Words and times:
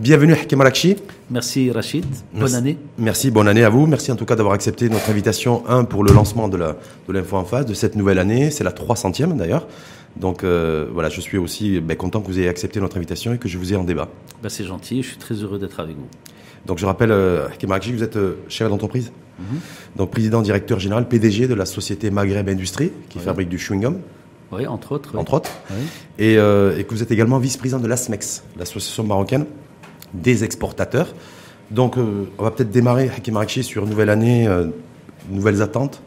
Bienvenue 0.00 0.32
Hakim 0.32 0.58
Alakchi. 0.62 0.96
Merci 1.30 1.70
Rachid, 1.70 2.06
bonne 2.32 2.54
année. 2.54 2.78
Merci, 2.96 3.30
bonne 3.30 3.48
année 3.48 3.64
à 3.64 3.68
vous. 3.68 3.86
Merci 3.86 4.10
en 4.10 4.16
tout 4.16 4.24
cas 4.24 4.34
d'avoir 4.34 4.54
accepté 4.54 4.88
notre 4.88 5.10
invitation, 5.10 5.62
un, 5.68 5.84
pour 5.84 6.02
le 6.04 6.10
lancement 6.10 6.48
de 6.48 6.56
l'info 7.08 7.36
en 7.36 7.44
face 7.44 7.66
de 7.66 7.74
cette 7.74 7.96
nouvelle 7.96 8.18
année. 8.18 8.50
C'est 8.50 8.64
la 8.64 8.70
300e 8.70 9.36
d'ailleurs. 9.36 9.66
Donc 10.16 10.42
euh, 10.42 10.86
voilà, 10.90 11.10
je 11.10 11.20
suis 11.20 11.36
aussi 11.36 11.80
ben, 11.80 11.98
content 11.98 12.22
que 12.22 12.28
vous 12.28 12.38
ayez 12.38 12.48
accepté 12.48 12.80
notre 12.80 12.96
invitation 12.96 13.34
et 13.34 13.38
que 13.38 13.46
je 13.46 13.58
vous 13.58 13.74
ai 13.74 13.76
en 13.76 13.84
débat. 13.84 14.08
Ben, 14.42 14.48
c'est 14.48 14.64
gentil, 14.64 15.02
je 15.02 15.08
suis 15.08 15.18
très 15.18 15.34
heureux 15.34 15.58
d'être 15.58 15.80
avec 15.80 15.96
vous. 15.96 16.08
Donc 16.64 16.78
je 16.78 16.86
rappelle, 16.86 17.10
euh, 17.12 17.48
Hakim 17.48 17.70
vous 17.94 18.02
êtes 18.02 18.16
euh, 18.16 18.38
chef 18.48 18.70
d'entreprise, 18.70 19.12
mhm. 19.38 19.58
donc 19.96 20.12
président, 20.12 20.40
directeur 20.40 20.80
général, 20.80 21.08
PDG 21.08 21.46
de 21.46 21.54
la 21.54 21.66
société 21.66 22.10
Maghreb 22.10 22.48
Industrie 22.48 22.90
qui 23.10 23.18
fabrique 23.18 23.50
du 23.50 23.58
chewing-gum. 23.58 23.98
Oui, 24.50 24.66
entre 24.66 24.92
autres. 24.92 25.14
Entre 25.18 25.34
autres. 25.34 25.50
Et, 26.18 26.32
et, 26.32 26.36
que 26.36 26.88
vous 26.88 27.02
êtes 27.02 27.10
également 27.10 27.38
vice-président 27.38 27.78
de 27.78 27.86
l'ASMEX, 27.86 28.44
l'association 28.56 29.04
marocaine 29.04 29.44
des 30.14 30.44
exportateurs. 30.44 31.14
Donc, 31.70 31.96
euh, 31.96 32.24
on 32.38 32.44
va 32.44 32.50
peut-être 32.50 32.70
démarrer, 32.70 33.10
Hakim 33.16 33.36
Arakchi, 33.36 33.62
sur 33.62 33.84
une 33.84 33.90
nouvelle 33.90 34.10
année, 34.10 34.48
euh, 34.48 34.66
nouvelles 35.30 35.62
attentes. 35.62 36.02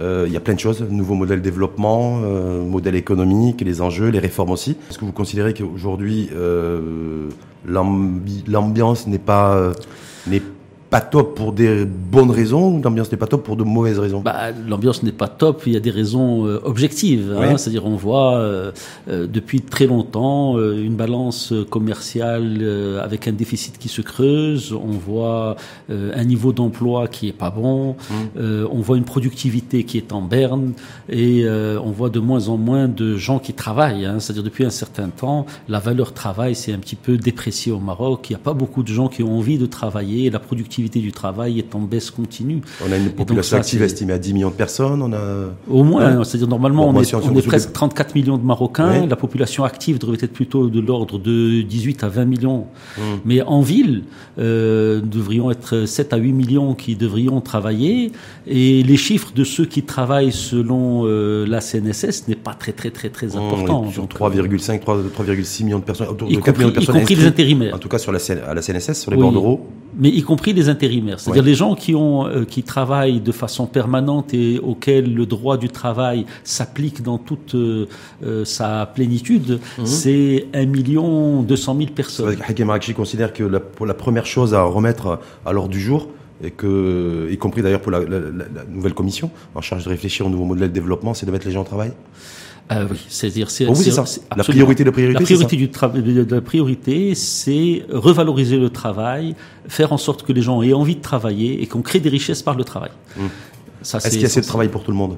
Euh, 0.00 0.24
il 0.26 0.32
y 0.32 0.36
a 0.36 0.40
plein 0.40 0.54
de 0.54 0.60
choses, 0.60 0.82
nouveaux 0.82 1.14
modèles 1.14 1.38
de 1.38 1.44
développement, 1.44 2.18
modèles 2.18 2.94
économiques, 2.94 3.62
les 3.62 3.80
enjeux, 3.80 4.08
les 4.10 4.20
réformes 4.20 4.50
aussi. 4.50 4.76
Est-ce 4.90 4.98
que 4.98 5.04
vous 5.04 5.12
considérez 5.12 5.54
qu'aujourd'hui, 5.54 6.30
l'ambiance 7.66 9.06
n'est 9.08 9.18
pas, 9.18 9.72
pas 10.90 11.00
top 11.02 11.36
pour 11.36 11.52
des 11.52 11.84
bonnes 11.84 12.30
raisons 12.30 12.76
ou 12.76 12.82
l'ambiance 12.82 13.12
n'est 13.12 13.18
pas 13.18 13.26
top 13.26 13.44
pour 13.44 13.56
de 13.56 13.64
mauvaises 13.64 13.98
raisons? 13.98 14.20
Bah, 14.20 14.52
L'ambiance 14.66 15.02
n'est 15.02 15.12
pas 15.12 15.28
top, 15.28 15.62
il 15.66 15.74
y 15.74 15.76
a 15.76 15.80
des 15.80 15.90
raisons 15.90 16.46
euh, 16.46 16.60
objectives. 16.64 17.36
Hein, 17.38 17.58
C'est-à-dire 17.58 17.84
on 17.84 17.96
voit 17.96 18.36
euh, 18.36 18.72
euh, 19.08 19.26
depuis 19.26 19.60
très 19.60 19.86
longtemps 19.86 20.58
une 20.58 20.96
balance 20.96 21.52
commerciale 21.70 22.98
avec 23.02 23.28
un 23.28 23.32
déficit 23.32 23.78
qui 23.78 23.88
se 23.88 24.00
creuse, 24.00 24.72
on 24.72 24.92
voit 24.92 25.56
un 25.90 26.24
niveau 26.24 26.52
d'emploi 26.52 27.08
qui 27.08 27.28
est 27.28 27.32
pas 27.32 27.50
bon, 27.50 27.96
mmh. 28.10 28.14
on 28.70 28.80
voit 28.80 28.96
une 28.96 29.04
productivité 29.04 29.84
qui 29.84 29.98
est 29.98 30.12
en 30.12 30.22
berne 30.22 30.72
et 31.08 31.46
on 31.48 31.90
voit 31.90 32.10
de 32.10 32.20
moins 32.20 32.48
en 32.48 32.56
moins 32.56 32.88
de 32.88 33.16
gens 33.16 33.38
qui 33.38 33.52
travaillent. 33.52 34.06
Hein, 34.06 34.20
C'est-à-dire 34.20 34.42
depuis 34.42 34.64
un 34.64 34.70
certain 34.70 35.08
temps, 35.08 35.46
la 35.68 35.78
valeur 35.78 36.12
travail 36.12 36.54
s'est 36.54 36.72
un 36.72 36.78
petit 36.78 36.96
peu 36.96 37.16
dépréciée 37.16 37.72
au 37.72 37.80
Maroc. 37.80 38.30
Il 38.30 38.32
n'y 38.32 38.36
a 38.36 38.42
pas 38.42 38.54
beaucoup 38.54 38.82
de 38.82 38.92
gens 38.92 39.08
qui 39.08 39.22
ont 39.22 39.36
envie 39.36 39.58
de 39.58 39.66
travailler 39.66 40.30
la 40.30 40.38
productivité 40.38 40.77
du 40.86 41.12
travail 41.12 41.58
est 41.58 41.74
en 41.74 41.80
baisse 41.80 42.10
continue. 42.10 42.60
On 42.86 42.92
a 42.92 42.96
une 42.96 43.10
population 43.10 43.56
active 43.56 43.82
estimée 43.82 44.12
à 44.12 44.18
10 44.18 44.34
millions 44.34 44.50
de 44.50 44.54
personnes. 44.54 45.02
On 45.02 45.12
a... 45.12 45.50
Au 45.68 45.82
moins, 45.82 46.24
c'est-à-dire 46.24 46.48
normalement 46.48 46.88
on 46.88 47.00
est, 47.00 47.14
on 47.14 47.36
est 47.36 47.46
presque 47.46 47.72
34 47.72 48.14
millions 48.14 48.38
de 48.38 48.44
Marocains. 48.44 49.06
La 49.06 49.16
population 49.16 49.64
active 49.64 49.98
devrait 49.98 50.18
être 50.20 50.32
plutôt 50.32 50.68
de 50.68 50.80
l'ordre 50.80 51.18
de 51.18 51.62
18 51.62 52.04
à 52.04 52.08
20 52.08 52.24
millions. 52.24 52.66
Hum. 52.96 53.20
Mais 53.24 53.42
en 53.42 53.60
ville, 53.60 54.04
euh, 54.38 55.00
devrions 55.00 55.50
être 55.50 55.86
7 55.86 56.12
à 56.12 56.16
8 56.16 56.32
millions 56.32 56.74
qui 56.74 56.96
devrions 56.96 57.40
travailler. 57.40 58.12
Et 58.46 58.82
les 58.82 58.96
chiffres 58.96 59.32
de 59.34 59.44
ceux 59.44 59.64
qui 59.64 59.82
travaillent 59.82 60.32
selon 60.32 61.02
euh, 61.04 61.46
la 61.46 61.60
CNSS 61.60 62.28
n'est 62.28 62.36
pas 62.36 62.54
très 62.54 62.72
très 62.72 62.90
très 62.90 63.08
très 63.10 63.36
hum, 63.36 63.46
important. 63.46 63.90
sur 63.90 64.06
3,5, 64.06 64.80
3,6 64.82 65.64
millions 65.64 65.78
de 65.78 65.84
personnes, 65.84 66.08
autour 66.08 66.28
de 66.28 66.36
4 66.36 66.56
millions 66.58 66.68
de 66.70 66.74
personnes. 66.74 66.96
Y 66.96 66.98
compris 67.00 67.14
les 67.16 67.26
intérimaires. 67.26 67.74
En 67.74 67.78
tout 67.78 67.88
cas 67.88 67.98
sur 67.98 68.12
la, 68.12 68.18
à 68.46 68.54
la 68.54 68.62
CNSS, 68.62 69.00
sur 69.00 69.10
les 69.10 69.16
oui, 69.16 69.22
bordereaux 69.22 69.66
mais 69.98 70.08
y 70.08 70.22
compris 70.22 70.52
les 70.52 70.68
intérimaires, 70.68 71.18
c'est-à-dire 71.18 71.42
les 71.42 71.54
gens 71.54 71.74
qui 71.74 71.94
ont 71.94 72.26
euh, 72.26 72.44
qui 72.44 72.62
travaillent 72.62 73.20
de 73.20 73.32
façon 73.32 73.66
permanente 73.66 74.32
et 74.32 74.60
auxquels 74.60 75.12
le 75.12 75.26
droit 75.26 75.56
du 75.56 75.68
travail 75.68 76.24
s'applique 76.44 77.02
dans 77.02 77.18
toute 77.18 77.54
euh, 77.56 77.86
euh, 78.24 78.44
sa 78.44 78.86
plénitude, 78.86 79.58
mhm. 79.78 79.86
c'est 79.86 80.46
un 80.54 80.66
million 80.66 81.42
deux 81.42 81.56
cent 81.56 81.74
mille 81.74 81.92
personnes. 81.92 82.36
Hakim 82.46 82.70
Arakchi 82.70 82.94
considère 82.94 83.32
que 83.32 83.42
la, 83.42 83.60
pour 83.60 83.86
la 83.86 83.94
première 83.94 84.26
chose 84.26 84.54
à 84.54 84.62
remettre 84.62 85.18
à 85.44 85.52
l'ordre 85.52 85.70
du 85.70 85.80
jour, 85.80 86.08
et 86.42 86.52
que, 86.52 87.28
y 87.30 87.36
compris 87.36 87.62
d'ailleurs 87.62 87.80
pour 87.80 87.90
la, 87.90 87.98
la, 87.98 88.20
la, 88.20 88.64
nouvelle 88.70 88.94
commission 88.94 89.30
en 89.56 89.60
charge 89.60 89.84
de 89.84 89.88
réfléchir 89.88 90.24
au 90.24 90.30
nouveau 90.30 90.44
modèle 90.44 90.68
de 90.68 90.74
développement, 90.74 91.12
c'est 91.12 91.26
de 91.26 91.32
mettre 91.32 91.46
les 91.46 91.52
gens 91.52 91.62
au 91.62 91.64
travail? 91.64 91.92
Euh, 92.70 92.86
oui, 92.90 92.98
c'est-à-dire 93.08 93.50
c'est 93.50 93.64
la 93.64 94.44
priorité 94.44 94.84
de 94.84 94.90
priorité. 94.90 95.18
La 95.18 95.24
priorité 95.24 95.56
du 95.56 95.70
travail, 95.70 96.02
de 96.02 96.34
la 96.34 96.40
priorité, 96.42 97.14
c'est 97.14 97.84
revaloriser 97.90 98.58
le 98.58 98.68
travail, 98.68 99.34
faire 99.68 99.92
en 99.92 99.96
sorte 99.96 100.22
que 100.22 100.32
les 100.32 100.42
gens 100.42 100.62
aient 100.62 100.74
envie 100.74 100.96
de 100.96 101.00
travailler 101.00 101.62
et 101.62 101.66
qu'on 101.66 101.80
crée 101.80 102.00
des 102.00 102.10
richesses 102.10 102.42
par 102.42 102.56
le 102.56 102.64
travail. 102.64 102.90
Mmh. 103.16 103.22
Est-ce 103.82 104.08
qu'il 104.10 104.20
y 104.20 104.24
a 104.24 104.26
assez 104.26 104.40
de 104.40 104.46
travail 104.46 104.68
pour 104.68 104.84
tout 104.84 104.90
le 104.90 104.96
monde? 104.96 105.16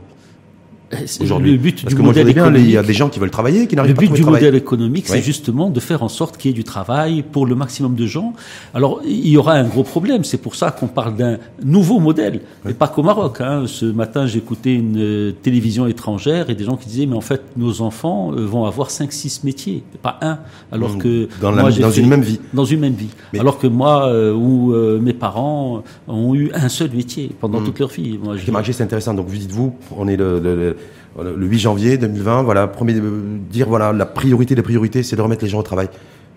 Aujourd'hui. 1.20 1.52
Le 1.52 1.58
but 1.58 1.86
du 1.86 1.94
modèle 1.96 2.28
économique, 2.28 2.64
il 2.64 2.70
y 2.70 2.76
a 2.76 2.82
des 2.82 2.92
gens 2.92 3.08
qui 3.08 3.18
veulent 3.18 3.30
travailler, 3.30 3.66
qui 3.66 3.76
n'arrivent 3.76 3.94
pas 3.94 4.02
à 4.02 4.04
trouver 4.04 4.18
Le 4.18 4.24
but 4.24 4.24
du 4.24 4.30
modèle 4.30 4.54
économique, 4.54 5.08
c'est 5.08 5.22
justement 5.22 5.70
de 5.70 5.80
faire 5.80 6.02
en 6.02 6.08
sorte 6.08 6.36
qu'il 6.36 6.50
y 6.50 6.54
ait 6.54 6.56
du 6.56 6.64
travail 6.64 7.22
pour 7.22 7.46
le 7.46 7.54
maximum 7.54 7.94
de 7.94 8.06
gens. 8.06 8.32
Alors, 8.74 9.00
il 9.04 9.28
y 9.28 9.36
aura 9.36 9.54
un 9.54 9.64
gros 9.64 9.82
problème. 9.82 10.24
C'est 10.24 10.38
pour 10.38 10.54
ça 10.54 10.70
qu'on 10.70 10.88
parle 10.88 11.16
d'un 11.16 11.38
nouveau 11.62 11.98
modèle, 11.98 12.40
mais 12.64 12.74
pas 12.74 12.88
qu'au 12.88 13.02
Maroc. 13.02 13.40
Hein. 13.40 13.64
Ce 13.66 13.84
matin, 13.84 14.26
j'écoutais 14.26 14.74
une 14.74 14.98
euh, 14.98 15.32
télévision 15.32 15.86
étrangère 15.86 16.50
et 16.50 16.54
des 16.54 16.64
gens 16.64 16.76
qui 16.76 16.88
disaient, 16.88 17.06
mais 17.06 17.16
en 17.16 17.20
fait, 17.20 17.42
nos 17.56 17.82
enfants 17.82 18.32
euh, 18.32 18.46
vont 18.46 18.64
avoir 18.64 18.90
5 18.90 19.12
six 19.12 19.44
métiers, 19.44 19.82
pas 20.02 20.18
un. 20.22 20.38
Alors 20.72 20.98
que 20.98 21.28
dans, 21.40 21.52
moi, 21.52 21.70
dans 21.70 21.90
une 21.90 22.08
même 22.08 22.22
vie. 22.22 22.40
Dans 22.52 22.64
une 22.64 22.80
même 22.80 22.94
vie. 22.94 23.10
Alors 23.38 23.58
que 23.58 23.66
moi 23.66 24.08
euh, 24.08 24.32
ou 24.32 24.72
mes 25.00 25.12
parents 25.12 25.82
ont 26.08 26.34
eu 26.34 26.50
un 26.54 26.68
seul 26.68 26.90
métier 26.90 27.30
pendant 27.40 27.60
mmh. 27.60 27.64
toute 27.64 27.78
leur 27.78 27.88
vie. 27.88 28.18
Moi, 28.22 28.36
je... 28.36 28.72
c'est 28.72 28.82
intéressant. 28.82 29.14
Donc, 29.14 29.28
vous 29.28 29.36
dites-vous, 29.36 29.74
on 29.96 30.08
est 30.08 30.16
le, 30.16 30.38
le 30.38 30.54
le 30.54 30.76
8 31.18 31.58
janvier 31.58 31.98
2020, 31.98 32.42
voilà, 32.42 32.70
euh, 32.82 33.38
dire 33.50 33.68
voilà, 33.68 33.92
la 33.92 34.06
priorité 34.06 34.54
des 34.54 34.62
priorités, 34.62 35.02
c'est 35.02 35.16
de 35.16 35.22
remettre 35.22 35.44
les 35.44 35.50
gens 35.50 35.58
au 35.58 35.64
travail. 35.64 35.88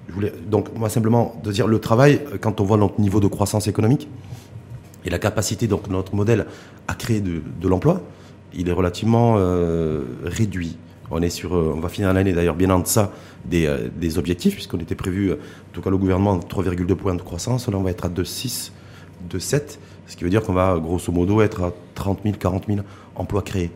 Je 0.10 0.14
voulais, 0.14 0.34
donc, 0.48 0.76
moi, 0.76 0.90
simplement, 0.90 1.40
de 1.44 1.52
dire 1.52 1.68
le 1.68 1.80
travail, 1.80 2.22
euh, 2.34 2.38
quand 2.40 2.60
on 2.60 2.64
voit 2.64 2.78
notre 2.78 3.00
niveau 3.00 3.20
de 3.20 3.28
croissance 3.28 3.68
économique 3.68 4.08
et 5.06 5.10
la 5.10 5.20
capacité, 5.20 5.68
donc, 5.68 5.90
notre 5.90 6.16
modèle 6.16 6.48
à 6.88 6.96
créer 6.96 7.22
de, 7.22 7.42
de 7.62 7.68
l'emploi, 7.68 8.02
il 8.54 8.68
est 8.70 8.74
relativement 8.74 9.36
euh, 9.38 10.02
réduit. 10.24 10.78
On 11.12 11.22
est 11.22 11.30
sur, 11.30 11.52
on 11.52 11.80
va 11.80 11.90
finir 11.90 12.12
l'année 12.12 12.34
d'ailleurs 12.34 12.56
bien 12.56 12.70
en 12.72 12.80
deçà 12.80 13.12
des, 13.46 13.72
des 14.00 14.18
objectifs, 14.18 14.56
puisqu'on 14.56 14.80
était 14.80 14.96
prévu, 14.96 15.32
en 15.34 15.36
tout 15.72 15.82
cas 15.82 15.92
le 15.92 15.98
gouvernement, 15.98 16.40
3,2 16.40 16.96
points 16.96 17.14
de 17.14 17.22
croissance. 17.22 17.68
Là, 17.68 17.78
on 17.78 17.84
va 17.84 17.92
être 17.92 18.06
à 18.06 18.10
2,6, 18.10 18.72
2,7, 19.30 19.78
ce 20.08 20.16
qui 20.16 20.24
veut 20.24 20.32
dire 20.32 20.42
qu'on 20.42 20.54
va 20.54 20.80
grosso 20.80 21.12
modo 21.12 21.42
être 21.42 21.62
à 21.62 21.74
30 21.94 22.22
000, 22.24 22.36
40 22.40 22.66
000 22.68 22.80
emplois 23.16 23.44
créés. 23.44 23.70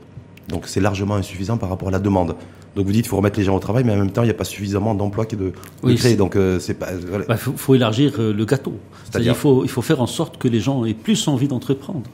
Donc 0.49 0.63
c'est 0.65 0.79
largement 0.79 1.15
insuffisant 1.15 1.57
par 1.57 1.69
rapport 1.69 1.89
à 1.89 1.91
la 1.91 1.99
demande. 1.99 2.35
Donc 2.75 2.85
vous 2.85 2.91
dites 2.91 3.03
qu'il 3.03 3.09
faut 3.09 3.17
remettre 3.17 3.39
les 3.39 3.45
gens 3.45 3.55
au 3.55 3.59
travail, 3.59 3.83
mais 3.83 3.93
en 3.93 3.97
même 3.97 4.11
temps, 4.11 4.21
il 4.21 4.27
n'y 4.27 4.31
a 4.31 4.35
pas 4.35 4.43
suffisamment 4.43 4.93
d'emplois 4.93 5.25
qui 5.25 5.35
de, 5.35 5.51
de 5.83 5.93
créer. 5.95 6.15
Donc 6.15 6.35
euh, 6.35 6.59
c'est 6.59 6.75
pas. 6.75 6.89
Il 6.93 7.25
bah, 7.27 7.35
faut, 7.37 7.75
élargir 7.75 8.13
euh, 8.19 8.33
le 8.33 8.45
gâteau. 8.45 8.73
C'est-à-dire 9.05 9.33
il 9.33 9.37
faut, 9.37 9.63
il 9.63 9.69
faut 9.69 9.81
faire 9.81 10.01
en 10.01 10.07
sorte 10.07 10.37
que 10.37 10.47
les 10.47 10.59
gens 10.59 10.85
aient 10.85 10.93
plus 10.93 11.27
envie 11.27 11.47
d'entreprendre, 11.47 12.09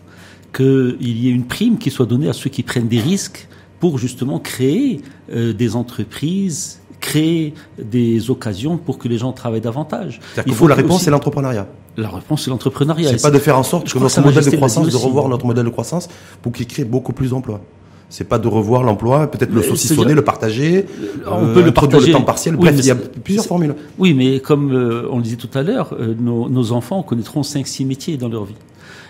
qu'il 0.55 0.97
y 1.01 1.27
ait 1.27 1.31
une 1.31 1.45
prime 1.45 1.77
qui 1.77 1.91
soit 1.91 2.05
donnée 2.05 2.29
à 2.29 2.33
ceux 2.33 2.49
qui 2.49 2.63
prennent 2.63 2.87
des 2.87 2.99
risques 2.99 3.47
pour 3.79 3.97
justement 3.97 4.39
créer 4.39 5.01
euh, 5.31 5.53
des 5.53 5.75
entreprises 5.75 6.79
créer 7.03 7.53
des 7.77 8.29
occasions 8.29 8.77
pour 8.77 8.97
que 8.97 9.09
les 9.09 9.17
gens 9.17 9.33
travaillent 9.33 9.59
davantage. 9.59 10.21
Il 10.45 10.53
faut 10.53 10.69
la 10.69 10.75
réponse, 10.75 11.03
c'est 11.03 11.11
l'entrepreneuriat. 11.11 11.67
La 11.97 12.09
réponse, 12.09 12.45
c'est 12.45 12.49
l'entrepreneuriat. 12.49 13.09
C'est 13.09 13.21
pas 13.21 13.29
de 13.29 13.39
faire 13.39 13.57
en 13.57 13.63
sorte 13.63 13.91
que 13.91 13.99
notre 13.99 14.21
modèle 14.21 14.45
de 14.45 14.55
croissance, 14.55 14.87
de 14.87 14.95
revoir 14.95 15.27
notre 15.27 15.45
modèle 15.45 15.65
de 15.65 15.69
croissance 15.69 16.07
pour 16.41 16.53
qu'il 16.53 16.65
crée 16.65 16.85
beaucoup 16.85 17.11
plus 17.11 17.31
d'emplois 17.31 17.59
c'est 18.13 18.25
pas 18.25 18.37
de 18.37 18.47
revoir 18.47 18.83
l'emploi, 18.83 19.25
peut-être 19.25 19.51
le 19.51 19.63
saucissonner, 19.63 20.13
le 20.13 20.23
partager, 20.23 20.85
on 21.25 21.51
peut 21.51 21.63
le 21.63 21.71
partager 21.71 22.07
le 22.07 22.13
temps 22.13 22.21
partiel. 22.21 22.55
Bref, 22.55 22.75
il 22.77 22.85
y 22.85 22.91
a 22.91 22.95
plusieurs 22.95 23.43
formules. 23.43 23.73
Oui, 23.97 24.13
mais 24.13 24.39
comme 24.39 24.71
euh, 24.71 25.07
on 25.09 25.17
le 25.17 25.23
disait 25.23 25.35
tout 25.35 25.49
à 25.55 25.63
l'heure, 25.63 25.95
euh, 25.99 26.13
nos, 26.19 26.47
nos, 26.47 26.73
enfants 26.73 27.01
connaîtront 27.01 27.41
5-6 27.41 27.87
métiers 27.87 28.17
dans 28.17 28.29
leur 28.29 28.45
vie. 28.45 28.53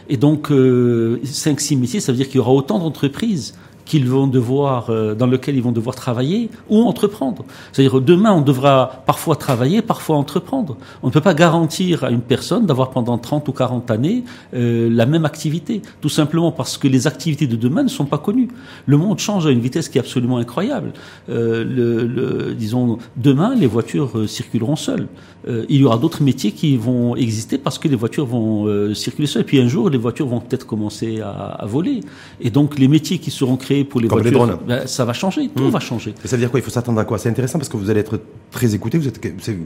Et 0.08 0.16
donc, 0.16 0.50
5-6 0.50 0.54
euh, 0.54 1.78
métiers, 1.78 2.00
ça 2.00 2.14
veut 2.14 2.18
dire 2.18 2.28
qu'il 2.28 2.38
y 2.38 2.40
aura 2.40 2.54
autant 2.54 2.80
d'entreprises 2.80 3.56
qu'ils 3.86 4.08
vont 4.08 4.28
devoir, 4.28 4.90
euh, 4.90 5.16
dans 5.16 5.28
lequel 5.28 5.56
ils 5.56 5.64
vont 5.64 5.72
devoir 5.72 5.96
travailler 5.96 6.50
ou 6.70 6.84
entreprendre. 6.84 7.46
C'est-à-dire 7.72 8.02
demain, 8.02 8.34
on 8.34 8.42
devra 8.42 9.04
parfois 9.06 9.36
travailler, 9.36 9.82
parfois 9.82 10.18
entreprendre. 10.18 10.78
On 11.02 11.08
ne 11.08 11.12
peut 11.12 11.22
pas 11.22 11.34
garantir 11.34 12.04
à 12.04 12.12
une 12.12 12.22
personne 12.22 12.66
d'avoir 12.66 12.92
pendant 12.92 13.18
30 13.18 13.48
ou 13.48 13.52
40 13.52 13.92
années 13.92 14.24
euh, 14.54 14.90
la 14.90 15.06
même 15.06 15.26
activité, 15.26 15.82
tout 16.02 16.10
simplement 16.10 16.52
parce 16.52 16.78
que 16.78 16.88
les 16.88 17.08
activités 17.08 17.48
de 17.48 17.56
demain 17.56 17.84
ne 17.84 17.90
sont 17.90 18.06
pas 18.06 18.18
connues. 18.18 18.50
Le 18.86 18.98
monde 18.98 19.20
change 19.20 19.48
à 19.48 19.52
une 19.52 19.60
vitesse 19.60 19.90
qui 19.90 19.98
est 19.98 20.02
absolument 20.02 20.38
incroyable. 20.38 20.94
Euh, 21.30 21.64
le, 21.64 22.06
le, 22.06 22.54
disons, 22.54 22.98
demain, 23.18 23.56
les 23.56 23.68
voitures 23.68 24.18
euh, 24.18 24.28
circuleront 24.28 24.76
seules. 24.76 25.08
Euh, 25.48 25.66
il 25.70 25.82
y 25.82 25.84
aura 25.84 25.98
d'autres 25.98 26.24
métiers 26.24 26.52
qui 26.52 26.78
vont 26.78 27.16
exister 27.16 27.58
parce 27.58 27.78
que 27.78 27.88
les 27.88 27.96
voitures 27.96 28.26
vont 28.26 28.94
circuler 28.94 29.28
seules. 29.28 29.42
Et 29.42 29.46
puis 29.46 29.60
un 29.60 29.68
jour, 29.68 29.90
les 29.90 29.98
voitures 29.98 30.28
vont 30.28 30.40
peut-être 30.40 30.66
commencer 30.66 31.22
à, 31.22 31.32
à 31.32 31.66
voler. 31.66 32.02
Et 32.40 32.50
donc, 32.50 32.80
les 32.80 32.88
métiers 32.88 33.18
qui 33.18 33.32
seront 33.32 33.58
créés 33.58 33.73
pour 33.84 34.00
les 34.00 34.08
voitures, 34.08 34.32
drones. 34.32 34.58
Ben, 34.68 34.86
ça 34.86 35.06
va 35.06 35.14
changer, 35.14 35.50
tout 35.50 35.64
hmm. 35.64 35.70
va 35.70 35.80
changer. 35.80 36.14
ça 36.24 36.36
veut 36.36 36.42
dire 36.42 36.52
quoi 36.52 36.60
Il 36.60 36.64
faut 36.64 36.70
s'attendre 36.70 37.00
à 37.00 37.06
quoi? 37.06 37.18
C'est 37.18 37.30
intéressant 37.30 37.58
parce 37.58 37.70
que 37.70 37.78
vous 37.78 37.90
allez 37.90 38.00
être 38.00 38.20
très 38.52 38.76
écouté, 38.76 38.98
vous 38.98 39.08
êtes, 39.08 39.20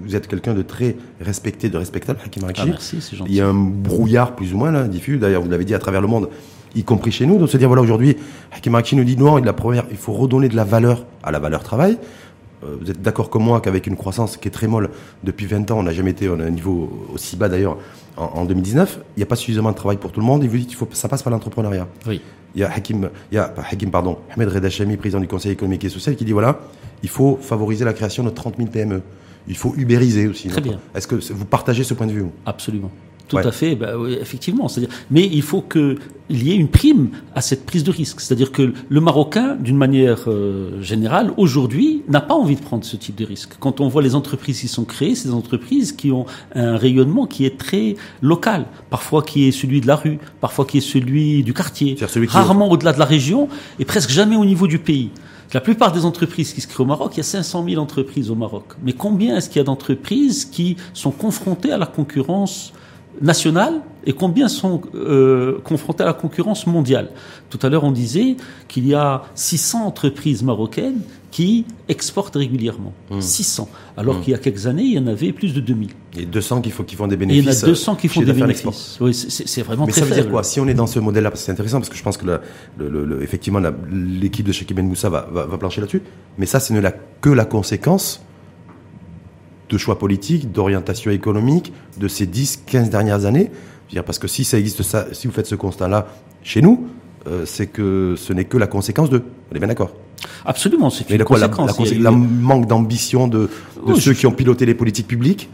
vous 0.06 0.16
êtes 0.16 0.28
quelqu'un 0.28 0.54
de 0.54 0.62
très 0.62 0.96
respecté, 1.20 1.70
de 1.70 1.78
respectable, 1.78 2.20
Hakim 2.26 2.44
ah, 2.48 2.66
merci, 2.66 3.02
c'est 3.02 3.16
gentil. 3.18 3.32
Il 3.32 3.36
y 3.36 3.42
a 3.42 3.48
un 3.48 3.54
brouillard 3.54 4.36
plus 4.36 4.54
ou 4.54 4.58
moins 4.58 4.72
là, 4.72 4.88
diffus, 4.88 5.18
d'ailleurs 5.18 5.42
vous 5.42 5.50
l'avez 5.50 5.66
dit 5.66 5.76
à 5.76 5.80
travers 5.80 6.02
le 6.02 6.08
monde, 6.08 6.30
y 6.76 6.84
compris 6.84 7.12
chez 7.12 7.26
nous, 7.26 7.38
donc 7.38 7.50
se 7.50 7.58
dire 7.58 7.68
voilà 7.68 7.82
aujourd'hui, 7.82 8.16
Hakim 8.56 8.80
nous 8.94 9.04
dit 9.04 9.18
non, 9.18 9.38
il, 9.38 9.46
la 9.46 9.54
première, 9.54 9.86
il 9.92 9.98
faut 9.98 10.14
redonner 10.14 10.48
de 10.48 10.56
la 10.56 10.64
valeur 10.64 11.06
à 11.24 11.32
la 11.32 11.40
valeur 11.40 11.64
travail, 11.64 11.98
euh, 12.64 12.76
vous 12.80 12.90
êtes 12.90 13.02
d'accord 13.02 13.30
comme 13.30 13.44
moi 13.44 13.62
qu'avec 13.62 13.86
une 13.86 13.96
croissance 13.96 14.38
qui 14.38 14.48
est 14.48 14.52
très 14.52 14.68
molle 14.68 14.90
depuis 15.24 15.46
20 15.46 15.70
ans, 15.72 15.80
on 15.80 15.84
n'a 15.84 15.94
jamais 15.94 16.12
été 16.12 16.28
à 16.28 16.32
un 16.32 16.50
niveau 16.50 17.08
aussi 17.14 17.36
bas 17.36 17.50
d'ailleurs 17.50 17.78
en, 18.18 18.46
2019, 18.46 19.00
il 19.16 19.20
n'y 19.20 19.24
a 19.24 19.26
pas 19.28 19.36
suffisamment 19.36 19.72
de 19.72 19.76
travail 19.76 19.98
pour 19.98 20.12
tout 20.12 20.20
le 20.20 20.26
monde. 20.26 20.44
Et 20.44 20.48
vous 20.48 20.58
dites 20.58 20.74
faut, 20.74 20.88
ça 20.92 21.08
passe 21.08 21.22
par 21.22 21.32
l'entrepreneuriat. 21.32 21.88
Oui. 22.08 22.22
Il 22.58 22.62
y 22.62 22.64
a 22.64 22.72
Hakim, 22.72 23.12
il 23.32 23.36
y 23.36 23.38
a, 23.38 23.54
Hakim, 23.70 23.92
pardon, 23.92 24.18
Ahmed 24.36 24.50
Redachami, 24.50 24.98
président 24.98 25.20
du 25.20 25.28
Conseil 25.28 25.52
économique 25.52 25.84
et 25.84 25.90
social, 25.90 26.16
qui 26.16 26.26
dit 26.26 26.32
voilà, 26.32 26.60
il 27.04 27.10
faut 27.10 27.38
favoriser 27.40 27.86
la 27.86 27.94
création 27.94 28.24
de 28.24 28.32
30 28.32 28.58
000 28.58 28.70
PME. 28.70 29.04
Il 29.48 29.56
faut 29.56 29.76
ubériser 29.78 30.28
aussi. 30.28 30.48
Très 30.48 30.62
bien. 30.62 30.80
Est-ce 30.96 31.08
que 31.08 31.16
vous 31.34 31.46
partagez 31.46 31.84
ce 31.84 31.94
point 31.94 32.08
de 32.08 32.14
vue 32.14 32.26
Absolument. 32.48 32.90
Tout 33.28 33.38
à 33.38 33.52
fait, 33.52 33.76
bah, 33.76 33.98
oui, 33.98 34.18
effectivement. 34.20 34.68
Mais 35.12 35.26
il 35.26 35.42
faut 35.42 35.62
qu'il 35.62 35.98
y 36.30 36.52
ait 36.52 36.56
une 36.56 36.70
prime 36.70 37.10
à 37.36 37.42
cette 37.42 37.66
prise 37.66 37.84
de 37.84 37.92
risque. 37.92 38.22
C'est-à-dire 38.22 38.52
que 38.52 38.74
le 38.88 39.02
Marocain, 39.02 39.56
d'une 39.56 39.78
manière 39.78 40.26
euh, 40.28 40.82
générale, 40.82 41.34
aujourd'hui, 41.38 42.04
n'a 42.08 42.22
pas 42.22 42.36
envie 42.36 42.56
de 42.56 42.62
prendre 42.62 42.86
ce 42.86 42.96
type 42.96 43.16
de 43.16 43.26
risque. 43.26 43.52
Quand 43.60 43.82
on 43.82 43.90
voit 43.90 44.02
les 44.02 44.16
entreprises 44.16 44.62
qui 44.62 44.68
sont 44.68 44.86
créées, 44.86 45.16
c'est 45.16 45.28
des 45.28 45.34
entreprises 45.34 45.92
qui 45.92 46.12
ont 46.12 46.26
un 46.56 46.78
rayonnement 46.78 47.28
qui 47.28 47.46
est 47.46 47.58
très 47.58 47.96
local, 48.22 48.66
parfois 48.90 49.24
qui 49.24 49.48
est 49.48 49.52
celui 49.52 49.82
de 49.82 49.88
la 49.88 49.96
rue, 49.96 50.20
parfois 50.40 50.66
qui 50.66 50.78
est 50.78 50.82
celui 50.82 51.44
du 51.44 51.54
quartier, 51.54 51.98
rarement 52.28 52.70
au-delà 52.72 52.94
de 52.94 53.00
la 53.00 53.06
région 53.06 53.50
et 53.80 53.86
presque 53.86 54.10
jamais 54.10 54.36
au 54.36 54.46
niveau 54.46 54.68
du 54.68 54.80
pays. 54.80 55.12
La 55.54 55.62
plupart 55.62 55.94
des 55.94 56.04
entreprises 56.04 56.54
qui 56.54 56.60
se 56.60 56.68
créent 56.68 56.84
au 56.84 56.86
Maroc, 56.86 57.12
il 57.14 57.18
y 57.18 57.20
a 57.22 57.24
500 57.24 57.66
000 57.70 57.82
entreprises 57.82 58.30
au 58.30 58.36
Maroc. 58.36 58.66
Mais 58.84 58.92
combien 58.92 59.38
est-ce 59.38 59.48
qu'il 59.50 59.58
y 59.58 59.62
a 59.62 59.64
d'entreprises 59.64 60.44
qui 60.44 60.76
sont 60.94 61.12
confrontées 61.12 61.72
à 61.72 61.78
la 61.78 61.86
concurrence 61.86 62.74
nationales 63.22 63.82
et 64.06 64.14
combien 64.14 64.48
sont 64.48 64.82
euh, 64.96 65.60
confrontés 65.64 66.04
à 66.04 66.06
la 66.06 66.14
concurrence 66.14 66.66
mondiale. 66.66 67.10
Tout 67.50 67.60
à 67.62 67.70
l'heure, 67.70 67.84
on 67.84 67.92
disait 67.92 68.38
qu'il 68.68 68.88
y 68.88 68.94
a 68.94 69.24
600 69.36 69.86
entreprises 69.86 70.44
marocaines 70.44 71.02
qui 71.30 71.66
exportent 71.90 72.38
régulièrement. 72.38 72.94
600. 73.20 73.64
Hmm. 73.64 74.00
Alors 74.00 74.16
hmm. 74.16 74.22
qu'il 74.22 74.32
y 74.32 74.34
a 74.34 74.40
quelques 74.40 74.66
années, 74.66 74.84
il 74.84 74.94
y 74.94 75.00
en 75.00 75.08
avait 75.08 75.34
plus 75.34 75.54
de 75.54 75.60
2000. 75.60 75.90
Et 76.18 76.26
200 76.26 76.62
qui, 76.62 76.72
font, 76.72 76.84
qui 76.84 76.96
font 76.96 77.08
des 77.08 77.18
bénéfices. 77.18 77.44
il 77.44 77.48
y 77.48 77.50
en 77.50 77.64
a 77.64 77.68
200 77.68 77.96
qui 77.96 78.08
font 78.08 78.22
des 78.22 78.34
bénéfices. 78.34 78.98
Oui, 79.02 79.14
c'est 79.14 79.62
vraiment 79.62 79.86
Mais 79.86 79.92
ça 79.92 80.06
veut 80.06 80.16
dire 80.16 80.30
quoi 80.30 80.44
Si 80.44 80.60
on 80.60 80.68
est 80.68 80.74
dans 80.74 80.88
ce 80.88 81.00
modèle-là, 81.00 81.32
c'est 81.36 81.52
intéressant 81.52 81.80
parce 81.80 81.90
que 81.90 81.98
je 81.98 82.04
pense 82.04 82.18
que 82.18 82.26
le, 82.78 83.22
effectivement 83.22 83.62
l'équipe 83.92 84.46
de 84.46 84.52
Cheikh 84.52 84.74
Ben 84.74 84.88
Moussa 84.88 85.10
va, 85.10 85.28
va, 85.32 85.46
va 85.46 85.58
plancher 85.58 85.82
là-dessus. 85.82 86.02
Mais 86.38 86.46
ça, 86.46 86.60
ce 86.60 86.72
n'est 86.72 86.82
que 87.20 87.30
la 87.30 87.46
conséquence 87.46 88.22
de 89.70 89.78
choix 89.78 90.00
politiques, 90.00 90.52
d'orientation 90.52 91.12
économique 91.12 91.74
de 91.98 92.08
ces 92.08 92.26
10, 92.26 92.64
15 92.66 92.90
dernières 92.90 93.26
années. 93.26 93.52
Parce 94.06 94.20
que 94.20 94.28
si 94.28 94.44
ça 94.44 94.60
existe, 94.60 94.84
ça, 94.84 95.08
si 95.14 95.28
vous 95.28 95.34
faites 95.34 95.48
ce 95.48 95.56
constat-là 95.56 96.08
chez 96.44 96.62
nous, 96.62 96.88
euh, 97.28 97.44
c'est 97.46 97.68
que 97.68 98.16
ce 98.18 98.34
n'est 98.34 98.46
que 98.46 98.58
la 98.58 98.68
conséquence 98.68 99.10
de. 99.10 99.22
On 99.52 99.56
est 99.56 99.60
bien 99.60 99.68
d'accord 99.68 99.92
Absolument, 100.46 100.90
c'est 100.90 101.10
une 101.10 101.24
conséquence. 101.24 101.92
La, 102.00 102.12
manque 102.12 102.68
d'ambition 102.68 103.28
de, 103.28 103.50
ceux 104.00 104.14
qui 104.14 104.28
ont 104.28 104.32
piloté 104.32 104.66
les 104.66 104.74
politiques 104.74 105.08
publiques, 105.08 105.50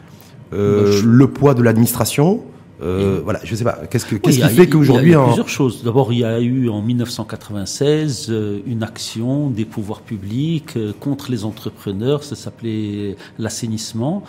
euh, 0.54 1.01
le 1.04 1.27
poids 1.27 1.54
de 1.54 1.63
l'administration, 1.63 2.42
euh, 2.84 3.22
voilà, 3.24 3.40
je 3.44 3.56
sais 3.56 3.64
pas. 3.64 3.80
Qu'est-ce, 3.90 4.06
que, 4.06 4.16
qu'est-ce 4.16 4.40
qui 4.40 4.56
fait 4.56 4.68
qu'aujourd'hui, 4.68 5.12
il 5.12 5.14
y 5.14 5.16
a, 5.16 5.24
plusieurs 5.24 5.50
choses. 5.50 5.84
D'abord, 5.84 6.12
il 6.12 6.20
y 6.20 6.26
a 6.26 6.40
eu 6.40 6.70
en 6.70 6.82
1996 6.82 8.28
euh, 8.30 8.60
une 8.66 8.84
action 8.84 9.50
des 9.50 9.66
pouvoirs 9.66 10.02
publics 10.02 10.76
euh, 10.76 10.92
contre 11.00 11.32
les 11.32 11.46
entrepreneurs. 11.46 12.24
Ça 12.24 12.36
s'appelait 12.36 13.16
l'assainissement 13.40 14.24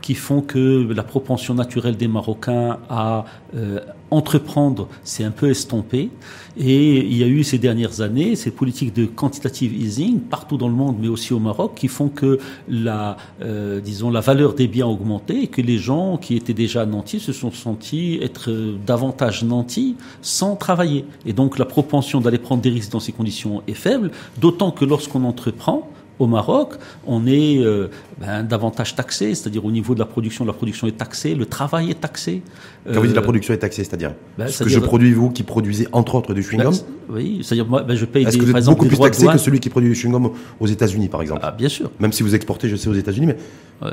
qui 0.00 0.14
font 0.14 0.40
que 0.40 0.92
la 0.92 1.02
propension 1.02 1.54
naturelle 1.54 1.96
des 1.96 2.08
Marocains 2.08 2.78
à 2.88 3.24
euh, 3.54 3.80
entreprendre 4.10 4.88
s'est 5.04 5.24
un 5.24 5.30
peu 5.30 5.50
estompée. 5.50 6.10
Et 6.56 6.98
il 6.98 7.16
y 7.16 7.22
a 7.22 7.26
eu 7.26 7.44
ces 7.44 7.58
dernières 7.58 8.00
années 8.00 8.36
ces 8.36 8.50
politiques 8.50 8.94
de 8.94 9.06
quantitative 9.06 9.72
easing 9.74 10.20
partout 10.20 10.56
dans 10.56 10.68
le 10.68 10.74
monde, 10.74 10.96
mais 11.00 11.08
aussi 11.08 11.32
au 11.32 11.38
Maroc, 11.38 11.72
qui 11.76 11.88
font 11.88 12.08
que 12.08 12.38
la, 12.68 13.16
euh, 13.42 13.80
disons, 13.80 14.10
la 14.10 14.20
valeur 14.20 14.54
des 14.54 14.66
biens 14.66 14.86
a 14.86 14.88
augmenté 14.88 15.42
et 15.42 15.46
que 15.46 15.60
les 15.60 15.78
gens 15.78 16.16
qui 16.16 16.36
étaient 16.36 16.54
déjà 16.54 16.86
nantis 16.86 17.20
se 17.20 17.32
sont 17.32 17.52
sentis 17.52 18.18
être 18.22 18.50
davantage 18.86 19.44
nantis 19.44 19.96
sans 20.22 20.56
travailler. 20.56 21.04
Et 21.26 21.32
donc 21.32 21.58
la 21.58 21.64
propension 21.64 22.20
d'aller 22.20 22.38
prendre 22.38 22.62
des 22.62 22.70
risques 22.70 22.92
dans 22.92 23.00
ces 23.00 23.12
conditions 23.12 23.62
est 23.68 23.74
faible, 23.74 24.10
d'autant 24.40 24.70
que 24.70 24.84
lorsqu'on 24.84 25.24
entreprend, 25.24 25.88
au 26.20 26.26
Maroc, 26.26 26.74
on 27.06 27.26
est 27.26 27.58
euh, 27.58 27.88
ben, 28.20 28.44
davantage 28.44 28.94
taxé, 28.94 29.34
c'est-à-dire 29.34 29.64
au 29.64 29.70
niveau 29.70 29.94
de 29.94 29.98
la 29.98 30.04
production, 30.04 30.44
la 30.44 30.52
production 30.52 30.86
est 30.86 30.96
taxée, 30.96 31.34
le 31.34 31.46
travail 31.46 31.90
est 31.90 32.00
taxé. 32.00 32.42
Quand 32.86 33.00
vous 33.00 33.06
dites 33.06 33.14
la 33.14 33.20
euh, 33.20 33.24
production 33.24 33.54
est 33.54 33.58
taxée, 33.58 33.84
c'est-à-dire 33.84 34.14
ben, 34.38 34.48
ce 34.48 34.62
que 34.62 34.70
je 34.70 34.78
produis, 34.78 35.12
vous, 35.12 35.30
qui 35.30 35.42
produisez 35.42 35.88
entre 35.92 36.14
autres 36.14 36.34
du 36.34 36.42
chewing-gum 36.42 36.72
ben, 36.72 36.84
Oui, 37.08 37.40
c'est-à-dire 37.42 37.66
moi, 37.66 37.82
ben, 37.82 37.96
je 37.96 38.04
paye 38.04 38.24
Est-ce 38.24 38.36
que 38.36 38.44
vous 38.44 38.56
êtes 38.56 38.64
beaucoup 38.64 38.86
plus 38.86 38.98
taxé 38.98 39.26
que 39.26 39.38
celui 39.38 39.60
qui 39.60 39.70
produit 39.70 39.88
du 39.88 39.96
chewing-gum 39.96 40.30
aux 40.60 40.66
États-Unis, 40.66 41.08
par 41.08 41.22
exemple 41.22 41.40
Ah, 41.42 41.52
bien 41.52 41.68
sûr. 41.68 41.90
Même 41.98 42.12
si 42.12 42.22
vous 42.22 42.34
exportez, 42.34 42.68
je 42.68 42.76
sais, 42.76 42.88
aux 42.88 42.94
États-Unis, 42.94 43.26
mais 43.26 43.36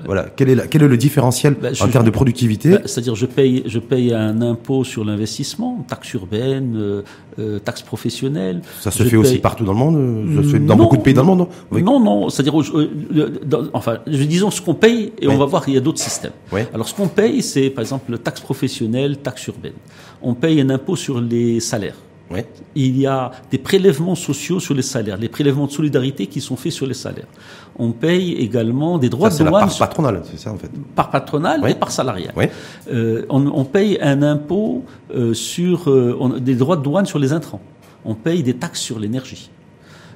voilà, 0.06 0.28
quel 0.36 0.50
est, 0.50 0.68
quel 0.70 0.84
est 0.84 0.88
le 0.88 0.98
différentiel 0.98 1.56
en 1.80 1.88
termes 1.88 2.06
de 2.06 2.12
productivité 2.12 2.78
C'est-à-dire, 2.86 3.16
je 3.16 3.26
paye, 3.26 3.64
je 3.66 3.80
paye 3.80 4.14
un 4.14 4.42
impôt 4.42 4.84
sur 4.84 5.06
l'investissement, 5.06 5.86
taxe 5.88 6.14
urbaine, 6.14 6.76
euh, 6.76 7.02
euh, 7.40 7.60
taxe 7.60 7.84
professionnelle. 7.84 8.62
Ça 8.82 8.92
se 8.92 9.04
fait 9.04 9.16
aussi 9.16 9.38
partout 9.38 9.64
dans 9.64 9.74
le 9.74 9.78
monde 9.78 10.36
Ça 10.36 10.44
se 10.44 10.50
fait 10.50 10.60
dans 10.60 10.76
beaucoup 10.76 10.98
de 10.98 11.02
pays 11.02 11.14
dans 11.14 11.22
le 11.22 11.28
monde 11.28 11.48
Non, 11.72 12.00
non, 12.00 12.17
c'est-à-dire, 12.30 12.56
enfin, 13.74 13.98
disons 14.08 14.52
ce 14.52 14.62
qu'on 14.62 14.74
paye 14.74 15.14
et 15.20 15.28
on 15.28 15.38
va 15.38 15.46
voir 15.46 15.64
qu'il 15.64 15.74
y 15.74 15.78
a 15.78 15.82
d'autres 15.82 16.00
systèmes. 16.00 16.34
Alors, 16.74 16.88
ce 16.88 16.94
qu'on 16.94 17.08
paye, 17.08 17.42
c'est 17.42 17.70
par 17.70 17.82
exemple 17.82 18.12
le 18.12 18.18
taxe 18.18 18.42
professionnelle, 18.42 19.18
taxe 19.18 19.48
urbaine. 19.48 19.74
On 20.22 20.34
paye 20.34 20.62
un 20.62 20.70
impôt 20.70 20.96
sur 20.96 21.22
les 21.22 21.60
salaires. 21.60 21.96
Il 22.76 23.00
y 23.00 23.08
a 23.08 23.32
des 23.52 23.58
prélèvements 23.58 24.16
sociaux 24.16 24.60
sur 24.60 24.74
les 24.74 24.82
salaires, 24.82 25.18
les 25.18 25.30
prélèvements 25.30 25.68
de 25.68 25.72
solidarité 25.72 26.28
qui 26.28 26.42
sont 26.42 26.56
faits 26.56 26.74
sur 26.74 26.86
les 26.86 26.94
salaires. 26.94 27.28
On 27.80 27.92
paye 27.92 28.34
également 28.34 28.98
des 28.98 29.10
droits 29.10 29.30
de 29.30 29.38
douane. 29.38 29.68
par 29.68 29.78
patronale, 29.78 30.22
c'est 30.30 30.40
ça 30.40 30.52
en 30.52 30.58
fait. 30.58 30.70
Par 30.96 31.10
patronale 31.10 31.68
et 31.70 31.76
par 31.76 31.92
salarial. 31.92 32.34
Euh, 32.92 33.26
on, 33.30 33.64
paye 33.64 33.98
un 34.02 34.22
impôt 34.24 34.84
euh, 35.14 35.34
sur 35.34 35.90
euh, 35.90 36.40
des 36.40 36.56
droits 36.56 36.76
de 36.76 36.84
douane 36.84 37.06
sur 37.06 37.20
les 37.20 37.34
intrants. 37.34 37.62
On 38.04 38.16
paye 38.16 38.44
des 38.44 38.56
taxes 38.56 38.82
sur 38.82 39.00
l'énergie. 39.00 39.50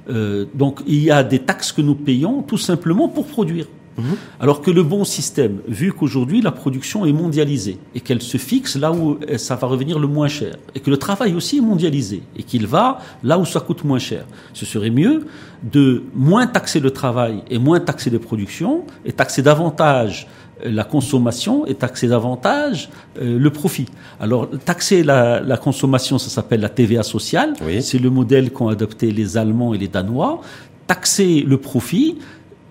Donc 0.07 0.81
il 0.88 1.03
y 1.03 1.12
a 1.12 1.24
des 1.24 1.39
taxes 1.39 1.71
que 1.71 1.81
nous 1.81 1.95
payons 1.95 2.42
tout 2.42 2.57
simplement 2.57 3.07
pour 3.07 3.27
produire. 3.27 3.68
Mhm. 3.98 4.15
Alors 4.39 4.62
que 4.62 4.71
le 4.71 4.83
bon 4.83 5.03
système, 5.03 5.59
vu 5.68 5.92
qu'aujourd'hui 5.92 6.42
la 6.42 6.51
production 6.51 7.06
est 7.06 7.12
mondialisée 7.12 7.77
et 7.94 8.00
qu'elle 8.00 8.21
se 8.21 8.38
fixe 8.38 8.77
là 8.77 8.92
où 8.92 9.19
ça 9.38 9.56
va 9.56 9.68
revenir 9.68 10.00
le 10.00 10.07
moins 10.07 10.27
cher, 10.27 10.56
et 10.75 10.80
que 10.80 10.89
le 10.89 10.98
travail 10.98 11.36
aussi 11.36 11.57
est 11.57 11.62
mondialisé 11.62 12.24
et 12.38 12.44
qu'il 12.44 12.68
va 12.68 13.00
là 13.24 13.38
où 13.38 13.45
ça 13.45 13.59
coûte 13.59 13.83
moins 13.83 14.00
cher, 14.00 14.25
ce 14.53 14.65
serait 14.65 14.89
mieux 14.89 15.25
de 15.63 16.03
moins 16.15 16.48
taxer 16.48 16.80
le 16.80 16.92
travail 16.92 17.44
et 17.50 17.59
moins 17.59 17.80
taxer 17.80 18.10
les 18.10 18.20
productions 18.20 18.86
et 19.05 19.12
taxer 19.12 19.41
davantage 19.41 20.27
euh, 20.27 20.40
la 20.65 20.84
consommation 20.84 21.65
et 21.65 21.75
taxer 21.75 22.08
davantage 22.08 22.89
euh, 23.22 23.38
le 23.38 23.50
profit. 23.50 23.88
Alors, 24.20 24.50
taxer 24.65 25.03
la, 25.03 25.58
consommation, 25.58 26.18
ça 26.18 26.30
s'appelle 26.30 26.62
la 26.62 26.70
TVA 26.70 27.03
sociale. 27.03 27.53
C'est 27.82 28.00
le 28.00 28.10
modèle 28.10 28.51
qu'ont 28.51 28.68
adopté 28.68 29.12
les 29.12 29.38
Allemands 29.38 29.74
et 29.74 29.77
les 29.77 29.88
Danois. 29.88 30.41
Taxer 30.88 31.44
le 31.48 31.58
profit, 31.58 32.18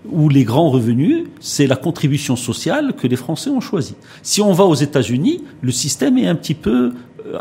où 0.09 0.29
les 0.29 0.43
grands 0.43 0.69
revenus, 0.69 1.25
c'est 1.39 1.67
la 1.67 1.75
contribution 1.75 2.35
sociale 2.35 2.93
que 2.93 3.07
les 3.07 3.15
Français 3.15 3.49
ont 3.49 3.59
choisie. 3.59 3.95
Si 4.23 4.41
on 4.41 4.51
va 4.51 4.65
aux 4.65 4.75
États-Unis, 4.75 5.43
le 5.61 5.71
système 5.71 6.17
est 6.17 6.27
un 6.27 6.35
petit 6.35 6.55
peu 6.55 6.93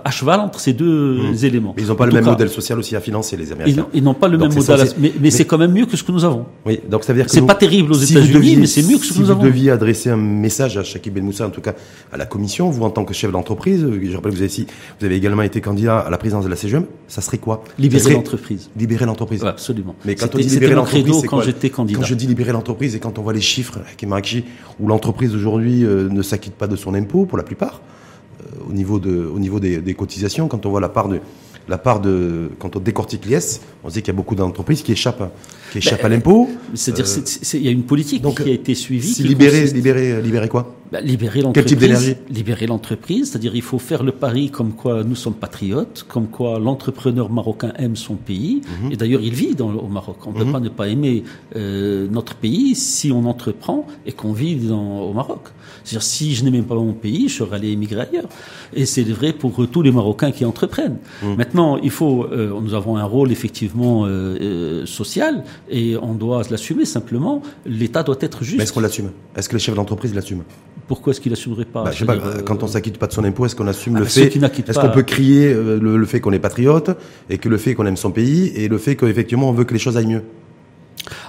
à 0.04 0.10
cheval 0.10 0.40
entre 0.40 0.60
ces 0.60 0.72
deux 0.72 1.32
mmh. 1.32 1.44
éléments. 1.44 1.74
Mais 1.76 1.82
ils 1.82 1.88
n'ont 1.88 1.94
pas 1.94 2.06
le 2.06 2.12
même 2.12 2.24
modèle 2.24 2.48
social 2.48 2.78
aussi 2.78 2.96
à 2.96 3.00
financer, 3.00 3.36
les 3.36 3.52
Américains. 3.52 3.86
Ils 3.92 4.02
n'ont 4.02 4.14
pas 4.14 4.28
le 4.28 4.38
même 4.38 4.52
modèle, 4.52 4.88
mais, 5.20 5.30
c'est 5.30 5.44
quand 5.44 5.58
même 5.58 5.72
mieux 5.72 5.86
que 5.86 5.96
ce 5.96 6.04
que 6.04 6.12
nous 6.12 6.24
avons. 6.24 6.46
Oui, 6.66 6.80
donc 6.88 7.04
ça 7.04 7.12
veut 7.12 7.18
dire 7.18 7.26
que 7.26 7.32
c'est 7.32 7.42
pas 7.42 7.54
terrible 7.54 7.92
aux 7.92 7.98
États-Unis, 7.98 8.56
mais 8.56 8.66
c'est 8.66 8.82
mieux 8.82 8.98
que 8.98 9.06
ce 9.06 9.12
que 9.12 9.18
nous 9.18 9.30
avons. 9.30 9.40
Si 9.40 9.46
vous 9.46 9.52
deviez 9.52 9.70
adresser 9.70 10.10
un 10.10 10.16
message 10.16 10.76
à 10.76 10.84
Shakib 10.84 11.14
Ben 11.14 11.24
Moussa, 11.24 11.46
en 11.46 11.50
tout 11.50 11.60
cas 11.60 11.74
à 12.12 12.16
la 12.16 12.26
Commission, 12.26 12.70
vous 12.70 12.84
en 12.84 12.90
tant 12.90 13.04
que 13.04 13.14
chef 13.14 13.32
d'entreprise, 13.32 13.80
je 13.80 14.16
rappelle 14.16 14.32
que 14.32 14.36
vous 14.36 14.42
avez, 14.42 14.66
vous 15.00 15.06
avez 15.06 15.16
également 15.16 15.42
été 15.42 15.60
candidat 15.60 16.00
à 16.00 16.10
la 16.10 16.18
présidence 16.18 16.44
de 16.44 16.50
la 16.50 16.56
CGM, 16.56 16.84
ça 17.08 17.20
serait 17.20 17.38
quoi? 17.38 17.64
Libérer 17.78 18.14
l'entreprise. 18.14 18.70
Libérer 18.76 19.06
l'entreprise. 19.06 19.44
absolument. 19.44 19.94
Mais 20.04 20.14
quand 20.14 20.34
on 20.34 20.38
dit 20.38 20.48
libérer 20.48 20.74
l'entreprise, 20.74 21.22
quand 21.26 21.40
j'étais 21.42 21.70
candidat. 21.70 21.98
Quand 21.98 22.06
je 22.06 22.14
dis 22.14 22.26
libérer 22.26 22.52
l'entreprise 22.52 22.94
et 22.94 22.98
quand 22.98 23.18
on 23.18 23.22
voit 23.22 23.32
les 23.32 23.40
chiffres, 23.40 23.78
où 24.78 24.88
l'entreprise 24.88 25.34
aujourd'hui 25.34 25.84
euh, 25.84 26.08
ne 26.08 26.22
s'acquitte 26.22 26.54
pas 26.54 26.66
de 26.66 26.76
son 26.76 26.94
impôt 26.94 27.26
pour 27.26 27.38
la 27.38 27.44
plupart 27.44 27.80
au 28.68 28.72
niveau, 28.72 28.98
de, 28.98 29.24
au 29.26 29.38
niveau 29.38 29.60
des, 29.60 29.78
des, 29.78 29.94
cotisations, 29.94 30.48
quand 30.48 30.66
on 30.66 30.70
voit 30.70 30.80
la 30.80 30.88
part 30.88 31.08
de, 31.08 31.20
la 31.70 31.78
part 31.78 32.00
de, 32.00 32.50
quand 32.58 32.74
on 32.74 32.80
décortique 32.80 33.24
l'IS, 33.24 33.60
on 33.84 33.88
se 33.88 33.94
dit 33.94 34.02
qu'il 34.02 34.12
y 34.12 34.16
a 34.16 34.16
beaucoup 34.16 34.34
d'entreprises 34.34 34.82
qui 34.82 34.90
échappent, 34.90 35.32
qui 35.70 35.78
échappent 35.78 36.04
à 36.04 36.08
l'impôt. 36.08 36.50
C'est-à-dire, 36.74 37.06
euh, 37.06 37.54
il 37.54 37.62
y 37.62 37.68
a 37.68 37.70
une 37.70 37.84
politique 37.84 38.24
qui 38.34 38.50
a 38.50 38.52
été 38.52 38.74
suivie. 38.74 39.14
Libérer, 39.22 39.66
libérer, 39.66 40.20
libérer 40.20 40.48
quoi? 40.48 40.74
Bah, 40.90 41.00
libérer 41.00 41.40
l'entreprise. 41.40 41.62
Quel 41.62 41.64
type 41.64 41.78
d'énergie? 41.78 42.16
Libérer 42.28 42.66
l'entreprise, 42.66 43.30
c'est-à-dire 43.30 43.54
il 43.54 43.62
faut 43.62 43.78
faire 43.78 44.02
le 44.02 44.10
pari 44.10 44.50
comme 44.50 44.72
quoi 44.72 45.04
nous 45.04 45.14
sommes 45.14 45.34
patriotes, 45.34 46.04
comme 46.08 46.26
quoi 46.26 46.58
l'entrepreneur 46.58 47.30
marocain 47.30 47.72
aime 47.78 47.94
son 47.94 48.16
pays, 48.16 48.62
mhm. 48.82 48.92
et 48.92 48.96
d'ailleurs 48.96 49.20
il 49.20 49.32
vit 49.32 49.54
dans, 49.54 49.72
au 49.72 49.86
Maroc. 49.86 50.16
On 50.26 50.32
ne 50.32 50.38
peut 50.38 50.44
mhm. 50.44 50.52
pas 50.52 50.60
ne 50.60 50.68
pas 50.68 50.88
aimer 50.88 51.22
euh, 51.54 52.08
notre 52.10 52.34
pays 52.34 52.74
si 52.74 53.12
on 53.12 53.24
entreprend 53.26 53.86
et 54.04 54.10
qu'on 54.10 54.32
vit 54.32 54.56
dans, 54.56 55.02
au 55.02 55.12
Maroc. 55.12 55.42
C'est-à-dire 55.84 56.02
si 56.02 56.34
je 56.34 56.44
n'aimais 56.44 56.62
pas 56.62 56.74
mon 56.74 56.92
pays, 56.92 57.28
je 57.28 57.36
serais 57.36 57.56
allé 57.56 57.70
émigrer 57.70 58.08
ailleurs. 58.10 58.28
Et 58.74 58.84
c'est 58.84 59.04
vrai 59.04 59.32
pour 59.32 59.68
tous 59.68 59.82
les 59.82 59.92
Marocains 59.92 60.32
qui 60.32 60.44
entreprennent. 60.44 60.98
Mhm. 61.22 61.36
Maintenant, 61.36 61.59
il 61.82 61.90
faut, 61.90 62.24
euh, 62.24 62.52
nous 62.60 62.74
avons 62.74 62.96
un 62.96 63.04
rôle 63.04 63.32
effectivement 63.32 64.04
euh, 64.06 64.84
social, 64.86 65.44
Et 65.68 65.96
on 66.00 66.14
doit 66.14 66.42
l'assumer 66.50 66.84
simplement. 66.84 67.42
L'État 67.66 68.02
doit 68.02 68.16
être 68.20 68.44
juste. 68.44 68.58
Mais 68.58 68.64
est-ce 68.64 68.72
qu'on 68.72 68.80
l'assume? 68.80 69.10
Est-ce 69.36 69.48
que 69.48 69.54
les 69.54 69.60
chefs 69.60 69.74
d'entreprise 69.74 70.14
l'assument? 70.14 70.44
Pourquoi 70.88 71.12
est-ce 71.12 71.20
qu'ils 71.20 71.30
l'assumerait 71.30 71.64
pas, 71.64 71.84
bah, 71.84 71.90
je 71.92 71.98
sais 72.00 72.04
pas 72.04 72.18
Quand 72.44 72.62
on 72.62 72.66
s'acquitte 72.66 72.98
pas 72.98 73.06
de 73.06 73.12
son 73.12 73.24
impôt, 73.24 73.46
est-ce 73.46 73.54
qu'on 73.54 73.68
assume 73.68 73.96
ah, 73.96 74.00
le 74.00 74.06
fait 74.06 74.34
Est-ce 74.34 74.78
qu'on 74.78 74.90
peut 74.90 75.02
crier 75.02 75.54
le, 75.54 75.96
le 75.96 76.06
fait 76.06 76.20
qu'on 76.20 76.32
est 76.32 76.40
patriote 76.40 76.90
et 77.28 77.38
que 77.38 77.48
le 77.48 77.58
fait 77.58 77.74
qu'on 77.74 77.86
aime 77.86 77.96
son 77.96 78.10
pays 78.10 78.48
et 78.56 78.66
le 78.68 78.78
fait 78.78 78.96
qu'effectivement 78.96 79.48
on 79.48 79.52
veut 79.52 79.64
que 79.64 79.72
les 79.72 79.78
choses 79.78 79.96
aillent 79.96 80.06
mieux? 80.06 80.22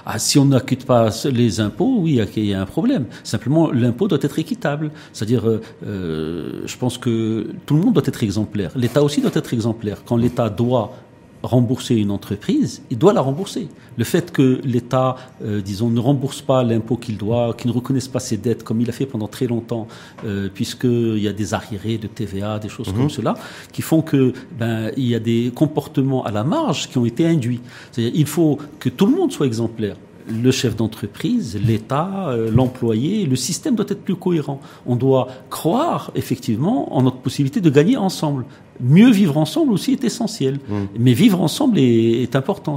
Ah, 0.04 0.18
si 0.18 0.38
on 0.38 0.46
n'acquitte 0.46 0.84
pas 0.84 1.10
les 1.30 1.60
impôts, 1.60 1.96
oui, 1.98 2.20
il 2.36 2.44
y 2.44 2.54
a 2.54 2.60
un 2.60 2.66
problème. 2.66 3.06
Simplement, 3.24 3.70
l'impôt 3.70 4.08
doit 4.08 4.18
être 4.22 4.38
équitable. 4.38 4.90
C'est-à-dire, 5.12 5.48
euh, 5.48 5.60
euh, 5.86 6.62
je 6.66 6.76
pense 6.76 6.98
que 6.98 7.48
tout 7.66 7.74
le 7.74 7.80
monde 7.80 7.94
doit 7.94 8.02
être 8.06 8.22
exemplaire. 8.22 8.72
L'État 8.76 9.02
aussi 9.02 9.20
doit 9.20 9.30
être 9.34 9.52
exemplaire. 9.54 9.98
Quand 10.04 10.16
l'État 10.16 10.50
doit 10.50 10.92
rembourser 11.42 11.96
une 11.96 12.10
entreprise, 12.10 12.82
il 12.90 12.98
doit 12.98 13.12
la 13.12 13.20
rembourser. 13.20 13.68
Le 13.96 14.04
fait 14.04 14.32
que 14.32 14.60
l'État, 14.64 15.16
euh, 15.42 15.60
disons, 15.60 15.90
ne 15.90 16.00
rembourse 16.00 16.40
pas 16.40 16.62
l'impôt 16.62 16.96
qu'il 16.96 17.18
doit, 17.18 17.54
qu'il 17.54 17.70
ne 17.70 17.74
reconnaisse 17.74 18.08
pas 18.08 18.20
ses 18.20 18.36
dettes, 18.36 18.62
comme 18.62 18.80
il 18.80 18.88
a 18.88 18.92
fait 18.92 19.06
pendant 19.06 19.28
très 19.28 19.46
longtemps, 19.46 19.86
euh, 20.24 20.48
puisqu'il 20.52 21.18
y 21.18 21.28
a 21.28 21.32
des 21.32 21.54
arriérés 21.54 21.98
de 21.98 22.06
TVA, 22.06 22.58
des 22.58 22.68
choses 22.68 22.92
comme 22.92 23.04
mhm. 23.04 23.10
cela, 23.10 23.34
qui 23.72 23.82
font 23.82 24.02
que 24.02 24.32
ben 24.58 24.90
il 24.96 25.06
y 25.06 25.14
a 25.14 25.20
des 25.20 25.52
comportements 25.54 26.24
à 26.24 26.30
la 26.30 26.44
marge 26.44 26.88
qui 26.88 26.98
ont 26.98 27.06
été 27.06 27.26
induits. 27.26 27.60
C'est-à-dire, 27.90 28.12
il 28.14 28.26
faut 28.26 28.58
que 28.78 28.88
tout 28.88 29.06
le 29.06 29.14
monde 29.14 29.32
soit 29.32 29.46
exemplaire 29.46 29.96
le 30.28 30.50
chef 30.50 30.76
d'entreprise, 30.76 31.58
l'État, 31.64 32.28
euh, 32.28 32.50
l'employé, 32.50 33.26
le 33.26 33.36
système 33.36 33.74
doit 33.74 33.86
être 33.88 34.02
plus 34.02 34.16
cohérent. 34.16 34.60
On 34.86 34.96
doit 34.96 35.28
croire 35.50 36.12
effectivement 36.14 36.96
en 36.96 37.02
notre 37.02 37.18
possibilité 37.18 37.60
de 37.60 37.70
gagner 37.70 37.96
ensemble. 37.96 38.44
Mieux 38.80 39.10
vivre 39.10 39.36
ensemble 39.36 39.72
aussi 39.72 39.92
est 39.92 40.02
essentiel. 40.02 40.54
Mmh. 40.54 40.74
Mais 40.98 41.12
vivre 41.12 41.40
ensemble 41.40 41.78
est, 41.78 42.34
important. 42.34 42.76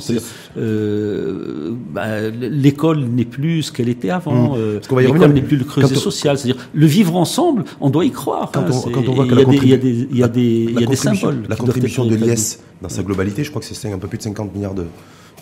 Euh, 0.58 1.74
bah, 1.92 2.30
l'école 2.30 3.06
n'est 3.06 3.26
plus 3.26 3.64
ce 3.64 3.72
qu'elle 3.72 3.90
était 3.90 4.10
avant. 4.10 4.56
Mmh. 4.56 4.58
Euh, 4.58 4.80
l'école 5.02 5.34
n'est 5.34 5.42
plus 5.42 5.58
le 5.58 5.64
creuset 5.64 5.96
social. 5.96 6.38
C'est-à-dire 6.38 6.62
le 6.74 6.86
vivre 6.86 7.16
ensemble, 7.16 7.64
on 7.80 7.90
doit 7.90 8.06
y 8.06 8.12
croire. 8.12 8.52
Quand, 8.52 8.66
on, 8.66 9.12
voit 9.14 9.26
que 9.26 9.64
il 9.64 10.18
y 10.18 10.24
a 10.24 10.28
des, 10.28 10.96
symboles. 10.96 11.44
La 11.50 11.56
contribution 11.56 12.06
de 12.06 12.16
l'IS 12.16 12.60
dans 12.82 12.90
sa 12.90 13.04
globalité, 13.04 13.44
je 13.44 13.50
crois 13.50 13.62
que 13.62 13.68
c'est 13.68 13.92
un 13.92 13.98
peu 13.98 14.08
plus 14.08 14.18
de 14.18 14.24
50 14.24 14.54
milliards 14.54 14.76
de, 14.76 14.86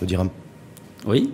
de 0.02 0.06
dirhams. 0.06 0.30
Oui, 1.06 1.30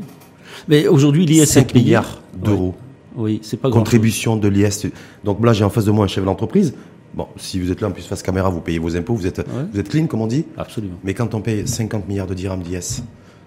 mais 0.67 0.87
aujourd'hui, 0.87 1.25
l'IS 1.25 1.45
5 1.45 1.73
milliards 1.73 2.21
d'euros. 2.35 2.75
Oui, 3.15 3.39
c'est 3.43 3.57
pas 3.57 3.69
Contribution 3.69 4.37
de 4.37 4.47
l'IS. 4.47 4.87
Donc 5.23 5.43
là, 5.43 5.53
j'ai 5.53 5.63
en 5.63 5.69
face 5.69 5.85
de 5.85 5.91
moi 5.91 6.05
un 6.05 6.07
chef 6.07 6.23
d'entreprise. 6.23 6.73
Bon, 7.13 7.27
si 7.37 7.59
vous 7.59 7.71
êtes 7.71 7.81
là 7.81 7.87
en 7.87 7.91
plus 7.91 8.05
face 8.05 8.21
caméra, 8.21 8.49
vous 8.49 8.61
payez 8.61 8.79
vos 8.79 8.95
impôts, 8.95 9.15
vous 9.15 9.27
êtes, 9.27 9.43
vous 9.73 9.79
êtes 9.79 9.89
clean, 9.89 10.05
comme 10.05 10.21
on 10.21 10.27
dit. 10.27 10.45
Absolument. 10.57 10.95
Mais 11.03 11.13
quand 11.13 11.33
on 11.33 11.41
paye 11.41 11.67
50 11.67 12.07
milliards 12.07 12.27
de 12.27 12.35
dirhams 12.35 12.61
d'IS 12.61 13.01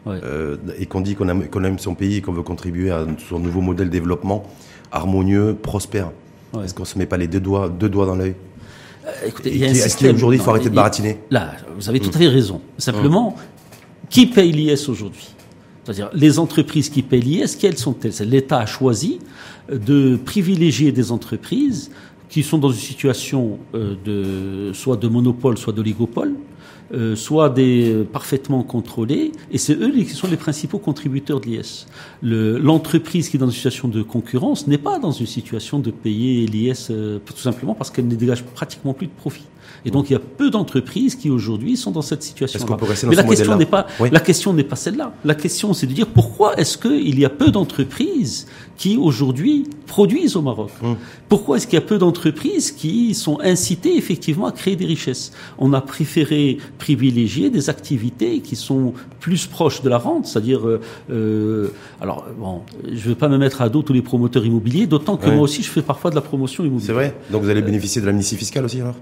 euh, 0.09 0.57
et 0.79 0.87
qu'on 0.87 1.01
dit 1.01 1.15
qu'on 1.15 1.29
aime, 1.29 1.45
aime, 1.65 1.79
son 1.79 1.95
pays 1.95 2.17
et 2.17 2.21
qu'on 2.21 2.33
veut 2.33 2.43
contribuer 2.43 2.91
à 2.91 3.07
son 3.29 3.39
nouveau 3.39 3.61
modèle 3.61 3.87
de 3.87 3.93
développement 3.93 4.45
harmonieux, 4.91 5.57
prospère, 5.61 6.11
est-ce 6.63 6.75
qu'on 6.75 6.85
se 6.85 6.99
met 6.99 7.07
pas 7.07 7.17
les 7.17 7.29
deux 7.29 7.41
doigts, 7.41 7.69
deux 7.69 7.89
doigts 7.89 8.07
dans 8.07 8.17
l'œil? 8.17 8.35
Euh, 9.07 9.11
Écoutez, 9.27 9.51
il 9.51 9.59
y 9.59 9.65
a 9.65 9.71
un 9.71 9.75
système. 9.75 10.17
Aujourd'hui, 10.17 10.39
il 10.39 10.43
faut 10.43 10.51
arrêter 10.51 10.69
de 10.69 10.75
baratiner? 10.75 11.19
Là, 11.31 11.53
vous 11.77 11.89
avez 11.89 12.01
tout 12.01 12.11
à 12.11 12.19
fait 12.19 12.29
raison. 12.29 12.61
Simplement, 12.79 13.37
qui 14.11 14.27
paye 14.27 14.53
l'IS 14.53 14.89
aujourd'hui? 14.89 15.29
C'est-à-dire 15.85 16.11
les 16.15 16.39
entreprises 16.39 16.89
qui 16.89 17.03
paient 17.03 17.19
l'IS, 17.19 17.57
quelles 17.57 17.79
sont-elles 17.79 18.29
L'État 18.29 18.59
a 18.59 18.67
choisi 18.67 19.19
de 19.71 20.17
privilégier 20.17 20.93
des 20.93 21.13
entreprises 21.13 21.91
qui 22.29 22.43
sont 22.43 22.59
dans 22.59 22.71
une 22.71 22.79
situation 22.79 23.59
euh, 23.75 23.95
de 24.05 24.73
soit 24.73 24.97
de 24.97 25.07
monopole, 25.09 25.59
soit 25.59 25.73
d'oligopole, 25.73 26.35
euh, 26.95 27.17
soit 27.17 27.49
des 27.49 28.05
parfaitement 28.13 28.63
contrôlés, 28.63 29.33
et 29.51 29.59
c'est 29.59 29.75
eux 29.75 29.91
qui 29.91 30.05
sont 30.11 30.29
les 30.29 30.37
principaux 30.37 30.79
contributeurs 30.79 31.41
de 31.41 31.47
l'IS. 31.47 31.87
L'entreprise 32.23 33.29
qui 33.29 33.37
est 33.37 33.41
dans 33.41 33.47
une 33.47 33.53
situation 33.53 33.89
de 33.89 34.03
concurrence 34.03 34.67
n'est 34.67 34.79
pas 34.79 34.99
dans 34.99 35.11
une 35.11 35.27
situation 35.27 35.79
de 35.79 35.91
payer 35.91 36.47
l'IS 36.47 36.89
euh, 36.91 37.19
tout 37.25 37.37
simplement 37.37 37.75
parce 37.75 37.91
qu'elle 37.91 38.09
ne 38.09 38.15
dégage 38.15 38.45
pratiquement 38.45 38.95
plus 38.95 39.07
de 39.07 39.13
profit. 39.13 39.45
Et 39.85 39.91
donc 39.91 40.11
il 40.11 40.13
y 40.13 40.17
a 40.17 40.21
peu 40.21 40.51
d'entreprises 40.51 41.15
qui 41.17 41.31
aujourd'hui 41.31 41.77
sont 41.77 41.91
dans 41.91 42.03
cette 42.03 42.23
situation. 42.23 42.59
-là. 42.61 43.07
Mais 43.09 43.17
la 43.17 43.25
question 43.25 43.57
n'est 43.57 43.67
pas 43.67 43.87
la 44.01 44.21
question 44.21 44.53
n'est 44.53 44.69
pas 44.73 44.77
celle-là. 44.77 45.13
La 45.25 45.35
question 45.35 45.73
c'est 45.75 45.87
de 45.87 45.95
dire 46.01 46.09
pourquoi 46.19 46.49
est-ce 46.61 46.77
qu'il 46.79 47.19
y 47.19 47.25
a 47.25 47.31
peu 47.31 47.51
d'entreprises 47.51 48.47
qui 48.83 48.97
aujourd'hui 48.97 49.65
produisent 49.87 50.37
au 50.37 50.43
Maroc. 50.43 50.71
Hum. 50.83 50.97
Pourquoi 51.29 51.57
est-ce 51.57 51.67
qu'il 51.67 51.79
y 51.79 51.83
a 51.83 51.87
peu 51.87 51.99
d'entreprises 51.99 52.73
qui 52.73 53.15
sont 53.15 53.39
incitées 53.41 53.97
effectivement 53.97 54.47
à 54.47 54.53
créer 54.53 54.77
des 54.77 54.87
richesses 54.87 55.33
On 55.59 55.73
a 55.73 55.81
préféré 55.81 56.59
privilégier 56.79 57.51
des 57.51 57.71
activités 57.71 58.41
qui 58.41 58.57
sont 58.57 58.95
plus 59.21 59.47
proches 59.47 59.83
de 59.83 59.89
la 59.89 59.99
rente, 59.99 60.27
c'est-à-dire, 60.27 60.67
euh, 60.67 60.81
euh 61.11 61.69
alors 62.01 62.27
bon, 62.39 62.63
je 62.85 62.91
ne 62.91 62.99
veux 63.11 63.15
pas 63.15 63.29
me 63.29 63.39
mettre 63.39 63.63
à 63.63 63.69
dos 63.69 63.83
tous 63.83 63.93
les 63.93 64.03
promoteurs 64.03 64.45
immobiliers, 64.45 64.87
d'autant 64.87 65.17
que 65.17 65.31
moi 65.31 65.43
aussi 65.43 65.63
je 65.63 65.71
fais 65.71 65.83
parfois 65.83 66.11
de 66.11 66.17
la 66.17 66.23
promotion 66.23 66.65
immobilière. 66.65 66.87
C'est 66.87 66.93
vrai. 66.93 67.15
Donc 67.31 67.43
vous 67.43 67.51
allez 67.51 67.63
bénéficier 67.63 68.01
de 68.01 68.07
l'amnistie 68.07 68.37
fiscale 68.37 68.65
aussi 68.65 68.81
alors? 68.81 68.97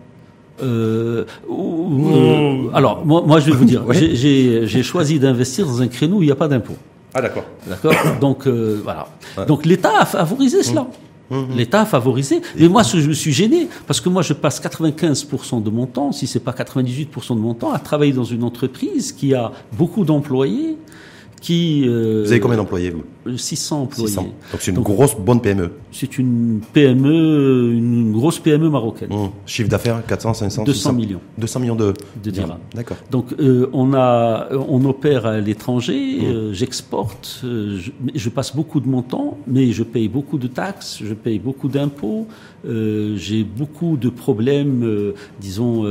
Euh, 0.63 1.25
euh, 1.51 2.71
alors, 2.75 3.05
moi, 3.05 3.23
moi, 3.27 3.41
je 3.41 3.51
vais 3.51 3.57
vous 3.57 3.65
dire, 3.65 3.85
j'ai 3.93 4.83
choisi 4.83 5.19
d'investir 5.19 5.67
dans 5.67 5.83
un 5.83 5.89
créneau 5.89 6.19
où 6.19 6.23
il 6.23 6.27
n'y 6.27 6.33
a 6.33 6.37
pas 6.37 6.49
d'impôt. 6.49 6.77
Ah 7.15 7.21
d'accord. 7.21 7.45
D'accord. 7.67 7.93
Donc 8.21 8.47
euh, 8.47 8.81
voilà. 8.83 9.09
Donc 9.47 9.67
l'État 9.67 10.01
a 10.01 10.05
favorisé 10.05 10.63
cela. 10.63 10.83
Mmh. 11.31 11.37
Mmh. 11.37 11.47
L'État 11.57 11.81
a 11.83 11.85
favorisé. 11.85 12.41
Mais 12.59 12.69
moi, 12.69 12.83
je 12.83 13.07
me 13.07 13.13
suis 13.13 13.33
gêné 13.33 13.69
parce 13.87 14.01
que 14.01 14.09
moi, 14.09 14.23
je 14.23 14.33
passe 14.33 14.61
95% 14.61 15.63
de 15.63 15.71
mon 15.71 15.87
temps, 15.87 16.13
si 16.13 16.27
c'est 16.27 16.41
pas 16.41 16.53
98% 16.53 17.35
de 17.35 17.41
mon 17.41 17.55
temps, 17.55 17.73
à 17.73 17.79
travailler 17.79 18.13
dans 18.13 18.25
une 18.25 18.43
entreprise 18.43 19.13
qui 19.13 19.35
a 19.35 19.53
beaucoup 19.73 20.05
d'employés, 20.05 20.77
qui. 21.41 21.85
Euh, 21.87 22.23
vous 22.25 22.33
avez 22.33 22.41
combien 22.41 22.57
d'employés 22.57 22.91
vous? 22.91 23.05
600 23.37 23.83
employés. 23.83 24.09
600. 24.09 24.23
Donc 24.23 24.61
c'est 24.61 24.71
une 24.71 24.81
grosse 24.81 25.17
bonne 25.17 25.41
PME. 25.41 25.73
C'est 25.93 26.19
une 26.19 26.61
PME, 26.73 27.73
une 27.75 28.13
grosse 28.13 28.39
PME 28.39 28.69
marocaine. 28.71 29.11
Mmh. 29.11 29.31
Chiffre 29.47 29.69
d'affaires 29.69 30.05
400, 30.07 30.35
500, 30.35 30.65
200 30.65 30.93
millions. 30.93 31.21
200 31.39 31.61
millions 31.61 31.77
de, 31.77 31.95
de 32.23 32.31
dirhams. 32.31 32.59
D'accord. 32.75 32.97
Donc 33.11 33.35
euh, 33.39 33.69
on 33.73 33.95
a, 33.95 34.49
on 34.69 34.85
opère 34.85 35.27
à 35.27 35.39
l'étranger. 35.39 36.19
Mmh. 36.21 36.25
Euh, 36.25 36.53
j'exporte. 36.53 37.41
Euh, 37.45 37.79
je, 37.79 37.91
je, 38.15 38.29
passe 38.29 38.55
beaucoup 38.55 38.81
de 38.81 38.89
mon 38.89 39.03
temps, 39.03 39.39
mais 39.47 39.73
je 39.73 39.83
paye 39.83 40.09
beaucoup 40.09 40.39
de 40.39 40.47
taxes, 40.47 41.01
je 41.03 41.15
paye 41.15 41.39
beaucoup 41.39 41.69
d'impôts. 41.69 42.27
Euh, 42.67 43.17
j'ai 43.17 43.45
beaucoup 43.45 43.97
de 43.97 44.09
problèmes, 44.09 44.83
euh, 44.85 45.15
disons, 45.41 45.85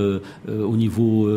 au 0.48 0.78
niveau 0.78 1.30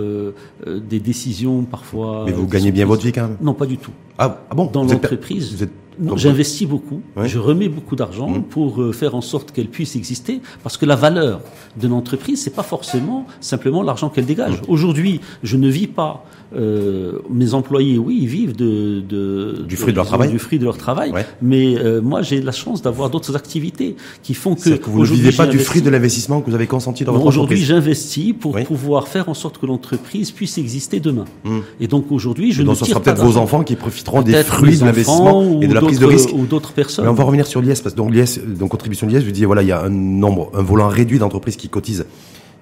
des 0.66 1.00
décisions 1.00 1.62
parfois. 1.62 2.24
Mais 2.26 2.32
vous 2.32 2.46
gagnez 2.46 2.72
bien 2.72 2.86
votre 2.86 3.04
vie 3.04 3.12
quand 3.12 3.22
même. 3.22 3.36
Non, 3.40 3.54
pas 3.54 3.66
du 3.66 3.78
tout. 3.78 3.92
Ah, 4.18 4.40
ah 4.50 4.54
bon? 4.54 4.66
Dans 4.66 4.84
l'entreprise. 4.84 5.68
J'investis 6.16 6.66
beaucoup, 6.66 7.02
je 7.22 7.38
remets 7.38 7.68
beaucoup 7.68 7.96
d'argent 7.96 8.28
mmh. 8.28 8.42
pour 8.44 8.80
euh, 8.80 8.92
faire 8.92 9.14
en 9.14 9.20
sorte 9.20 9.52
qu'elle 9.52 9.68
puisse 9.68 9.96
exister, 9.96 10.40
parce 10.62 10.76
que 10.76 10.86
la 10.86 10.96
valeur 10.96 11.40
d'une 11.76 11.92
entreprise, 11.92 12.42
c'est 12.42 12.54
pas 12.54 12.62
forcément 12.62 13.26
simplement 13.40 13.82
l'argent 13.82 14.08
qu'elle 14.08 14.26
dégage. 14.26 14.62
Mmh. 14.62 14.64
Aujourd'hui, 14.68 15.20
je 15.42 15.56
ne 15.56 15.68
vis 15.68 15.86
pas. 15.86 16.24
Euh, 16.54 17.18
mes 17.30 17.54
employés, 17.54 17.98
oui, 17.98 18.18
ils 18.22 18.28
vivent 18.28 18.54
de, 18.54 19.00
de 19.00 19.64
du 19.66 19.76
fruit 19.76 19.92
de, 19.92 19.96
leur 19.96 20.06
travail, 20.06 20.30
du 20.30 20.38
fruit 20.38 20.58
de 20.58 20.64
leur 20.64 20.76
travail. 20.76 21.12
Mais 21.40 21.78
euh, 21.78 22.00
moi, 22.02 22.22
j'ai 22.22 22.40
la 22.40 22.52
chance 22.52 22.82
d'avoir 22.82 23.10
d'autres 23.10 23.36
activités 23.36 23.96
qui 24.22 24.34
font 24.34 24.54
que, 24.54 24.70
que 24.70 24.90
vous 24.90 25.00
ne 25.00 25.06
vivez 25.06 25.32
pas 25.32 25.46
du 25.46 25.58
fruit 25.58 25.82
de 25.82 25.90
l'investissement 25.90 26.40
que 26.40 26.50
vous 26.50 26.54
avez 26.54 26.66
consenti 26.66 27.04
dans 27.04 27.12
votre 27.12 27.26
entreprise. 27.26 27.42
Aujourd'hui, 27.42 27.64
j'investis 27.64 28.34
pour 28.38 28.58
pouvoir 28.60 29.08
faire 29.08 29.28
en 29.28 29.34
sorte 29.34 29.58
que 29.58 29.66
l'entreprise 29.66 30.30
puisse 30.30 30.58
exister 30.58 31.00
demain. 31.00 31.24
Mmh. 31.44 31.58
Et 31.80 31.86
donc 31.86 32.12
aujourd'hui, 32.12 32.52
je 32.52 32.62
donc, 32.62 32.76
ce 32.76 32.84
sera 32.84 33.00
peut-être 33.00 33.24
vos 33.24 33.36
enfants 33.36 33.64
qui 33.64 33.76
profiteront 33.76 34.22
des 34.22 34.42
fruits 34.42 34.78
de 34.78 34.84
l'investissement 34.84 35.60
et 35.60 35.66
de 35.66 35.74
la 35.74 35.80
prise 35.80 35.98
de 35.98 36.06
risque 36.06 36.30
ou 36.34 36.46
d'autres 36.46 36.72
personnes. 36.72 37.04
Mais 37.04 37.10
on 37.10 37.14
va 37.14 37.24
revenir 37.24 37.46
sur 37.46 37.60
l'IS 37.60 37.80
parce 37.80 37.94
que 37.94 37.96
donc 37.96 38.12
l'IS, 38.12 38.40
donc 38.58 38.70
contribution 38.70 39.06
de 39.06 39.12
l'IS, 39.12 39.24
je 39.24 39.30
dis 39.30 39.44
voilà, 39.44 39.62
il 39.62 39.68
y 39.68 39.72
a 39.72 39.82
un 39.82 39.90
nombre, 39.90 40.50
un 40.54 40.62
volant 40.62 40.88
réduit 40.88 41.18
d'entreprises 41.18 41.56
qui 41.56 41.68
cotisent, 41.68 42.06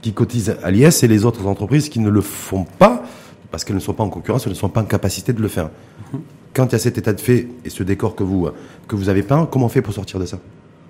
qui 0.02 0.12
cotisent 0.12 0.56
à 0.62 0.70
l'IS 0.70 1.02
et 1.02 1.09
les 1.09 1.25
autres 1.25 1.47
entreprises 1.47 1.88
qui 1.88 1.99
ne 1.99 2.11
le 2.11 2.20
font 2.20 2.66
pas 2.78 3.02
parce 3.50 3.64
qu'elles 3.64 3.76
ne 3.76 3.80
sont 3.80 3.95
pas 3.95 4.04
en 4.04 4.11
concurrence, 4.11 4.47
elles 4.47 4.52
ne 4.52 4.59
sont 4.59 4.69
pas 4.69 4.83
en 4.83 4.87
capacité 4.87 5.33
de 5.33 5.42
le 5.42 5.49
faire. 5.49 5.71
Quand 6.54 6.66
il 6.66 6.73
y 6.73 6.75
a 6.75 6.78
cet 6.78 6.99
état 6.99 7.12
de 7.12 7.21
fait 7.21 7.49
et 7.64 7.71
ce 7.71 7.83
décor 7.83 8.14
que 8.14 8.25
vous 8.25 8.49
que 8.88 8.97
vous 8.97 9.09
avez 9.09 9.23
peint, 9.23 9.47
comment 9.47 9.66
on 9.66 9.69
fait 9.69 9.83
pour 9.83 9.95
sortir 9.95 10.19
de 10.19 10.26
ça? 10.26 10.38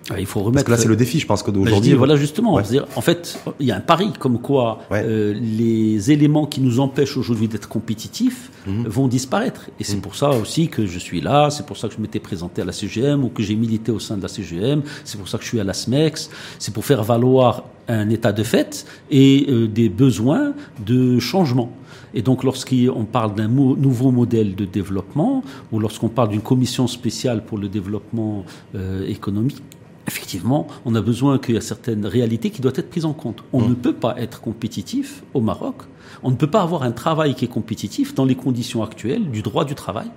Ah, 0.09 0.19
il 0.19 0.26
faut 0.26 0.40
remettre. 0.40 0.55
Parce 0.55 0.64
que 0.64 0.71
là, 0.73 0.76
c'est 0.79 0.88
le 0.88 0.97
défi, 0.97 1.21
je 1.21 1.26
pense 1.26 1.43
que 1.43 1.50
d'aujourd'hui. 1.50 1.93
Voilà, 1.95 2.17
justement. 2.17 2.55
en 2.55 3.00
fait, 3.00 3.38
il 3.61 3.67
y 3.67 3.71
a 3.71 3.76
un 3.76 3.81
pari 3.81 4.12
comme 4.19 4.40
quoi 4.40 4.81
euh, 4.90 5.35
les 5.35 6.11
éléments 6.11 6.47
qui 6.47 6.61
nous 6.61 6.81
empêchent 6.81 7.17
aujourd'hui 7.17 7.47
d'être 7.47 7.69
compétitifs 7.69 8.50
mhm. 8.67 8.88
vont 8.88 9.07
disparaître. 9.07 9.71
Et 9.79 9.85
c'est 9.85 9.97
mhm. 9.97 10.02
pour 10.02 10.17
ça 10.17 10.31
aussi 10.31 10.69
que 10.69 10.87
je 10.87 10.99
suis 10.99 11.21
là. 11.21 11.50
C'est 11.50 11.64
pour 11.64 11.76
ça 11.76 11.88
que 11.88 11.95
je 11.95 12.00
m'étais 12.00 12.19
présenté 12.19 12.62
à 12.62 12.64
la 12.64 12.73
CGM 12.73 13.23
ou 13.23 13.29
que 13.29 13.43
j'ai 13.43 13.55
milité 13.55 13.93
au 13.93 14.00
sein 14.00 14.17
de 14.17 14.23
la 14.23 14.29
CGM. 14.29 14.83
C'est 15.05 15.19
pour 15.19 15.29
ça 15.29 15.38
que 15.38 15.45
je 15.45 15.49
suis 15.49 15.61
à 15.61 15.64
la 15.64 15.75
SMEX. 15.75 16.31
C'est 16.59 16.75
pour 16.75 16.85
faire 16.85 17.05
valoir 17.05 17.64
un 17.91 18.11
état 18.11 18.33
de 18.33 18.43
fait 18.43 18.87
et 19.11 19.47
euh, 19.49 19.67
des 19.67 19.89
besoins 19.89 20.55
de 20.85 21.19
changement. 21.19 21.73
Et 22.15 22.23
donc, 22.23 22.43
lorsqu'on 22.43 23.05
parle 23.05 23.35
d'un 23.35 23.49
nouveau 23.49 24.11
modèle 24.11 24.55
de 24.55 24.65
développement, 24.65 25.45
ou 25.71 25.79
lorsqu'on 25.79 26.09
parle 26.09 26.31
d'une 26.31 26.41
commission 26.41 26.87
spéciale 26.87 27.45
pour 27.45 27.59
le 27.59 27.69
développement 27.69 28.45
euh, 28.75 29.07
économique, 29.07 29.63
effectivement, 30.09 30.67
on 30.85 30.95
a 30.97 31.01
besoin 31.01 31.39
qu'il 31.39 31.55
y 31.55 31.59
ait 31.59 31.61
certaines 31.61 32.05
réalités 32.05 32.51
qui 32.51 32.61
doivent 32.61 32.79
être 32.79 32.91
prises 32.91 33.05
en 33.05 33.13
compte. 33.13 33.45
On 33.53 33.61
mmh. 33.61 33.69
ne 33.69 33.75
peut 33.75 33.93
pas 33.93 34.15
être 34.19 34.41
compétitif 34.41 35.23
au 35.35 35.41
Maroc. 35.41 35.77
On 36.25 36.31
ne 36.31 36.37
peut 36.37 36.49
pas 36.49 36.63
avoir 36.63 36.83
un 36.83 36.91
travail 36.91 37.35
qui 37.35 37.45
est 37.45 37.49
compétitif 37.49 38.15
dans 38.15 38.25
les 38.25 38.35
conditions 38.35 38.83
actuelles 38.83 39.31
du 39.31 39.43
droit 39.43 39.65
du 39.65 39.77
travail 39.77 40.11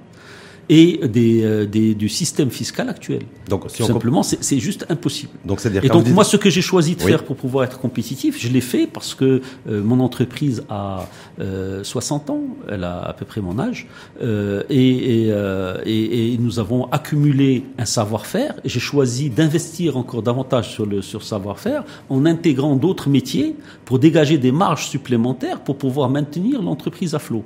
et 0.69 0.99
des, 1.07 1.43
euh, 1.43 1.65
des, 1.65 1.93
du 1.93 2.09
système 2.09 2.49
fiscal 2.49 2.89
actuel. 2.89 3.23
Donc, 3.49 3.65
si 3.69 3.77
Tout 3.77 3.83
simplement, 3.85 4.23
c'est 4.23 4.43
c'est 4.43 4.59
juste 4.59 4.85
impossible. 4.89 5.31
Donc, 5.45 5.59
c'est-à-dire 5.59 5.83
Et 5.83 5.89
donc 5.89 6.05
dites- 6.05 6.13
moi, 6.13 6.23
ce 6.23 6.37
que 6.37 6.49
j'ai 6.49 6.61
choisi 6.61 6.95
de 6.95 7.01
Oui. 7.03 7.09
faire 7.11 7.23
pour 7.23 7.35
pouvoir 7.35 7.65
être 7.65 7.79
compétitif, 7.79 8.39
je 8.39 8.47
l'ai 8.47 8.61
fait 8.61 8.87
parce 8.87 9.13
que 9.13 9.41
euh, 9.69 9.83
mon 9.83 9.99
entreprise 9.99 10.63
a 10.69 11.07
euh, 11.41 11.83
60 11.83 12.29
ans, 12.29 12.41
elle 12.69 12.83
a 12.83 12.99
à 13.01 13.13
peu 13.13 13.25
près 13.25 13.41
mon 13.41 13.59
âge, 13.59 13.87
euh, 14.21 14.63
et, 14.69 15.23
et, 15.25 15.31
euh, 15.31 15.77
et- 15.85 16.33
et 16.33 16.37
nous 16.37 16.59
avons 16.59 16.85
accumulé 16.91 17.65
un 17.77 17.85
savoir-faire. 17.85 18.55
J'ai 18.63 18.79
choisi 18.79 19.29
d'investir 19.29 19.97
encore 19.97 20.21
davantage 20.23 20.71
sur 20.71 20.85
le 20.85 21.01
sur 21.01 21.23
savoir-faire 21.23 21.83
en 22.09 22.25
intégrant 22.25 22.75
d'autres 22.75 23.09
métiers 23.09 23.55
pour 23.85 23.99
dégager 23.99 24.37
des 24.37 24.51
marges 24.51 24.87
supplémentaires 24.87 25.59
pour 25.59 25.77
pouvoir 25.77 26.09
maintenir 26.09 26.61
l'entreprise 26.61 27.15
à 27.15 27.19
flot. 27.19 27.43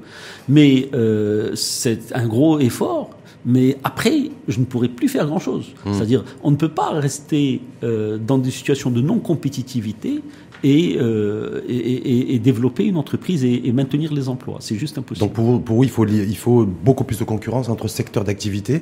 Mais 0.48 0.90
euh, 0.94 1.52
c'est 1.56 2.14
un 2.14 2.28
gros 2.28 2.60
effort. 2.60 3.10
Mais 3.46 3.77
après, 3.84 4.29
je 4.48 4.60
ne 4.60 4.65
pourrai 4.65 4.89
plus 4.89 5.08
faire 5.08 5.25
grand-chose. 5.25 5.67
C'est-à-dire, 5.91 6.25
on 6.44 6.51
ne 6.51 6.56
peut 6.58 6.70
pas 6.70 6.89
rester 6.91 7.62
euh, 7.84 8.17
dans 8.17 8.38
des 8.38 8.51
situations 8.51 8.89
de 8.89 9.00
non-compétitivité 9.01 10.22
et, 10.63 10.98
euh, 11.00 11.62
et, 11.70 11.75
et- 11.77 12.36
et 12.36 12.39
développer 12.39 12.86
une 12.86 12.98
entreprise 12.98 13.46
et, 13.46 13.72
maintenir 13.72 14.12
les 14.13 14.27
emplois. 14.27 14.58
C'est 14.60 14.75
juste 14.75 14.98
impossible. 14.98 15.25
Donc 15.27 15.34
pour 15.34 15.46
vous, 15.46 15.60
pour 15.60 15.75
vous, 15.77 15.84
il 15.84 15.89
faut, 15.89 16.03
li- 16.03 16.25
il 16.27 16.36
faut 16.38 16.65
beaucoup 16.65 17.03
plus 17.03 17.20
de 17.20 17.24
concurrence 17.24 17.70
entre 17.70 17.88
secteurs 17.88 18.24
d'activité 18.24 18.82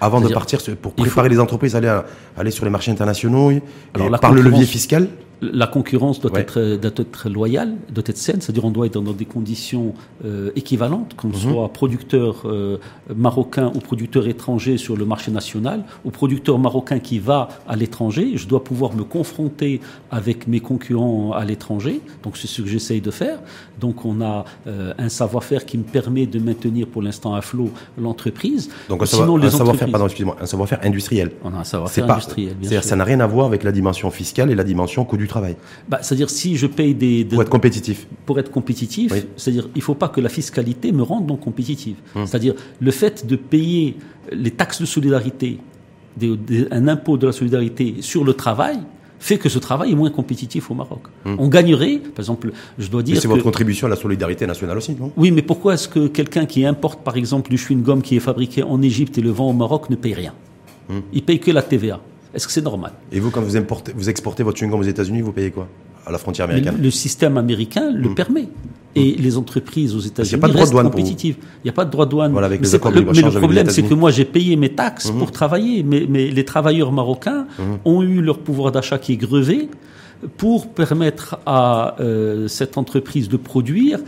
avant 0.00 0.20
de 0.20 0.28
partir 0.32 0.60
pour 0.80 0.94
préparer 0.94 1.28
les 1.28 1.38
entreprises 1.38 1.74
à 1.74 1.78
aller, 1.78 1.88
à- 1.88 2.04
aller 2.36 2.50
sur 2.50 2.64
les 2.64 2.70
marchés 2.70 2.90
internationaux 2.90 3.52
Alors, 3.94 4.18
par 4.18 4.32
le 4.32 4.42
levier 4.42 4.64
fiscal? 4.64 5.08
La 5.42 5.66
concurrence 5.66 6.20
doit, 6.20 6.30
Ouais. 6.32 6.40
être, 6.42 6.76
doit 6.76 6.92
être 6.96 7.28
loyale, 7.28 7.74
doit 7.92 8.04
être 8.06 8.16
saine, 8.16 8.40
c'est-à-dire 8.40 8.64
on 8.64 8.70
doit 8.70 8.86
être 8.86 9.00
dans 9.00 9.12
des 9.12 9.24
conditions 9.24 9.92
euh, 10.24 10.50
équivalentes, 10.54 11.14
qu'on 11.16 11.32
soit 11.32 11.68
producteur 11.72 12.42
euh, 12.44 12.78
marocain 13.14 13.72
ou 13.74 13.80
producteur 13.80 14.28
étranger 14.28 14.78
sur 14.78 14.96
le 14.96 15.04
marché 15.04 15.32
national, 15.32 15.82
ou 16.04 16.10
producteur 16.12 16.58
marocain 16.60 17.00
qui 17.00 17.18
va 17.18 17.48
à 17.68 17.74
l'étranger, 17.74 18.36
je 18.36 18.46
dois 18.46 18.62
pouvoir 18.62 18.94
me 18.94 19.02
confronter 19.02 19.80
avec 20.12 20.46
mes 20.46 20.60
concurrents 20.60 21.32
à 21.32 21.44
l'étranger, 21.44 22.00
donc 22.22 22.36
c'est 22.36 22.46
ce 22.46 22.62
que 22.62 22.68
j'essaye 22.68 23.00
de 23.00 23.10
faire. 23.10 23.38
Donc 23.80 24.04
on 24.04 24.20
a 24.20 24.44
euh, 24.68 24.94
un 24.96 25.08
savoir-faire 25.08 25.66
qui 25.66 25.76
me 25.76 25.82
permet 25.82 26.26
de 26.26 26.38
maintenir 26.38 26.86
pour 26.86 27.02
l'instant 27.02 27.34
à 27.34 27.40
flot 27.42 27.70
l'entreprise. 28.00 28.70
Donc 28.88 29.02
un, 29.02 29.06
Sinon, 29.06 29.42
un 29.42 29.50
savoir-faire, 29.50 29.90
pardon, 29.90 30.06
excusez-moi, 30.06 30.36
un 30.40 30.46
savoir-faire 30.46 30.78
industriel. 30.84 31.32
On 31.44 31.52
a 31.52 31.58
un 31.58 31.64
savoir-faire 31.64 32.08
industriel, 32.08 32.54
bien 32.54 32.68
c'est-à-dire 32.68 32.82
sûr. 32.82 32.90
ça 32.90 32.96
n'a 32.96 33.04
rien 33.04 33.18
à 33.20 33.26
voir 33.26 33.46
avec 33.46 33.64
la 33.64 33.72
dimension 33.72 34.10
fiscale 34.12 34.50
et 34.50 34.54
la 34.54 34.64
dimension 34.64 35.04
coût 35.04 35.16
du 35.16 35.26
travail. 35.34 35.56
Bah, 35.88 35.98
c'est-à-dire 36.02 36.30
si 36.30 36.48
je 36.56 36.66
paye 36.78 36.94
des, 36.94 37.24
des- 37.24 37.34
Pour 37.36 37.42
être 37.42 37.48
compétitif. 37.58 37.98
pour 38.26 38.36
être 38.40 38.50
compétitif, 38.58 39.08
Oui. 39.12 39.20
c'est-à-dire 39.36 39.66
il 39.74 39.78
ne 39.78 39.82
faut 39.88 39.94
pas 40.04 40.08
que 40.14 40.20
la 40.20 40.28
fiscalité 40.38 40.92
me 40.92 41.02
rende 41.02 41.26
non 41.32 41.36
compétitive. 41.48 41.96
C'est-à-dire 42.26 42.54
le 42.88 42.90
fait 43.00 43.26
de 43.26 43.36
payer 43.52 43.96
les 44.44 44.50
taxes 44.60 44.80
de 44.84 44.86
solidarité, 44.96 45.50
des- 46.20 46.36
des- 46.36 46.66
un 46.70 46.86
impôt 46.94 47.16
de 47.16 47.26
la 47.26 47.32
solidarité 47.40 47.86
sur 48.00 48.22
le 48.28 48.34
travail, 48.44 48.78
fait 49.28 49.38
que 49.38 49.48
ce 49.56 49.60
travail 49.68 49.88
est 49.92 49.94
moins 50.02 50.10
compétitif 50.10 50.62
au 50.72 50.74
Maroc. 50.82 51.02
On 51.44 51.48
gagnerait, 51.56 51.96
par 52.14 52.20
exemple, 52.24 52.46
je 52.78 52.88
dois 52.92 53.00
Mais 53.02 53.04
dire 53.12 53.20
c'est 53.22 53.28
votre 53.28 53.44
contribution 53.50 53.86
à 53.86 53.90
la 53.90 53.96
solidarité 54.04 54.44
nationale 54.52 54.76
aussi, 54.80 54.92
non? 55.00 55.12
Oui, 55.16 55.30
mais 55.30 55.42
pourquoi 55.50 55.70
est-ce 55.74 55.88
que 55.94 56.08
quelqu'un 56.18 56.44
qui 56.52 56.60
importe 56.74 57.00
par 57.08 57.16
exemple 57.22 57.48
du 57.54 57.56
chewing-gum 57.56 58.02
qui 58.02 58.12
est 58.16 58.24
fabriqué 58.30 58.60
en 58.64 58.82
Égypte 58.90 59.14
et 59.18 59.22
le 59.28 59.30
vend 59.38 59.48
au 59.50 59.56
Maroc 59.64 59.82
ne 59.90 59.96
paye 59.96 60.14
rien? 60.22 60.34
Il 61.12 61.22
paye 61.22 61.38
que 61.38 61.50
la 61.52 61.62
TVA. 61.62 62.00
Est-ce 62.34 62.46
que 62.46 62.52
c'est 62.52 62.62
normal? 62.62 62.92
Et 63.10 63.20
vous, 63.20 63.30
quand 63.30 63.42
vous, 63.42 63.56
importez, 63.56 63.92
vous 63.94 64.08
exportez 64.08 64.42
votre 64.42 64.58
chewing-gum 64.58 64.80
aux 64.80 64.84
États-Unis, 64.84 65.20
vous 65.20 65.32
payez 65.32 65.50
quoi? 65.50 65.68
À 66.06 66.10
la 66.10 66.18
frontière 66.18 66.46
américaine 66.46 66.78
Le 66.80 66.90
système 66.90 67.36
américain 67.36 67.92
le 67.92 68.14
permet. 68.14 68.48
Et 68.94 69.12
les 69.12 69.38
entreprises 69.38 69.94
aux 69.94 70.00
États-Unis 70.00 70.42
restent 70.52 70.74
compétitives. 70.74 71.36
Il 71.40 71.66
n'y 71.66 71.70
a 71.70 71.72
pas 71.72 71.84
de 71.84 71.90
droit 71.90 72.04
de 72.04 72.10
douane. 72.10 72.32
Voilà, 72.32 72.46
avec 72.46 72.60
mais 72.60 72.66
les 72.66 72.74
accords 72.74 72.90
le, 72.90 73.02
mais 73.02 73.22
problème, 73.22 73.70
c'est 73.70 73.82
que 73.82 73.94
moi, 73.94 74.10
j'ai 74.10 74.24
payé 74.24 74.56
mes 74.56 74.70
taxes 74.70 75.10
pour 75.10 75.30
travailler. 75.30 75.82
Mais, 75.82 76.06
mais 76.08 76.28
les 76.28 76.44
travailleurs 76.44 76.92
marocains 76.92 77.46
ont 77.84 78.02
eu 78.02 78.20
leur 78.20 78.38
pouvoir 78.38 78.72
d'achat 78.72 78.98
qui 78.98 79.12
est 79.12 79.16
grevé 79.16 79.68
pour 80.36 80.68
permettre 80.68 81.38
à 81.46 81.96
euh, 82.00 82.48
cette 82.48 82.78
entreprise 82.78 83.28
de 83.28 83.36
produire 83.36 83.98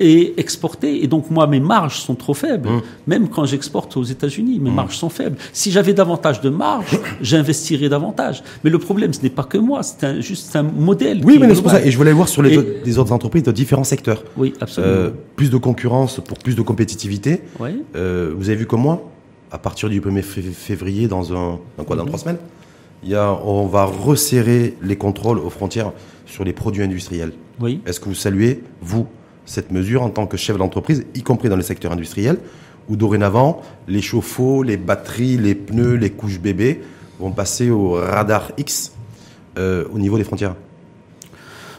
et 0.00 0.34
exporter. 0.38 1.02
Et 1.04 1.06
donc, 1.06 1.30
moi, 1.30 1.46
mes 1.46 1.60
marges 1.60 2.00
sont 2.00 2.14
trop 2.14 2.34
faibles. 2.34 2.68
Hum. 2.68 2.82
Même 3.06 3.28
quand 3.28 3.44
j'exporte 3.46 3.96
aux 3.96 4.02
États-Unis, 4.02 4.58
mes 4.58 4.70
marges 4.70 4.96
sont 4.96 5.08
faibles. 5.08 5.36
Si 5.52 5.70
j'avais 5.70 5.92
davantage 5.94 6.40
de 6.40 6.50
marge, 6.50 6.98
j'investirais 7.20 7.88
davantage. 7.88 8.42
Mais 8.64 8.70
le 8.70 8.78
problème, 8.78 9.12
ce 9.12 9.22
n'est 9.22 9.30
pas 9.30 9.44
que 9.44 9.58
moi, 9.58 9.82
c'est 9.82 10.04
un, 10.04 10.20
juste 10.20 10.54
un 10.56 10.62
modèle. 10.64 11.20
Oui, 11.24 11.38
mais 11.38 11.46
est 11.50 11.54
c'est 11.54 11.62
pour 11.62 11.70
ça. 11.70 11.84
Et 11.84 11.90
je 11.90 11.96
voulais 11.96 12.12
voir 12.12 12.28
sur 12.28 12.42
les, 12.42 12.54
Et- 12.54 12.58
autres, 12.58 12.68
les 12.84 12.98
autres 12.98 13.12
entreprises 13.12 13.44
de 13.44 13.52
différents 13.52 13.84
secteurs. 13.84 14.24
Oui, 14.36 14.52
absolument. 14.60 14.92
Euh, 14.92 15.10
plus 15.36 15.50
de 15.50 15.56
concurrence 15.58 16.20
pour 16.26 16.38
plus 16.38 16.56
de 16.56 16.62
compétitivité. 16.62 17.42
Oui. 17.60 17.82
Euh, 17.94 18.32
vous 18.36 18.48
avez 18.48 18.56
vu 18.58 18.66
comme 18.66 18.80
moi, 18.82 19.10
à 19.52 19.58
partir 19.58 19.88
du 19.88 20.00
1er 20.00 20.22
fév- 20.22 20.52
février, 20.52 21.06
dans 21.06 21.32
un, 21.32 21.58
dans 21.78 21.84
quoi, 21.84 21.94
dans 21.96 22.04
trois 22.06 22.18
semaines, 22.18 22.38
il 23.04 23.10
y 23.10 23.14
a, 23.14 23.32
on 23.44 23.66
va 23.66 23.84
resserrer 23.84 24.74
les 24.82 24.96
contrôles 24.96 25.38
aux 25.38 25.50
frontières 25.50 25.92
sur 26.26 26.42
les 26.42 26.52
produits 26.52 26.82
industriels. 26.82 27.32
Oui. 27.60 27.80
Est-ce 27.86 28.00
que 28.00 28.06
vous 28.06 28.14
saluez, 28.14 28.62
vous, 28.80 29.06
cette 29.46 29.70
mesure 29.70 30.02
en 30.02 30.10
tant 30.10 30.26
que 30.26 30.36
chef 30.36 30.56
d'entreprise, 30.56 31.04
y 31.14 31.22
compris 31.22 31.48
dans 31.48 31.56
le 31.56 31.62
secteur 31.62 31.92
industriel, 31.92 32.38
où 32.88 32.96
dorénavant, 32.96 33.62
les 33.88 34.02
chauffe-eau, 34.02 34.62
les 34.62 34.76
batteries, 34.76 35.36
les 35.36 35.54
pneus, 35.54 35.94
les 35.96 36.10
couches 36.10 36.40
bébés 36.40 36.82
vont 37.18 37.30
passer 37.30 37.70
au 37.70 37.92
radar 37.92 38.52
X 38.58 38.92
euh, 39.58 39.84
au 39.94 39.98
niveau 39.98 40.18
des 40.18 40.24
frontières 40.24 40.54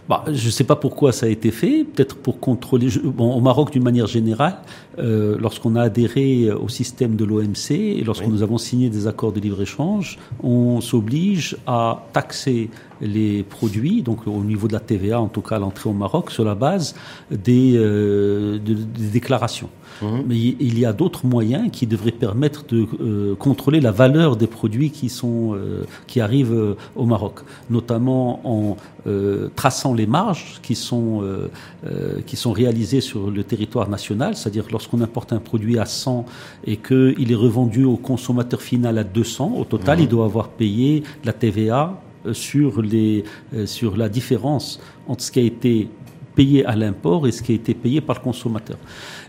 Bah, 0.07 0.23
je 0.27 0.45
ne 0.45 0.51
sais 0.51 0.63
pas 0.63 0.75
pourquoi 0.75 1.11
ça 1.11 1.25
a 1.25 1.29
été 1.29 1.51
fait, 1.51 1.83
peut-être 1.83 2.15
pour 2.15 2.39
contrôler. 2.39 2.87
bon, 3.03 3.33
au 3.35 3.41
Maroc, 3.41 3.71
d'une 3.71 3.83
manière 3.83 4.07
générale, 4.07 4.57
euh, 4.97 5.35
lorsqu'on 5.39 5.75
a 5.75 5.81
adhéré 5.81 6.51
au 6.51 6.69
système 6.69 7.15
de 7.15 7.25
l'OMC 7.25 7.71
et 7.71 8.03
lorsque 8.03 8.23
Oui. 8.23 8.29
nous 8.31 8.41
avons 8.43 8.57
signé 8.57 8.89
des 8.89 9.07
accords 9.07 9.31
de 9.33 9.39
libre-échange, 9.39 10.17
on 10.43 10.79
s'oblige 10.79 11.57
à 11.67 12.03
taxer 12.13 12.69
les 13.01 13.43
produits, 13.43 14.01
donc 14.01 14.25
au 14.27 14.43
niveau 14.43 14.67
de 14.67 14.73
la 14.73 14.79
TVA, 14.79 15.19
en 15.21 15.27
tout 15.27 15.41
cas 15.41 15.55
à 15.57 15.59
l'entrée 15.59 15.89
au 15.89 15.93
Maroc, 15.93 16.31
sur 16.31 16.45
la 16.45 16.55
base 16.55 16.95
des, 17.31 17.73
euh, 17.75 18.57
de- 18.59 18.73
des 18.73 19.07
déclarations. 19.13 19.69
Mais 20.27 20.37
il 20.37 20.77
y 20.77 20.85
a 20.85 20.91
d'autres 20.91 21.25
moyens 21.25 21.69
qui 21.71 21.87
devraient 21.87 22.11
permettre 22.11 22.65
de 22.67 22.85
euh, 22.99 23.33
contrôler 23.35 23.79
la 23.79 23.91
valeur 23.91 24.35
des 24.35 24.45
produits 24.47 24.89
qui 24.91 25.07
sont 25.07 25.53
euh, 25.55 25.83
qui 26.05 26.19
arrivent 26.19 26.75
au 26.97 27.05
Maroc, 27.05 27.39
notamment 27.69 28.41
en 28.43 28.75
traçant 29.55 29.93
les 29.93 30.07
marges 30.07 30.59
qui 30.63 30.75
sont 30.75 31.21
qui 32.25 32.35
sont 32.35 32.51
réalisées 32.51 33.01
sur 33.01 33.29
le 33.31 33.43
territoire 33.43 33.87
national, 33.87 34.35
c'est-à-dire 34.35 34.65
lorsqu'on 34.71 34.99
importe 35.01 35.31
un 35.31 35.39
produit 35.39 35.77
à 35.79 35.85
100 35.85 36.25
et 36.65 36.77
qu'il 36.77 37.31
est 37.31 37.35
revendu 37.35 37.83
au 37.85 37.97
consommateur 37.97 38.61
final 38.61 38.97
à 38.97 39.03
200, 39.03 39.53
au 39.57 39.63
total, 39.63 39.99
il 40.01 40.07
doit 40.07 40.25
avoir 40.25 40.49
payé 40.49 41.03
la 41.23 41.33
TVA 41.33 42.01
sur 42.33 42.81
les 42.81 43.23
euh, 43.53 43.65
sur 43.65 43.97
la 43.97 44.09
différence 44.09 44.79
entre 45.07 45.23
ce 45.23 45.31
qui 45.31 45.39
a 45.39 45.43
été 45.43 45.89
payé 46.35 46.65
à 46.65 46.75
l'import 46.75 47.27
et 47.27 47.31
ce 47.31 47.41
qui 47.41 47.53
a 47.53 47.55
été 47.55 47.73
payé 47.73 48.01
par 48.01 48.17
le 48.17 48.21
consommateur. 48.21 48.77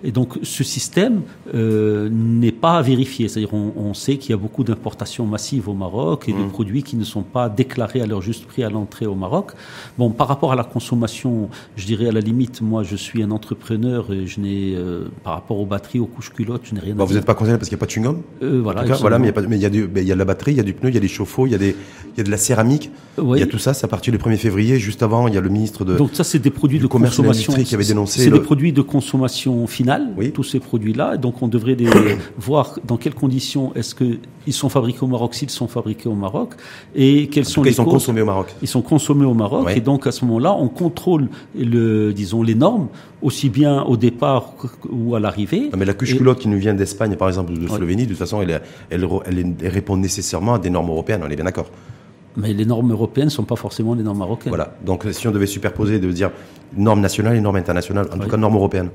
Et 0.05 0.13
donc 0.13 0.39
ce 0.43 0.63
système 0.65 1.23
euh, 1.55 2.09
n'est 2.11 2.53
pas 2.53 2.83
vérifié, 2.83 3.29
c'est-à-dire 3.29 3.55
on, 3.55 3.73
on 3.77 3.95
sait 3.95 4.17
qu'il 4.19 4.31
y 4.31 4.35
a 4.35 4.37
beaucoup 4.37 4.65
d'importations 4.65 5.27
massives 5.27 5.69
au 5.69 5.75
Maroc 5.75 6.29
et 6.29 6.33
de 6.33 6.45
produits 6.49 6.83
qui 6.83 6.97
ne 6.97 7.05
sont 7.05 7.23
pas 7.23 7.49
déclarés 7.49 8.01
à 8.01 8.07
leur 8.07 8.21
juste 8.23 8.47
prix 8.47 8.63
à 8.63 8.71
l'entrée 8.71 9.07
au 9.07 9.15
Maroc. 9.15 9.53
Bon, 9.99 10.11
par 10.11 10.29
rapport 10.29 10.53
à 10.53 10.57
la 10.57 10.65
consommation, 10.65 11.49
je 11.77 11.87
dirais 11.87 12.09
à 12.09 12.13
la 12.13 12.21
limite, 12.21 12.61
moi 12.61 12.83
je 12.83 12.97
suis 12.97 13.23
un 13.23 13.31
entrepreneur 13.31 14.13
et 14.13 14.27
je 14.27 14.41
n'ai, 14.41 14.75
euh, 14.75 15.05
par 15.25 15.35
rapport 15.35 15.59
aux 15.59 15.67
batteries, 15.67 15.99
aux 15.99 16.07
couches 16.07 16.31
culottes, 16.33 16.63
je 16.65 16.75
n'ai 16.75 16.81
rien 16.81 16.95
Bah, 16.95 17.05
à 17.05 17.07
Vous 17.07 17.15
n'êtes 17.15 17.25
pas 17.25 17.35
concerné 17.35 17.59
parce 17.59 17.69
qu'il 17.69 17.77
n'y 17.77 17.81
a 17.81 17.85
pas 17.85 17.87
de 17.87 17.91
chewing-gum 17.93 18.17
Euh, 18.43 18.61
voilà, 18.63 18.85
cas, 18.85 18.95
voilà, 18.97 19.19
mais 19.19 19.33
il 19.51 19.57
y 19.59 19.61
y, 19.63 19.65
a 19.67 19.69
y 19.69 20.07
de 20.09 20.15
la 20.15 20.25
batterie, 20.25 20.53
il 20.53 20.57
y 20.57 20.61
a 20.61 20.65
du 20.65 20.75
pneu, 20.75 20.91
il 20.91 20.95
y 20.95 20.99
a 20.99 21.01
des 21.01 21.09
chauffe-eau, 21.09 21.47
il 21.47 21.51
y 21.53 21.75
y 22.17 22.21
a 22.21 22.23
de 22.25 22.31
la 22.31 22.37
céramique, 22.39 22.91
Oui. 23.19 23.39
il 23.39 23.41
y 23.41 23.43
a 23.43 23.47
tout 23.47 23.59
ça. 23.59 23.75
C'est 23.75 23.85
à 23.85 23.89
partir 23.89 24.13
du 24.13 24.19
1er 24.19 24.37
février. 24.39 24.79
Juste 24.79 25.03
avant, 25.03 25.29
il 25.29 25.35
y 25.35 25.39
a 25.39 25.41
le 25.41 25.49
ministre 25.51 25.85
de. 25.85 25.97
Donc 25.97 26.11
ça, 26.15 26.25
c'est 26.25 26.39
des 26.39 26.51
produits 26.51 26.79
du 26.79 26.85
de 26.85 26.89
consommation. 26.89 27.53
qui 27.53 27.75
avait 27.75 27.85
dénoncé 27.85 28.21
C'est 28.23 28.31
le- 28.31 28.39
des 28.39 28.45
produits 28.45 28.73
de 28.73 28.83
consommation 28.83 29.67
finale, 29.87 30.09
Oui. 30.17 30.33
tous 30.33 30.43
ces 30.43 30.59
produits-là. 30.61 31.17
Donc 31.17 31.43
on 31.43 31.49
devrait 31.49 31.77
voir 32.39 32.79
dans 32.85 32.97
quelles 32.97 33.15
conditions 33.15 33.73
est-ce 33.75 33.95
que 33.95 34.19
ils 34.49 34.53
sont 34.53 34.69
fabriqués 34.69 35.03
au 35.03 35.07
Maroc, 35.07 35.35
s'ils 35.35 35.51
sont 35.51 35.69
fabriqués 35.69 36.09
au 36.09 36.15
Maroc, 36.15 36.51
et 36.95 37.29
quelles 37.29 37.47
en 37.47 37.49
sont 37.49 37.63
cas, 37.63 37.67
les 37.67 37.73
ils 37.73 37.75
sont 37.77 37.85
causes. 37.85 37.93
consommés 37.95 38.21
au 38.23 38.27
Maroc. 38.27 38.55
Ils 38.63 38.69
sont 38.69 38.83
consommés 38.83 39.27
au 39.27 39.35
Maroc 39.35 39.69
et 39.77 39.81
donc 39.81 40.07
à 40.07 40.13
ce 40.13 40.25
moment-là, 40.25 40.55
on 40.59 40.69
contrôle 40.69 41.29
le, 41.57 42.13
disons, 42.13 42.43
les 42.43 42.55
normes 42.55 42.89
aussi 43.23 43.49
bien 43.49 43.83
au 43.83 43.97
départ 43.97 44.55
ou 44.91 45.15
à 45.15 45.21
l'arrivée. 45.21 45.69
Non, 45.73 45.79
mais 45.79 45.85
la 45.85 45.95
couche 45.95 46.13
Et- 46.15 46.17
culotte 46.17 46.39
qui 46.41 46.49
nous 46.49 46.59
vient 46.59 46.75
d'Espagne, 46.75 47.15
par 47.17 47.29
exemple, 47.29 47.53
ou 47.53 47.57
de 47.59 47.69
Slovénie, 47.69 48.05
de 48.05 48.11
toute 48.11 48.19
façon, 48.19 48.41
elle 48.43 48.61
répond 49.63 49.97
nécessairement 49.97 50.55
à 50.55 50.59
des 50.59 50.71
normes 50.71 50.91
européennes. 50.91 51.23
On 51.27 51.31
est 51.31 51.37
bien 51.37 51.45
d'accord. 51.45 51.71
Mais 52.37 52.53
les 52.53 52.67
normes 52.67 52.91
européennes 52.93 53.27
ne 53.29 53.31
sont 53.33 53.45
pas 53.45 53.57
forcément 53.57 53.95
les 53.95 54.03
normes 54.03 54.19
marocaines. 54.19 54.51
Voilà. 54.51 54.77
Donc 54.85 55.05
si 55.13 55.27
on 55.27 55.31
devait 55.31 55.47
superposer, 55.47 55.99
de 55.99 56.11
dire 56.13 56.31
normes 56.77 57.01
nationales 57.01 57.37
et 57.37 57.41
normes 57.41 57.57
internationales, 57.57 58.07
en 58.13 58.19
tout 58.19 58.29
cas 58.29 58.37
normes 58.37 58.57
européennes. 58.57 58.91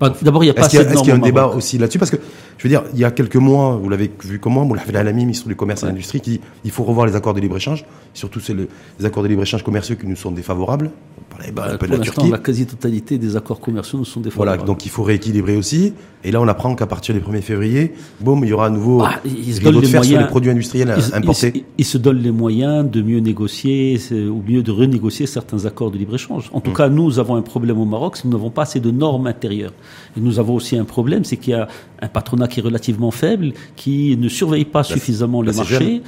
Bah, 0.00 0.12
D'abord, 0.22 0.44
il 0.44 0.46
n'y 0.46 0.50
a 0.50 0.54
pas 0.54 0.62
Est-ce 0.62 0.70
qu'il 0.70 0.78
y, 0.78 0.82
assez 0.82 0.88
a- 0.88 0.92
de 0.92 0.94
est-ce 0.94 1.02
qu'il 1.02 1.08
y 1.10 1.12
a 1.12 1.16
un 1.16 1.18
débat 1.22 1.46
aussi 1.48 1.78
là-dessus? 1.78 1.98
Parce 1.98 2.10
que, 2.10 2.16
je 2.58 2.62
veux 2.62 2.68
dire, 2.68 2.82
il 2.92 2.98
y 3.00 3.04
a 3.04 3.10
quelques 3.10 3.36
mois, 3.36 3.76
vous 3.76 3.88
l'avez 3.88 4.10
vu 4.24 4.38
comme 4.38 4.52
moi, 4.54 4.64
Moulafel 4.64 4.96
Alami, 4.96 5.24
ministre 5.24 5.48
du 5.48 5.56
Commerce 5.56 5.82
et 5.82 5.86
de 5.86 5.90
l'Industrie, 5.90 6.20
qui 6.20 6.30
dit 6.32 6.40
il 6.64 6.70
faut 6.70 6.84
revoir 6.84 7.06
les 7.06 7.16
accords 7.16 7.34
de 7.34 7.40
libre-échange, 7.40 7.84
surtout 8.14 8.40
c'est 8.40 8.52
le- 8.54 8.68
les 9.00 9.06
accords 9.06 9.22
de 9.22 9.28
libre-échange 9.28 9.62
commerciaux 9.62 9.96
qui 9.96 10.06
nous 10.06 10.16
sont 10.16 10.30
défavorables. 10.30 10.90
On 11.18 11.34
parlait 11.36 11.52
Bah, 11.52 11.68
un 11.72 11.76
peu 11.76 11.86
de 11.86 11.92
la 11.92 11.98
Turquie. 11.98 12.30
la 12.30 12.38
quasi-totalité 12.38 13.18
des 13.18 13.36
accords 13.36 13.60
commerciaux 13.60 13.98
nous 13.98 14.04
sont 14.04 14.20
Voilà, 14.20 14.30
défavorables. 14.52 14.64
donc 14.66 14.84
il 14.86 14.90
faut 14.90 15.02
rééquilibrer 15.02 15.56
aussi. 15.56 15.92
Et 16.24 16.30
là, 16.30 16.40
on 16.40 16.48
apprend 16.48 16.74
qu'à 16.74 16.86
partir 16.86 17.14
du 17.14 17.20
1er 17.20 17.40
février, 17.42 17.92
boum, 18.20 18.42
il 18.44 18.48
y 18.48 18.52
aura 18.52 18.66
à 18.66 18.70
nouveau 18.70 19.02
Ah, 19.04 19.14
ils 19.24 19.54
se 19.54 19.60
donnent 19.60 19.80
les 19.80 19.88
moyens. 19.92 20.26
produits 20.28 20.50
industriels 20.50 20.94
Ils- 20.96 21.14
importés. 21.14 21.52
Ils, 21.54 21.64
ils 21.78 21.84
se 21.84 21.98
donnent 21.98 22.18
les 22.20 22.32
moyens 22.32 22.85
de 22.90 23.02
mieux 23.02 23.20
négocier 23.20 23.98
c'est- 23.98 24.24
ou 24.26 24.42
mieux 24.46 24.62
de 24.62 24.70
renégocier 24.70 25.26
certains 25.26 25.64
accords 25.66 25.90
de 25.90 25.98
libre-échange. 25.98 26.50
En 26.52 26.60
tout 26.60 26.70
Mm. 26.70 26.74
cas, 26.74 26.88
nous 26.88 27.18
avons 27.18 27.36
un 27.36 27.42
problème 27.42 27.78
au 27.78 27.84
Maroc, 27.84 28.16
c'est 28.16 28.22
que 28.22 28.28
nous 28.28 28.32
n'avons 28.36 28.50
pas 28.50 28.62
assez 28.62 28.80
de 28.80 28.90
normes 28.90 29.26
intérieures. 29.26 29.72
Et 30.16 30.20
nous 30.20 30.38
avons 30.38 30.54
aussi 30.54 30.76
un 30.76 30.84
problème, 30.84 31.24
c'est 31.24 31.36
qu'il 31.36 31.52
y 31.52 31.54
a 31.56 31.68
un 32.00 32.08
patronat 32.08 32.48
qui 32.48 32.60
est 32.60 32.62
relativement 32.62 33.10
faible, 33.10 33.52
qui 33.76 34.16
ne 34.16 34.28
surveille 34.28 34.64
pas 34.64 34.82
suffisamment 34.82 35.42
les 35.42 35.52
marchés. 35.52 36.02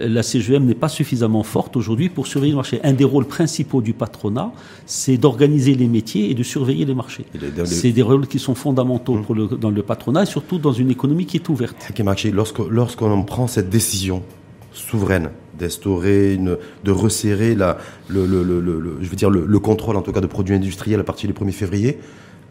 La 0.00 0.24
CGM 0.24 0.64
n'est 0.64 0.74
pas 0.74 0.88
suffisamment 0.88 1.44
forte 1.44 1.76
aujourd'hui 1.76 2.08
pour 2.08 2.26
surveiller 2.26 2.50
le 2.50 2.56
marché. 2.56 2.80
Un 2.82 2.92
des 2.92 3.04
rôles 3.04 3.26
principaux 3.26 3.80
du 3.80 3.92
patronat, 3.92 4.50
c'est 4.84 5.16
d'organiser 5.16 5.74
les 5.76 5.86
métiers 5.86 6.28
et 6.28 6.34
de 6.34 6.42
surveiller 6.42 6.84
les 6.84 6.94
marchés. 6.94 7.24
Les- 7.34 7.64
C'est 7.66 7.92
des 7.92 8.02
rôles 8.02 8.26
qui 8.26 8.40
sont 8.40 8.56
fondamentaux 8.56 9.14
Mm. 9.14 9.22
pour 9.22 9.34
le- 9.36 9.46
dans 9.46 9.70
le 9.70 9.82
patronat 9.84 10.24
et 10.24 10.26
surtout 10.26 10.58
dans 10.58 10.72
une 10.72 10.90
économie 10.90 11.24
qui 11.24 11.36
est 11.36 11.48
ouverte. 11.48 11.76
Ok, 11.88 12.00
Marché, 12.00 12.32
lorsque- 12.32 12.58
lorsqu'on 12.68 13.22
prend 13.22 13.46
cette 13.46 13.70
décision 13.70 14.24
souveraine 14.72 15.30
d'instaurer, 15.60 16.36
de 16.84 16.90
resserrer 16.90 17.54
la, 17.54 17.78
le, 18.08 18.26
le- 18.26 18.42
le- 18.42 18.60
le- 18.60 18.80
le- 18.80 18.96
je 19.00 19.08
veux 19.08 19.16
dire 19.16 19.30
le, 19.30 19.44
le 19.46 19.58
contrôle 19.58 19.96
en 19.96 20.02
tout 20.02 20.12
cas 20.12 20.20
de 20.20 20.26
produits 20.26 20.54
industriels 20.54 20.98
à 21.00 21.04
partir 21.04 21.28
du 21.30 21.34
1er 21.34 21.52
février, 21.52 21.98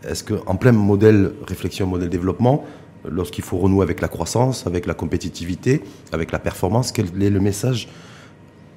est-ce 0.07 0.23
qu'en 0.23 0.55
plein 0.55 0.71
modèle 0.71 1.31
réflexion, 1.45 1.85
modèle 1.87 2.09
développement, 2.09 2.65
lorsqu'il 3.09 3.43
faut 3.43 3.57
renouer 3.57 3.83
avec 3.83 3.99
la 4.01 4.07
croissance, 4.07 4.65
avec 4.67 4.85
la 4.85 4.93
compétitivité, 4.93 5.81
avec 6.13 6.31
la 6.31 6.39
performance, 6.39 6.91
quel 6.91 7.07
est 7.21 7.29
le 7.29 7.39
message 7.39 7.89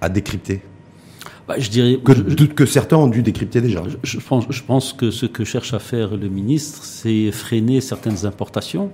à 0.01 0.09
décrypter? 0.09 0.63
Bah, 1.47 1.55
je 1.59 1.69
dirais 1.71 1.99
que, 2.05 2.13
je- 2.15 2.47
que 2.47 2.67
certains 2.67 2.97
ont 2.97 3.09
dû 3.09 3.23
décrypter 3.23 3.61
déjà. 3.61 3.83
Je 4.03 4.19
pense, 4.19 4.45
je 4.49 4.63
pense 4.63 4.93
que 4.93 5.11
ce 5.11 5.27
que 5.27 5.45
cherche 5.45 5.75
à 5.75 5.79
faire 5.81 6.17
le 6.17 6.29
ministre, 6.29 6.85
c'est 6.85 7.31
freiner 7.33 7.81
certaines 7.81 8.25
importations. 8.27 8.91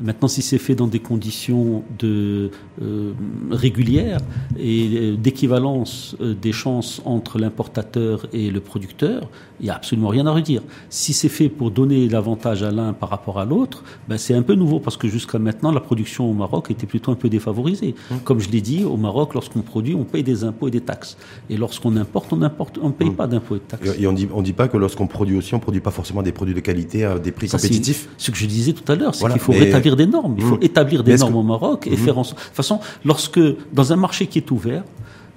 Maintenant, 0.00 0.28
si 0.28 0.42
c'est 0.42 0.58
fait 0.58 0.74
dans 0.74 0.86
des 0.86 0.98
conditions 0.98 1.84
de, 1.98 2.50
euh, 2.80 3.12
régulières 3.50 4.20
et 4.58 4.88
euh, 4.94 5.16
d'équivalence 5.16 6.16
euh, 6.20 6.34
des 6.34 6.52
chances 6.52 7.02
entre 7.04 7.38
l'importateur 7.38 8.26
et 8.32 8.50
le 8.50 8.60
producteur, 8.60 9.28
il 9.60 9.64
n'y 9.64 9.70
a 9.70 9.74
absolument 9.76 10.08
rien 10.08 10.26
à 10.26 10.32
redire. 10.32 10.62
Si 10.90 11.12
c'est 11.12 11.28
fait 11.28 11.48
pour 11.48 11.70
donner 11.70 12.08
l'avantage 12.08 12.62
à 12.62 12.70
l'un 12.70 12.92
par 12.92 13.10
rapport 13.10 13.38
à 13.38 13.44
l'autre, 13.44 13.84
ben 14.08 14.18
c'est 14.18 14.34
un 14.34 14.42
peu 14.42 14.54
nouveau 14.54 14.80
parce 14.80 14.96
que 14.96 15.08
jusqu'à 15.08 15.38
maintenant, 15.38 15.70
la 15.70 15.80
production 15.80 16.28
au 16.30 16.34
Maroc 16.34 16.70
était 16.70 16.86
plutôt 16.86 17.12
un 17.12 17.16
peu 17.16 17.28
défavorisée. 17.28 17.94
Comme 18.24 18.40
je 18.40 18.50
l'ai 18.50 18.60
dit, 18.60 18.84
au 18.84 18.96
Maroc, 18.96 19.34
lorsqu'on 19.34 19.62
produit, 19.62 19.94
on 19.94 20.04
paye 20.04 20.22
des 20.22 20.44
impôts 20.44 20.68
et 20.68 20.70
des 20.70 20.80
taxes. 20.80 21.16
Et 21.48 21.56
lorsqu'on 21.56 21.96
importe, 21.96 22.32
on 22.32 22.42
importe, 22.42 22.78
on 22.82 22.88
ne 22.88 22.92
paye 22.92 23.10
pas 23.10 23.26
d'impôts 23.26 23.56
et 23.56 23.58
de 23.58 23.64
taxes. 23.64 23.96
Et 23.98 24.06
on 24.06 24.12
dit, 24.12 24.28
on 24.32 24.42
dit 24.42 24.52
pas 24.52 24.68
que 24.68 24.76
lorsqu'on 24.76 25.06
produit 25.06 25.36
aussi, 25.36 25.54
on 25.54 25.60
produit 25.60 25.80
pas 25.80 25.90
forcément 25.90 26.22
des 26.22 26.32
produits 26.32 26.54
de 26.54 26.60
qualité 26.60 27.04
à 27.04 27.18
des 27.18 27.32
prix 27.32 27.48
Ça, 27.48 27.58
compétitifs. 27.58 28.08
Ce 28.18 28.30
que 28.30 28.36
je 28.36 28.46
disais 28.46 28.72
tout 28.72 28.90
à 28.90 28.96
l'heure, 28.96 29.14
c'est 29.14 29.20
Voilà, 29.20 29.34
qu'il 29.34 29.42
faut 29.42 29.52
mais- 29.52 29.58
rétablir 29.82 29.96
des 29.96 30.06
normes. 30.06 30.34
Il 30.38 30.44
faut 30.44 30.56
Mhm. 30.56 30.62
établir 30.62 31.02
des 31.04 31.16
normes 31.16 31.32
que- 31.32 31.38
au 31.38 31.42
Maroc 31.42 31.86
et 31.86 31.90
Mhm. 31.90 31.96
faire 31.96 32.18
en 32.18 32.24
sorte. 32.24 32.38
De 32.40 32.44
toute 32.46 32.54
façon, 32.56 32.80
lorsque, 33.04 33.40
dans 33.72 33.92
un 33.92 33.96
marché 33.96 34.26
qui 34.26 34.38
est 34.38 34.50
ouvert, 34.50 34.84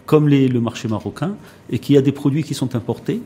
comme 0.05 0.27
les- 0.29 0.47
le 0.47 0.61
marché 0.61 0.87
marocain, 0.87 1.31
et 1.71 1.79
qu'il 1.79 1.95
y 1.95 1.97
a 1.97 2.01
des 2.01 2.11
produits 2.11 2.43
qui 2.43 2.53
sont 2.53 2.75
importés, 2.75 3.21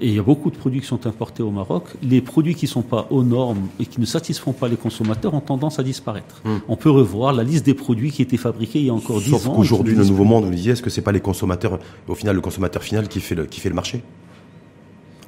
et 0.00 0.08
il 0.08 0.14
y 0.14 0.18
a 0.18 0.22
beaucoup 0.22 0.50
de 0.50 0.56
produits 0.56 0.80
qui 0.80 0.86
sont 0.86 1.06
importés 1.06 1.42
au 1.42 1.50
Maroc, 1.50 1.84
les 2.02 2.20
produits 2.20 2.54
qui 2.54 2.64
ne 2.64 2.70
sont 2.70 2.82
pas 2.82 3.06
aux 3.10 3.22
normes 3.22 3.68
et 3.78 3.86
qui 3.86 4.00
ne 4.00 4.06
satisfont 4.06 4.52
pas 4.52 4.66
les 4.68 4.76
consommateurs 4.76 5.34
ont 5.34 5.40
tendance 5.40 5.78
à 5.78 5.82
disparaître. 5.84 6.40
Mhm. 6.44 6.60
On 6.68 6.76
peut 6.76 6.90
revoir 6.90 7.32
la 7.32 7.44
liste 7.44 7.64
des 7.66 7.74
produits 7.74 8.10
qui 8.10 8.22
étaient 8.22 8.36
fabriqués 8.38 8.80
il 8.80 8.86
y 8.86 8.90
a 8.90 8.94
encore 8.94 9.20
10 9.20 9.32
ans. 9.34 9.38
Sauf 9.38 9.54
qu'aujourd'hui, 9.54 9.94
le 9.94 10.04
nouveau 10.04 10.24
monde, 10.24 10.44
vous 10.44 10.50
le 10.50 10.56
disiez, 10.56 10.72
est-ce 10.72 10.82
que 10.82 10.90
c'est 10.90 11.02
pas 11.02 11.12
les 11.12 11.20
consommateurs, 11.20 11.78
au 12.08 12.14
final, 12.14 12.34
le 12.34 12.40
consommateur 12.40 12.82
final 12.82 13.06
qui 13.06 13.20
fait 13.20 13.34
le, 13.36 13.44
qui 13.46 13.60
fait 13.60 13.68
le 13.68 13.74
marché? 13.76 14.02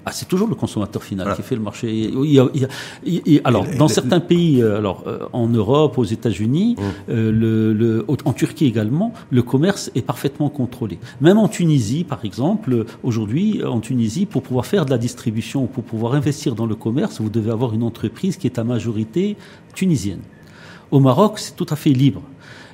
Ah, 0.08 0.12
c'est 0.12 0.28
toujours 0.28 0.46
le 0.46 0.54
consommateur 0.54 1.02
final 1.02 1.24
Voilà. 1.26 1.36
qui 1.36 1.42
fait 1.42 1.56
le 1.56 1.60
marché. 1.62 1.92
Il 1.92 2.30
y 2.30 2.38
a- 2.38 2.46
il 2.54 2.60
y 2.60 2.64
a- 2.64 2.68
il 3.04 3.32
y 3.34 3.38
a- 3.38 3.40
alors, 3.44 3.66
dans 3.76 3.88
certains 3.88 4.20
pays, 4.20 4.62
euh, 4.62 4.78
alors 4.78 5.02
euh, 5.08 5.18
en 5.32 5.48
Europe, 5.48 5.98
aux 5.98 6.04
États-Unis, 6.04 6.76
Mmh. 6.78 6.82
euh, 7.10 7.32
le, 7.32 7.72
le- 7.72 8.04
au- 8.06 8.16
en 8.24 8.32
Turquie 8.32 8.66
également, 8.66 9.12
le 9.30 9.42
commerce 9.42 9.90
est 9.96 10.02
parfaitement 10.02 10.48
contrôlé. 10.48 11.00
Même 11.20 11.38
en 11.38 11.48
Tunisie, 11.48 12.04
par 12.04 12.24
exemple, 12.24 12.84
aujourd'hui, 13.02 13.64
en 13.64 13.80
Tunisie, 13.80 14.26
pour 14.26 14.42
pouvoir 14.42 14.64
faire 14.66 14.84
de 14.86 14.90
la 14.90 14.98
distribution 14.98 15.64
ou 15.64 15.66
pour 15.66 15.82
pouvoir 15.82 16.14
investir 16.14 16.54
dans 16.54 16.66
le 16.66 16.76
commerce, 16.76 17.20
vous 17.20 17.28
devez 17.28 17.50
avoir 17.50 17.74
une 17.74 17.82
entreprise 17.82 18.36
qui 18.36 18.46
est 18.46 18.60
à 18.60 18.64
majorité 18.64 19.36
tunisienne. 19.74 20.20
Au 20.92 21.00
Maroc, 21.00 21.40
c'est 21.40 21.56
tout 21.56 21.66
à 21.70 21.74
fait 21.74 21.90
libre. 21.90 22.22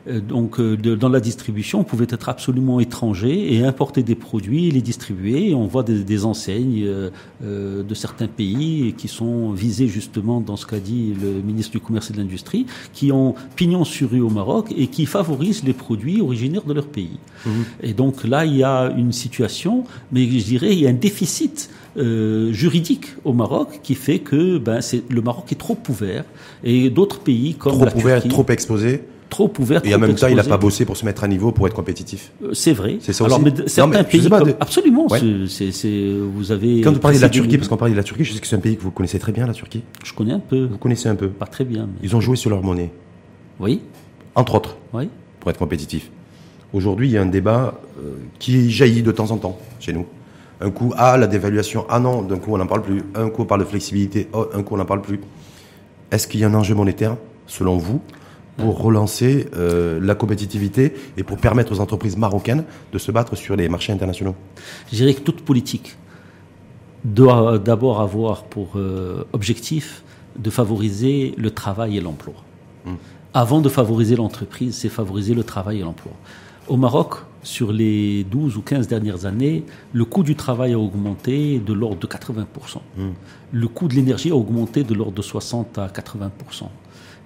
Euh, 0.08 0.20
Donc, 0.20 0.58
euh, 0.58 0.76
de- 0.76 0.96
dans 0.96 1.08
la 1.08 1.20
distribution, 1.20 1.80
on 1.80 1.84
pouvait 1.84 2.06
être 2.10 2.28
absolument 2.28 2.80
étranger 2.80 3.54
et 3.54 3.64
importer 3.64 4.02
des 4.02 4.14
produits, 4.16 4.66
et 4.68 4.70
les 4.72 4.80
distribuer. 4.82 5.50
Et 5.50 5.54
on 5.54 5.66
voit 5.66 5.84
des, 5.84 6.02
des 6.02 6.24
enseignes 6.24 6.82
euh, 6.84 7.82
de 7.84 7.94
certains 7.94 8.26
pays 8.26 8.94
qui 8.98 9.06
sont 9.08 9.52
visés 9.52 9.86
justement 9.86 10.40
dans 10.40 10.56
ce 10.56 10.66
qu'a 10.66 10.80
dit 10.80 11.14
le 11.20 11.40
ministre 11.42 11.72
du 11.72 11.80
Commerce 11.80 12.10
et 12.10 12.14
de 12.14 12.18
l'Industrie, 12.18 12.66
qui 12.92 13.12
ont 13.12 13.34
pignon 13.54 13.84
sur 13.84 14.10
rue 14.10 14.20
au 14.20 14.30
Maroc 14.30 14.72
et 14.76 14.88
qui 14.88 15.06
favorisent 15.06 15.62
les 15.64 15.72
produits 15.72 16.20
originaires 16.20 16.64
de 16.64 16.72
leur 16.72 16.86
pays. 16.86 17.18
Et 17.82 17.92
donc 17.92 18.24
là, 18.24 18.44
il 18.44 18.56
y 18.56 18.62
a 18.64 18.92
une 18.96 19.12
situation, 19.12 19.84
mais 20.10 20.24
je 20.28 20.44
dirais, 20.44 20.72
il 20.72 20.80
y 20.80 20.86
a 20.86 20.90
un 20.90 20.94
déficit 20.94 21.70
euh, 21.96 22.52
juridique 22.52 23.06
au 23.24 23.32
Maroc 23.34 23.80
qui 23.82 23.94
fait 23.94 24.18
que 24.20 24.58
ben, 24.58 24.80
le 25.10 25.20
Maroc 25.22 25.52
est 25.52 25.56
trop 25.66 25.76
ouvert 25.88 26.24
et 26.64 26.88
d'autres 26.90 27.20
pays 27.20 27.54
comme 27.54 27.74
Trop 27.74 27.84
la 27.84 27.96
ouvert, 27.96 28.14
Turquie, 28.22 28.28
trop 28.30 28.46
exposé, 28.48 29.02
trop 29.32 29.50
ouvert, 29.58 29.80
et 29.84 29.94
en 29.94 29.98
même 29.98 30.14
temps, 30.14 30.28
il 30.28 30.36
n'a 30.36 30.44
pas 30.44 30.58
bossé 30.58 30.84
pour 30.84 30.96
se 30.96 31.04
mettre 31.04 31.24
à 31.24 31.28
niveau, 31.28 31.50
pour 31.52 31.66
être 31.66 31.74
compétitif. 31.74 32.30
Euh, 32.44 32.52
C'est 32.52 32.72
vrai. 32.74 32.98
C'est 33.00 33.12
ça 33.12 33.24
Alors, 33.24 33.38
aussi 33.38 33.44
mais 33.46 33.50
Non, 33.58 33.64
certains 33.66 33.98
mais 34.02 34.04
pays, 34.04 34.28
comme- 34.28 34.44
de- 34.48 34.54
absolument. 34.60 35.06
Ouais. 35.10 35.20
vous 35.20 36.52
avez. 36.52 36.80
Quand 36.82 36.92
vous 36.92 36.98
parlez 37.00 37.16
de 37.16 37.22
la 37.22 37.28
Turquie, 37.30 37.56
parce 37.56 37.68
qu'on 37.68 37.76
parlait 37.76 37.92
de 37.94 37.98
la 37.98 38.04
Turquie, 38.04 38.24
je 38.24 38.32
sais 38.34 38.40
que 38.40 38.46
c'est 38.46 38.56
un 38.56 38.60
pays 38.60 38.76
que 38.76 38.82
vous 38.82 38.90
connaissez 38.90 39.18
très 39.18 39.32
bien, 39.32 39.46
la 39.46 39.54
Turquie. 39.54 39.82
je 40.04 40.12
connais 40.12 40.32
un 40.32 40.38
peu, 40.38 40.66
Vous 40.66 40.78
connaissez 40.78 41.08
un 41.08 41.14
peu. 41.16 41.28
pas 41.28 41.46
très 41.46 41.64
bien. 41.64 41.86
Mais... 41.86 41.98
Ils 42.08 42.14
ont 42.14 42.20
joué 42.20 42.36
sur 42.36 42.50
leur 42.50 42.62
monnaie, 42.62 42.90
Oui, 43.58 43.80
entre 44.34 44.54
autres, 44.54 44.76
oui. 44.92 45.08
pour 45.40 45.50
être 45.50 45.58
compétitif. 45.58 46.10
Aujourd'hui, 46.72 47.08
il 47.08 47.12
y 47.12 47.18
a 47.18 47.22
un 47.22 47.26
débat 47.26 47.80
euh, 47.98 48.12
qui 48.38 48.70
jaillit 48.70 49.02
de 49.02 49.12
temps 49.12 49.30
en 49.30 49.36
temps 49.38 49.58
chez 49.80 49.92
nous. 49.92 50.06
Un 50.60 50.70
coup, 50.70 50.92
ah, 50.96 51.16
la 51.16 51.26
dévaluation, 51.26 51.84
ah 51.88 51.98
non, 51.98 52.22
d'un 52.22 52.36
coup, 52.38 52.52
on 52.54 52.58
n'en 52.58 52.66
parle 52.66 52.82
plus. 52.82 53.02
Un 53.14 53.28
coup, 53.30 53.42
on 53.42 53.46
parle 53.46 53.62
de 53.62 53.66
flexibilité, 53.66 54.28
oh, 54.32 54.46
un 54.54 54.62
coup, 54.62 54.74
on 54.74 54.78
n'en 54.78 54.84
parle 54.84 55.02
plus. 55.02 55.18
Est-ce 56.10 56.26
qu'il 56.28 56.40
y 56.40 56.44
a 56.44 56.48
un 56.48 56.54
enjeu 56.54 56.74
monétaire, 56.74 57.16
selon 57.46 57.76
vous, 57.78 58.00
pour 58.56 58.82
relancer 58.82 59.48
euh, 59.54 59.98
la 60.00 60.14
compétitivité 60.14 60.94
et 61.16 61.22
pour 61.22 61.38
permettre 61.38 61.72
aux 61.72 61.80
entreprises 61.80 62.16
marocaines 62.16 62.64
de 62.92 62.98
se 62.98 63.10
battre 63.10 63.34
sur 63.36 63.56
les 63.56 63.68
marchés 63.68 63.92
internationaux 63.92 64.34
Je 64.90 64.96
dirais 64.96 65.14
que 65.14 65.20
toute 65.20 65.42
politique 65.42 65.96
doit 67.04 67.58
d'abord 67.58 68.00
avoir 68.00 68.44
pour 68.44 68.76
euh, 68.76 69.24
objectif 69.32 70.02
de 70.38 70.50
favoriser 70.50 71.34
le 71.36 71.50
travail 71.50 71.96
et 71.96 72.00
l'emploi. 72.00 72.34
Avant 73.34 73.60
de 73.60 73.68
favoriser 73.68 74.16
l'entreprise, 74.16 74.76
c'est 74.76 74.88
favoriser 74.88 75.34
le 75.34 75.44
travail 75.44 75.78
et 75.80 75.82
l'emploi. 75.82 76.12
Au 76.68 76.76
Maroc, 76.76 77.14
sur 77.42 77.72
les 77.72 78.24
12 78.24 78.56
ou 78.56 78.62
15 78.62 78.88
dernières 78.88 79.24
années, 79.26 79.64
le 79.92 80.04
coût 80.04 80.22
du 80.22 80.36
travail 80.36 80.74
a 80.74 80.78
augmenté 80.78 81.58
de 81.58 81.72
l'ordre 81.72 81.98
de 81.98 82.06
80%. 82.06 82.44
Le 83.50 83.68
coût 83.68 83.88
de 83.88 83.94
l'énergie 83.94 84.30
a 84.30 84.36
augmenté 84.36 84.84
de 84.84 84.94
l'ordre 84.94 85.14
de 85.14 85.22
60 85.22 85.78
à 85.78 85.88
80%. 85.88 86.30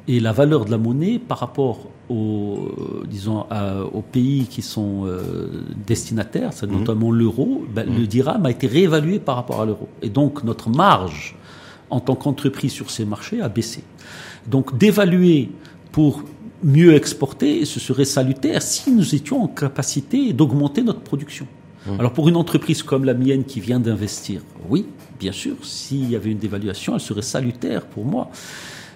Et 0.09 0.21
la 0.21 0.33
valeur 0.33 0.65
de 0.65 0.71
la 0.71 0.79
monnaie 0.79 1.19
par 1.19 1.39
rapport 1.41 1.89
aux, 2.09 2.59
euh, 2.79 3.05
disons, 3.11 3.45
à- 3.51 3.83
aux 3.83 4.03
pays 4.03 4.47
qui 4.49 4.63
sont 4.63 5.05
euh, 5.07 5.49
destinataires, 5.87 6.53
c'est 6.53 6.71
notamment 6.71 7.11
l'euro, 7.11 7.65
ben, 7.75 7.85
le 7.99 8.07
dirham 8.07 8.47
a 8.47 8.51
été 8.53 8.69
réévalué 8.69 9.19
par 9.19 9.35
rapport 9.37 9.61
à 9.61 9.67
l'euro. 9.67 9.89
Et 10.03 10.09
donc 10.09 10.45
notre 10.45 10.71
marge 10.71 11.35
en 11.91 11.99
tant 12.01 12.15
qu'entreprise 12.15 12.71
sur 12.73 12.91
ces 12.91 13.05
marchés 13.05 13.41
a 13.41 13.49
baissé. 13.49 13.83
Donc 14.47 14.79
d'évaluer 14.79 15.51
pour 15.91 16.23
mieux 16.63 16.95
exporter, 16.95 17.65
ce 17.65 17.81
serait 17.81 18.05
salutaire 18.05 18.63
si 18.63 18.93
nous 18.93 19.15
étions 19.15 19.43
en 19.43 19.49
capacité 19.49 20.33
d'augmenter 20.33 20.83
notre 20.83 21.01
production. 21.01 21.47
Alors 22.01 22.13
pour 22.13 22.29
une 22.29 22.35
entreprise 22.37 22.83
comme 22.83 23.05
la 23.05 23.15
mienne 23.15 23.45
qui 23.45 23.61
vient 23.61 23.79
d'investir, 23.79 24.41
oui, 24.69 24.87
bien 25.21 25.31
sûr, 25.33 25.55
s'il 25.63 26.11
y 26.11 26.17
avait 26.17 26.31
une 26.33 26.39
dévaluation, 26.39 26.95
elle 26.95 27.01
serait 27.01 27.23
salutaire 27.23 27.87
pour 27.87 28.05
moi. 28.05 28.29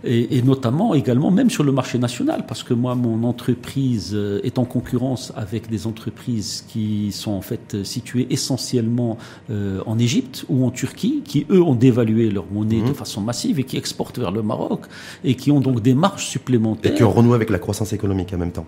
Et, 0.04 0.38
et 0.38 0.42
notamment 0.42 0.94
également 0.94 1.30
même 1.30 1.50
sur 1.50 1.62
le 1.62 1.72
marché 1.72 1.98
national, 1.98 2.44
parce 2.46 2.62
que 2.62 2.74
moi, 2.74 2.94
mon 2.94 3.22
entreprise 3.24 4.12
euh, 4.14 4.40
est 4.42 4.58
en 4.58 4.64
concurrence 4.64 5.32
avec 5.36 5.68
des 5.68 5.86
entreprises 5.86 6.64
qui 6.68 7.12
sont 7.12 7.32
en 7.32 7.42
fait 7.42 7.84
situées 7.84 8.26
essentiellement 8.30 9.18
euh, 9.50 9.80
en 9.86 9.98
Égypte 9.98 10.44
ou 10.48 10.64
en 10.64 10.70
Turquie, 10.70 11.22
qui 11.24 11.46
eux 11.50 11.62
ont 11.62 11.74
dévalué 11.74 12.30
leur 12.30 12.46
monnaie 12.50 12.80
de 12.80 12.92
façon 12.94 13.20
massive 13.20 13.58
et 13.58 13.64
qui 13.64 13.76
exportent 13.76 14.18
vers 14.18 14.30
le 14.30 14.42
Maroc 14.42 14.82
et 15.24 15.34
qui 15.34 15.50
ont 15.50 15.60
donc 15.60 15.82
des 15.82 15.94
marges 15.94 16.24
Et 16.24 16.30
supplémentaires. 16.30 16.94
qui 16.94 17.04
ont 17.04 17.10
renoué 17.10 17.34
avec 17.34 17.50
la 17.50 17.58
croissance 17.58 17.92
économique 17.92 18.32
en 18.32 18.38
même 18.38 18.52
temps 18.52 18.66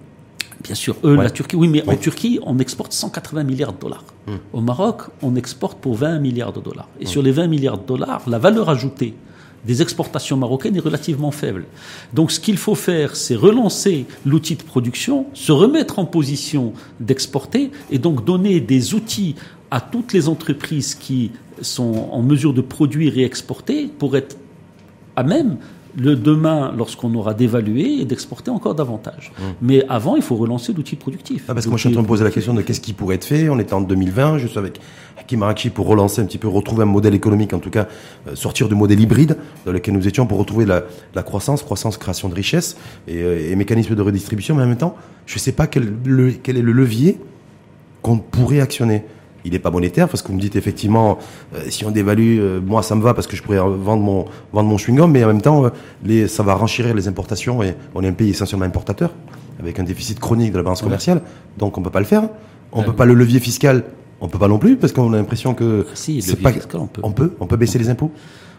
Bien 0.62 0.74
sûr, 0.76 0.96
eux, 1.02 1.16
la 1.16 1.30
Turquie, 1.30 1.56
oui, 1.56 1.66
mais 1.66 1.82
en 1.88 1.96
Turquie, 1.96 2.38
on 2.44 2.58
exporte 2.58 2.92
180 2.92 3.42
milliards 3.42 3.72
de 3.72 3.80
dollars. 3.80 4.04
Hum. 4.28 4.38
Au 4.52 4.60
Maroc, 4.60 5.02
on 5.20 5.34
exporte 5.34 5.78
pour 5.78 5.96
20 5.96 6.20
milliards 6.20 6.52
de 6.52 6.60
dollars. 6.60 6.88
Et 7.00 7.06
sur 7.06 7.22
les 7.22 7.32
20 7.32 7.48
milliards 7.48 7.78
de 7.78 7.86
dollars, 7.86 8.22
la 8.28 8.38
valeur 8.38 8.68
ajoutée 8.68 9.14
des 9.64 9.82
exportations 9.82 10.36
marocaines 10.36 10.76
est 10.76 10.80
relativement 10.80 11.30
faible. 11.30 11.66
Donc 12.12 12.32
ce 12.32 12.40
qu'il 12.40 12.56
faut 12.56 12.74
faire, 12.74 13.16
c'est 13.16 13.36
relancer 13.36 14.06
l'outil 14.26 14.56
de 14.56 14.62
production, 14.62 15.26
se 15.34 15.52
remettre 15.52 15.98
en 15.98 16.04
position 16.04 16.72
d'exporter 17.00 17.70
et 17.90 17.98
donc 17.98 18.24
donner 18.24 18.60
des 18.60 18.94
outils 18.94 19.36
à 19.70 19.80
toutes 19.80 20.12
les 20.12 20.28
entreprises 20.28 20.94
qui 20.94 21.30
sont 21.60 22.08
en 22.10 22.22
mesure 22.22 22.52
de 22.52 22.60
produire 22.60 23.16
et 23.18 23.24
exporter 23.24 23.86
pour 23.86 24.16
être 24.16 24.36
à 25.16 25.22
même 25.22 25.58
le 25.96 26.16
demain, 26.16 26.72
lorsqu'on 26.76 27.14
aura 27.14 27.34
dévalué, 27.34 28.00
et 28.00 28.04
d'exporter 28.04 28.50
encore 28.50 28.74
davantage. 28.74 29.32
Mmh. 29.36 29.42
Mais 29.60 29.84
avant, 29.88 30.16
il 30.16 30.22
faut 30.22 30.36
relancer 30.36 30.72
l'outil 30.72 30.96
productif. 30.96 31.44
Ah, 31.48 31.54
parce 31.54 31.66
que 31.66 31.70
moi, 31.70 31.76
je 31.76 31.82
suis 31.82 31.88
en 31.88 31.92
train 31.92 32.00
de 32.00 32.06
me 32.06 32.08
poser 32.08 32.24
la 32.24 32.30
question 32.30 32.54
de 32.54 32.62
qu'est-ce 32.62 32.80
qui 32.80 32.92
pourrait 32.92 33.16
être 33.16 33.24
fait. 33.24 33.48
On 33.48 33.58
est 33.58 33.72
en 33.72 33.80
2020, 33.80 34.38
juste 34.38 34.56
avec 34.56 34.80
Hakim 35.18 35.42
Arachi 35.42 35.70
pour 35.70 35.86
relancer 35.86 36.20
un 36.22 36.24
petit 36.24 36.38
peu, 36.38 36.48
retrouver 36.48 36.82
un 36.82 36.86
modèle 36.86 37.14
économique, 37.14 37.52
en 37.52 37.58
tout 37.58 37.70
cas, 37.70 37.88
euh, 38.26 38.34
sortir 38.34 38.68
du 38.68 38.74
modèle 38.74 39.00
hybride 39.00 39.36
dans 39.66 39.72
lequel 39.72 39.94
nous 39.94 40.08
étions 40.08 40.26
pour 40.26 40.38
retrouver 40.38 40.64
la, 40.64 40.84
la 41.14 41.22
croissance, 41.22 41.62
croissance, 41.62 41.96
création 41.96 42.28
de 42.28 42.34
richesse 42.34 42.76
et, 43.06 43.22
euh, 43.22 43.50
et 43.50 43.56
mécanisme 43.56 43.94
de 43.94 44.02
redistribution. 44.02 44.54
Mais 44.54 44.62
en 44.62 44.66
même 44.66 44.76
temps, 44.76 44.96
je 45.26 45.36
ne 45.36 45.40
sais 45.40 45.52
pas 45.52 45.66
quel, 45.66 45.92
le, 46.04 46.32
quel 46.32 46.56
est 46.56 46.62
le 46.62 46.72
levier 46.72 47.18
qu'on 48.02 48.18
pourrait 48.18 48.60
actionner 48.60 49.04
il 49.44 49.52
n'est 49.52 49.58
pas 49.58 49.70
monétaire 49.70 50.08
parce 50.08 50.22
que 50.22 50.28
vous 50.28 50.34
me 50.34 50.40
dites 50.40 50.56
effectivement 50.56 51.18
euh, 51.54 51.60
si 51.68 51.84
on 51.84 51.90
dévalue 51.90 52.38
euh, 52.38 52.60
moi 52.60 52.82
ça 52.82 52.94
me 52.94 53.02
va 53.02 53.14
parce 53.14 53.26
que 53.26 53.36
je 53.36 53.42
pourrais 53.42 53.58
vendre 53.58 54.02
mon 54.02 54.24
vendre 54.52 54.68
mon 54.68 54.78
chewing 54.78 54.96
gum 54.98 55.10
mais 55.10 55.24
en 55.24 55.28
même 55.28 55.42
temps 55.42 55.64
euh, 55.64 55.70
les, 56.04 56.28
ça 56.28 56.42
va 56.42 56.54
renchérir 56.54 56.94
les 56.94 57.08
importations 57.08 57.62
et 57.62 57.74
on 57.94 58.02
est 58.02 58.08
un 58.08 58.12
pays 58.12 58.30
essentiellement 58.30 58.66
importateur 58.66 59.10
avec 59.60 59.78
un 59.78 59.84
déficit 59.84 60.18
chronique 60.18 60.52
de 60.52 60.56
la 60.58 60.62
balance 60.62 60.82
commerciale 60.82 61.22
donc 61.58 61.76
on 61.78 61.82
peut 61.82 61.90
pas 61.90 62.00
le 62.00 62.06
faire. 62.06 62.28
On 62.74 62.82
peut 62.82 62.94
pas 62.94 63.04
le 63.04 63.14
levier 63.14 63.38
fiscal 63.38 63.84
on 64.22 64.28
peut 64.28 64.38
pas 64.38 64.48
non 64.48 64.58
plus 64.58 64.76
parce 64.76 64.92
qu'on 64.92 65.12
a 65.12 65.16
l'impression 65.16 65.52
que 65.52 65.84
Ah, 65.86 65.92
si, 65.94 66.22
c'est 66.22 66.36
pas 66.36 66.52
fiscal, 66.52 66.80
on 66.80 66.86
peut. 66.86 67.00
on 67.04 67.12
peut 67.12 67.32
on 67.40 67.46
peut 67.46 67.56
baisser 67.56 67.78
les 67.78 67.90
impôts 67.90 68.10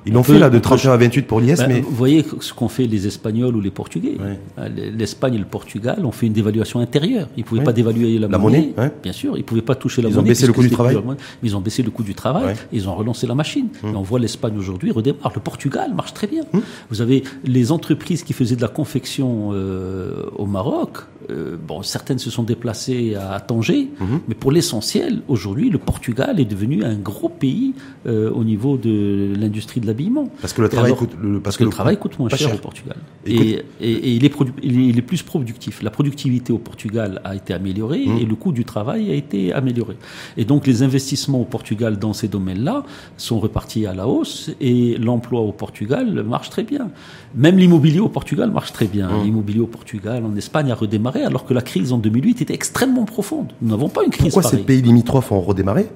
ils 0.06 0.14
l'ont 0.14 0.20
On 0.20 0.24
fait 0.24 0.40
là 0.40 0.50
de 0.50 0.58
on 0.58 0.60
peut- 0.60 0.62
31 0.62 0.92
à 0.94 0.98
28 0.98 1.22
pour 1.28 1.40
l'IS 1.40 1.58
Ben, 1.58 1.68
mais 1.68 1.82
Vous 1.82 1.92
voyez 1.96 2.26
ce 2.40 2.54
qu'ont 2.54 2.68
fait 2.68 2.86
les 2.88 3.08
Espagnols 3.08 3.56
ou 3.56 3.62
les 3.62 3.72
Portugais. 3.72 4.18
Ouais. 4.20 4.40
Euh, 4.60 4.70
L'Espagne 4.98 5.36
et 5.36 5.38
le 5.38 5.46
Portugal 5.46 6.06
ont 6.06 6.12
fait 6.12 6.28
une 6.28 6.34
dévaluation 6.34 6.80
intérieure. 6.80 7.28
Ils 7.38 7.42
ne 7.42 7.46
pouvaient 7.46 7.60
Ouais. 7.60 7.66
pas 7.66 7.74
dévaluer 7.74 8.18
la, 8.20 8.28
La 8.28 8.38
monnaie. 8.38 8.74
Bien 9.02 9.14
sûr, 9.14 9.36
ils 9.36 9.40
ne 9.40 9.44
pouvaient 9.44 9.62
pas 9.62 9.76
toucher 9.76 10.02
la 10.02 10.10
Ils 10.10 10.14
ont 10.14 10.16
monnaie. 10.18 10.30
baissé 10.30 10.48
le 10.48 10.54
coût 10.54 10.62
du 10.62 10.70
travail. 10.70 10.96
plus 10.96 11.04
ils 11.44 11.56
ont 11.56 11.62
baissé 11.62 11.84
le 11.84 11.92
coût 11.92 12.04
du 12.04 12.16
travail. 12.16 12.46
Ouais. 12.46 12.54
Et 12.72 12.78
ils 12.78 12.88
ont 12.90 12.96
relancé 12.96 13.28
la 13.28 13.36
machine. 13.36 13.68
Et 13.84 13.88
on 13.96 14.02
voit 14.02 14.20
l'Espagne 14.20 14.58
aujourd'hui 14.58 14.92
redémarre. 14.92 15.32
Le 15.34 15.42
Portugal 15.42 15.94
marche 15.94 16.14
très 16.14 16.28
bien. 16.28 16.44
Hum. 16.54 16.62
Vous 16.90 17.02
avez 17.02 17.24
les 17.46 17.72
entreprises 17.72 18.24
qui 18.24 18.34
faisaient 18.34 18.56
de 18.56 18.62
la 18.62 18.68
confection 18.68 19.50
euh, 19.54 20.24
au 20.38 20.46
Maroc. 20.46 20.98
Euh, 21.30 21.56
bon, 21.68 21.82
certaines 21.84 22.20
se 22.20 22.30
sont 22.30 22.44
déplacées 22.44 23.16
à 23.16 23.40
Tanger, 23.40 23.90
Hum. 24.02 24.20
mais 24.28 24.36
pour 24.36 24.52
l'essentiel, 24.52 25.22
aujourd'hui, 25.28 25.70
le 25.70 25.78
Portugal 25.78 26.40
est 26.40 26.46
devenu 26.46 26.84
un 26.84 26.96
gros 26.96 27.30
pays 27.30 27.74
euh, 28.08 28.30
au 28.32 28.44
niveau 28.44 28.78
de 28.78 29.34
l'industrie 29.40 29.80
de 29.82 29.88
l'habillement. 29.88 30.30
parce 30.42 30.54
que 30.54 30.62
le 30.62 30.70
travail 30.70 30.88
alors- 30.92 30.98
coûte 31.00 31.16
le, 31.22 31.40
parce 31.40 31.58
que 31.58 31.64
le 31.64 31.70
travail 31.70 31.98
coûte 31.98 32.18
moins 32.20 32.30
cher, 32.30 32.38
cher. 32.40 32.56
au 32.56 32.58
Portugal. 32.58 32.98
Et 33.26 33.34
Et, 33.34 33.38
coûte- 33.38 33.66
et- 33.82 33.92
et 33.92 34.12
il, 34.18 34.26
est 34.26 34.34
produ- 34.36 34.54
il, 34.62 34.80
est, 34.80 34.88
il 34.90 34.98
est 34.98 35.02
plus 35.02 35.22
productif. 35.24 35.82
La 35.82 35.90
productivité 35.92 36.52
au 36.52 36.58
Portugal 36.58 37.22
a 37.24 37.36
été 37.36 37.54
améliorée 37.54 38.06
Mmh. 38.06 38.18
et 38.22 38.26
le 38.26 38.36
coût 38.36 38.52
du 38.52 38.66
travail 38.66 39.10
a 39.12 39.14
été 39.16 39.54
amélioré. 39.54 39.96
Et 40.38 40.46
donc 40.46 40.68
les 40.68 40.84
investissements 40.84 41.42
au 41.42 41.46
Portugal 41.46 41.98
dans 42.00 42.14
ces 42.14 42.28
domaines-là 42.28 42.84
sont 43.18 43.40
repartis 43.40 43.86
à 43.86 43.94
la 43.94 44.08
hausse 44.08 44.52
et 44.60 44.98
l'emploi 44.98 45.42
au 45.42 45.52
Portugal 45.52 46.24
marche 46.24 46.50
très 46.50 46.64
bien. 46.64 46.90
Même 47.36 47.58
l'immobilier 47.58 48.00
au 48.00 48.10
Portugal 48.10 48.52
marche 48.52 48.72
très 48.74 48.88
bien. 48.88 49.08
Mmh. 49.10 49.24
L'immobilier 49.24 49.60
au 49.60 49.68
Portugal, 49.68 50.24
en 50.26 50.36
Espagne, 50.36 50.70
a 50.72 50.76
redémarré 50.76 51.13
alors 51.22 51.46
que 51.46 51.54
la 51.54 51.62
crise 51.62 51.92
en 51.94 51.98
2008 51.98 52.42
était 52.42 52.54
extrêmement 52.54 53.06
profonde. 53.06 53.52
Nous 53.62 53.70
n'avons 53.70 53.90
pas 53.90 54.04
une 54.04 54.10
crise 54.12 54.34
pourquoi 54.34 54.50
ces 54.50 54.58
pays 54.58 54.82
limitrophes 54.82 55.32
ont 55.32 55.42
redémarré 55.42 55.88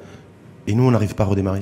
et 0.68 0.76
nous 0.76 0.84
on 0.84 0.92
n'arrive 0.92 1.16
pas 1.16 1.24
à 1.24 1.28
redémarrer? 1.28 1.62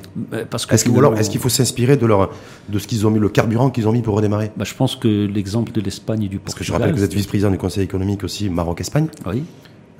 Parce 0.49 0.65
que 0.65 0.73
Est-ce 0.73 0.89
alors, 0.97 1.15
est-ce 1.17 1.29
qu'il 1.29 1.39
faut 1.39 1.49
s'inspirer 1.49 1.95
de 1.95 2.05
leur, 2.05 2.31
de 2.69 2.79
ce 2.79 2.87
qu'ils 2.87 3.05
ont 3.05 3.11
mis, 3.11 3.19
le 3.19 3.29
carburant 3.29 3.69
qu'ils 3.69 3.87
ont 3.87 3.91
mis 3.91 4.01
pour 4.01 4.15
redémarrer? 4.15 4.51
Bah, 4.57 4.65
je 4.65 4.73
pense 4.73 4.95
que 4.95 5.27
l'exemple 5.27 5.71
de 5.71 5.79
l'Espagne 5.81 6.23
et 6.23 6.27
du 6.27 6.39
Parce 6.39 6.55
que 6.55 6.63
je 6.63 6.71
Portugal. 6.71 6.81
rappelle 6.89 6.95
que 6.95 6.99
vous 6.99 7.05
êtes 7.05 7.13
vice-président 7.13 7.51
du 7.51 7.57
Conseil 7.57 7.83
économique 7.83 8.23
aussi 8.23 8.49
Maroc-Espagne, 8.49 9.07
Oui. 9.27 9.43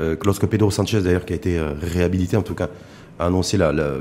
euh, 0.02 0.16
que 0.16 0.26
lorsque 0.26 0.48
Pedro 0.48 0.72
Sanchez, 0.72 1.02
d'ailleurs, 1.02 1.26
qui 1.26 1.34
a 1.34 1.36
été 1.36 1.58
euh, 1.60 1.74
réhabilité 1.80 2.36
en 2.36 2.42
tout 2.42 2.56
cas, 2.56 2.70
a 3.20 3.28
annoncé 3.28 3.58
la, 3.58 3.72
la- 3.72 3.94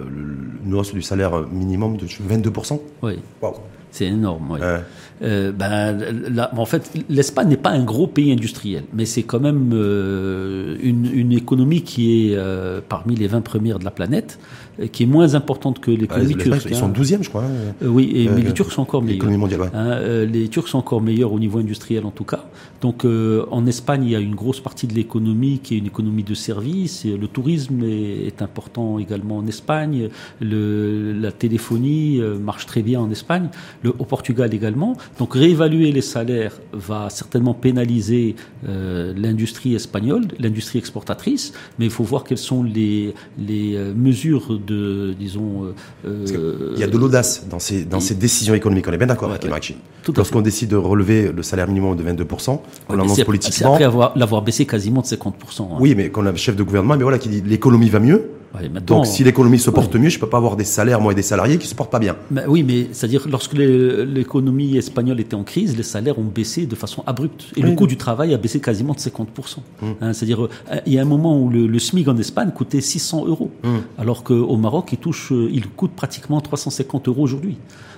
une 0.66 0.74
hausse 0.74 0.92
du 0.94 1.02
salaire 1.02 1.46
minimum 1.52 1.96
de 1.98 2.06
22%. 2.06 2.80
Oui. 3.02 3.18
Waouh 3.42 3.54
C'est 3.92 4.06
énorme. 4.06 4.48
oui. 4.52 4.60
Ouais. 4.60 4.80
Euh, 5.22 5.52
ben, 5.52 5.96
là, 6.32 6.50
en 6.56 6.64
fait, 6.64 6.90
l'Espagne 7.08 7.48
n'est 7.48 7.56
pas 7.56 7.70
un 7.70 7.84
gros 7.84 8.06
pays 8.06 8.32
industriel, 8.32 8.82
mais 8.92 9.04
c'est 9.04 9.22
quand 9.22 9.40
même 9.40 9.70
euh, 9.72 10.76
une, 10.82 11.08
une 11.12 11.32
économie 11.32 11.82
qui 11.82 12.30
est 12.30 12.36
euh, 12.36 12.80
parmi 12.86 13.14
les 13.14 13.26
20 13.28 13.40
premières 13.42 13.78
de 13.78 13.84
la 13.84 13.90
planète, 13.92 14.38
euh, 14.80 14.86
qui 14.88 15.04
est 15.04 15.06
moins 15.06 15.34
importante 15.34 15.78
que 15.78 15.92
Ah, 15.92 15.96
l'économie 16.00 16.36
turque. 16.36 16.66
Ils 16.68 16.74
hein. 16.74 16.78
sont 16.78 16.88
12e, 16.90 17.22
je 17.22 17.28
crois. 17.28 17.44
hein, 17.44 17.74
Euh, 17.82 17.86
oui, 17.88 18.10
et, 18.14 18.28
Euh, 18.28 18.32
mais 18.34 18.42
les 18.42 18.52
Turcs 18.52 18.72
sont 18.72 18.82
encore 18.82 19.02
meilleurs. 19.02 19.14
L'économie 19.14 19.38
mondiale, 19.38 19.60
ouais. 19.62 19.68
Hein, 19.72 20.24
les 20.24 20.48
Turcs 20.48 20.68
sont 20.68 20.78
encore 20.78 21.00
meilleurs 21.00 21.32
au 21.32 21.38
niveau 21.38 21.58
industriel 21.60 22.04
en 22.06 22.10
tout 22.10 22.24
cas. 22.24 22.44
Donc 22.80 23.04
euh, 23.04 23.44
en 23.50 23.66
Espagne, 23.66 24.02
il 24.04 24.10
y 24.10 24.16
a 24.16 24.20
une 24.20 24.34
grosse 24.34 24.60
partie 24.60 24.86
de 24.86 24.94
l'économie 24.94 25.60
qui 25.62 25.74
est 25.74 25.78
une 25.78 25.86
économie 25.86 26.24
de 26.24 26.34
services. 26.34 27.04
Le 27.06 27.28
tourisme 27.28 27.82
est, 27.84 28.26
est 28.26 28.42
important 28.42 28.98
également 28.98 29.38
en 29.38 29.46
Espagne. 29.46 30.08
Le, 30.40 31.12
la 31.12 31.32
téléphonie 31.32 32.20
marche 32.42 32.66
très 32.66 32.82
bien 32.82 33.00
en 33.00 33.10
Espagne. 33.10 33.48
Le, 33.82 33.90
au 33.90 34.04
Portugal 34.04 34.52
également. 34.52 34.96
Donc 35.18 35.34
réévaluer 35.34 35.92
les 35.92 36.00
salaires 36.02 36.52
va 36.72 37.08
certainement 37.10 37.54
pénaliser 37.54 38.36
euh, 38.68 39.12
l'industrie 39.16 39.74
espagnole, 39.74 40.26
l'industrie 40.38 40.78
exportatrice. 40.78 41.52
Mais 41.78 41.84
il 41.86 41.90
faut 41.90 42.04
voir 42.04 42.24
quelles 42.24 42.38
sont 42.38 42.62
les, 42.62 43.14
les 43.38 43.74
euh, 43.76 43.92
mesures 43.94 44.58
de, 44.58 45.14
disons, 45.18 45.64
euh, 45.64 45.72
euh, 46.06 46.72
Il 46.74 46.80
y 46.80 46.84
a 46.84 46.86
de 46.86 46.98
l'audace 46.98 47.46
dans 47.48 47.58
ces, 47.58 47.84
dans 47.84 48.00
ces 48.00 48.14
décisions 48.14 48.54
économiques. 48.54 48.86
On 48.88 48.92
est 48.92 48.98
bien 48.98 49.06
d'accord 49.06 49.28
Ouais, 49.28 49.36
avec 49.36 49.50
ouais. 49.52 49.76
Lorsqu'on 50.16 50.42
décide 50.42 50.68
de 50.70 50.76
relever 50.76 51.32
le 51.32 51.42
salaire 51.42 51.66
minimum 51.68 51.96
de 51.96 52.02
22%, 52.02 52.50
on 52.50 52.52
Ouais, 52.54 52.60
mais 52.90 52.96
l'annonce 52.96 53.10
c'est- 53.10 53.20
C'est 53.22 53.24
politiquement. 53.24 53.72
après 53.72 53.84
avoir- 53.84 54.16
l'avoir 54.18 54.42
baissé 54.42 54.66
quasiment 54.66 55.00
de 55.00 55.06
50%. 55.06 55.70
hein. 55.72 55.76
Oui, 55.80 55.94
mais 55.96 56.10
qu'on 56.10 56.26
a 56.26 56.30
le 56.30 56.36
chef 56.36 56.56
de 56.56 56.62
gouvernement, 56.62 56.96
mais 56.96 57.02
voilà, 57.02 57.18
qui 57.18 57.28
dit 57.28 57.42
l'économie 57.44 57.88
va 57.88 58.00
mieux. 58.00 58.28
Ouais, 58.54 58.68
Donc, 58.86 59.06
si 59.06 59.24
l'économie 59.24 59.58
se 59.58 59.70
porte 59.70 59.96
mieux, 59.96 60.08
je 60.10 60.18
peux 60.18 60.28
pas 60.28 60.36
avoir 60.36 60.54
des 60.56 60.64
salaires, 60.64 61.00
moi, 61.00 61.10
et 61.12 61.14
des 61.16 61.22
salariés 61.22 61.58
qui 61.58 61.66
se 61.66 61.74
portent 61.74 61.90
pas 61.90 61.98
bien. 61.98 62.14
Mais 62.30 62.42
oui, 62.46 62.62
mais 62.62 62.86
c'est-à-dire 62.92 63.26
lorsque 63.28 63.54
l'économie 63.54 64.76
espagnole 64.76 65.20
était 65.20 65.34
en 65.34 65.42
crise, 65.44 65.76
les 65.76 65.82
salaires 65.82 66.18
ont 66.18 66.24
baissé 66.24 66.66
de 66.66 66.74
façon 66.74 67.02
abrupte 67.06 67.46
et 67.56 67.62
le 67.62 67.70
Oui. 67.70 67.74
coût 67.76 67.86
du 67.86 67.96
travail 67.96 68.34
a 68.34 68.38
baissé 68.38 68.60
quasiment 68.60 68.92
de 68.94 68.98
50%. 68.98 69.58
Mmh. 69.82 69.86
Hein, 70.00 70.12
c'est-à-dire 70.12 70.44
euh, 70.44 70.48
il 70.86 70.92
y 70.92 70.98
a 70.98 71.02
un 71.02 71.06
moment 71.06 71.40
où 71.40 71.48
le, 71.50 71.66
le 71.66 71.78
SMIC 71.78 72.08
en 72.08 72.16
Espagne 72.16 72.50
coûtait 72.54 72.80
600 72.80 73.26
euros, 73.26 73.50
Mmh. 73.62 73.68
alors 73.98 74.22
qu'au 74.24 74.56
Maroc 74.56 74.90
il 74.92 74.98
touche, 74.98 75.32
euh, 75.32 75.48
il 75.52 75.68
coûte 75.68 75.92
pratiquement 75.92 76.40
350 76.40 77.08
euros 77.08 77.22
aujourd'hui. 77.22 77.56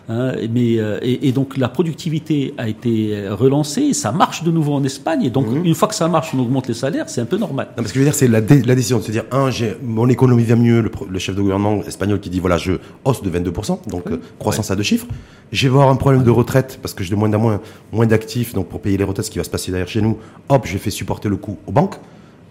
Hein, 0.08 0.34
mais 0.52 0.78
euh, 0.78 1.00
et, 1.02 1.26
et 1.26 1.32
donc 1.32 1.56
la 1.56 1.68
productivité 1.68 2.54
a 2.58 2.68
été 2.68 3.08
euh, 3.12 3.34
relancée, 3.34 3.92
ça 3.92 4.12
marche 4.12 4.44
de 4.44 4.52
nouveau 4.52 4.72
en 4.74 4.84
Espagne 4.84 5.24
et 5.24 5.30
donc 5.30 5.48
Mmh. 5.48 5.64
une 5.64 5.74
fois 5.74 5.88
que 5.88 5.96
ça 5.96 6.06
marche, 6.06 6.30
on 6.32 6.38
augmente 6.38 6.68
les 6.68 6.74
salaires, 6.74 7.08
c'est 7.08 7.20
un 7.20 7.24
peu 7.24 7.36
normal. 7.38 7.66
Non, 7.70 7.82
parce 7.82 7.88
que 7.88 7.94
je 7.94 7.98
veux 8.00 8.04
dire, 8.04 8.14
c'est 8.14 8.28
la, 8.28 8.40
dé- 8.40 8.62
la 8.62 8.76
décision 8.76 8.98
de 8.98 9.02
se 9.02 9.10
dire, 9.10 9.24
un, 9.32 9.50
mon 9.82 10.08
économie 10.08 10.44
va 10.44 10.54
mieux, 10.54 10.80
le 11.10 11.18
chef 11.18 11.34
de 11.34 11.40
gouvernement 11.40 11.82
espagnol 11.84 12.20
qui 12.20 12.30
dit, 12.30 12.38
voilà, 12.38 12.56
je 12.56 12.74
hausse 13.04 13.20
de 13.20 13.30
22%, 13.30 13.88
donc 13.90 14.06
euh, 14.08 14.20
croissance 14.38 14.70
à 14.70 14.76
deux 14.76 14.84
chiffres. 14.84 15.06
Je 15.50 15.66
vais 15.66 15.74
avoir 15.74 15.88
un 15.88 15.96
problème 15.96 16.22
de 16.22 16.30
retraite, 16.30 16.78
parce 16.82 16.94
que 16.94 17.02
j'ai 17.02 17.10
de 17.10 17.16
moins 17.16 17.32
en 17.34 17.38
moins, 17.40 17.60
moins 17.92 18.06
d'actifs, 18.06 18.54
donc 18.54 18.68
pour 18.68 18.80
payer 18.80 18.96
les 18.98 19.04
retraites, 19.04 19.26
ce 19.26 19.30
qui 19.32 19.38
va 19.38 19.44
se 19.44 19.50
passer 19.50 19.72
derrière 19.72 19.88
chez 19.88 20.02
nous, 20.02 20.18
hop, 20.48 20.66
je 20.66 20.78
fais 20.78 20.90
supporter 20.90 21.28
le 21.28 21.36
coût 21.36 21.56
aux 21.66 21.72
banques, 21.72 21.96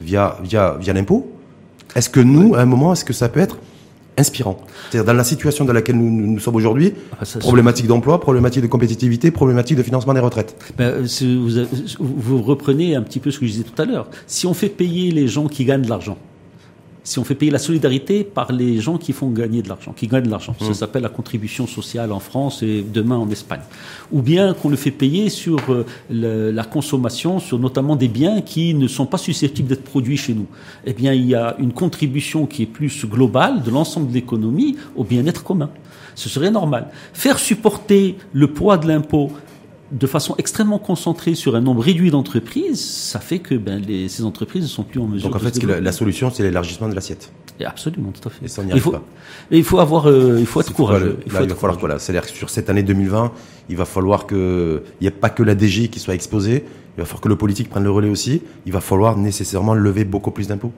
via, 0.02 0.38
via, 0.44 0.76
via 0.78 0.91
l'impôt. 0.91 1.32
Est-ce 1.96 2.10
que 2.10 2.20
nous, 2.20 2.56
à 2.56 2.60
un 2.60 2.65
moment, 2.65 2.91
est-ce 2.91 3.06
que 3.06 3.13
ça 3.13 3.30
peut 3.30 3.39
être 3.39 3.58
inspirant 4.17 4.58
C'est-à-dire, 4.89 5.06
dans 5.06 5.17
la 5.17 5.23
situation 5.23 5.65
dans 5.65 5.73
laquelle 5.73 5.97
nous, 5.97 6.10
nous 6.10 6.39
sommes 6.39 6.56
aujourd'hui, 6.56 6.93
Ah, 7.19 7.25
problématique 7.39 7.88
d'emploi, 7.88 8.19
problématique 8.19 8.62
de 8.62 8.67
compétitivité, 8.67 9.32
problématique 9.32 9.78
de 9.78 9.84
financement 9.84 10.13
des 10.13 10.19
retraites. 10.19 10.56
Ben, 10.78 11.06
euh, 11.21 11.65
vous, 11.99 12.38
vous 12.38 12.41
reprenez 12.41 12.95
un 12.95 13.01
petit 13.01 13.19
peu 13.19 13.32
ce 13.32 13.39
que 13.39 13.45
je 13.45 13.51
disais 13.51 13.63
tout 13.63 13.82
à 13.82 13.86
l'heure. 13.86 14.08
Si 14.28 14.47
on 14.47 14.54
fait 14.54 14.69
payer 14.69 15.12
les 15.12 15.28
gens 15.28 15.47
qui 15.47 15.65
gagnent 15.65 15.82
de 15.84 15.89
l'argent, 15.89 16.17
si 17.06 17.20
on 17.20 17.24
fait 17.24 17.36
payer 17.36 17.52
la 17.52 17.60
solidarité 17.60 18.24
par 18.26 18.52
les 18.52 18.80
gens 18.82 18.98
qui 18.98 19.13
font 19.13 19.30
gagner 19.30 19.62
de 19.62 19.70
l'argent, 19.70 19.94
qui 19.96 20.08
gagnent 20.08 20.26
de 20.26 20.30
l'argent, 20.30 20.54
ça 20.60 20.74
s'appelle 20.74 21.04
la 21.04 21.10
contribution 21.10 21.68
sociale 21.68 22.12
en 22.12 22.20
France 22.20 22.62
et 22.63 22.84
demain 22.84 23.15
en 23.18 23.30
Espagne. 23.30 23.62
Ou 24.12 24.22
bien 24.22 24.54
qu'on 24.54 24.70
le 24.70 24.76
fait 24.76 24.91
payer 24.91 25.30
sur 25.30 25.58
euh, 25.70 25.86
le- 26.10 26.52
la 26.52 26.63
consommation, 26.63 27.39
sur 27.39 27.58
notamment 27.60 27.96
des 27.96 28.08
biens 28.10 28.41
qui 28.41 28.74
ne 28.74 28.88
sont 28.88 29.06
pas 29.06 29.18
susceptibles 29.20 29.70
d'être 29.70 29.84
produits 29.84 30.18
chez 30.18 30.34
nous. 30.34 30.48
Eh 30.86 30.94
bien, 30.94 31.13
il 31.13 31.26
y 31.26 31.36
a 31.36 31.56
une 31.60 31.72
contribution 31.74 32.46
qui 32.48 32.63
est 32.63 32.65
plus 32.65 33.06
globale 33.06 33.62
de 33.63 33.70
l'ensemble 33.72 34.10
de 34.10 34.13
l'économie 34.15 34.76
au 34.96 35.04
bien-être 35.04 35.44
commun. 35.44 35.70
Ce 36.15 36.28
serait 36.30 36.50
normal. 36.52 36.88
Faire 37.13 37.38
supporter 37.39 38.15
le 38.34 38.48
poids 38.48 38.78
de 38.78 38.88
l'impôt 38.88 39.32
de 39.91 40.08
façon 40.08 40.36
extrêmement 40.38 40.80
concentrée 40.80 41.36
sur 41.36 41.56
un 41.56 41.62
nombre 41.62 41.84
réduit 41.84 42.12
d'entreprises, 42.12 42.84
ça 42.84 43.19
fait 43.19 43.39
que 43.39 43.56
ben, 43.56 43.82
les, 43.82 44.10
ces 44.10 44.24
entreprises 44.24 44.63
ne 44.63 44.67
sont 44.67 44.84
plus 44.84 45.00
en 45.00 45.08
mesure 45.08 45.30
Donc, 45.30 45.36
en 45.36 45.43
de 45.43 45.50
fait, 45.50 45.62
se 45.62 45.65
la, 45.65 45.91
solution, 45.91 46.32
c'est 46.32 46.43
l'élargissement 46.43 46.89
de 46.89 46.95
l'assiette. 46.95 47.32
Et 47.60 47.65
Absolument, 47.65 48.12
tout 48.12 48.28
à 48.28 48.32
fait. 48.32 48.45
Et 48.45 48.48
ça, 48.48 48.62
on 48.62 48.65
n'y 48.65 48.69
il 48.69 48.74
arrive 48.74 48.84
faut, 48.84 48.91
pas. 48.91 49.04
mais 49.52 49.58
il 49.58 49.63
faut 49.63 49.80
avoir, 49.80 50.10
euh, 50.10 50.38
il 50.39 50.45
faut 50.45 50.60
être 50.60 50.69
Il 50.69 50.76
faut 50.76 50.84
pas 50.84 50.93
courageux. 50.93 51.17
Il 51.26 51.32
là, 51.32 51.39
faut 51.39 51.45
il 51.45 51.48
va 51.48 51.54
être 51.54 51.60
falloir 51.60 51.60
courageux. 51.60 51.80
voilà, 51.80 52.00
c'est-à-dire 52.00 52.30
que 52.30 52.36
sur 52.36 52.50
cette 52.50 52.69
année 52.69 52.84
2020, 52.84 53.32
il 53.69 53.78
va 53.78 53.86
falloir 53.86 54.26
que 54.26 54.84
il 55.00 55.04
n'y 55.04 55.08
ait 55.08 55.12
pas 55.12 55.30
que 55.30 55.43
la 55.43 55.56
DG 55.56 55.88
qui 55.88 56.00
soit 56.00 56.15
exposée, 56.15 56.65
il 56.98 57.02
va 57.02 57.06
falloir 57.06 57.21
que 57.21 57.30
le 57.30 57.36
politique 57.36 57.69
prenne 57.69 57.84
le 57.84 57.91
relais 57.91 58.10
aussi. 58.10 58.41
Il 58.65 58.74
va 58.74 58.82
falloir 58.82 59.17
nécessairement 59.17 59.74
lever 59.74 60.04
beaucoup 60.04 60.32
plus 60.32 60.48
d'impôts. 60.48 60.71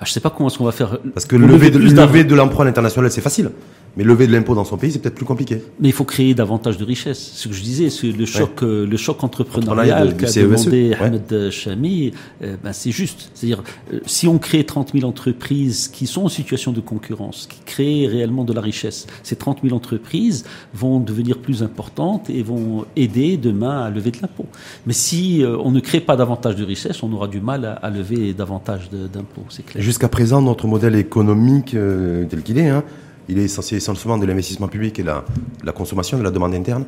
Ah, 0.00 0.04
je 0.04 0.12
sais 0.12 0.20
pas 0.20 0.30
comment 0.30 0.48
est-ce 0.48 0.58
qu'on 0.58 0.64
va 0.64 0.72
faire. 0.72 0.98
Parce 1.14 1.26
que 1.26 1.36
lever 1.36 1.70
de, 1.70 1.78
lever 1.78 2.24
de 2.24 2.34
l'emprunt 2.34 2.66
international, 2.66 3.10
c'est 3.10 3.20
facile. 3.20 3.50
Mais 3.96 4.02
lever 4.02 4.26
de 4.26 4.32
l'impôt 4.32 4.54
dans 4.56 4.64
son 4.64 4.76
pays, 4.76 4.90
c'est 4.90 4.98
peut-être 4.98 5.14
plus 5.14 5.24
compliqué. 5.24 5.62
Mais 5.78 5.88
il 5.88 5.92
faut 5.92 6.04
créer 6.04 6.34
davantage 6.34 6.78
de 6.78 6.84
richesses. 6.84 7.32
Ce 7.34 7.46
que 7.46 7.54
je 7.54 7.62
disais, 7.62 7.90
c'est 7.90 8.10
le 8.10 8.26
choc, 8.26 8.62
euh, 8.62 8.86
le 8.86 8.96
choc 8.96 9.22
entrepreneurial 9.22 10.16
qu'a 10.16 10.30
demandé 10.32 10.94
Ahmed 10.98 11.50
Chami, 11.50 12.12
euh, 12.42 12.56
ben 12.62 12.72
c'est 12.72 12.90
juste. 12.90 13.30
C'est-à-dire, 13.34 13.62
euh, 13.92 14.00
si 14.04 14.26
on 14.26 14.38
crée 14.38 14.64
30 14.64 14.92
000 14.94 15.08
entreprises 15.08 15.86
qui 15.86 16.08
sont 16.08 16.24
en 16.24 16.28
situation 16.28 16.72
de 16.72 16.80
concurrence, 16.80 17.46
qui 17.48 17.60
créent 17.64 18.08
réellement 18.08 18.42
de 18.42 18.52
la 18.52 18.60
richesse, 18.60 19.06
ces 19.22 19.36
30 19.36 19.60
000 19.62 19.76
entreprises 19.76 20.44
vont 20.74 20.98
devenir 20.98 21.38
plus 21.38 21.62
importantes 21.62 22.28
et 22.30 22.42
vont 22.42 22.86
aider 22.96 23.36
demain 23.36 23.84
à 23.84 23.90
lever 23.90 24.10
de 24.10 24.18
l'impôt. 24.22 24.46
Mais 24.86 24.92
si 24.92 25.44
on 25.46 25.70
ne 25.70 25.80
crée 25.80 26.00
pas 26.00 26.16
davantage 26.16 26.56
de 26.56 26.64
richesse, 26.64 27.02
on 27.04 27.12
aura 27.12 27.28
du 27.28 27.40
mal 27.40 27.78
à, 27.80 27.90
lever 27.90 28.32
davantage 28.32 28.90
d'impôts, 28.90 29.44
c'est 29.50 29.64
clair. 29.64 29.83
Jusqu'à 29.84 30.08
présent, 30.08 30.40
notre 30.40 30.66
modèle 30.66 30.94
économique 30.94 31.72
tel 31.72 32.42
qu'il 32.42 32.56
est, 32.56 32.70
hein, 32.70 32.82
il 33.28 33.38
est 33.38 33.44
essentiel 33.44 33.76
essentiellement 33.76 34.16
de 34.16 34.24
l'investissement 34.24 34.66
public 34.66 34.98
et 34.98 35.02
la, 35.02 35.26
la 35.62 35.72
consommation, 35.72 36.16
de 36.16 36.22
la 36.22 36.30
demande 36.30 36.54
interne. 36.54 36.86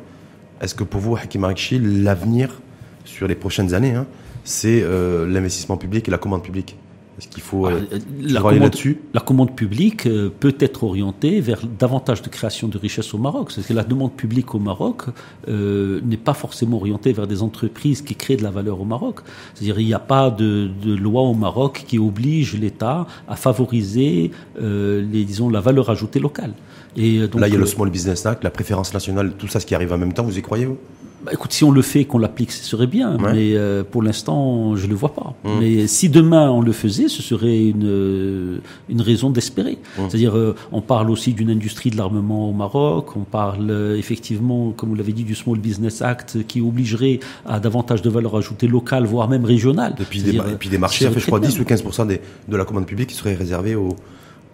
Est-ce 0.61 0.73
que 0.73 0.83
pour 0.83 0.99
vous, 0.99 1.15
Hakim 1.15 1.43
Arikchi, 1.43 1.77
l'avenir 1.77 2.59
sur 3.05 3.27
les 3.27 3.35
prochaines 3.35 3.75
années, 3.75 3.93
hein, 3.93 4.07
c'est 4.43 4.81
euh, 4.81 5.27
l'investissement 5.27 5.77
public 5.77 6.07
et 6.07 6.11
la 6.11 6.17
commande 6.17 6.41
publique? 6.41 6.75
Est-ce 7.17 7.27
qu'il 7.29 7.41
faut 7.41 7.65
euh, 7.65 7.81
ah, 7.91 7.95
la, 8.21 8.41
commande, 8.41 8.75
la 9.13 9.19
commande 9.21 9.55
publique 9.55 10.05
euh, 10.05 10.29
peut 10.29 10.55
être 10.59 10.83
orientée 10.83 11.41
vers 11.41 11.61
davantage 11.65 12.21
de 12.21 12.29
création 12.29 12.67
de 12.67 12.77
richesses 12.77 13.11
au 13.15 13.17
Maroc. 13.17 13.51
Parce 13.55 13.65
que 13.65 13.73
la 13.73 13.83
demande 13.83 14.13
publique 14.13 14.53
au 14.53 14.59
Maroc 14.59 15.03
euh, 15.47 15.99
n'est 16.05 16.17
pas 16.17 16.35
forcément 16.35 16.77
orientée 16.77 17.13
vers 17.13 17.25
des 17.25 17.41
entreprises 17.41 18.03
qui 18.03 18.15
créent 18.15 18.37
de 18.37 18.43
la 18.43 18.51
valeur 18.51 18.79
au 18.79 18.85
Maroc. 18.85 19.21
C'est-à-dire 19.55 19.79
il 19.79 19.87
n'y 19.87 19.95
a 19.95 19.99
pas 19.99 20.29
de, 20.29 20.69
de, 20.83 20.95
loi 20.95 21.23
au 21.23 21.33
Maroc 21.33 21.85
qui 21.87 21.97
oblige 21.97 22.55
l'État 22.55 23.07
à 23.27 23.35
favoriser 23.35 24.31
les, 24.59 25.25
disons, 25.25 25.49
la 25.49 25.61
valeur 25.61 25.89
ajoutée 25.89 26.19
locale. 26.19 26.53
Et 26.95 27.27
donc, 27.27 27.41
Là, 27.41 27.47
il 27.47 27.53
y 27.53 27.57
a 27.57 27.59
le 27.59 27.65
Small 27.65 27.89
Business 27.89 28.25
Act, 28.25 28.43
la 28.43 28.49
préférence 28.49 28.93
nationale, 28.93 29.33
tout 29.37 29.47
ça, 29.47 29.59
ce 29.59 29.65
qui 29.65 29.75
arrive 29.75 29.93
en 29.93 29.97
même 29.97 30.13
temps, 30.13 30.23
vous 30.23 30.37
y 30.37 30.41
croyez 30.41 30.65
vous? 30.65 30.77
Bah, 31.23 31.31
écoute, 31.33 31.51
si 31.51 31.63
on 31.63 31.71
le 31.71 31.81
fait, 31.81 32.05
qu'on 32.05 32.19
l'applique, 32.19 32.51
ce 32.51 32.63
serait 32.63 32.85
bien. 32.85 33.17
Mais 33.17 33.55
euh, 33.55 33.83
pour 33.83 34.03
l'instant, 34.03 34.75
je 34.75 34.85
le 34.85 34.93
vois 34.93 35.13
pas. 35.13 35.33
Mmh. 35.43 35.49
Mais 35.59 35.87
si 35.87 36.09
demain 36.09 36.49
on 36.51 36.61
le 36.61 36.71
faisait, 36.71 37.07
ce 37.07 37.23
serait 37.23 37.65
une 37.65 37.87
euh, 37.87 38.57
une 38.87 39.01
raison 39.01 39.31
d'espérer. 39.31 39.79
Mmh. 39.97 40.01
C'est-à-dire, 40.07 40.37
euh, 40.37 40.55
on 40.71 40.81
parle 40.81 41.09
aussi 41.09 41.33
d'une 41.33 41.49
industrie 41.49 41.89
de 41.89 41.97
l'armement 41.97 42.49
au 42.49 42.53
Maroc. 42.53 43.15
On 43.15 43.23
parle 43.23 43.95
effectivement, 43.97 44.71
comme 44.71 44.89
vous 44.89 44.95
l'avez 44.95 45.13
dit, 45.13 45.23
du 45.23 45.33
Small 45.33 45.57
Business 45.57 46.01
Act 46.01 46.45
qui 46.47 46.61
obligerait 46.61 47.19
à 47.45 47.59
davantage 47.59 48.01
de 48.03 48.09
valeur 48.09 48.35
ajoutée 48.35 48.67
locale, 48.67 49.05
voire 49.05 49.27
même 49.27 49.45
régionale. 49.45 49.95
Et 49.99 50.03
puis, 50.03 50.21
des, 50.21 50.35
et 50.35 50.41
puis 50.59 50.69
des 50.69 50.77
marchés, 50.77 51.09
fait, 51.09 51.19
je 51.19 51.25
crois, 51.25 51.39
10 51.39 51.59
ou 51.59 51.65
15 51.65 51.83
des, 52.07 52.21
de 52.47 52.57
la 52.57 52.63
commande 52.63 52.85
publique 52.85 53.09
qui 53.09 53.15
seraient 53.15 53.35
réservés 53.35 53.75
aux 53.75 53.95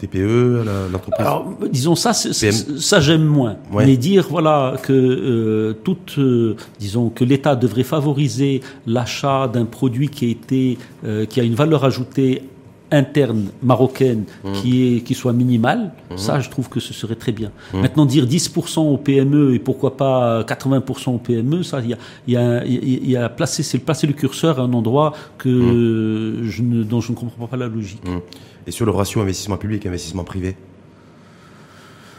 TPE, 0.08 0.66
l'entreprise 0.92 1.26
Alors, 1.26 1.54
disons 1.72 1.96
ça, 1.96 2.14
ça 2.14 3.00
j'aime 3.00 3.26
moins. 3.26 3.56
Mais 3.74 3.98
dire 3.98 4.28
voilà 4.30 4.76
que 4.82 4.94
euh, 4.94 5.74
toute, 5.84 6.16
euh, 6.18 6.56
disons 6.80 7.10
que 7.10 7.24
l'État 7.24 7.56
devrait 7.56 7.84
favoriser 7.84 8.62
l'achat 8.86 9.48
d'un 9.48 9.66
produit 9.66 10.10
qui 10.10 10.26
a 10.26 10.30
été, 10.30 10.78
euh, 11.06 11.26
qui 11.26 11.40
a 11.40 11.44
une 11.44 11.56
valeur 11.56 11.86
ajoutée 11.86 12.44
interne 12.92 13.46
marocaine 13.64 14.26
mmh. 14.44 14.52
qui, 14.54 14.98
est, 14.98 15.02
qui 15.02 15.16
soit 15.16 15.34
minimale, 15.34 15.94
mmh. 16.12 16.18
ça 16.18 16.40
je 16.40 16.50
trouve 16.50 16.70
que 16.70 16.80
ce 16.80 16.94
serait 16.94 17.16
très 17.16 17.32
bien. 17.32 17.52
Mmh. 17.74 17.82
Maintenant 17.82 18.06
dire 18.06 18.26
10% 18.26 18.80
au 18.82 18.98
PME 18.98 19.56
et 19.56 19.60
pourquoi 19.60 19.98
pas 19.98 20.44
80% 20.44 21.16
au 21.16 21.18
PME, 21.18 21.64
ça 21.64 21.80
il 21.82 21.90
y 21.90 21.94
a, 21.94 21.98
y 22.28 22.38
a, 22.38 22.64
y 22.66 23.16
a 23.16 23.30
placé, 23.30 23.64
c'est 23.64 23.80
placer 23.80 24.06
le 24.06 24.14
curseur 24.14 24.60
à 24.60 24.64
un 24.64 24.74
endroit 24.74 25.14
que 25.40 26.42
je 26.44 26.62
ne, 26.62 26.84
dont 26.84 27.02
je 27.02 27.12
ne 27.12 27.18
comprends 27.18 27.48
pas 27.48 27.58
la 27.58 27.68
logique. 27.68 28.04
Et 28.68 28.72
sur 28.72 28.86
le 28.86 28.92
ratio 28.92 29.22
investissement 29.22 29.58
public 29.58 29.86
investissement 29.86 30.24
privé 30.24 30.56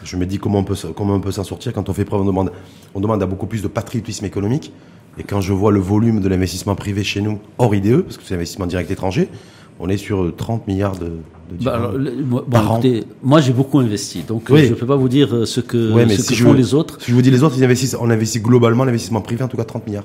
je 0.04 0.16
me 0.16 0.26
dis 0.26 0.38
comment 0.38 0.61
on 0.61 0.64
peut, 0.64 0.76
comment 0.94 1.14
on 1.14 1.20
peut 1.20 1.33
s'en 1.33 1.44
sortir 1.44 1.72
quand 1.72 1.88
on 1.88 1.92
fait 1.92 2.04
preuve, 2.04 2.22
on 2.22 2.24
demande, 2.24 2.52
on 2.94 3.00
demande 3.00 3.22
à 3.22 3.26
beaucoup 3.26 3.46
plus 3.46 3.62
de 3.62 3.68
patriotisme 3.68 4.24
économique. 4.24 4.72
Et 5.18 5.22
quand 5.22 5.40
je 5.40 5.52
vois 5.52 5.72
le 5.72 5.80
volume 5.80 6.20
de 6.20 6.28
l'investissement 6.28 6.74
privé 6.74 7.04
chez 7.04 7.20
nous, 7.20 7.38
hors 7.59 7.74
IDE, 7.74 8.02
parce 8.02 8.16
que 8.16 8.24
c'est 8.24 8.35
l'investissement 8.35 8.66
direct 8.66 8.90
étranger, 8.90 9.28
on 9.80 9.88
est 9.88 9.96
sur 9.96 10.35
30 10.37 10.68
milliards 10.68 10.96
de, 10.96 11.07
de 11.50 11.64
bah 11.64 11.92
moi, 12.24 12.44
moi 13.22 13.40
j'ai 13.40 13.52
beaucoup 13.52 13.78
investi, 13.78 14.22
donc 14.22 14.50
euh, 14.50 14.57
je 14.57 14.70
ne 14.70 14.74
peux 14.74 14.87
pas 14.87 14.96
vous 14.96 15.09
dire 15.09 15.35
euh, 15.35 15.46
ce 15.46 15.61
que, 15.61 16.07
ce 16.09 16.28
que 16.28 16.35
font 16.35 16.52
les 16.52 16.74
autres. 16.74 17.00
Si 17.00 17.11
je 17.11 17.14
vous 17.16 17.22
dis 17.22 17.30
les 17.30 17.42
autres, 17.42 17.57
ils 17.57 17.64
investissent, 17.64 17.96
on 18.00 18.11
investit 18.11 18.40
globalement 18.40 18.85
l'investissement 18.85 19.20
privé 19.20 19.42
en 19.42 19.48
tout 19.48 19.57
cas 19.57 19.64
30 19.64 19.87
milliards 19.87 20.04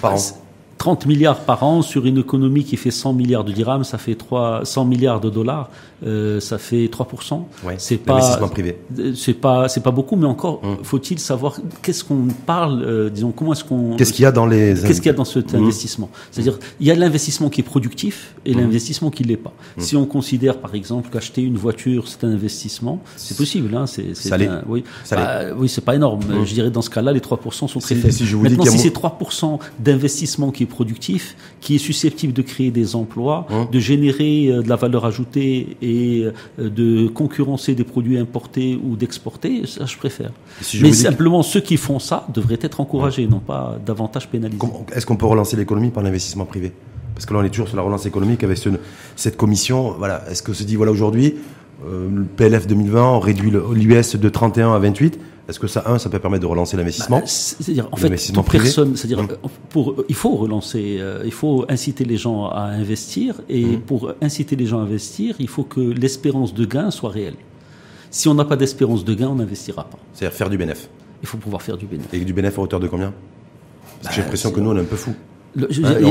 par 0.00 0.12
bah, 0.12 0.18
an. 0.18 0.45
30 0.78 1.06
milliards 1.06 1.40
par 1.40 1.62
an 1.62 1.82
sur 1.82 2.06
une 2.06 2.18
économie 2.18 2.64
qui 2.64 2.76
fait 2.76 2.90
100 2.90 3.14
milliards 3.14 3.44
de 3.44 3.52
dirhams, 3.52 3.84
ça 3.84 3.98
fait 3.98 4.14
3, 4.14 4.60
100 4.64 4.84
milliards 4.84 5.20
de 5.20 5.30
dollars, 5.30 5.70
euh, 6.04 6.38
ça 6.40 6.58
fait 6.58 6.86
3%. 6.86 7.44
Ouais, 7.64 7.76
c'est 7.78 7.96
pas 7.96 8.36
privé. 8.50 8.78
C'est 9.14 9.32
pas 9.32 9.68
c'est 9.68 9.82
pas 9.82 9.90
beaucoup, 9.90 10.16
mais 10.16 10.26
encore 10.26 10.62
hum. 10.62 10.76
faut-il 10.82 11.18
savoir 11.18 11.58
qu'est-ce 11.82 12.04
qu'on 12.04 12.26
parle, 12.44 12.82
euh, 12.82 13.08
disons 13.08 13.32
comment 13.32 13.54
est-ce 13.54 13.64
qu'on 13.64 13.96
qu'est-ce 13.96 14.12
qu'il 14.12 14.24
y 14.24 14.26
a 14.26 14.32
dans 14.32 14.46
les 14.46 14.74
qu'est-ce 14.74 15.00
qu'il 15.00 15.10
y 15.10 15.14
a 15.14 15.16
dans 15.16 15.24
cet 15.24 15.54
hum. 15.54 15.62
investissement? 15.62 16.10
C'est-à-dire 16.30 16.58
il 16.80 16.86
y 16.86 16.90
a 16.90 16.94
l'investissement 16.94 17.48
qui 17.48 17.62
est 17.62 17.64
productif 17.64 18.34
et 18.44 18.52
hum. 18.54 18.60
l'investissement 18.60 19.10
qui 19.10 19.24
l'est 19.24 19.36
pas. 19.36 19.54
Si 19.78 19.96
on 19.96 20.04
considère 20.04 20.58
par 20.58 20.74
exemple 20.74 21.08
qu'acheter 21.10 21.42
une 21.42 21.56
voiture 21.56 22.06
c'est 22.08 22.24
un 22.24 22.30
investissement, 22.30 23.00
c'est 23.16 23.36
possible, 23.36 23.74
hein, 23.74 23.86
c'est 23.86 24.14
c'est 24.14 24.36
oui, 24.68 24.84
bah, 25.10 25.40
oui 25.56 25.68
c'est 25.68 25.84
pas 25.84 25.94
énorme. 25.94 26.20
Je 26.44 26.52
dirais 26.52 26.70
dans 26.70 26.82
ce 26.82 26.90
cas-là 26.90 27.12
les 27.12 27.20
3% 27.20 27.68
sont 27.68 27.80
très 27.80 27.94
faibles. 27.94 28.12
Si 28.12 28.26
je 28.26 28.36
vous 28.36 28.42
Maintenant 28.42 28.64
si 28.64 28.78
c'est 28.78 28.94
3% 28.94 29.58
d'investissement 29.78 30.50
qui 30.50 30.65
productif, 30.66 31.36
qui 31.60 31.76
est 31.76 31.78
susceptible 31.78 32.32
de 32.32 32.42
créer 32.42 32.70
des 32.70 32.96
emplois, 32.96 33.46
hein 33.50 33.68
de 33.70 33.78
générer 33.78 34.48
euh, 34.48 34.62
de 34.62 34.68
la 34.68 34.76
valeur 34.76 35.04
ajoutée 35.04 35.76
et 35.82 36.24
euh, 36.58 36.70
de 36.70 37.08
concurrencer 37.08 37.74
des 37.74 37.84
produits 37.84 38.18
importés 38.18 38.78
ou 38.82 38.96
d'exporter, 38.96 39.66
ça 39.66 39.86
je 39.86 39.96
préfère. 39.96 40.30
Mais 40.80 40.92
simplement 40.92 41.42
ceux 41.42 41.60
qui 41.60 41.76
font 41.76 41.98
ça 41.98 42.26
devraient 42.32 42.58
être 42.60 42.80
encouragés, 42.80 43.26
non 43.26 43.40
pas 43.40 43.78
davantage 43.84 44.28
pénalisés. 44.28 44.66
Est-ce 44.92 45.06
qu'on 45.06 45.16
peut 45.16 45.26
relancer 45.26 45.56
l'économie 45.56 45.90
par 45.90 46.02
l'investissement 46.02 46.44
privé? 46.44 46.72
Parce 47.14 47.24
que 47.24 47.32
là, 47.32 47.40
on 47.40 47.44
est 47.44 47.50
toujours 47.50 47.68
sur 47.68 47.78
la 47.78 47.82
relance 47.82 48.04
économique 48.04 48.44
avec 48.44 48.58
cette 49.16 49.36
commission. 49.38 49.94
Voilà, 49.96 50.22
est-ce 50.30 50.42
que 50.42 50.52
se 50.52 50.64
dit 50.64 50.76
voilà 50.76 50.92
aujourd'hui, 50.92 51.34
euh, 51.86 52.08
le 52.14 52.24
PLF 52.24 52.66
2020, 52.66 53.02
on 53.02 53.20
réduit 53.20 53.50
l'US 53.50 54.16
de 54.16 54.28
31 54.28 54.74
à 54.74 54.78
28 54.78 55.18
est-ce 55.48 55.60
que 55.60 55.68
ça, 55.68 55.84
un, 55.86 55.98
ça 55.98 56.10
peut 56.10 56.18
permettre 56.18 56.42
de 56.42 56.48
relancer 56.48 56.76
l'investissement 56.76 57.20
bah, 57.20 57.26
C'est-à-dire, 57.26 57.88
en 57.92 57.96
fait, 57.96 58.08
personne, 58.08 58.96
c'est-à-dire, 58.96 59.20
hum. 59.20 59.28
pour, 59.70 60.04
il 60.08 60.14
faut 60.14 60.34
relancer, 60.34 60.96
euh, 60.98 61.22
il 61.24 61.32
faut 61.32 61.64
inciter 61.68 62.04
les 62.04 62.16
gens 62.16 62.48
à 62.48 62.62
investir, 62.62 63.40
et 63.48 63.64
hum. 63.64 63.80
pour 63.80 64.12
inciter 64.20 64.56
les 64.56 64.66
gens 64.66 64.80
à 64.80 64.82
investir, 64.82 65.36
il 65.38 65.48
faut 65.48 65.62
que 65.62 65.80
l'espérance 65.80 66.52
de 66.52 66.64
gain 66.64 66.90
soit 66.90 67.10
réelle. 67.10 67.36
Si 68.10 68.28
on 68.28 68.34
n'a 68.34 68.44
pas 68.44 68.56
d'espérance 68.56 69.04
de 69.04 69.14
gain, 69.14 69.28
on 69.28 69.36
n'investira 69.36 69.84
pas. 69.84 69.98
C'est-à-dire 70.14 70.36
faire 70.36 70.50
du 70.50 70.58
bénéfice. 70.58 70.88
Il 71.22 71.28
faut 71.28 71.38
pouvoir 71.38 71.62
faire 71.62 71.76
du 71.76 71.86
bénéfice. 71.86 72.12
Et 72.12 72.24
du 72.24 72.32
bénéfice 72.32 72.58
à 72.58 72.62
hauteur 72.62 72.80
de 72.80 72.88
combien? 72.88 73.12
Parce 74.02 74.08
que 74.08 74.14
j'ai 74.14 74.20
bah, 74.20 74.24
l'impression 74.24 74.50
que 74.50 74.60
nous, 74.60 74.70
on 74.70 74.76
est 74.76 74.80
un 74.80 74.84
peu 74.84 74.96
fous. 74.96 75.14
Hein, 75.56 75.66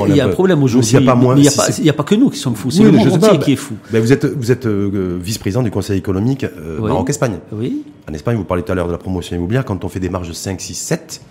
il 0.10 0.15
y, 0.15 0.21
a 0.21 0.25
un 0.25 0.29
problème 0.29 0.63
aujourd'hui. 0.63 0.89
Il 0.91 1.84
n'y 1.84 1.89
a, 1.89 1.93
pas 1.93 2.03
que 2.03 2.15
nous 2.15 2.29
qui 2.29 2.39
sommes 2.39 2.55
fous, 2.55 2.71
c'est 2.71 2.84
le 2.84 2.91
monde 2.91 3.13
entier 3.13 3.39
qui 3.39 3.53
est 3.53 3.58
fou. 3.58 3.75
Vous 3.91 4.12
êtes, 4.12 4.25
vous 4.25 4.51
êtes 4.51 4.65
euh, 4.65 5.17
vice-président 5.21 5.62
du 5.62 5.71
Conseil 5.71 5.97
économique 5.97 6.43
euh, 6.43 6.79
Maroc-Espagne. 6.79 7.39
Oui. 7.51 7.84
En 8.10 8.13
Espagne, 8.13 8.38
vous 8.38 8.43
parlez 8.43 8.63
tout 8.63 8.71
à 8.71 8.75
l'heure 8.75 8.88
de 8.88 8.91
la 8.91 8.97
promotion 8.97 9.36
immobilière, 9.36 9.65
quand 9.65 9.84
on 9.84 9.89
fait 9.89 9.99
des 9.99 10.10
marges 10.10 10.27
de 10.27 10.34
5, 10.34 10.60
6, 10.60 10.73
7, 10.73 11.21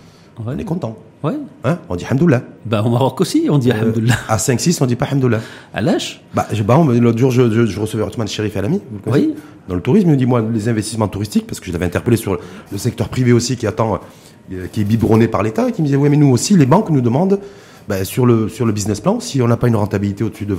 on 0.45 0.57
est 0.57 0.63
content. 0.65 0.97
Ouais. 1.23 1.33
Hein 1.63 1.79
on 1.89 1.95
dit 1.95 2.05
Hamdoullah. 2.09 2.43
Bah, 2.65 2.83
au 2.85 2.89
Maroc 2.89 3.21
aussi, 3.21 3.47
on 3.49 3.57
dit 3.57 3.71
euh, 3.71 3.91
À 4.27 4.37
5, 4.37 4.59
6, 4.59 4.81
on 4.81 4.85
dit 4.85 4.95
pas 4.95 5.07
Hamdoullah. 5.11 5.39
À 5.73 5.81
l'âge 5.81 6.21
bah, 6.33 6.47
bah 6.65 6.77
L'autre 6.99 7.17
jour, 7.17 7.31
je, 7.31 7.49
je, 7.49 7.65
je 7.65 7.79
recevais 7.79 8.03
Othman 8.03 8.27
Sherif 8.27 8.55
Alami. 8.57 8.81
Oui. 9.07 9.33
Dans 9.67 9.75
le 9.75 9.81
tourisme, 9.81 10.09
il 10.09 10.11
me 10.11 10.17
dit, 10.17 10.25
moi, 10.25 10.43
les 10.53 10.69
investissements 10.69 11.07
touristiques, 11.07 11.47
parce 11.47 11.59
que 11.59 11.65
je 11.67 11.71
l'avais 11.71 11.85
interpellé 11.85 12.17
sur 12.17 12.37
le 12.71 12.77
secteur 12.77 13.09
privé 13.09 13.31
aussi 13.31 13.57
qui 13.57 13.65
attend, 13.65 13.99
euh, 14.51 14.67
qui 14.71 14.81
est 14.81 14.83
biberonné 14.83 15.27
par 15.27 15.41
l'État, 15.41 15.69
et 15.69 15.71
qui 15.71 15.81
me 15.81 15.87
disait, 15.87 15.97
oui, 15.97 16.09
mais 16.09 16.17
nous 16.17 16.31
aussi, 16.31 16.55
les 16.55 16.67
banques 16.67 16.89
nous 16.89 17.01
demandent 17.01 17.39
ben, 17.87 18.03
sur, 18.03 18.25
le, 18.25 18.49
sur 18.49 18.65
le 18.65 18.71
business 18.71 18.99
plan, 18.99 19.19
si 19.19 19.41
on 19.41 19.47
n'a 19.47 19.57
pas 19.57 19.67
une 19.67 19.75
rentabilité 19.75 20.23
au-dessus 20.23 20.45
de 20.45 20.55
20-25, 20.55 20.57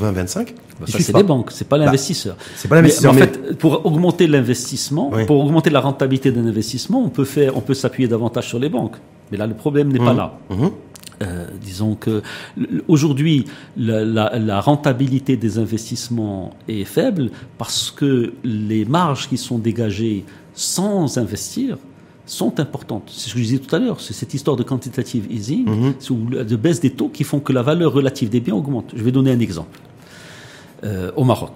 bah, 0.80 0.86
ça 0.86 0.98
c'est 1.00 1.16
les 1.16 1.22
banques, 1.22 1.50
c'est 1.50 1.68
pas 1.68 1.78
bah, 1.78 1.84
l'investisseur. 1.84 2.36
c'est 2.54 2.68
pas 2.68 2.76
l'investisseur. 2.76 3.14
Mais, 3.14 3.22
en 3.22 3.24
fait, 3.24 3.58
pour 3.58 3.84
augmenter 3.84 4.26
l'investissement, 4.26 5.10
pour 5.26 5.44
augmenter 5.44 5.70
la 5.70 5.80
rentabilité 5.80 6.30
d'un 6.30 6.46
investissement, 6.46 7.02
on 7.04 7.08
peut 7.08 7.24
faire, 7.24 7.56
on 7.56 7.60
peut 7.60 7.74
s'appuyer 7.74 8.08
davantage 8.08 8.48
sur 8.48 8.58
les 8.58 8.68
banques. 8.68 8.96
Mais 9.32 9.38
là, 9.38 9.46
le 9.46 9.54
problème 9.54 9.92
n'est 9.92 9.98
pas 9.98 10.14
mmh. 10.14 10.16
là. 10.16 10.38
Mmh. 10.50 10.66
Euh, 11.22 11.46
disons 11.62 11.94
que 11.94 12.22
aujourd'hui, 12.88 13.46
la, 13.76 14.04
la, 14.04 14.38
la, 14.38 14.60
rentabilité 14.60 15.38
des 15.38 15.58
investissements 15.58 16.50
est 16.68 16.84
faible 16.84 17.30
parce 17.56 17.90
que 17.90 18.34
les 18.44 18.84
marges 18.84 19.26
qui 19.28 19.38
sont 19.38 19.58
dégagées 19.58 20.24
sans 20.52 21.16
investir 21.16 21.78
sont 22.26 22.60
importantes. 22.60 23.04
C'est 23.12 23.30
ce 23.30 23.34
que 23.34 23.40
je 23.40 23.44
disais 23.44 23.58
tout 23.58 23.74
à 23.74 23.78
l'heure, 23.78 24.00
c'est 24.00 24.12
cette 24.12 24.34
histoire 24.34 24.56
de 24.56 24.62
quantitative 24.62 25.26
easing, 25.30 25.64
mhm. 25.66 26.44
de 26.44 26.56
baisse 26.56 26.80
des 26.80 26.90
taux 26.90 27.08
qui 27.08 27.24
font 27.24 27.40
que 27.40 27.52
la 27.52 27.62
valeur 27.62 27.92
relative 27.92 28.28
des 28.28 28.40
biens 28.40 28.56
augmente. 28.56 28.92
Je 28.94 29.02
vais 29.02 29.12
donner 29.12 29.30
un 29.30 29.40
exemple. 29.40 29.78
Euh, 30.84 31.10
au 31.16 31.24
Maroc, 31.24 31.54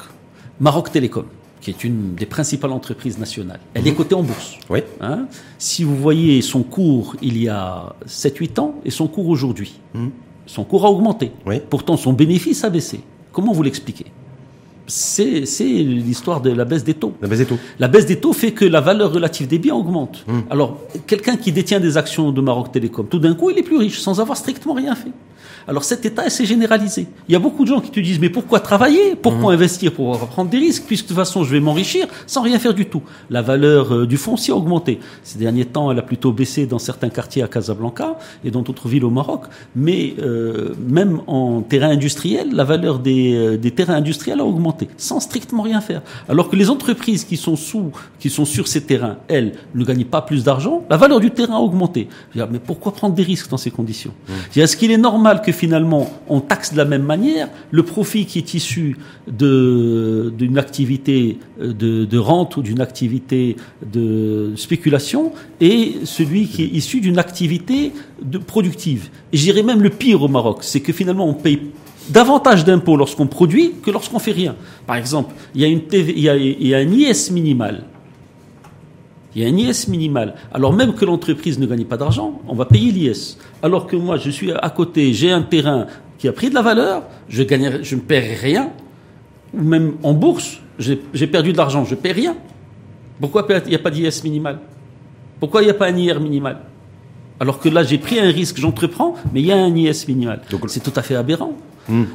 Maroc 0.61 0.91
Télécom, 0.91 1.27
qui 1.61 1.71
est 1.71 1.85
une 1.85 2.15
des 2.15 2.25
principales 2.25 2.73
entreprises 2.73 3.19
nationales, 3.19 3.61
elle 3.75 3.87
est 3.87 3.91
mhm. 3.91 3.97
cotée 3.97 4.15
en 4.15 4.23
bourse. 4.23 4.57
Oui. 4.71 4.81
Hein 5.01 5.27
si 5.59 5.85
vous 5.85 5.97
voyez 5.97 6.41
son 6.41 6.63
cours 6.63 7.17
il 7.21 7.37
y 7.37 7.49
a 7.49 7.95
7-8 8.07 8.61
ans 8.61 8.75
et 8.85 8.91
son 8.91 9.09
cours 9.09 9.29
aujourd'hui, 9.29 9.79
mhm. 9.95 10.11
Son 10.51 10.65
cours 10.65 10.85
a 10.85 10.91
augmenté. 10.91 11.31
Oui. 11.47 11.61
Pourtant, 11.71 11.97
son 11.97 12.13
bénéfice 12.13 12.65
a 12.65 12.71
baissé. 12.71 13.03
Comment 13.31 13.53
vous 13.53 13.63
l'expliquez? 13.63 14.07
C'est 14.91 15.47
c'est 15.47 15.65
l'histoire 15.65 16.41
de 16.41 16.51
la 16.51 16.65
baisse 16.65 16.85
des 16.85 16.95
taux. 16.95 17.13
La 17.23 17.29
baisse 17.29 17.39
des 17.39 17.47
taux. 17.47 17.59
La 17.79 17.89
baisse 17.89 18.07
des 18.07 18.17
taux 18.21 18.33
fait 18.33 18.53
que 18.53 18.65
la 18.65 18.81
valeur 18.81 19.13
relative 19.13 19.47
des 19.47 19.59
biens 19.59 19.77
augmente. 19.77 20.27
Alors, 20.51 20.79
quelqu'un 21.07 21.37
qui 21.37 21.53
détient 21.53 21.81
des 21.81 21.97
actions 21.97 22.33
de 22.33 22.41
Maroc 22.41 22.73
Télécom, 22.73 23.07
tout 23.07 23.21
d'un 23.21 23.35
coup, 23.35 23.51
il 23.51 23.59
est 23.59 23.63
plus 23.63 23.77
riche 23.77 24.01
sans 24.01 24.21
avoir 24.21 24.37
strictement 24.37 24.75
rien 24.75 24.95
fait. 24.97 25.13
Alors 25.69 25.85
cet 25.85 26.05
état 26.05 26.29
s'est 26.31 26.47
généralisé. 26.47 27.07
Il 27.29 27.33
y 27.33 27.37
a 27.37 27.39
beaucoup 27.39 27.65
de 27.65 27.69
gens 27.69 27.81
qui 27.81 27.91
te 27.91 28.01
disent 28.01 28.21
mais 28.21 28.31
pourquoi 28.31 28.61
travailler? 28.61 29.17
Pourquoi 29.17 29.53
investir 29.53 29.93
Pour 29.93 30.19
prendre 30.29 30.51
des 30.51 30.59
risques? 30.59 30.85
Puisque 30.87 31.05
de 31.05 31.09
toute 31.09 31.17
façon 31.17 31.45
je 31.45 31.53
vais 31.53 31.61
m'enrichir 31.61 32.07
sans 32.27 32.43
rien 32.43 32.59
faire 32.59 32.75
du 32.75 32.87
tout. 32.87 33.03
La 33.31 33.43
valeur 33.43 33.95
euh, 33.95 34.07
du 34.07 34.17
foncier 34.17 34.53
a 34.53 34.57
augmenté. 34.57 35.01
Ces 35.23 35.39
derniers 35.39 35.65
temps, 35.65 35.91
elle 35.91 35.99
a 35.99 36.03
plutôt 36.03 36.33
baissé 36.33 36.67
dans 36.67 36.79
certains 36.79 37.09
quartiers 37.09 37.43
à 37.43 37.49
Casablanca 37.49 38.19
et 38.45 38.51
dans 38.51 38.63
d'autres 38.63 38.89
villes 38.89 39.05
au 39.05 39.11
Maroc. 39.11 39.45
Mais 39.75 40.15
euh, 40.21 40.75
même 40.89 41.21
en 41.27 41.63
terrain 41.63 41.91
industriel, 41.91 42.51
la 42.53 42.65
valeur 42.65 42.99
des, 42.99 43.35
euh, 43.35 43.57
des 43.57 43.71
terrains 43.71 43.95
industriels 43.95 44.41
a 44.41 44.45
augmenté 44.45 44.89
sans 44.97 45.21
strictement 45.21 45.63
rien 45.63 45.81
faire. 45.81 46.03
Alors 46.29 46.49
que 46.49 46.57
les 46.57 46.71
entreprises 46.71 47.25
qui 47.25 47.37
sont 47.37 47.57
sous, 47.57 47.93
qui 48.19 48.31
sont 48.31 48.45
sur 48.45 48.69
ces 48.69 48.83
terrains, 48.83 49.17
elles, 49.29 49.53
ne 49.75 49.85
gagnent 49.85 50.05
pas 50.05 50.23
plus 50.23 50.45
d'argent. 50.45 50.85
La 50.91 50.97
valeur 50.97 51.21
du 51.21 51.31
terrain 51.31 51.57
a 51.57 51.61
augmenté. 51.61 52.09
Je 52.33 52.39
veux 52.39 52.45
dire, 52.45 52.53
mais 52.53 52.59
pourquoi 52.59 52.93
prendre 52.93 53.15
des 53.15 53.23
risques 53.23 53.51
dans 53.51 53.57
ces 53.57 53.71
conditions? 53.71 54.13
Dire, 54.53 54.65
Est-ce 54.65 54.77
qu'il 54.77 54.91
est 54.91 54.99
normal 54.99 55.40
que 55.41 55.53
finalement 55.53 56.11
on 56.29 56.41
taxe 56.41 56.73
de 56.73 56.77
la 56.79 56.85
même 56.85 57.03
manière 57.03 57.49
le 57.71 57.83
profit 57.83 58.27
qui 58.27 58.39
est 58.39 58.55
issu 58.55 58.97
d'une 59.27 60.59
activité 60.59 61.39
de, 61.59 62.05
de 62.05 62.19
rente 62.19 62.57
ou 62.57 62.63
d'une 62.63 62.81
activité 62.81 63.57
de 63.85 64.53
spéculation 64.57 65.33
et 65.61 65.97
celui 66.05 66.47
qui 66.47 66.63
est 66.65 66.69
issu 66.69 67.01
d'une 67.01 67.19
activité 67.19 67.93
de 68.23 68.39
productive. 68.39 69.09
Et 69.33 69.37
je 69.37 69.43
dirais 69.43 69.63
même 69.63 69.83
le 69.83 69.91
pire 69.91 70.23
au 70.23 70.29
Maroc, 70.29 70.59
c'est 70.63 70.81
que 70.81 70.93
finalement 70.93 71.29
on 71.29 71.35
paye 71.35 71.61
davantage 72.09 72.65
d'impôts 72.65 72.97
lorsqu'on 72.97 73.27
produit 73.27 73.75
que 73.83 73.91
lorsqu'on 73.91 74.19
fait 74.19 74.33
rien. 74.33 74.57
Par 74.87 74.97
exemple, 74.97 75.35
il 75.55 75.61
y 75.61 75.65
a 75.65 75.69
une 75.69 75.83
il 75.93 76.67
y 76.67 76.75
a 76.75 76.79
un 76.79 76.93
IS 76.93 77.31
minimal. 77.33 77.85
Il 79.35 79.43
y 79.43 79.45
a 79.45 79.49
un 79.49 79.57
IS 79.57 79.87
minimal. 79.89 80.35
Alors 80.53 80.73
même 80.73 80.95
que 80.95 81.05
l'entreprise 81.05 81.59
ne 81.59 81.67
gagne 81.67 81.85
pas 81.85 81.97
d'argent, 81.97 82.41
on 82.49 82.55
va 82.55 82.65
payer 82.65 82.91
l'IS. 82.91 83.39
Alors 83.63 83.87
que 83.87 83.95
moi, 83.97 84.17
je 84.17 84.31
suis 84.31 84.51
à 84.53 84.71
côté, 84.71 85.13
j'ai 85.13 85.31
un 85.31 85.43
terrain 85.43 85.87
qui 86.19 86.27
a 86.29 86.33
pris 86.33 86.51
de 86.51 86.55
la 86.55 86.63
valeur, 86.63 87.05
je 87.29 87.43
gagne, 87.45 87.79
je 87.83 87.95
ne 87.95 88.01
paierai 88.01 88.35
rien. 88.35 88.71
Ou 89.55 89.63
même 89.63 89.95
en 90.03 90.15
bourse, 90.15 90.61
j'ai 90.79 91.27
perdu 91.27 91.53
de 91.53 91.57
l'argent, 91.59 91.85
je 91.85 91.95
ne 91.95 92.01
paie 92.01 92.13
rien. 92.13 92.37
Pourquoi 93.21 93.47
il 93.49 93.69
n'y 93.69 93.75
a 93.75 93.79
pas 93.79 93.91
d'IS 93.91 94.23
minimal? 94.25 94.59
Pourquoi 95.39 95.63
il 95.63 95.67
n'y 95.67 95.71
a 95.71 95.75
pas 95.75 95.87
un 95.89 95.97
IR 95.97 96.21
minimal? 96.21 96.59
Alors 97.39 97.59
que 97.59 97.69
là, 97.69 97.83
j'ai 97.83 97.99
pris 97.99 98.19
un 98.21 98.31
risque, 98.31 98.59
j'entreprends, 98.59 99.15
mais 99.33 99.41
il 99.41 99.47
y 99.47 99.53
a 99.53 99.57
un 99.57 99.75
IS 99.75 100.05
minimal. 100.09 100.41
Donc- 100.51 100.69
C'est 100.69 100.81
tout 100.83 100.93
à 100.97 101.03
fait 101.03 101.15
aberrant. 101.15 101.53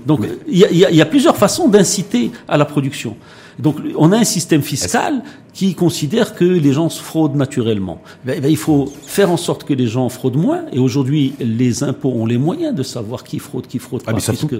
Donc, 0.06 0.22
il 0.48 0.56
y, 0.58 0.60
y 0.60 0.86
a- 0.86 0.90
il 0.92 0.96
y 0.96 1.02
a 1.02 1.06
plusieurs 1.06 1.36
façons 1.36 1.68
d'inciter 1.68 2.32
à 2.48 2.58
la 2.58 2.64
production. 2.66 3.18
Donc, 3.60 3.78
on 3.98 4.12
a 4.12 4.18
un 4.18 4.24
système 4.24 4.62
fiscal 4.62 5.22
qui 5.54 5.76
considère 5.76 6.36
que 6.36 6.44
les 6.44 6.74
gens 6.74 6.90
se 6.90 7.02
fraudent 7.02 7.36
naturellement. 7.36 8.02
Ben, 8.26 8.42
ben, 8.42 8.50
il 8.52 8.58
faut 8.58 8.92
faire 9.06 9.32
en 9.32 9.38
sorte 9.38 9.64
que 9.64 9.74
les 9.74 9.88
gens 9.88 10.10
fraudent 10.10 10.38
moins. 10.38 10.62
Et 10.74 10.80
aujourd'hui, 10.80 11.34
les 11.40 11.84
impôts 11.84 12.12
ont 12.12 12.26
les 12.26 12.38
moyens 12.38 12.76
de 12.76 12.84
savoir 12.84 13.24
qui 13.24 13.40
fraude, 13.40 13.68
qui 13.68 13.80
fraude 13.80 14.02
Ah, 14.06 14.12
pas. 14.14 14.18
puisque- 14.20 14.56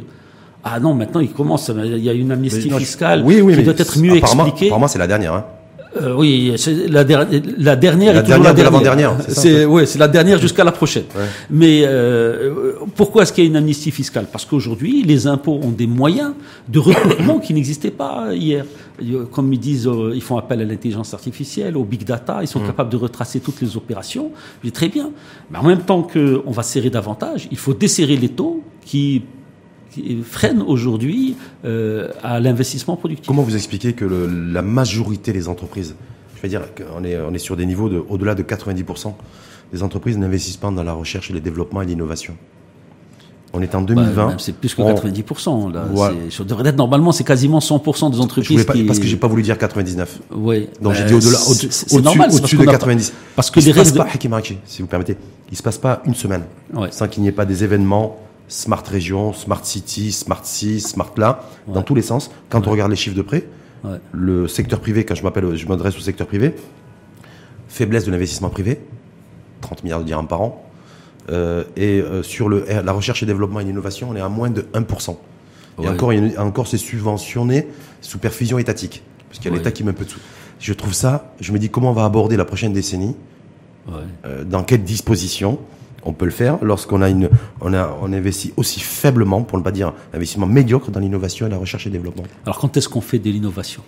ah 0.64 0.80
non, 0.80 0.94
maintenant, 0.94 1.20
il 1.20 1.30
commence. 1.32 1.70
Il 1.76 1.98
y 2.04 2.10
a 2.10 2.14
une 2.14 2.32
amnistie 2.32 2.70
fiscale 2.70 3.22
oui, 3.26 3.42
oui, 3.42 3.54
qui 3.54 3.60
mais 3.60 3.64
doit 3.66 3.74
être 3.78 4.00
mieux 4.00 4.18
apparemment, 4.18 4.46
expliquée. 4.46 4.68
Apparemment, 4.68 4.88
c'est 4.88 5.00
la 5.00 5.08
dernière. 5.08 5.34
Hein. 5.34 5.46
Euh, 5.98 6.14
oui, 6.16 6.54
c'est 6.58 6.88
la, 6.90 7.04
der- 7.04 7.26
la 7.58 7.76
dernière 7.76 8.14
La 8.14 8.20
est 8.20 8.24
dernière 8.24 8.44
la 8.44 8.52
de 8.52 8.56
dernière. 8.58 8.64
l'avant-dernière, 8.72 9.18
c'est 9.30 9.66
ça, 9.66 9.86
C'est 9.86 10.00
la 10.00 10.08
dernière 10.08 10.40
jusqu'à 10.40 10.64
la 10.64 10.72
prochaine. 10.74 11.06
Ouais. 11.16 11.24
Mais 11.50 11.84
euh, 11.86 12.74
pourquoi 12.96 13.24
est-ce 13.24 13.32
qu'il 13.34 13.44
y 13.44 13.48
a 13.48 13.50
une 13.50 13.56
amnistie 13.56 13.92
fiscale? 13.92 14.26
Parce 14.32 14.46
qu'aujourd'hui, 14.46 15.04
les 15.04 15.26
impôts 15.28 15.60
ont 15.64 15.72
des 15.72 15.88
moyens 15.88 16.34
de 16.68 16.80
recouvrement 16.80 17.40
qui 17.40 17.54
n'existaient 17.54 17.92
pas 17.92 18.34
hier. 18.34 18.66
Comme 19.32 19.52
ils 19.54 19.60
disent, 19.60 19.88
euh, 19.88 20.12
ils 20.14 20.22
font 20.22 20.38
appel 20.38 20.62
à 20.62 20.66
l'intelligence 20.66 21.14
artificielle, 21.14 21.76
au 21.78 21.84
big 21.84 22.04
data, 22.04 22.40
ils 22.42 22.48
sont 22.48 22.60
Mmh. 22.60 22.68
capables 22.68 22.90
de 22.90 22.98
retracer 22.98 23.40
toutes 23.40 23.62
les 23.62 23.76
opérations. 23.78 24.32
Je 24.64 24.68
dis 24.70 24.72
très 24.74 24.88
bien. 24.90 25.12
Mais 25.52 25.58
en 25.60 25.64
même 25.64 25.82
temps 25.82 26.02
qu'on 26.04 26.52
va 26.52 26.64
serrer 26.64 26.90
davantage, 26.90 27.48
il 27.52 27.58
faut 27.58 27.74
desserrer 27.74 28.16
les 28.18 28.30
taux 28.30 28.64
qui, 28.86 29.24
qui 29.96 30.22
freinent 30.24 30.62
aujourd'hui 30.62 31.36
euh, 31.66 32.10
à 32.24 32.40
l'investissement 32.40 32.96
productif. 32.96 33.28
Comment 33.28 33.42
vous 33.44 33.56
expliquez 33.56 33.94
que 33.94 34.06
le- 34.06 34.28
la 34.28 34.62
majorité 34.62 35.32
des 35.34 35.48
entreprises, 35.48 35.96
je 36.36 36.42
vais 36.42 36.50
dire 36.50 36.62
qu'on 36.76 37.04
est, 37.04 37.18
on 37.20 37.34
est 37.34 37.38
sur 37.40 37.56
des 37.56 37.66
niveaux 37.66 37.90
de, 37.90 38.04
au-delà 38.10 38.36
de 38.36 38.44
90% 38.44 39.14
des 39.74 39.82
entreprises 39.84 40.18
n'investissent 40.18 40.58
pas 40.58 40.70
dans 40.72 40.84
la 40.84 40.94
recherche 40.94 41.32
et 41.32 41.34
le 41.34 41.40
développement 41.40 41.82
et 41.82 41.86
l'innovation 41.86 42.36
On 43.54 43.62
est 43.62 43.74
en 43.74 43.82
Bah, 43.82 43.88
2020. 43.96 44.28
même 44.28 44.40
c'est 44.40 44.54
plus 44.56 44.76
que 44.76 44.82
on- 44.82 44.94
90%. 44.94 45.70
Là. 45.74 45.86
Voilà. 45.92 46.14
C'est- 46.30 46.38
Ça 46.40 46.44
devrait 46.44 46.68
être 46.70 46.76
normalement, 46.78 47.12
c'est 47.14 47.24
quasiment 47.24 47.60
100% 47.62 48.10
des 48.12 48.20
entreprises 48.20 48.66
pas, 48.66 48.74
qui. 48.74 48.84
parce 48.84 49.00
que 49.00 49.06
j'ai 49.08 49.16
pas 49.16 49.28
voulu 49.30 49.44
dire 49.44 49.58
99. 49.58 50.20
Ouais. 50.36 50.68
Donc 50.82 50.94
j'ai 50.94 51.04
Bah, 51.04 51.08
dit 51.08 51.14
au-delà, 51.16 51.38
au-dessus, 51.50 51.68
c'est 51.72 51.94
normal, 52.02 52.32
c'est 52.32 52.42
parce 52.42 52.52
au-dessus 52.54 52.58
de 52.58 52.62
a 52.64 52.66
pas- 52.66 52.72
90. 52.74 53.14
Parce 53.36 53.50
que 53.52 53.60
il 53.62 53.66
les 53.66 53.72
se 53.72 53.76
passe 53.78 53.88
règles. 53.94 54.30
pas, 54.30 54.42
si 54.66 54.82
vous 54.82 54.88
permettez, 54.90 55.16
il 55.52 55.58
se 55.58 55.64
passe 55.64 55.78
pas 55.78 56.02
une 56.06 56.16
semaine 56.16 56.44
Ouais. 56.74 56.90
sans 56.92 57.08
qu'il 57.08 57.24
n'y 57.24 57.30
ait 57.30 57.32
pas 57.32 57.46
des 57.46 57.64
événements 57.64 58.18
Smart 58.48 58.84
Région, 58.88 59.34
Smart 59.34 59.66
City, 59.66 60.12
Smart 60.12 60.42
6, 60.44 60.82
Smart 60.90 61.12
là, 61.18 61.42
dans 61.68 61.82
tous 61.82 61.96
les 61.96 62.02
sens. 62.02 62.30
Quand 62.50 62.68
on 62.68 62.72
regarde 62.72 62.92
les 62.92 62.98
chiffres 62.98 63.16
de 63.18 63.22
près, 63.22 63.46
Ouais. 63.84 63.98
le 64.14 64.48
secteur 64.48 64.80
privé, 64.80 65.04
quand 65.06 65.14
je 65.16 65.22
m'appelle, 65.24 65.56
je 65.56 65.68
m'adresse 65.68 65.96
au 65.96 66.00
secteur 66.00 66.26
privé, 66.26 66.56
faiblesse 67.68 68.06
de 68.06 68.12
l'investissement 68.12 68.50
privé, 68.50 68.80
30 69.62 69.84
milliards 69.84 70.00
de 70.00 70.06
dirhams 70.06 70.28
par 70.28 70.42
an, 70.42 70.64
euh, 71.30 71.64
et 71.76 72.00
euh, 72.02 72.24
sur 72.24 72.50
le, 72.50 72.66
la 72.68 72.92
recherche 72.92 73.22
et 73.24 73.26
développement 73.26 73.60
et 73.60 73.64
l'innovation, 73.64 74.10
on 74.12 74.16
est 74.16 74.22
à 74.22 74.30
moins 74.30 74.50
de 74.50 74.66
1%. 74.74 75.18
Et 75.84 75.88
encore, 75.90 76.14
il 76.14 76.32
y 76.32 76.36
a- 76.36 76.44
encore 76.44 76.68
c'est 76.68 76.78
subventionné 76.78 77.68
sous 78.02 78.18
perfusion 78.18 78.58
étatique, 78.58 79.04
parce 79.30 79.40
qu'il 79.40 79.52
y 79.52 79.54
a 79.54 79.58
l'État 79.58 79.72
qui 79.72 79.84
met 79.84 79.92
un 79.92 79.94
peu 79.94 80.06
de 80.06 80.10
sous. 80.10 80.20
Je 80.60 80.74
trouve 80.74 80.94
ça, 80.94 81.34
je 81.42 81.52
me 81.52 81.60
dis 81.60 81.70
comment 81.70 81.90
on 81.90 81.94
va 81.94 82.06
aborder 82.06 82.38
la 82.38 82.46
prochaine 82.46 82.74
décennie, 82.74 83.16
euh, 84.26 84.44
dans 84.46 84.64
quelles 84.64 84.84
dispositions 84.84 85.60
on 86.06 86.14
peut 86.14 86.26
le 86.26 86.32
faire 86.32 86.64
lorsqu'on 86.64 87.02
a 87.02 87.10
une, 87.10 87.30
on 87.62 88.14
investit 88.14 88.54
aussi 88.58 88.80
faiblement, 88.80 89.42
pour 89.42 89.58
ne 89.58 89.64
pas 89.64 89.72
dire 89.72 89.94
investissement 90.14 90.48
médiocre 90.48 90.92
dans 90.92 91.00
l'innovation 91.00 91.48
et 91.48 91.50
la 91.50 91.58
recherche 91.58 91.88
et 91.88 91.90
développement. 91.90 92.24
Alors, 92.46 92.60
quand 92.60 92.78
est-ce 92.78 92.88
qu'on 92.88 93.02
fait 93.02 93.20
de 93.20 93.30
l'innovation? 93.30 93.82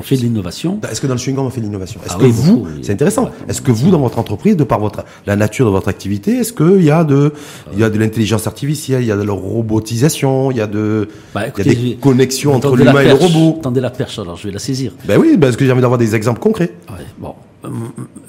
On 0.00 0.02
fait 0.02 0.16
de 0.16 0.22
l'innovation. 0.22 0.80
Est-ce 0.90 1.00
que 1.00 1.06
dans 1.06 1.12
le 1.14 1.18
chewing-gum 1.20 1.40
on 1.44 1.50
fait 1.50 1.60
de 1.60 1.66
l'innovation? 1.66 2.00
Est-ce 2.04 2.14
Ah 2.16 2.18
que 2.18 2.24
oui, 2.24 2.30
vous, 2.32 2.66
c'est 2.82 2.92
intéressant. 2.92 3.24
Ouais. 3.24 3.30
Est-ce 3.48 3.60
que 3.60 3.70
vous, 3.70 3.90
dans 3.90 4.00
votre 4.00 4.18
entreprise, 4.18 4.56
de 4.56 4.64
par 4.64 4.80
votre 4.80 5.04
la 5.26 5.36
nature 5.36 5.66
de 5.66 5.70
votre 5.70 5.88
activité, 5.88 6.38
est-ce 6.38 6.54
qu'il 6.54 6.82
y 6.82 6.90
a 6.90 7.04
de, 7.04 7.34
il 7.74 7.78
y 7.78 7.84
a 7.84 7.90
de 7.90 7.98
l'intelligence 7.98 8.46
artificielle, 8.46 9.02
il 9.02 9.08
y 9.08 9.12
a 9.12 9.16
de 9.16 9.22
la 9.22 9.32
robotisation, 9.34 10.50
il 10.50 10.56
y 10.56 10.60
a 10.62 10.66
de, 10.66 11.08
Bah, 11.34 11.42
il 11.42 11.46
y 11.46 11.48
écoutez, 11.50 11.70
a 11.70 11.74
des 11.74 11.96
connexions 11.96 12.54
entre 12.54 12.76
l'humain 12.76 13.00
et 13.02 13.08
le 13.08 13.14
robot. 13.14 13.58
Tendez 13.62 13.80
la 13.80 13.90
perche, 13.90 14.18
alors 14.18 14.36
je 14.36 14.46
vais 14.48 14.52
la 14.54 14.58
saisir. 14.58 14.92
Ben 15.06 15.18
oui, 15.20 15.36
parce 15.38 15.56
que 15.56 15.64
j'ai 15.66 15.72
envie 15.72 15.82
d'avoir 15.82 15.98
des 15.98 16.14
exemples 16.14 16.40
concrets? 16.40 16.72
Ouais, 16.88 17.04
bon. 17.18 17.34
Euh, 17.66 17.68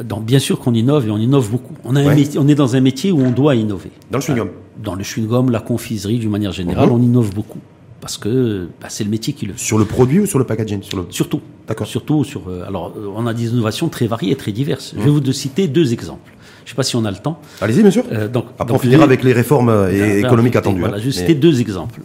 Donc, 0.03 0.25
bien 0.25 0.39
sûr 0.39 0.59
qu'on 0.59 0.73
innove 0.73 1.07
et 1.07 1.11
on 1.11 1.17
innove 1.17 1.49
beaucoup. 1.49 1.73
On, 1.85 1.95
a 1.95 2.01
un 2.01 2.07
Ouais. 2.07 2.15
métier- 2.15 2.37
on 2.37 2.47
est 2.49 2.55
dans 2.55 2.75
un 2.75 2.81
métier 2.81 3.13
où 3.13 3.21
on 3.21 3.31
doit 3.31 3.55
innover. 3.55 3.91
Dans 4.11 4.17
le 4.17 4.23
chewing-gum. 4.23 4.49
Dans 4.83 4.95
le 4.95 5.03
chewing-gum, 5.03 5.51
la 5.51 5.61
confiserie, 5.61 6.19
d'une 6.19 6.31
manière 6.31 6.51
générale, 6.51 6.87
Mhm. 6.89 6.95
on 6.95 7.01
innove 7.01 7.33
beaucoup. 7.33 7.59
Parce 8.01 8.17
que 8.17 8.67
bah, 8.81 8.87
c'est 8.89 9.03
le 9.03 9.09
métier 9.11 9.31
qui 9.33 9.45
le 9.45 9.53
fait. 9.53 9.59
Sur 9.63 9.77
le 9.77 9.85
produit 9.85 10.19
ou 10.21 10.25
sur 10.25 10.39
le 10.39 10.45
packaging 10.45 10.81
sur 10.81 10.97
le... 10.97 11.05
Surtout. 11.11 11.39
D'accord. 11.67 11.85
Surtout 11.87 12.23
sur. 12.23 12.41
euh, 12.49 12.65
alors, 12.67 12.93
euh, 12.97 13.07
on 13.15 13.27
a 13.27 13.33
des 13.33 13.49
innovations 13.49 13.89
très 13.89 14.07
variées 14.07 14.31
et 14.31 14.35
très 14.35 14.51
diverses. 14.51 14.93
Mmh. 14.93 14.97
Je 14.99 15.03
vais 15.05 15.09
vous 15.11 15.31
citer 15.31 15.67
deux 15.67 15.93
exemples. 15.93 16.31
Je 16.65 16.65
ne 16.65 16.69
sais 16.69 16.75
pas 16.75 16.83
si 16.83 16.95
on 16.95 17.05
a 17.05 17.11
le 17.11 17.17
temps. 17.17 17.39
Allez-y, 17.61 17.81
bien 17.83 17.91
sûr. 17.91 18.03
Euh, 18.11 18.27
donc, 18.27 18.45
Après, 18.57 18.65
donc, 18.65 18.77
on 18.77 18.79
finira 18.79 18.99
les- 18.99 19.03
avec 19.03 19.23
les 19.23 19.33
réformes 19.33 19.69
euh, 19.69 20.17
économiques 20.19 20.55
attendues. 20.55 20.79
Voilà, 20.79 20.95
hein. 20.97 20.99
je 20.99 21.03
vais 21.03 21.07
Mais- 21.15 21.21
citer 21.27 21.35
deux 21.35 21.61
exemples. 21.61 22.01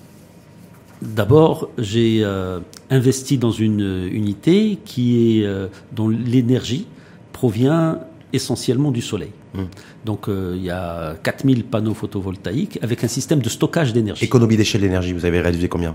D'abord, 1.02 1.68
j'ai 1.78 2.20
euh, 2.24 2.60
investi 2.90 3.36
dans 3.38 3.50
une 3.50 4.08
unité 4.12 4.78
qui 4.84 5.40
est 5.40 5.46
dont 5.94 6.08
l'énergie 6.08 6.86
provient 7.32 7.98
essentiellement 8.32 8.90
du 8.90 9.02
soleil. 9.02 9.30
Mmh. 9.56 9.66
Donc, 10.04 10.28
euh, 10.28 10.54
il 10.56 10.62
y 10.62 10.70
a 10.70 11.16
4000 11.22 11.64
panneaux 11.64 11.94
photovoltaïques 11.94 12.78
avec 12.82 13.02
un 13.04 13.08
système 13.08 13.40
de 13.40 13.48
stockage 13.48 13.92
d'énergie. 13.92 14.24
Économie 14.24 14.56
d'échelle 14.56 14.82
d'énergie, 14.82 15.12
vous 15.12 15.24
avez 15.24 15.40
réalisé 15.40 15.68
combien? 15.68 15.94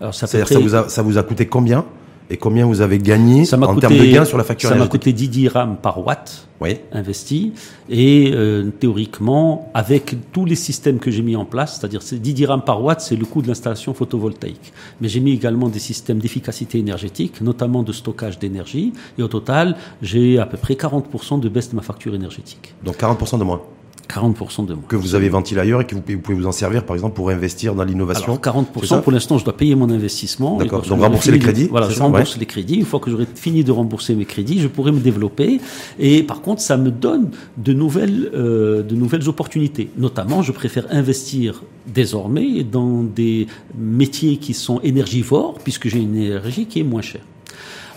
Alors, 0.00 0.14
ça, 0.14 0.26
C'est-à-dire 0.26 0.48
ça 0.48 0.58
vous, 0.58 0.74
a, 0.74 0.88
ça 0.88 1.02
vous 1.02 1.18
a 1.18 1.22
coûté 1.22 1.46
combien? 1.46 1.84
Et 2.30 2.36
combien 2.36 2.66
vous 2.66 2.80
avez 2.82 2.98
gagné 2.98 3.44
ça 3.44 3.58
en 3.58 3.74
coûté, 3.74 3.80
termes 3.80 3.96
de 3.96 4.12
gains 4.12 4.24
sur 4.24 4.36
la 4.36 4.44
facture 4.44 4.68
ça 4.68 4.74
m'a 4.74 4.86
coûté 4.86 5.12
10 5.12 5.28
dirhams 5.28 5.76
par 5.76 6.04
watt 6.06 6.46
Oui. 6.60 6.76
investi 6.92 7.54
et 7.88 8.32
euh, 8.34 8.70
théoriquement 8.78 9.70
avec 9.72 10.14
tous 10.32 10.44
les 10.44 10.54
systèmes 10.54 10.98
que 10.98 11.10
j'ai 11.10 11.22
mis 11.22 11.36
en 11.36 11.46
place, 11.46 11.78
c'est-à-dire 11.78 12.02
c'est 12.02 12.18
10 12.18 12.34
dirhams 12.34 12.62
par 12.62 12.82
watt, 12.82 13.00
c'est 13.00 13.16
le 13.16 13.24
coût 13.24 13.40
de 13.40 13.48
l'installation 13.48 13.94
photovoltaïque. 13.94 14.72
Mais 15.00 15.08
j'ai 15.08 15.20
mis 15.20 15.32
également 15.32 15.68
des 15.68 15.78
systèmes 15.78 16.18
d'efficacité 16.18 16.78
énergétique, 16.78 17.40
notamment 17.40 17.82
de 17.82 17.92
stockage 17.92 18.38
d'énergie 18.38 18.92
et 19.18 19.22
au 19.22 19.28
total, 19.28 19.76
j'ai 20.02 20.38
à 20.38 20.44
peu 20.46 20.58
près 20.58 20.74
40% 20.74 21.40
de 21.40 21.48
baisse 21.48 21.70
de 21.70 21.76
ma 21.76 21.82
facture 21.82 22.14
énergétique. 22.14 22.74
Donc 22.84 22.96
40% 22.96 23.38
de 23.38 23.44
moins. 23.44 23.62
40% 24.08 24.66
de 24.66 24.74
moins. 24.74 24.82
Que 24.88 24.96
vous 24.96 25.14
avez 25.14 25.28
ventilé 25.28 25.60
ailleurs 25.60 25.80
et 25.80 25.84
que 25.86 25.94
vous 25.94 26.00
pouvez 26.00 26.36
vous 26.36 26.46
en 26.46 26.52
servir, 26.52 26.84
par 26.84 26.96
exemple, 26.96 27.14
pour 27.14 27.30
investir 27.30 27.74
dans 27.74 27.84
l'innovation. 27.84 28.36
40%, 28.36 29.02
pour 29.02 29.12
l'instant, 29.12 29.38
je 29.38 29.44
dois 29.44 29.56
payer 29.56 29.74
mon 29.74 29.90
investissement. 29.90 30.56
D'accord. 30.56 30.82
Donc 30.82 31.00
rembourser 31.00 31.30
les 31.30 31.38
crédits. 31.38 31.68
Voilà, 31.70 31.88
je 31.88 31.98
rembourse 31.98 32.36
les 32.36 32.46
crédits. 32.46 32.76
Une 32.76 32.84
fois 32.84 33.00
que 33.00 33.10
j'aurai 33.10 33.26
fini 33.32 33.64
de 33.64 33.72
rembourser 33.72 34.14
mes 34.14 34.24
crédits, 34.24 34.60
je 34.60 34.68
pourrai 34.68 34.92
me 34.92 35.00
développer. 35.00 35.60
Et 35.98 36.22
par 36.22 36.40
contre, 36.40 36.60
ça 36.60 36.76
me 36.76 36.90
donne 36.90 37.30
de 37.56 37.72
nouvelles, 37.72 38.30
euh, 38.34 38.82
de 38.82 38.94
nouvelles 38.94 39.28
opportunités. 39.28 39.90
Notamment, 39.96 40.42
je 40.42 40.52
préfère 40.52 40.86
investir 40.90 41.62
désormais 41.86 42.64
dans 42.64 43.02
des 43.02 43.46
métiers 43.76 44.36
qui 44.36 44.54
sont 44.54 44.80
énergivores, 44.80 45.58
puisque 45.62 45.88
j'ai 45.88 46.00
une 46.00 46.16
énergie 46.16 46.66
qui 46.66 46.80
est 46.80 46.84
moins 46.84 47.02
chère. 47.02 47.22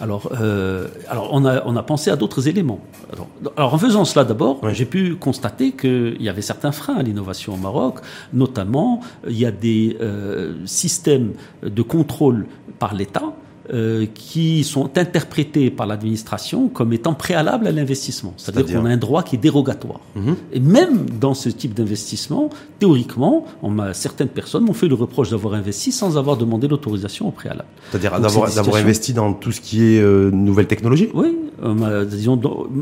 Alors, 0.02 0.32
euh, 0.40 0.88
alors 1.08 1.30
on, 1.32 1.46
a, 1.46 1.64
on 1.66 1.76
a 1.76 1.84
pensé 1.84 2.10
à 2.10 2.16
d'autres 2.16 2.48
éléments. 2.48 2.80
Alors, 3.14 3.28
alors, 3.56 3.74
en 3.76 3.78
faisant 3.78 4.04
cela 4.04 4.26
d'abord, 4.26 4.60
j'ai 4.72 4.86
pu 4.86 5.16
constater 5.16 5.74
qu'il 5.74 6.20
y 6.20 6.28
avait 6.28 6.42
certains 6.42 6.72
freins 6.72 6.96
à 6.96 7.04
l'innovation 7.04 7.54
au 7.54 7.58
Maroc, 7.58 8.00
notamment 8.34 9.02
il 9.28 9.38
y 9.38 9.46
a 9.46 9.52
des 9.52 9.98
euh, 10.02 10.56
systèmes 10.66 11.34
de 11.62 11.82
contrôle 11.84 12.48
par 12.80 12.96
l'État 12.96 13.34
euh, 13.74 14.06
qui 14.14 14.64
sont 14.64 14.98
interprétés 14.98 15.70
par 15.70 15.88
l'administration 15.88 16.68
comme 16.68 16.92
étant 16.92 17.14
préalables 17.14 17.68
à 17.68 17.72
l'investissement. 17.72 18.34
C'est-à-dire 18.36 18.80
qu'on 18.80 18.86
a 18.86 18.90
un 18.90 18.98
droit 18.98 19.24
qui 19.24 19.36
est 19.36 19.40
dérogatoire. 19.40 20.02
Mhm. 20.16 20.36
Et 20.52 20.60
même 20.60 21.10
dans 21.10 21.34
ce 21.34 21.48
type 21.48 21.74
d'investissement, 21.74 22.50
théoriquement, 22.80 23.46
on 23.64 23.80
a, 23.80 23.94
certaines 23.94 24.28
personnes 24.28 24.66
m'ont 24.66 24.74
fait 24.74 24.88
le 24.88 24.96
reproche 24.96 25.30
d'avoir 25.30 25.54
investi 25.54 25.92
sans 25.92 26.18
avoir 26.18 26.36
demandé 26.36 26.68
l'autorisation 26.68 27.28
au 27.28 27.32
préalable. 27.32 27.70
C'est-à-dire 27.92 28.20
d'avoir 28.20 28.76
investi 28.76 29.14
dans 29.14 29.34
tout 29.34 29.52
ce 29.52 29.62
qui 29.62 29.84
est 29.84 30.02
euh, 30.02 30.32
nouvelle 30.32 30.68
technologie 30.68 31.10
Oui. 31.14 31.38
Euh, 31.64 32.06
disons, 32.06 32.40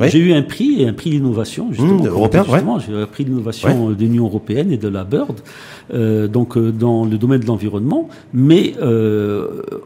J'ai 0.07 0.19
eu 0.19 0.33
un 0.33 0.41
prix, 0.41 0.85
un 0.87 0.93
prix 0.93 1.09
d'innovation, 1.09 1.67
justement. 1.71 2.03
Mmh, 2.03 2.07
européen, 2.07 2.45
J'ai 2.85 2.93
un 2.93 3.05
prix 3.05 3.25
d'innovation 3.25 3.89
de 3.89 3.95
l'Union 3.95 4.25
européenne 4.25 4.71
et 4.71 4.77
de 4.77 4.87
la 4.87 5.03
BIRD, 5.03 5.39
euh, 5.93 6.27
donc 6.27 6.57
dans 6.57 7.05
le 7.05 7.17
domaine 7.17 7.41
de 7.41 7.45
l'environnement. 7.45 8.09
Mais 8.33 8.73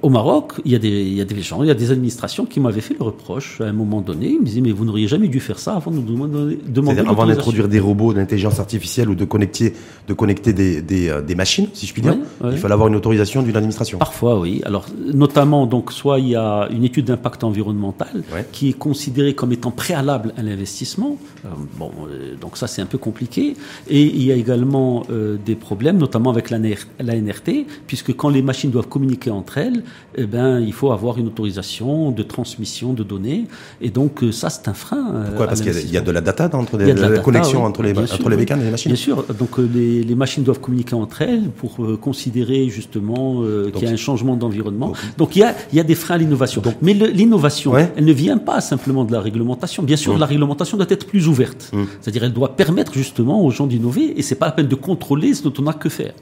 au 0.01 0.09
Maroc, 0.09 0.53
il 0.65 0.71
y 0.71 0.75
a 0.75 0.79
des 0.79 1.03
il 1.03 1.13
y 1.13 1.21
a 1.21 1.25
des 1.25 1.41
gens, 1.41 1.63
il 1.63 1.67
y 1.67 1.71
a 1.71 1.75
des 1.75 1.91
administrations 1.91 2.45
qui 2.45 2.59
m'avaient 2.59 2.81
fait 2.81 2.95
le 2.97 3.05
reproche 3.05 3.61
à 3.61 3.65
un 3.65 3.73
moment 3.73 4.01
donné. 4.01 4.29
Ils 4.29 4.39
me 4.39 4.45
disaient, 4.45 4.61
mais 4.61 4.71
vous 4.71 4.85
n'auriez 4.85 5.07
jamais 5.07 5.27
dû 5.27 5.39
faire 5.39 5.59
ça 5.59 5.75
avant 5.75 5.91
de 5.91 5.97
nous 5.97 6.03
demander. 6.03 6.59
demander 6.67 7.01
avant 7.01 7.25
d'introduire 7.25 7.67
des 7.67 7.79
robots 7.79 8.13
d'intelligence 8.13 8.59
artificielle 8.59 9.09
ou 9.09 9.15
de 9.15 9.25
connecter, 9.25 9.73
de 10.07 10.13
connecter 10.13 10.53
des, 10.53 10.81
des, 10.81 11.09
euh, 11.09 11.21
des 11.21 11.35
machines, 11.35 11.67
si 11.73 11.85
je 11.85 11.93
puis 11.93 12.01
dire. 12.01 12.15
Il 12.43 12.57
fallait 12.57 12.73
avoir 12.73 12.87
une 12.87 12.95
autorisation 12.95 13.41
d'une 13.41 13.55
administration. 13.55 13.97
Parfois, 13.97 14.39
oui. 14.39 14.61
Alors, 14.65 14.85
notamment, 15.13 15.65
donc, 15.65 15.91
soit 15.91 16.19
il 16.19 16.29
y 16.29 16.35
a 16.35 16.67
une 16.71 16.83
étude 16.83 17.05
d'impact 17.05 17.43
environnemental 17.43 18.23
qui 18.51 18.69
est 18.69 18.73
considérée 18.87 19.33
comme 19.33 19.53
étant 19.53 19.71
préalable 19.71 20.33
à 20.37 20.43
l'investissement. 20.43 21.17
Euh, 21.45 21.49
bon, 21.79 21.91
euh, 22.09 22.35
donc 22.43 22.57
ça, 22.57 22.67
c'est 22.67 22.81
un 22.81 22.85
peu 22.85 22.97
compliqué. 22.97 23.55
Et 23.87 24.03
il 24.03 24.23
y 24.23 24.31
a 24.31 24.35
également 24.35 25.05
des 25.49 25.55
problèmes, 25.55 25.97
notamment 25.97 26.31
avec 26.35 26.49
la, 26.49 26.59
NRT, 26.59 27.49
puisque 27.87 28.13
quand 28.19 28.29
les 28.29 28.41
machines 28.41 28.71
doivent 28.71 28.87
communiquer 28.87 29.31
entre 29.31 29.57
elles, 29.57 29.83
eh 30.15 30.25
ben, 30.25 30.59
il 30.59 30.73
faut 30.73 30.91
avoir 30.91 31.17
une 31.17 31.27
autorisation 31.27 32.11
de 32.11 32.23
transmission 32.23 32.93
de 32.93 33.03
données. 33.03 33.45
Et 33.81 33.89
donc, 33.89 34.23
euh, 34.23 34.31
ça, 34.31 34.49
c'est 34.49 34.67
un 34.67 34.73
frein. 34.73 35.11
Euh, 35.13 35.27
Pourquoi? 35.27 35.47
Parce 35.47 35.61
qu'il 35.61 35.91
y, 35.91 35.97
a 35.97 36.01
de 36.01 36.11
la 36.11 36.21
data 36.21 36.49
entre 36.53 36.77
les, 36.77 36.93
la, 36.93 37.19
connexion 37.19 37.63
entre 37.63 37.83
les, 37.83 37.97
entre 37.97 38.29
les 38.29 38.37
bécanes 38.37 38.61
et 38.61 38.65
les 38.65 38.71
machines 38.71 38.91
Bien 38.91 39.01
sûr. 39.01 39.25
Donc, 39.39 39.59
euh, 39.59 39.69
les, 39.73 40.03
les, 40.03 40.15
machines 40.15 40.43
doivent 40.43 40.59
communiquer 40.59 40.95
entre 40.95 41.21
elles 41.21 41.49
pour 41.49 41.77
considérer 41.99 42.69
justement 42.69 43.43
qu'il 43.73 43.83
y 43.83 43.87
a 43.87 43.91
un 43.91 43.95
changement 43.95 44.35
d'environnement. 44.35 44.93
Donc, 45.17 45.35
il 45.35 45.39
y 45.39 45.43
a, 45.43 45.55
il 45.71 45.77
y 45.77 45.79
a 45.79 45.83
des 45.83 45.95
freins 45.95 46.15
à 46.15 46.17
l'innovation. 46.17 46.61
Mais 46.81 46.93
l'innovation, 46.93 47.73
elle 47.77 48.05
ne 48.05 48.13
vient 48.13 48.37
pas 48.37 48.61
simplement 48.73 49.03
de 49.05 49.11
la 49.11 49.21
réglementation. 49.21 49.83
Bien 49.83 49.99
sûr, 50.03 50.15
mmh. 50.15 50.19
la 50.19 50.25
réglementation 50.25 50.77
doit 50.77 50.87
être 50.89 51.05
plus 51.05 51.27
ouverte. 51.27 51.61
Mmh. 51.73 51.83
C'est-à-dire, 52.01 52.23
elle 52.23 52.33
doit 52.33 52.55
permettre 52.55 52.93
justement 52.93 53.37
aux 53.45 53.51
gens 53.57 53.67
d'innover 53.67 54.05
et 54.17 54.21
c'est 54.27 54.39
pas 54.41 54.47
la 54.47 54.55
peine 54.57 54.67
de 54.67 54.79
contrôler 54.89 55.33
ce 55.33 55.43
dont 55.43 55.53
on 55.59 55.63
n'a 55.63 55.73
que 55.73 55.89
faire. 55.89 56.13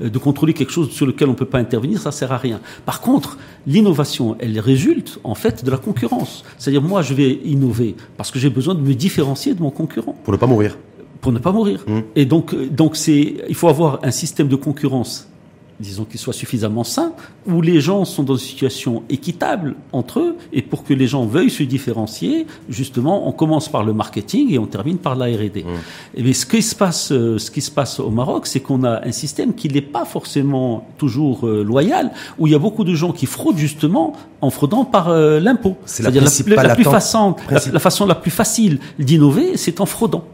De 0.00 0.18
contrôler 0.18 0.54
quelque 0.54 0.72
chose 0.72 0.90
sur 0.90 1.06
lequel 1.06 1.28
on 1.28 1.32
ne 1.32 1.36
peut 1.36 1.52
pas 1.54 1.58
intervenir, 1.58 2.00
ça 2.00 2.12
sert 2.12 2.32
à 2.32 2.38
rien. 2.38 2.60
Par 2.86 2.98
contre, 3.00 3.38
l'innovation, 3.66 4.36
elle 4.40 4.58
résulte 4.58 5.18
en 5.24 5.34
fait 5.34 5.64
de 5.64 5.70
la 5.70 5.76
concurrence. 5.86 6.44
C'est-à-dire 6.58 6.82
moi, 6.82 7.02
je 7.02 7.14
vais 7.14 7.40
innover 7.44 7.96
parce 8.16 8.30
que 8.30 8.38
j'ai 8.38 8.50
besoin 8.50 8.74
de 8.74 8.80
me 8.80 8.94
différencier 8.94 9.54
de 9.54 9.62
mon 9.62 9.70
concurrent. 9.70 10.14
Pour 10.24 10.32
ne 10.32 10.38
pas 10.38 10.46
mourir. 10.46 10.78
Pour 11.20 11.32
ne 11.32 11.38
pas 11.38 11.52
mourir. 11.52 11.84
Mmh. 11.86 12.00
Et 12.16 12.24
donc, 12.24 12.54
donc 12.72 12.96
c'est, 12.96 13.22
il 13.48 13.54
faut 13.54 13.68
avoir 13.68 13.98
un 14.02 14.10
système 14.10 14.48
de 14.48 14.56
concurrence 14.56 15.28
disons 15.80 16.04
qu'il 16.04 16.20
soit 16.20 16.32
suffisamment 16.32 16.84
sain, 16.84 17.12
où 17.46 17.62
les 17.62 17.80
gens 17.80 18.04
sont 18.04 18.22
dans 18.22 18.36
une 18.36 18.46
situation 18.46 19.02
équitable 19.08 19.74
entre 19.92 20.20
eux, 20.20 20.36
et 20.52 20.62
pour 20.62 20.84
que 20.84 20.94
les 20.94 21.06
gens 21.06 21.24
veuillent 21.24 21.50
se 21.50 21.62
différencier, 21.62 22.46
justement, 22.68 23.26
on 23.26 23.32
commence 23.32 23.68
par 23.68 23.82
le 23.82 23.92
marketing 23.92 24.52
et 24.52 24.58
on 24.58 24.66
termine 24.66 24.98
par 24.98 25.16
la 25.16 25.26
R&D. 25.26 25.64
Mmh. 25.64 26.20
Et 26.20 26.32
ce 26.32 26.46
qui 26.46 26.62
se 26.62 26.74
passe, 26.74 27.12
euh, 27.12 27.38
ce 27.38 27.50
qui 27.50 27.60
se 27.60 27.70
passe 27.70 27.98
au 28.00 28.10
Maroc, 28.10 28.46
c'est 28.46 28.60
qu'on 28.60 28.84
a 28.84 29.06
un 29.06 29.12
système 29.12 29.54
qui 29.54 29.68
n'est 29.68 29.80
pas 29.80 30.04
forcément 30.04 30.86
toujours 30.98 31.46
euh, 31.46 31.64
loyal, 31.64 32.10
où 32.38 32.46
il 32.46 32.52
y 32.52 32.56
a 32.56 32.58
beaucoup 32.58 32.84
de 32.84 32.94
gens 32.94 33.12
qui 33.12 33.26
fraudent 33.26 33.58
justement 33.58 34.14
en 34.40 34.50
fraudant 34.50 34.84
par 34.84 35.08
euh, 35.08 35.40
l'impôt. 35.40 35.76
C'est-à-dire 35.86 36.22
la, 36.22 36.62
la, 36.62 36.74
plus 36.74 36.84
façon, 36.84 37.36
la 37.50 37.80
façon 37.80 38.06
la 38.06 38.14
plus 38.14 38.30
facile 38.30 38.78
d'innover, 38.98 39.56
c'est 39.56 39.80
en 39.80 39.86
fraudant. 39.86 40.24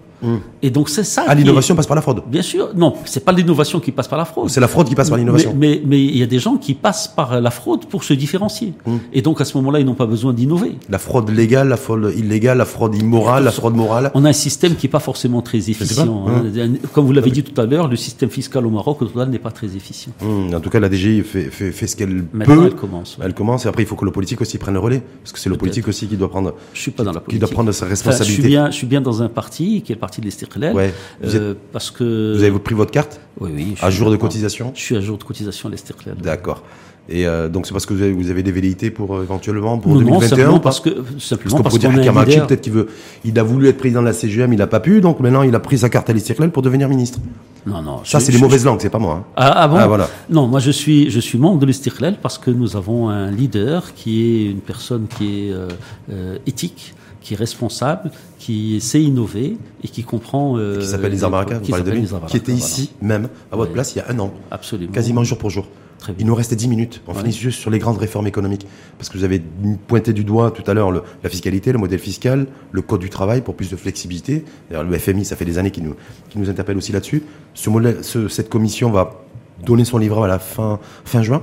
Et 0.62 0.70
donc 0.70 0.88
c'est 0.88 1.04
ça. 1.04 1.24
Ah, 1.26 1.34
l'innovation 1.34 1.74
passe 1.74 1.86
par 1.86 1.94
la 1.94 2.02
fraude. 2.02 2.22
Bien 2.26 2.42
sûr, 2.42 2.70
non, 2.74 2.94
c'est 3.04 3.24
pas 3.24 3.32
l'innovation 3.32 3.80
qui 3.80 3.92
passe 3.92 4.08
par 4.08 4.18
la 4.18 4.24
fraude. 4.24 4.50
C'est 4.50 4.60
la 4.60 4.68
fraude 4.68 4.88
qui 4.88 4.94
passe 4.94 5.08
par 5.08 5.18
l'innovation. 5.18 5.54
Mais, 5.56 5.82
mais, 5.84 6.02
il 6.02 6.16
y 6.16 6.22
a 6.22 6.26
des 6.26 6.38
gens 6.38 6.56
qui 6.56 6.74
passent 6.74 7.08
par 7.08 7.40
la 7.40 7.50
fraude 7.50 7.86
pour 7.86 8.04
se 8.04 8.14
différencier. 8.14 8.74
Hum. 8.86 8.98
Et 9.12 9.22
donc 9.22 9.40
à 9.40 9.44
ce 9.44 9.56
moment-là, 9.58 9.80
ils 9.80 9.86
n'ont 9.86 9.94
pas 9.94 10.06
besoin 10.06 10.32
d'innover. 10.32 10.76
La 10.88 10.98
fraude 10.98 11.30
légale, 11.30 11.68
la 11.68 11.76
fraude 11.76 12.12
illégale, 12.16 12.58
la 12.58 12.64
fraude 12.64 12.94
immorale, 12.94 13.44
la 13.44 13.50
fraude 13.50 13.74
morale. 13.74 14.10
On 14.14 14.24
a 14.24 14.30
un 14.30 14.32
système 14.32 14.74
qui 14.76 14.86
est 14.86 14.90
pas 14.90 15.00
forcément 15.00 15.42
très 15.42 15.70
efficient. 15.70 16.26
Hein. 16.28 16.44
Hum. 16.56 16.78
Comme 16.92 17.06
vous 17.06 17.12
l'avez 17.12 17.30
dit 17.30 17.42
tout 17.42 17.58
à 17.60 17.66
l'heure, 17.66 17.88
le 17.88 17.96
système 17.96 18.30
fiscal 18.30 18.66
au 18.66 18.70
Maroc 18.70 19.02
au 19.02 19.06
total 19.06 19.30
n'est 19.30 19.38
pas 19.38 19.50
très 19.50 19.76
efficient. 19.76 20.12
En 20.22 20.60
tout 20.60 20.70
cas, 20.70 20.80
la 20.80 20.90
DGI 20.90 21.22
fait, 21.22 21.44
fait, 21.44 21.72
fait 21.72 21.86
ce 21.86 21.96
qu'elle 21.96 22.24
peut. 22.24 22.66
Elle 22.66 22.74
commence. 22.74 23.18
Elle 23.22 23.34
commence 23.34 23.66
et 23.66 23.68
après 23.68 23.82
il 23.82 23.86
faut 23.86 23.96
que 23.96 24.04
le 24.04 24.10
politique 24.10 24.40
aussi 24.40 24.58
prenne 24.58 24.74
le 24.74 24.80
relais 24.80 25.02
parce 25.22 25.32
que 25.32 25.38
c'est 25.38 25.48
le 25.48 25.56
politique 25.56 25.88
aussi 25.88 26.06
qui 26.06 26.16
doit 26.16 26.30
prendre. 26.30 26.54
Je 26.72 26.80
suis 26.80 26.90
pas 26.90 27.04
dans 27.04 27.12
la 27.12 27.20
politique. 27.20 27.40
Qui 27.40 27.46
doit 27.46 27.54
prendre 27.54 27.72
sa 27.72 27.86
responsabilité. 27.86 28.36
je 28.36 28.40
suis 28.40 28.48
bien, 28.48 28.70
je 28.70 28.76
suis 28.76 28.86
bien 28.86 29.00
dans 29.00 29.22
un 29.22 29.28
parti 29.28 29.82
qui 29.82 29.92
est 29.92 29.96
le 30.07 30.09
parti 30.09 30.20
de 30.20 30.26
l'Estirlel. 30.26 30.92
Euh, 31.24 31.54
parce 31.72 31.90
que 31.90 32.36
vous 32.36 32.42
avez 32.42 32.59
pris 32.59 32.74
votre 32.74 32.92
carte 32.92 33.20
Oui, 33.40 33.50
oui. 33.54 33.74
À 33.82 33.90
jour 33.90 34.11
de 34.11 34.16
cotisation 34.16 34.72
Je 34.74 34.80
suis 34.80 34.96
à 34.96 35.00
jour 35.00 35.18
de 35.18 35.24
cotisation 35.24 35.68
à 35.68 35.72
l'Esterclair. 35.72 36.16
D'accord. 36.16 36.62
Et 37.09 37.26
euh, 37.26 37.48
donc 37.48 37.66
c'est 37.66 37.72
parce 37.72 37.86
que 37.86 37.94
vous 37.94 38.02
avez, 38.02 38.12
vous 38.12 38.30
avez 38.30 38.42
des 38.42 38.50
velléités 38.50 38.90
pour 38.90 39.14
euh, 39.14 39.22
éventuellement 39.22 39.78
pour 39.78 39.96
2021 39.96 40.48
non, 40.48 40.59
parce 40.59 40.80
que 40.80 40.90
simplement 41.20 41.62
parce, 41.62 41.78
pour 41.78 41.78
dire 41.78 42.46
peut-être 42.46 42.61
qu'il 42.61 42.72
veut, 42.72 42.88
il 43.24 43.38
a 43.38 43.44
voulu 43.44 43.68
être 43.68 43.78
président 43.78 44.00
de 44.00 44.07
la 44.07 44.12
CGM, 44.12 44.52
il 44.52 44.59
n'a 44.59 44.66
pas 44.66 44.80
pu, 44.80 45.00
donc 45.00 45.20
maintenant 45.20 45.42
il 45.42 45.54
a 45.54 45.61
pris 45.61 45.78
sa 45.78 45.88
carte 45.88 46.11
à 46.11 46.12
l'Istiklal 46.12 46.50
pour 46.50 46.62
devenir 46.62 46.88
ministre. 46.88 47.20
Non, 47.64 47.80
non. 47.80 48.00
Ça 48.02 48.18
c'est 48.18 48.32
les 48.32 48.38
mauvaises 48.38 48.64
langues, 48.64 48.80
c'est 48.80 48.90
pas 48.90 48.98
moi. 48.98 49.20
Hein. 49.20 49.24
Ah, 49.36 49.52
ah, 49.54 49.68
bon 49.68 49.76
ah, 49.76 49.86
voilà. 49.86 50.09
Non, 50.30 50.48
moi 50.48 50.59
je 50.59 50.72
suis 50.72 51.09
je 51.09 51.20
suis 51.20 51.38
membre 51.38 51.61
de 51.61 51.66
l'Istiklal 51.66 52.16
parce 52.20 52.38
que 52.38 52.50
nous 52.50 52.74
avons 52.74 53.09
un 53.09 53.30
leader 53.30 53.94
qui 53.94 54.22
est 54.22 54.50
une 54.50 54.61
personne 54.61 55.07
qui 55.07 55.46
est 55.46 55.52
euh, 55.52 56.38
éthique 56.44 56.95
qui 57.26 57.34
est 57.34 57.36
responsable, 57.36 58.12
qui 58.38 58.80
sait 58.80 59.02
innover 59.02 59.56
et 59.82 59.88
qui 59.88 60.04
comprend. 60.04 60.56
Euh, 60.58 60.78
qui 60.78 60.86
s'appelle 60.86 61.18
Baraka, 61.18 61.58
vous 61.58 61.68
parlez 61.68 61.84
de 61.84 61.90
lui, 61.90 62.08
qui 62.28 62.36
était 62.36 62.52
ici 62.52 62.92
même, 63.02 63.28
à 63.50 63.56
votre 63.56 63.72
place, 63.72 63.96
il 63.96 63.98
y 63.98 64.00
a 64.00 64.08
un 64.10 64.18
an. 64.20 64.32
Absolument. 64.52 64.92
Quasiment 64.92 65.24
jour 65.24 65.36
pour 65.36 65.50
jour. 65.50 65.66
Très 65.98 66.14
Il 66.20 66.26
nous 66.26 66.36
restait 66.36 66.54
10 66.54 66.68
minutes. 66.68 67.02
On 67.08 67.14
finit 67.14 67.32
juste 67.32 67.58
sur 67.58 67.70
les 67.70 67.80
grandes 67.80 67.98
réformes 67.98 68.28
économiques. 68.28 68.68
Parce 68.96 69.08
que 69.08 69.18
vous 69.18 69.24
avez 69.24 69.42
pointé 69.88 70.12
du 70.12 70.22
doigt 70.22 70.52
tout 70.52 70.62
à 70.70 70.74
l'heure 70.74 70.92
la 70.92 71.28
fiscalité, 71.28 71.72
le 71.72 71.78
modèle 71.78 71.98
fiscal, 71.98 72.46
le 72.70 72.82
code 72.82 73.00
du 73.00 73.10
travail 73.10 73.40
pour 73.40 73.56
plus 73.56 73.70
de 73.70 73.76
flexibilité. 73.76 74.44
D'ailleurs, 74.70 74.84
le 74.84 74.96
FMI, 74.96 75.24
ça 75.24 75.34
fait 75.34 75.44
des 75.44 75.58
années 75.58 75.72
qu'il 75.72 75.82
nous, 75.82 75.96
qui 76.28 76.38
nous 76.38 76.48
interpelle 76.48 76.76
aussi 76.76 76.92
là-dessus. 76.92 77.24
Ce 77.54 77.68
modèle, 77.70 78.04
ce, 78.04 78.28
cette 78.28 78.48
commission 78.48 78.92
va 78.92 79.24
donner 79.64 79.84
son 79.84 79.98
livre 79.98 80.22
à 80.22 80.28
la 80.28 80.38
fin, 80.38 80.78
fin 81.04 81.24
juin. 81.24 81.42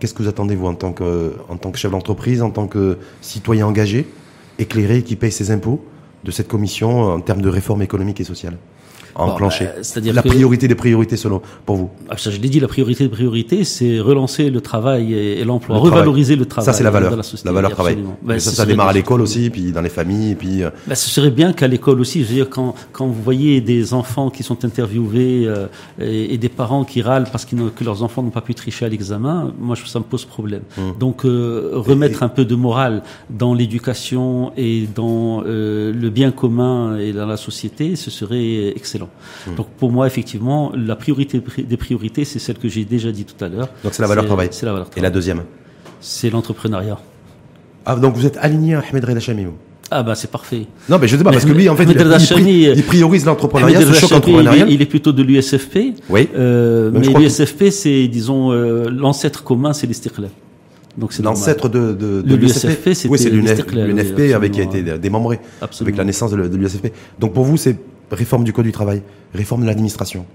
Qu'est-ce 0.00 0.12
que 0.12 0.22
vous 0.22 0.28
attendez, 0.28 0.54
vous, 0.54 0.66
en 0.66 0.74
tant 0.74 0.92
que, 0.92 1.32
en 1.48 1.56
tant 1.56 1.70
que 1.70 1.78
chef 1.78 1.92
d'entreprise, 1.92 2.42
en 2.42 2.50
tant 2.50 2.66
que 2.66 2.98
citoyen 3.22 3.66
engagé? 3.66 4.06
Éclairé 4.58 5.02
qui 5.02 5.16
paye 5.16 5.32
ses 5.32 5.50
impôts 5.50 5.84
de 6.24 6.30
cette 6.30 6.48
commission 6.48 7.02
en 7.02 7.20
termes 7.20 7.42
de 7.42 7.48
réforme 7.48 7.82
économique 7.82 8.20
et 8.20 8.24
sociale 8.24 8.56
enclencher 9.18 9.64
bah, 9.66 9.72
C'est-à-dire 9.82 10.14
la 10.14 10.22
priorité 10.22 10.68
des 10.68 10.74
priorités 10.74 11.16
selon 11.16 11.40
pour 11.64 11.76
vous. 11.76 11.90
Ah, 12.08 12.16
ça, 12.16 12.30
je 12.30 12.38
l'ai 12.38 12.48
dit, 12.48 12.60
la 12.60 12.68
priorité 12.68 13.04
des 13.04 13.10
priorités, 13.10 13.64
c'est 13.64 14.00
relancer 14.00 14.50
le 14.50 14.60
travail 14.60 15.12
et, 15.14 15.44
l'emploi, 15.44 15.78
revaloriser 15.78 16.36
le 16.36 16.46
travail. 16.46 16.66
Ça, 16.66 16.72
c'est 16.72 16.84
la 16.84 16.90
valeur. 16.90 17.16
la, 17.44 17.52
valeur 17.52 17.70
travail. 17.70 17.98
Ben, 18.22 18.38
ça, 18.38 18.50
ça 18.50 18.66
démarre 18.66 18.88
à 18.88 18.92
l'école 18.92 19.20
aussi, 19.20 19.50
puis 19.50 19.72
dans 19.72 19.80
les 19.80 19.88
familles, 19.88 20.32
et 20.32 20.34
puis. 20.34 20.62
Euh, 20.62 20.70
ben, 20.86 20.94
ce 20.94 21.08
serait 21.08 21.30
bien 21.30 21.52
qu'à 21.52 21.68
l'école 21.68 22.00
aussi, 22.00 22.22
je 22.22 22.28
veux 22.28 22.34
dire, 22.34 22.50
quand 22.50 22.74
quand 22.92 23.06
vous 23.06 23.22
voyez 23.22 23.60
des 23.60 23.94
enfants 23.94 24.30
qui 24.30 24.42
sont 24.42 24.64
interviewés 24.64 25.44
euh, 25.46 25.66
et, 26.00 26.38
des 26.38 26.48
parents 26.48 26.84
qui 26.84 27.02
râlent 27.02 27.28
parce 27.30 27.44
que 27.44 27.56
leurs 27.84 28.02
enfants 28.02 28.22
n'ont 28.22 28.30
pas 28.30 28.40
pu 28.40 28.54
tricher 28.54 28.84
à 28.84 28.88
l'examen, 28.88 29.52
moi, 29.58 29.76
ça 29.76 29.98
me 29.98 30.04
pose 30.04 30.24
problème. 30.24 30.62
Hum. 30.78 30.94
Donc, 30.98 31.24
euh, 31.24 31.70
remettre 31.72 32.22
un 32.22 32.28
peu 32.28 32.44
de 32.44 32.54
morale 32.54 33.02
dans 33.30 33.54
l'éducation 33.54 34.52
et 34.56 34.86
dans 34.94 35.42
le 35.42 36.10
bien 36.10 36.30
commun 36.30 36.98
et 36.98 37.12
dans 37.12 37.26
la 37.26 37.36
société, 37.36 37.96
ce 37.96 38.10
serait 38.10 38.68
excellent. 38.68 39.05
Hmm. 39.46 39.54
Donc 39.54 39.68
pour 39.78 39.90
moi, 39.92 40.06
effectivement, 40.06 40.72
la 40.74 40.96
priorité 40.96 41.40
des 41.58 41.76
priorités, 41.76 42.24
c'est 42.24 42.38
celle 42.38 42.58
que 42.58 42.68
j'ai 42.68 42.84
déjà 42.84 43.12
dit 43.12 43.24
tout 43.24 43.42
à 43.44 43.48
l'heure. 43.48 43.68
Donc 43.84 43.94
c'est 43.94 44.02
la 44.02 44.08
valeur 44.08 44.26
travail. 44.26 44.48
C'est 44.50 44.66
la 44.66 44.72
valeur 44.72 44.86
travail. 44.88 45.00
Et 45.00 45.02
la 45.02 45.10
deuxième 45.10 45.42
C'est 46.00 46.30
l'entrepreneuriat. 46.30 46.98
Ah, 47.84 47.94
donc 47.96 48.16
vous 48.16 48.26
êtes 48.26 48.36
aligné 48.38 48.74
à 48.74 48.82
Ahmed 48.90 49.04
Reda 49.04 49.20
Ah 49.92 50.02
bah 50.02 50.16
c'est 50.16 50.30
parfait. 50.30 50.66
Non, 50.88 50.98
mais 51.00 51.06
je 51.06 51.16
sais 51.16 51.22
pas, 51.22 51.30
parce 51.30 51.44
que 51.44 51.52
lui, 51.52 51.68
en 51.68 51.76
fait, 51.76 51.84
il, 51.84 51.96
euh, 51.96 52.82
priorise 52.84 53.24
l'entrepreneuriat, 53.24 53.80
ce 53.80 54.06
choc 54.06 54.24
il, 54.26 54.34
est, 54.48 54.72
il 54.74 54.82
est 54.82 54.86
plutôt 54.86 55.12
de 55.12 55.22
l'USFP. 55.22 55.94
Oui. 56.10 56.28
Euh, 56.36 56.90
mais 56.92 57.06
que- 57.06 57.18
l'USFP, 57.18 57.70
c'est, 57.70 58.08
disons, 58.08 58.50
euh, 58.50 58.90
l'ancêtre 58.90 59.44
commun, 59.44 59.72
c'est 59.72 59.86
l'Istiqlal. 59.86 60.30
Donc 60.98 61.12
c'est. 61.12 61.22
L'ancêtre 61.22 61.68
de, 61.68 61.92
de, 61.92 62.22
de 62.22 62.34
l'USFP. 62.34 62.88
Oui, 63.08 63.18
c'est 63.18 63.30
oui, 63.30 63.40
l'UNFP 63.40 64.34
avec 64.34 64.52
qui 64.52 64.60
a 64.60 64.64
absolument. 64.64 64.88
été 64.88 64.98
démembré. 64.98 65.40
Absolument. 65.60 65.86
Avec 65.88 65.98
la 65.98 66.04
naissance 66.04 66.30
de 66.32 66.56
l'USFP. 66.56 66.92
Donc 67.20 67.34
pour 67.34 67.44
vous, 67.44 67.56
c'est 67.56 67.76
réforme 68.10 68.44
du 68.44 68.52
Code 68.52 68.66
du 68.66 68.72
travail, 68.72 69.02
réforme 69.34 69.62
de 69.62 69.66
l'administration. 69.66 70.26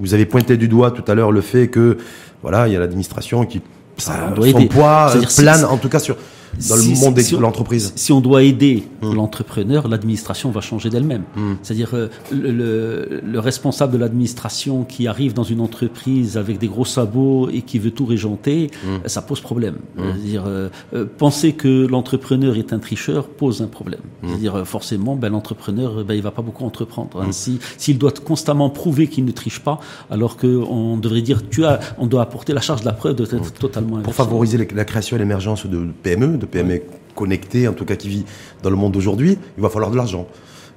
Vous 0.00 0.14
avez 0.14 0.26
pointé 0.26 0.56
du 0.56 0.68
doigt 0.68 0.90
tout 0.90 1.04
à 1.10 1.14
l'heure 1.14 1.32
le 1.32 1.40
fait 1.40 1.68
que, 1.68 1.98
voilà, 2.42 2.68
il 2.68 2.72
y 2.72 2.76
a 2.76 2.80
l'administration 2.80 3.44
qui, 3.46 3.62
ça, 3.96 4.32
doit 4.34 4.50
son 4.50 4.58
aider. 4.58 4.68
poids 4.68 5.14
euh, 5.14 5.22
plane, 5.36 5.64
en 5.64 5.76
tout 5.76 5.88
cas, 5.88 5.98
sur, 6.00 6.16
dans 6.56 6.76
Si- 6.76 6.92
le 6.92 6.98
monde 7.00 7.18
si 7.20 7.34
de 7.34 7.40
l'entreprise. 7.40 7.92
Si 7.96 8.12
on 8.12 8.20
doit 8.20 8.42
aider 8.42 8.84
Hmm. 9.02 9.14
l'entrepreneur, 9.14 9.88
l'administration 9.88 10.50
va 10.50 10.60
changer 10.60 10.90
d'elle-même. 10.90 11.22
C'est-à-dire 11.62 11.90
euh, 11.94 12.08
le, 12.32 12.50
le- 12.52 13.20
le 13.24 13.38
responsable 13.40 13.92
de 13.94 13.98
l'administration 13.98 14.84
qui 14.84 15.06
arrive 15.06 15.34
dans 15.34 15.42
une 15.42 15.60
entreprise 15.60 16.36
avec 16.36 16.58
des 16.58 16.68
gros 16.68 16.84
sabots 16.84 17.48
et 17.50 17.62
qui 17.62 17.78
veut 17.78 17.90
tout 17.90 18.06
régenter, 18.06 18.70
Hmm. 18.84 19.06
ça 19.06 19.22
pose 19.22 19.40
problème. 19.40 19.76
C'est-à-dire 19.96 20.44
euh, 20.46 20.68
euh, 20.94 21.04
penser 21.18 21.52
que 21.52 21.86
l'entrepreneur 21.86 22.56
est 22.56 22.72
un 22.72 22.78
tricheur 22.78 23.28
pose 23.28 23.62
un 23.62 23.66
problème. 23.66 24.00
Hmm. 24.22 24.28
C'est-à-dire 24.28 24.66
forcément, 24.66 25.16
ben, 25.16 25.30
l'entrepreneur, 25.30 26.04
ben, 26.04 26.14
il 26.14 26.22
va 26.22 26.30
pas 26.30 26.42
beaucoup 26.42 26.64
entreprendre. 26.64 27.20
hein. 27.22 27.32
Si 27.32 27.58
s'il 27.78 27.98
doit 27.98 28.12
constamment 28.12 28.70
prouver 28.70 29.06
qu'il 29.08 29.24
ne 29.24 29.32
triche 29.32 29.60
pas, 29.60 29.80
alors 30.10 30.36
qu'on 30.36 30.96
devrait 30.96 31.22
dire 31.22 31.42
tu 31.48 31.64
as, 31.64 31.80
on 31.98 32.06
doit 32.06 32.22
apporter 32.22 32.52
la 32.52 32.60
charge 32.60 32.80
de 32.80 32.86
la 32.86 32.92
preuve 32.92 33.16
de 33.16 33.24
être 33.24 33.52
totalement 33.54 34.00
Pour 34.00 34.14
favoriser 34.14 34.58
la 34.74 34.84
création 34.84 35.16
et 35.16 35.18
l'émergence 35.18 35.66
de 35.66 35.86
PME, 36.02 36.36
de 36.44 36.50
PME 36.50 36.82
connectées, 37.14 37.68
en 37.68 37.72
tout 37.72 37.84
cas 37.84 37.96
qui 37.96 38.08
vit 38.08 38.24
dans 38.62 38.70
le 38.70 38.76
monde 38.76 38.92
d'aujourd'hui, 38.92 39.38
il 39.56 39.62
va 39.62 39.68
falloir 39.68 39.90
de 39.90 39.96
l'argent. 39.96 40.26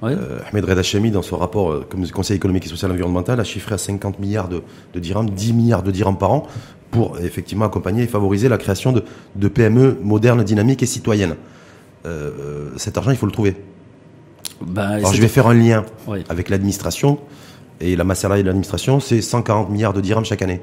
Ouais. 0.00 0.12
Euh, 0.12 0.38
Ahmed 0.50 0.64
Reda 0.64 0.82
Chemi, 0.82 1.10
dans 1.10 1.22
son 1.22 1.36
rapport 1.36 1.72
euh, 1.72 1.86
comme 1.88 2.06
Conseil 2.08 2.36
économique 2.36 2.66
et 2.66 2.68
social 2.68 2.90
et 2.90 2.94
environnemental, 2.94 3.40
a 3.40 3.44
chiffré 3.44 3.74
à 3.74 3.78
50 3.78 4.20
milliards 4.20 4.48
de, 4.48 4.62
de 4.94 5.00
dirhams, 5.00 5.28
10 5.28 5.52
milliards 5.54 5.82
de 5.82 5.90
dirhams 5.90 6.18
par 6.18 6.30
an, 6.30 6.46
pour 6.90 7.18
effectivement 7.18 7.64
accompagner 7.64 8.04
et 8.04 8.06
favoriser 8.06 8.48
la 8.48 8.58
création 8.58 8.92
de, 8.92 9.04
de 9.36 9.48
PME 9.48 9.98
modernes, 10.02 10.42
dynamiques 10.44 10.82
et 10.82 10.86
citoyennes. 10.86 11.34
Euh, 12.06 12.30
euh, 12.40 12.70
cet 12.76 12.96
argent, 12.96 13.10
il 13.10 13.16
faut 13.16 13.26
le 13.26 13.32
trouver. 13.32 13.56
Ben, 14.60 14.82
Alors 14.82 15.12
je 15.12 15.20
vais 15.20 15.28
faire 15.28 15.46
un 15.46 15.54
lien 15.54 15.84
avec 16.28 16.48
l'administration, 16.48 17.18
et 17.80 17.94
la 17.96 18.04
masse 18.04 18.20
salariale 18.20 18.44
de 18.44 18.48
l'administration, 18.48 19.00
c'est 19.00 19.20
140 19.20 19.70
milliards 19.70 19.92
de 19.92 20.00
dirhams 20.00 20.24
chaque 20.24 20.42
année. 20.42 20.60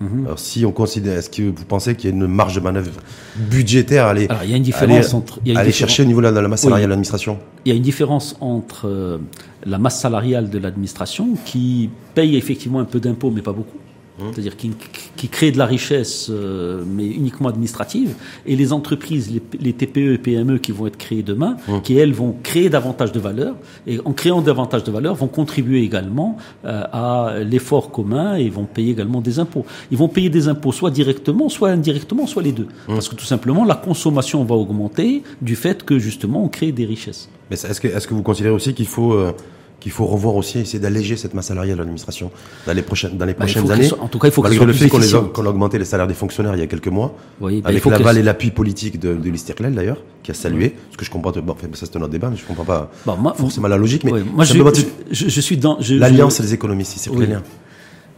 Mhm. 0.00 0.26
Alors 0.26 0.38
si 0.38 0.64
on 0.64 0.72
considère, 0.72 1.16
est-ce 1.18 1.28
que 1.30 1.42
vous 1.42 1.64
pensez 1.66 1.94
qu'il 1.96 2.08
y 2.10 2.12
a 2.12 2.16
une 2.16 2.26
marge 2.26 2.54
de 2.54 2.60
manœuvre 2.60 2.90
budgétaire 3.36 4.06
à 4.06 4.10
aller, 4.10 4.26
Alors, 4.28 4.44
il 4.44 4.50
y 4.50 4.54
a 4.54 4.56
une 4.56 4.62
différence 4.62 5.12
entre- 5.14 5.40
il 5.44 5.48
y 5.48 5.50
a 5.50 5.52
une 5.54 5.58
aller 5.58 5.70
différence- 5.70 5.90
chercher 5.90 6.02
au 6.04 6.06
niveau 6.06 6.20
de 6.20 6.26
la, 6.26 6.32
de 6.32 6.38
la 6.40 6.48
masse 6.48 6.60
salariale 6.62 6.82
Oui. 6.82 6.86
de 6.86 6.90
l'administration 6.90 7.38
il 7.64 7.68
y 7.70 7.72
a 7.72 7.76
une 7.76 7.82
différence 7.82 8.36
entre 8.40 8.86
euh, 8.88 9.18
la 9.66 9.78
masse 9.78 10.00
salariale 10.00 10.48
de 10.50 10.58
l'administration 10.58 11.30
qui 11.44 11.90
paye 12.14 12.36
effectivement 12.36 12.78
un 12.80 12.84
peu 12.84 13.00
d'impôts 13.00 13.30
mais 13.30 13.42
pas 13.42 13.52
beaucoup. 13.52 13.76
C'est-à-dire 14.18 14.56
qui, 14.56 14.72
qui 15.16 15.28
crée 15.28 15.52
de 15.52 15.58
la 15.58 15.66
richesse, 15.66 16.28
euh, 16.30 16.82
mais 16.86 17.06
uniquement 17.06 17.48
administrative, 17.48 18.14
et 18.46 18.56
les 18.56 18.72
entreprises, 18.72 19.30
les, 19.30 19.42
les 19.60 19.72
TPE 19.72 20.14
et 20.14 20.18
PME 20.18 20.58
qui 20.58 20.72
vont 20.72 20.86
être 20.86 20.96
créées 20.96 21.22
demain, 21.22 21.56
qui 21.84 21.96
elles 21.96 22.12
vont 22.12 22.34
créer 22.42 22.68
davantage 22.68 23.12
de 23.12 23.20
valeur, 23.20 23.54
et 23.86 24.00
en 24.04 24.12
créant 24.12 24.42
davantage 24.42 24.84
de 24.84 24.90
valeur, 24.90 25.14
vont 25.14 25.28
contribuer 25.28 25.82
également 25.82 26.36
euh, 26.64 26.82
à 26.92 27.38
l'effort 27.44 27.90
commun 27.90 28.36
et 28.36 28.48
vont 28.50 28.64
payer 28.64 28.92
également 28.92 29.20
des 29.20 29.38
impôts. 29.38 29.64
Ils 29.90 29.98
vont 29.98 30.08
payer 30.08 30.30
des 30.30 30.48
impôts 30.48 30.72
soit 30.72 30.90
directement, 30.90 31.48
soit 31.48 31.70
indirectement, 31.70 32.26
soit 32.26 32.42
les 32.42 32.52
deux, 32.52 32.68
parce 32.86 33.08
que 33.08 33.14
tout 33.14 33.24
simplement 33.24 33.64
la 33.64 33.76
consommation 33.76 34.44
va 34.44 34.54
augmenter 34.54 35.22
du 35.42 35.56
fait 35.56 35.84
que 35.84 35.98
justement 35.98 36.44
on 36.44 36.48
crée 36.48 36.72
des 36.72 36.84
richesses. 36.84 37.28
Mais 37.50 37.56
est-ce 37.56 37.80
que, 37.80 37.88
est-ce 37.88 38.06
que 38.06 38.14
vous 38.14 38.22
considérez 38.22 38.54
aussi 38.54 38.74
qu'il 38.74 38.86
faut, 38.86 39.12
euh, 39.12 39.32
qu'il 39.80 39.92
faut 39.92 40.06
revoir 40.06 40.34
aussi, 40.34 40.58
essayer 40.58 40.80
d'alléger 40.80 41.16
cette 41.16 41.34
masse 41.34 41.46
salariale 41.46 41.76
de 41.76 41.78
l'administration 41.82 42.30
dans 42.66 42.72
les 42.72 42.82
prochaines, 42.82 43.16
dans 43.16 43.24
les 43.24 43.32
Bah, 43.32 43.44
prochaines 43.44 43.70
années. 43.70 43.84
soit- 43.88 44.00
en 44.02 44.08
tout 44.08 44.18
cas, 44.18 44.26
il 44.28 44.32
faut 44.32 44.42
Malgré 44.42 44.64
le 44.66 44.72
fait 44.72 44.88
qu'on, 44.88 45.00
a- 45.46 45.48
augmenté 45.48 45.78
les 45.78 45.84
salaires 45.84 46.08
des 46.08 46.14
fonctionnaires 46.14 46.54
il 46.54 46.58
y 46.60 46.62
a 46.62 46.66
quelques 46.66 46.88
mois, 46.88 47.14
Oui, 47.40 47.60
bah, 47.62 47.68
avec 47.70 47.84
l'aval 47.84 48.18
et 48.18 48.22
l'appui 48.22 48.50
politique 48.50 48.98
de, 48.98 49.14
de 49.14 49.30
l'Istiqlal 49.30 49.72
d'ailleurs, 49.74 50.02
qui 50.24 50.32
a 50.32 50.34
salué, 50.34 50.74
ce 50.90 50.96
que 50.96 51.04
je 51.04 51.10
comprends, 51.10 51.30
bon, 51.30 51.54
ça 51.74 51.86
c'est 51.86 51.96
un 51.96 52.00
autre 52.02 52.10
débat, 52.10 52.28
mais 52.30 52.36
je 52.36 52.44
comprends 52.44 52.64
pas 52.64 52.90
Bon, 53.06 53.16
moi- 53.16 53.34
forcément 53.34 53.68
la 53.68 53.76
logique, 53.76 54.02
mais 54.04 54.10
moi, 54.34 54.44
je, 54.44 54.54
je, 54.54 54.84
je- 55.12 55.28
je 55.28 55.40
suis 55.40 55.56
dans 55.56 55.78
l'alliance 55.90 56.40
les 56.40 56.54
économistes, 56.54 56.94
c'est 56.96 57.10
Oui. 57.10 57.26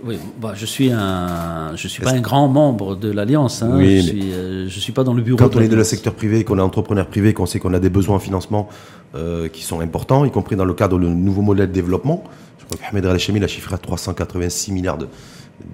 Oui, 0.05 0.19
bah, 0.41 0.53
je 0.55 0.67
suis 0.67 0.91
un, 0.91 1.73
je 1.77 1.89
suis 1.89 2.03
pas 2.03 2.13
un 2.13 2.21
grand 2.21 2.49
membre 2.49 2.97
de 2.97 3.11
l'alliance. 3.11 3.63
Hein, 3.63 3.73
Oui, 3.75 4.01
je 4.01 4.07
suis, 4.07 4.33
euh, 4.33 4.69
je 4.69 4.81
suis 4.81 4.93
pas 4.93 5.05
dans 5.05 5.15
le 5.15 5.23
bureau. 5.23 5.37
Quand 5.39 5.55
on 5.57 5.61
est 5.61 5.69
de 5.69 5.77
le 5.77 5.85
secteur 5.85 6.15
privé, 6.15 6.45
qu'on 6.45 6.59
est 6.59 6.63
entrepreneur 6.63 7.07
privé, 7.07 7.35
qu'on 7.35 7.47
sait 7.47 7.59
qu'on 7.59 7.75
a 7.75 7.79
des 7.81 7.91
besoins 7.91 8.17
en 8.17 8.21
financement 8.21 8.69
euh, 9.15 9.49
qui 9.49 9.63
sont 9.63 9.81
importants, 9.81 10.25
y 10.25 10.31
compris 10.31 10.57
dans 10.57 10.65
le 10.65 10.75
cadre 10.75 10.99
de 10.99 11.07
nouveau 11.07 11.43
modèle 11.43 11.69
de 11.69 11.73
développement. 11.73 12.25
Je 12.59 12.65
crois 12.65 12.79
que 12.79 12.85
Ahmed 12.91 13.05
Al-Hachemi 13.07 13.41
l'a 13.41 13.49
chiffré 13.49 13.75
à 13.75 13.79
386 13.79 14.73
milliards 14.73 14.99
de, 14.99 15.09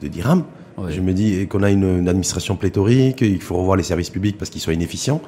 de 0.00 0.08
dirhams. 0.08 0.44
Je 0.90 1.00
me 1.00 1.14
dis 1.14 1.46
qu'on 1.46 1.62
a 1.62 1.70
une, 1.70 2.00
une 2.00 2.08
administration 2.08 2.54
pléthorique, 2.56 3.22
il 3.22 3.40
faut 3.40 3.56
revoir 3.56 3.78
les 3.78 3.82
services 3.82 4.10
publics 4.10 4.36
parce 4.36 4.50
qu'ils 4.50 4.60
sont 4.60 4.72
inefficients. 4.72 5.22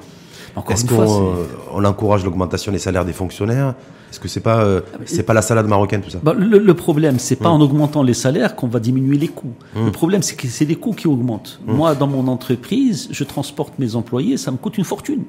Encore 0.59 0.73
Est-ce 0.73 0.83
une 0.83 0.89
qu'on 0.89 1.07
fois, 1.07 1.21
euh, 1.21 1.45
on 1.73 1.85
encourage 1.85 2.23
l'augmentation 2.25 2.71
des 2.71 2.79
salaires 2.79 3.05
des 3.05 3.13
fonctionnaires 3.13 3.75
Est-ce 4.11 4.19
que 4.19 4.27
c'est 4.27 4.39
pas 4.41 4.61
euh, 4.61 4.81
Ah, 4.93 4.97
c'est 5.05 5.23
pas 5.23 5.33
la 5.33 5.41
salade 5.41 5.67
marocaine 5.67 6.01
tout 6.01 6.09
ça 6.09 6.19
Bah, 6.21 6.33
le, 6.37 6.59
le 6.59 6.73
problème, 6.73 7.17
c'est 7.17 7.37
pas 7.37 7.49
en 7.49 7.61
augmentant 7.61 8.03
les 8.03 8.13
salaires 8.13 8.55
qu'on 8.55 8.67
va 8.67 8.79
diminuer 8.79 9.17
les 9.17 9.29
coûts. 9.29 9.53
Le 9.75 9.91
problème, 9.91 10.21
c'est 10.21 10.35
que 10.35 10.47
c'est 10.47 10.65
les 10.65 10.75
coûts 10.75 10.93
qui 10.93 11.07
augmentent. 11.07 11.59
Hum. 11.67 11.75
Moi, 11.75 11.95
dans 11.95 12.07
mon 12.07 12.27
entreprise, 12.27 13.07
je 13.11 13.23
transporte 13.23 13.79
mes 13.79 13.95
employés, 13.95 14.37
ça 14.37 14.51
me 14.51 14.57
coûte 14.57 14.77
une 14.77 14.83
fortune. 14.83 15.23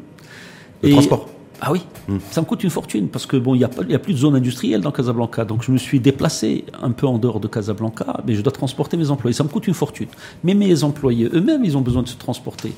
Le 0.82 0.90
transport. 0.90 1.26
Ah 1.62 1.72
oui, 1.72 1.82
ça 2.30 2.40
me 2.40 2.46
coûte 2.46 2.64
une 2.64 2.70
fortune 2.70 3.08
parce 3.08 3.26
que 3.26 3.36
bon, 3.36 3.54
il 3.54 3.60
y 3.60 3.64
a 3.64 3.98
plus 3.98 4.14
de 4.14 4.18
zone 4.18 4.34
industrielle 4.34 4.80
dans 4.80 4.92
Casablanca, 4.92 5.44
donc 5.44 5.62
je 5.62 5.70
me 5.70 5.76
suis 5.76 6.00
déplacé 6.00 6.64
un 6.82 6.90
peu 6.90 7.06
en 7.06 7.18
dehors 7.18 7.38
de 7.38 7.48
Casablanca, 7.48 8.20
mais 8.26 8.34
je 8.34 8.40
dois 8.40 8.52
transporter 8.52 8.96
mes 8.96 9.10
employés. 9.10 9.34
Ça 9.34 9.44
me 9.44 9.48
coûte 9.50 9.66
une 9.66 9.74
fortune. 9.74 10.08
Mais 10.42 10.54
mes 10.54 10.84
employés 10.84 11.28
eux-mêmes, 11.32 11.62
ils 11.64 11.76
ont 11.76 11.82
besoin 11.82 12.02
de 12.02 12.08
se 12.08 12.16
transporter. 12.16 12.72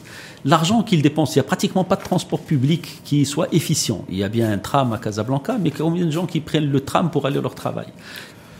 L'argent 0.44 0.82
qu'ils 0.82 1.00
dépensent, 1.00 1.34
il 1.34 1.36
y 1.36 1.40
a 1.40 1.44
pratiquement 1.44 1.84
pas 1.84 1.94
de 1.96 2.02
transport 2.02 2.40
public 2.40 3.00
qui 3.04 3.24
soit 3.24 3.46
efficient. 3.54 4.04
Il 4.10 4.16
y 4.18 4.24
a 4.24 4.28
bien 4.28 4.50
un 4.50 4.58
tram 4.58 4.92
à 4.92 4.98
Casablanca, 4.98 5.56
mais 5.62 5.70
combien 5.70 6.04
de 6.06 6.10
gens 6.10 6.26
qui 6.26 6.40
prennent 6.40 6.70
le 6.70 6.80
tram 6.80 7.10
pour 7.10 7.26
aller 7.26 7.38
à 7.38 7.42
leur 7.42 7.54
travail 7.54 7.86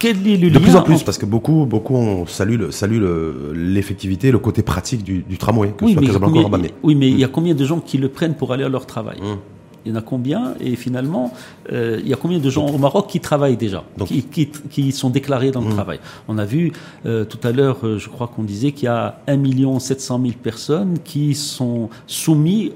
le 0.04 0.50
De 0.50 0.58
plus 0.58 0.74
en 0.74 0.82
plus, 0.82 0.94
entre- 0.96 1.04
parce 1.04 1.16
que 1.18 1.26
beaucoup, 1.26 1.64
beaucoup 1.64 1.94
on 1.94 2.26
salue 2.26 2.58
le- 2.58 2.70
salue 2.72 2.98
le- 2.98 3.52
l'effectivité, 3.54 4.32
le, 4.32 4.40
côté 4.40 4.62
pratique 4.62 5.04
du, 5.04 5.22
du 5.22 5.38
tramway, 5.38 5.68
que 5.78 5.84
Oui, 5.84 5.92
ce 5.94 5.94
soit 5.94 6.00
mais, 6.00 6.06
il 6.06 6.08
y 6.08 6.10
a 6.10 6.18
Casablanca 6.18 6.48
combien, 6.50 6.70
oui, 6.82 6.94
mais 6.96 7.08
il 7.08 7.18
y 7.20 7.24
a 7.24 7.28
combien 7.28 7.54
de 7.54 7.64
gens 7.64 7.78
qui 7.78 7.98
le 7.98 8.08
prennent 8.08 8.34
pour 8.34 8.52
aller 8.52 8.64
à 8.64 8.68
leur 8.68 8.84
travail? 8.86 9.18
Hum. 9.22 9.36
Il 9.84 9.92
y 9.92 9.94
en 9.94 9.98
a 9.98 10.02
combien 10.02 10.54
Et 10.60 10.76
finalement, 10.76 11.32
euh, 11.72 11.98
il 12.02 12.08
y 12.08 12.12
a 12.12 12.16
combien 12.16 12.38
de 12.38 12.50
gens 12.50 12.66
au 12.66 12.78
Maroc 12.78 13.08
qui 13.08 13.20
travaillent 13.20 13.56
déjà, 13.56 13.82
Donc- 13.96 14.08
qui, 14.08 14.22
qui, 14.22 14.46
qui 14.70 14.92
sont 14.92 15.10
déclarés 15.10 15.50
dans 15.50 15.60
le 15.60 15.70
travail? 15.72 15.98
On 16.28 16.38
a 16.38 16.44
vu 16.44 16.72
euh, 17.06 17.24
tout 17.24 17.38
à 17.42 17.52
l'heure, 17.52 17.78
euh, 17.84 17.98
je 17.98 18.08
crois 18.08 18.28
qu'on 18.28 18.44
disait 18.44 18.72
qu'il 18.72 18.84
y 18.84 18.88
a 18.88 19.20
1 19.26 19.78
700 19.80 20.20
000 20.22 20.34
personnes 20.42 20.98
qui 21.04 21.34
sont 21.34 21.88
soumises 22.06 22.72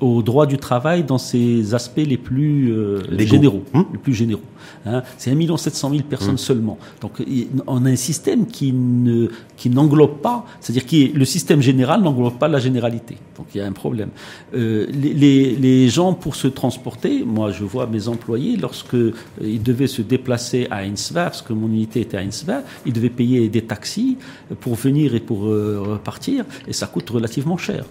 au 0.00 0.22
droit 0.22 0.46
du 0.46 0.58
travail 0.58 1.04
dans 1.04 1.18
ses 1.18 1.74
aspects 1.74 2.02
les 2.06 2.16
plus 2.16 2.72
euh, 2.72 3.00
généraux, 3.18 3.62
Hum. 3.74 3.86
les 3.92 3.98
plus 3.98 4.14
généraux. 4.14 4.40
Hein, 4.86 5.02
c'est 5.18 5.30
1 5.30 5.56
700 5.56 5.90
000 5.90 6.02
personnes 6.08 6.38
seulement. 6.38 6.78
Donc 7.00 7.22
on 7.66 7.84
a 7.86 7.90
un 7.90 7.96
système 7.96 8.46
qui 8.46 8.72
ne 8.72 9.28
qui 9.56 9.70
n'englobe 9.70 10.18
pas, 10.22 10.44
c'est-à-dire 10.60 10.84
qui 10.84 11.02
est- 11.04 11.12
le 11.14 11.24
système 11.24 11.60
général 11.62 12.02
n'englobe 12.02 12.38
pas 12.38 12.48
la 12.48 12.58
généralité. 12.58 13.16
Donc 13.36 13.46
il 13.54 13.58
y 13.58 13.60
a 13.60 13.66
un 13.66 13.72
problème. 13.72 14.08
Euh, 14.54 14.86
les, 14.90 15.12
les, 15.14 15.54
les 15.56 15.88
gens 15.88 16.12
pour 16.14 16.34
se 16.34 16.48
transporter, 16.48 17.24
moi 17.24 17.50
je 17.50 17.62
vois 17.64 17.86
mes 17.86 18.08
employés 18.08 18.56
lorsque 18.56 18.94
euh, 18.94 19.12
ils 19.42 19.62
devaient 19.62 19.86
se 19.86 20.02
déplacer 20.02 20.66
à 20.70 20.84
Ainsver, 20.84 21.24
parce 21.32 21.42
que 21.42 21.52
mon 21.52 21.68
unité 21.68 22.00
était 22.00 22.16
à 22.16 22.22
Ainsver, 22.22 22.60
ils 22.86 22.92
devaient 22.92 23.10
payer 23.10 23.48
des 23.48 23.62
taxis 23.62 24.16
pour 24.60 24.74
venir 24.74 25.14
et 25.14 25.20
pour 25.20 25.46
euh, 25.46 25.78
repartir, 25.92 26.44
et 26.66 26.72
ça 26.72 26.86
coûte 26.86 27.08
relativement 27.10 27.56
cher 27.58 27.84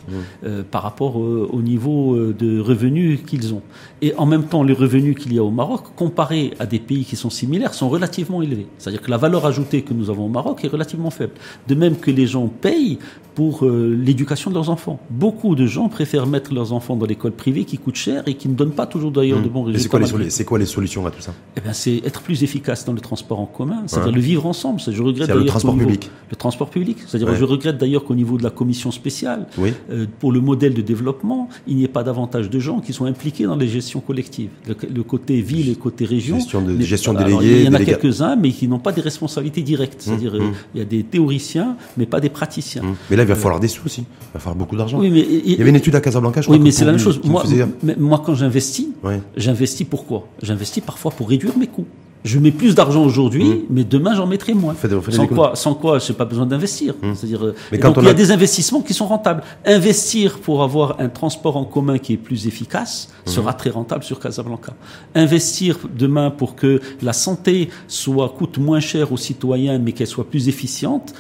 euh, 0.44 0.64
par 0.70 0.82
rapport 0.84 1.20
euh, 1.20 1.48
au 1.52 1.62
niveau 1.62 2.03
euh, 2.12 2.36
de 2.38 2.60
revenus 2.60 3.22
qu'ils 3.26 3.54
ont. 3.54 3.62
Et 4.02 4.14
en 4.16 4.26
même 4.26 4.46
temps, 4.46 4.64
les 4.64 4.74
revenus 4.74 5.16
qu'il 5.16 5.34
y 5.34 5.40
a 5.40 5.44
au 5.44 5.52
Maroc, 5.52 5.84
comparés 5.96 6.54
à 6.60 6.66
des 6.66 6.80
pays 6.80 7.06
qui 7.06 7.16
sont 7.16 7.30
similaires, 7.30 7.74
sont 7.74 7.90
relativement 7.90 8.42
élevés. 8.42 8.68
C'est-à-dire 8.78 9.02
que 9.02 9.10
la 9.10 9.18
valeur 9.18 9.46
ajoutée 9.46 9.82
que 9.84 9.94
nous 9.94 10.10
avons 10.10 10.26
au 10.26 10.30
Maroc 10.30 10.66
est 10.66 10.68
relativement 10.68 11.10
faible. 11.10 11.34
De 11.68 11.76
même 11.76 11.96
que 11.96 12.12
les 12.12 12.28
gens 12.28 12.48
payent 12.48 13.00
pour 13.36 13.66
euh, 13.66 13.96
l'éducation 14.04 14.50
de 14.50 14.56
leurs 14.56 14.70
enfants. 14.70 15.00
Beaucoup 15.10 15.56
de 15.56 15.66
gens 15.66 15.90
préfèrent 15.90 16.28
mettre 16.28 16.54
leurs 16.54 16.74
enfants 16.74 16.96
dans 16.96 17.06
l'école 17.06 17.32
privée 17.32 17.66
qui 17.66 17.78
coûte 17.78 17.96
cher 17.96 18.24
et 18.28 18.36
qui 18.36 18.48
ne 18.50 18.54
donne 18.54 18.72
pas 18.72 18.86
toujours 18.86 19.12
d'ailleurs 19.12 19.42
de 19.42 19.50
bons 19.50 19.64
résultats. 19.64 19.84
C'est 19.84 20.44
quoi, 20.46 20.58
les 20.60 20.66
quoi 20.66 20.66
solutions 20.66 21.06
à 21.06 21.12
tout 21.12 21.22
ça? 21.22 21.34
Eh 21.58 21.62
ben, 21.62 21.74
c'est 21.74 21.98
être 22.06 22.22
plus 22.22 22.44
efficace 22.44 22.86
dans 22.86 22.94
le 22.94 23.00
transport 23.02 23.40
en 23.40 23.46
commun, 23.46 23.84
c'est-à-dire 23.88 24.10
Ouais. 24.10 24.16
le 24.16 24.22
vivre 24.22 24.46
ensemble. 24.46 24.80
Je 24.80 24.92
regrette 25.02 25.26
C'est-à-dire 25.28 25.44
le 25.44 25.46
transport 25.46 25.74
niveau- 25.74 25.86
public. 25.86 26.12
Le 26.30 26.36
transport 26.36 26.70
public. 26.70 26.98
C'est-à-dire, 27.08 27.30
Ouais. 27.30 27.36
je 27.36 27.44
regrette 27.44 27.78
d'ailleurs 27.78 28.04
qu'au 28.04 28.16
niveau 28.16 28.38
de 28.38 28.44
la 28.44 28.50
commission 28.50 28.92
spéciale, 28.92 29.48
Oui. 29.58 29.74
euh, 29.92 30.06
pour 30.20 30.32
le 30.32 30.40
modèle 30.42 30.74
de 30.74 30.82
développement, 30.82 31.50
il 31.68 31.76
n'y 31.78 31.84
ait 31.84 31.88
pas 31.88 32.04
davantage 32.04 32.50
de 32.50 32.60
gens 32.60 32.80
qui 32.80 32.94
sont 32.94 33.06
impliqués 33.06 33.46
dans 33.46 33.56
les 33.56 33.68
gestions 33.68 34.00
collectives. 34.00 34.50
Le, 34.68 34.76
le 34.94 35.04
côté 35.04 35.42
ville 35.42 35.70
et 35.70 35.76
côté 35.76 36.06
région. 36.06 36.38
Gestion 36.38 36.62
de- 36.62 36.74
les- 36.74 36.84
gestion 36.86 37.16
alors, 37.16 37.40
déléguée, 37.42 37.62
Il 37.62 37.66
y 37.66 37.70
en 37.70 37.74
a 37.74 37.84
quelques-uns, 37.84 38.36
mais 38.36 38.52
qui 38.52 38.68
n'ont 38.68 38.80
pas 38.80 38.92
des 38.92 39.02
responsabilités 39.02 39.62
directes. 39.62 40.02
C'est-à-dire, 40.02 40.36
euh, 40.36 40.40
hum. 40.40 40.54
il 40.74 40.80
y 40.80 40.82
a 40.82 40.86
des 40.86 41.04
théoriciens, 41.04 41.78
mais 41.98 42.06
pas 42.06 42.20
des 42.20 42.30
praticiens. 42.30 42.84
Mais 43.10 43.16
là, 43.16 43.23
il 43.24 43.28
va 43.28 43.36
falloir 43.36 43.60
des 43.60 43.68
sous 43.68 43.86
aussi. 43.86 44.02
Il 44.02 44.34
va 44.34 44.40
falloir 44.40 44.56
beaucoup 44.56 44.76
d'argent. 44.76 45.00
Oui, 45.00 45.10
mais 45.10 45.22
il 45.22 45.54
y 45.58 45.62
avait 45.62 45.70
une 45.70 45.76
étude 45.76 45.96
à 45.96 46.02
Casablanca, 46.02 46.42
je 46.42 46.50
Oui, 46.50 46.58
crois, 46.58 46.64
mais 46.64 46.70
que 46.70 46.76
c'est 46.76 46.86
la 46.86 46.92
même 46.92 47.00
chose. 47.00 47.20
Moi, 47.24 47.44
mais 47.84 47.96
quand 48.24 48.36
j'investis, 48.36 48.88
Ouais. 49.04 49.22
j'investis 49.38 49.86
pourquoi 49.88 50.28
J'investis 50.42 50.84
parfois 50.84 51.12
pour 51.12 51.30
réduire 51.30 51.58
mes 51.58 51.68
coûts. 51.68 51.86
Je 52.26 52.40
mets 52.40 52.52
plus 52.52 52.74
d'argent 52.74 53.04
aujourd'hui, 53.04 53.44
Mmh. 53.44 53.58
mais 53.70 53.84
demain 53.84 54.16
j'en 54.16 54.26
mettrai 54.26 54.54
moins. 54.54 54.74
Faites- 54.76 54.90
faites 54.92 55.10
des 55.10 55.12
sans, 55.18 55.28
quoi, 55.28 55.56
sans 55.58 55.74
quoi, 55.74 56.00
j'ai 56.00 56.14
pas 56.14 56.24
besoin 56.24 56.46
d'investir. 56.46 56.94
C'est-à-dire, 57.16 57.44
euh, 57.46 57.54
Mais 57.70 57.78
donc 57.80 57.98
on 57.98 58.02
il 58.02 58.06
y 58.06 58.08
a 58.08 58.12
a- 58.12 58.14
des 58.14 58.32
investissements 58.32 58.80
qui 58.80 58.94
sont 58.94 59.08
rentables. 59.08 59.44
Investir 59.66 60.40
pour 60.40 60.64
avoir 60.64 61.02
un 61.02 61.10
transport 61.10 61.58
en 61.58 61.66
commun 61.66 61.98
qui 61.98 62.14
est 62.14 62.18
plus 62.18 62.48
efficace 62.48 63.10
Mmh. 63.26 63.30
sera 63.30 63.52
très 63.54 63.72
rentable 63.72 64.06
sur 64.06 64.22
Casablanca. 64.22 64.74
Investir 65.16 65.80
demain 65.98 66.32
pour 66.32 66.56
que 66.56 66.80
la 67.02 67.12
santé 67.12 67.68
soit 67.90 68.30
coûte 68.30 68.58
moins 68.58 68.80
cher 68.80 69.12
aux 69.12 69.18
citoyens, 69.18 69.78
mais 69.78 69.92
qu'elle 69.92 70.08
soit 70.08 70.30
plus 70.30 70.48
efficiente 70.48 71.14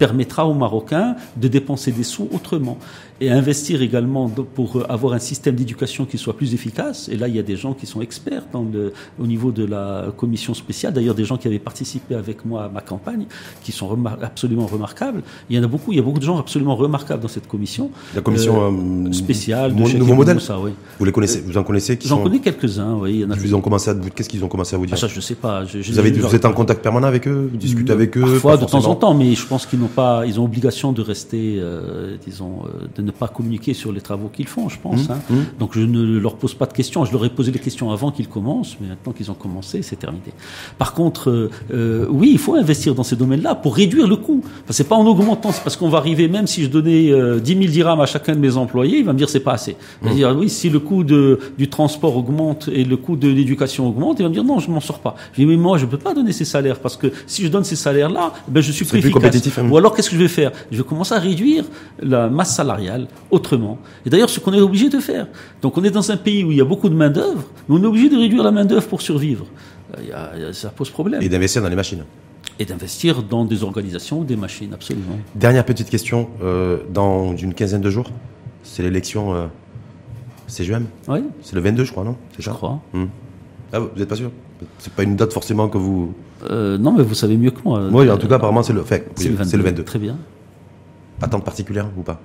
permettra 0.00 0.46
aux 0.46 0.54
Marocains 0.54 1.14
de 1.36 1.46
dépenser 1.46 1.92
des 1.92 2.04
sous 2.04 2.26
autrement. 2.32 2.78
Et 3.22 3.30
investir 3.30 3.82
également 3.82 4.28
pour 4.30 4.76
euh, 4.76 4.86
avoir 4.88 5.12
un 5.12 5.18
système 5.18 5.54
d'éducation 5.54 6.06
qui 6.06 6.16
soit 6.16 6.34
plus 6.36 6.54
efficace. 6.54 7.08
Et 7.12 7.16
là, 7.16 7.28
il 7.28 7.36
y 7.36 7.38
a 7.38 7.42
des 7.42 7.56
gens 7.56 7.74
qui 7.74 7.86
sont 7.86 8.00
experts 8.00 8.44
dans 8.52 8.62
le, 8.64 8.92
au 9.18 9.26
niveau 9.26 9.52
de 9.52 9.64
la 9.66 10.06
commission 10.16 10.54
spéciale. 10.54 10.94
D'ailleurs, 10.94 11.14
des 11.14 11.24
gens 11.26 11.36
qui 11.36 11.46
avaient 11.46 11.58
participé 11.58 12.14
avec 12.14 12.46
moi 12.46 12.64
à 12.64 12.68
ma 12.70 12.80
campagne, 12.80 13.26
qui 13.62 13.72
sont 13.72 13.88
remar- 13.88 14.16
absolument 14.22 14.66
remarquables. 14.66 15.22
Il 15.50 15.56
y 15.56 15.58
en 15.58 15.62
a 15.62 15.66
beaucoup. 15.66 15.92
Il 15.92 15.96
y 15.96 15.98
a 15.98 16.02
beaucoup 16.02 16.18
de 16.18 16.24
gens 16.24 16.38
absolument 16.38 16.76
remarquables 16.76 17.20
dans 17.22 17.28
cette 17.28 17.46
commission. 17.46 17.90
La 18.14 18.22
commission 18.22 18.54
euh, 19.06 19.12
spéciale 19.12 19.74
de 19.74 19.98
Nouveau 19.98 20.14
modèle. 20.14 20.36
Moussa, 20.36 20.58
oui. 20.58 20.70
Vous 20.98 21.04
les 21.04 21.12
connaissez, 21.12 21.42
vous 21.42 21.58
en 21.58 21.62
connaissez 21.62 21.98
J'en 22.02 22.16
sont- 22.16 22.22
connais 22.22 22.38
quelques-uns, 22.38 22.94
oui. 22.94 23.26
Ils 23.44 23.54
ont 23.54 23.60
commencé 23.60 23.90
à 23.90 23.94
qu'est-ce 24.14 24.28
qu'ils 24.30 24.42
ont 24.44 24.48
commencé 24.48 24.74
à 24.74 24.78
vous 24.78 24.86
dire 24.86 24.94
Ah, 24.96 25.00
ça, 25.00 25.08
je 25.08 25.20
sais 25.20 25.34
pas. 25.34 25.64
Je- 25.66 25.82
je- 25.82 25.92
Vous 25.92 25.98
avez, 25.98 26.10
vous 26.10 26.34
êtes 26.34 26.44
en 26.46 26.52
contact 26.52 26.82
permanent 26.82 27.06
avec 27.08 27.28
eux, 27.28 27.48
vous 27.52 27.58
discutez 27.58 27.92
avec 27.92 28.16
eux 28.16 28.22
Parfois, 28.22 28.56
de 28.56 28.64
temps 28.64 28.86
en 28.86 28.94
temps, 28.94 29.12
mais 29.12 29.34
je 29.34 29.46
pense 29.46 29.66
qu'ils 29.66 29.78
n'ont 29.78 29.88
pas, 29.88 30.24
ils 30.26 30.40
ont 30.40 30.44
obligation 30.44 30.92
de 30.92 31.02
rester, 31.02 31.56
euh, 31.58 32.16
disons, 32.26 32.60
euh, 32.64 32.86
de 32.96 33.02
ne 33.02 33.09
pas 33.12 33.28
communiquer 33.28 33.74
sur 33.74 33.92
les 33.92 34.00
travaux 34.00 34.28
qu'ils 34.28 34.48
font, 34.48 34.68
je 34.68 34.78
pense. 34.78 35.08
Mmh, 35.08 35.12
hein. 35.12 35.44
Donc 35.58 35.70
je 35.74 35.80
ne 35.80 36.18
leur 36.18 36.36
pose 36.36 36.54
pas 36.54 36.66
de 36.66 36.72
questions. 36.72 37.04
Je 37.04 37.12
leur 37.12 37.24
ai 37.24 37.30
posé 37.30 37.52
les 37.52 37.58
questions 37.58 37.90
avant 37.90 38.10
qu'ils 38.10 38.28
commencent, 38.28 38.76
mais 38.80 38.88
maintenant 38.88 39.12
qu'ils 39.12 39.30
ont 39.30 39.34
commencé, 39.34 39.82
c'est 39.82 39.96
terminé. 39.96 40.32
Par 40.78 40.94
contre, 40.94 41.30
euh, 41.30 41.50
euh, 41.72 42.06
oui, 42.10 42.30
il 42.32 42.38
faut 42.38 42.54
investir 42.54 42.94
dans 42.94 43.02
ces 43.02 43.16
domaines-là 43.16 43.54
pour 43.54 43.76
réduire 43.76 44.06
le 44.06 44.16
coût. 44.16 44.42
Enfin, 44.44 44.72
c'est 44.72 44.88
pas 44.88 44.96
en 44.96 45.06
augmentant, 45.06 45.52
c'est 45.52 45.62
parce 45.62 45.76
qu'on 45.76 45.88
va 45.88 45.98
arriver, 45.98 46.28
même 46.28 46.46
si 46.46 46.62
je 46.62 46.68
donnais 46.68 47.10
euh, 47.10 47.40
10 47.40 47.52
000 47.54 47.66
dirhams 47.66 48.00
à 48.00 48.06
chacun 48.06 48.34
de 48.34 48.40
mes 48.40 48.56
employés, 48.56 48.98
il 48.98 49.04
va 49.04 49.12
me 49.12 49.18
dire 49.18 49.28
c'est 49.28 49.40
pas 49.40 49.52
assez. 49.52 49.76
Il 50.02 50.08
va 50.08 50.14
dire 50.14 50.36
oui, 50.36 50.48
si 50.48 50.68
le 50.68 50.80
coût 50.80 51.04
de, 51.04 51.38
du 51.58 51.68
transport 51.68 52.16
augmente 52.16 52.68
et 52.72 52.84
le 52.84 52.96
coût 52.96 53.16
de 53.16 53.28
l'éducation 53.28 53.88
augmente, 53.88 54.18
il 54.18 54.22
va 54.22 54.28
me 54.28 54.34
dire 54.34 54.44
non, 54.44 54.58
je 54.58 54.70
m'en 54.70 54.80
sors 54.80 55.00
pas. 55.00 55.16
Je 55.32 55.40
dis 55.40 55.46
mais 55.46 55.56
moi, 55.56 55.78
je 55.78 55.86
peux 55.86 55.98
pas 55.98 56.14
donner 56.14 56.32
ces 56.32 56.44
salaires 56.44 56.78
parce 56.78 56.96
que 56.96 57.08
si 57.26 57.42
je 57.42 57.48
donne 57.48 57.64
ces 57.64 57.76
salaires-là, 57.76 58.32
ben 58.48 58.60
je 58.60 58.72
suis 58.72 58.84
plus, 58.84 58.90
plus 58.90 58.98
efficace. 58.98 59.14
compétitif, 59.14 59.58
hein. 59.58 59.68
Ou 59.70 59.76
alors 59.76 59.94
qu'est-ce 59.94 60.10
que 60.10 60.16
je 60.16 60.20
vais 60.20 60.28
faire? 60.28 60.52
Je 60.70 60.78
vais 60.78 60.84
commencer 60.84 61.14
à 61.14 61.18
réduire 61.18 61.64
la 62.02 62.28
masse 62.28 62.54
salariale 62.54 62.99
autrement. 63.30 63.78
Et 64.06 64.10
d'ailleurs, 64.10 64.30
ce 64.30 64.40
qu'on 64.40 64.52
est 64.52 64.60
obligé 64.60 64.88
de 64.88 64.98
faire. 65.00 65.26
Donc 65.62 65.76
on 65.78 65.84
est 65.84 65.90
dans 65.90 66.10
un 66.10 66.16
pays 66.16 66.44
où 66.44 66.50
il 66.50 66.58
y 66.58 66.60
a 66.60 66.64
beaucoup 66.64 66.88
de 66.88 66.94
main 66.94 67.10
d'œuvre, 67.10 67.44
mais 67.68 67.76
on 67.76 67.82
est 67.82 67.86
obligé 67.86 68.08
de 68.08 68.16
réduire 68.16 68.42
la 68.42 68.50
main 68.50 68.64
d'œuvre 68.64 68.86
pour 68.86 69.00
survivre. 69.02 69.46
Euh, 69.98 70.52
ça 70.52 70.68
pose 70.70 70.90
problème. 70.90 71.20
et 71.22 71.28
d'investir 71.28 71.62
dans 71.62 71.68
les 71.68 71.76
machines. 71.76 72.04
Et 72.58 72.64
d'investir 72.64 73.22
dans 73.22 73.44
des 73.44 73.62
organisations, 73.64 74.22
des 74.22 74.36
machines, 74.36 74.72
absolument. 74.74 75.18
Dernière 75.34 75.64
petite 75.64 75.88
question, 75.90 76.28
euh, 76.42 76.78
dans 76.92 77.34
une 77.36 77.54
quinzaine 77.54 77.80
de 77.80 77.90
jours, 77.90 78.10
c'est 78.62 78.82
l'élection 78.82 79.34
euh, 79.34 79.46
CGM 80.46 80.84
Oui, 81.08 81.20
C'est 81.42 81.54
le 81.54 81.60
22, 81.62 81.84
je 81.84 81.92
crois, 81.92 82.04
non? 82.04 82.16
C'est 82.32 82.42
je 82.42 82.46
ça? 82.50 82.52
crois. 82.52 82.80
Hmm. 82.92 83.06
Ah, 83.72 83.78
vous 83.80 83.88
n'êtes 83.96 84.08
pas 84.08 84.16
sûr? 84.16 84.30
C'est 84.78 84.92
pas 84.92 85.04
une 85.04 85.16
date 85.16 85.32
forcément 85.32 85.68
que 85.68 85.78
vous. 85.78 86.12
Euh, 86.50 86.76
non, 86.76 86.92
mais 86.92 87.02
vous 87.02 87.14
savez 87.14 87.36
mieux 87.38 87.50
que 87.50 87.60
moi. 87.64 87.88
Oui, 87.90 88.10
en 88.10 88.18
tout 88.18 88.28
cas, 88.28 88.34
apparemment, 88.34 88.62
c'est 88.62 88.72
le, 88.74 88.82
enfin, 88.82 88.98
c'est 89.14 89.24
oui, 89.24 89.30
le 89.30 89.36
22. 89.36 89.50
c'est 89.50 89.56
le 89.56 89.62
22. 89.62 89.84
Très 89.84 89.98
bien. 89.98 90.18
Attente 91.22 91.44
particulière 91.44 91.86
ou 91.96 92.02
pas? 92.02 92.20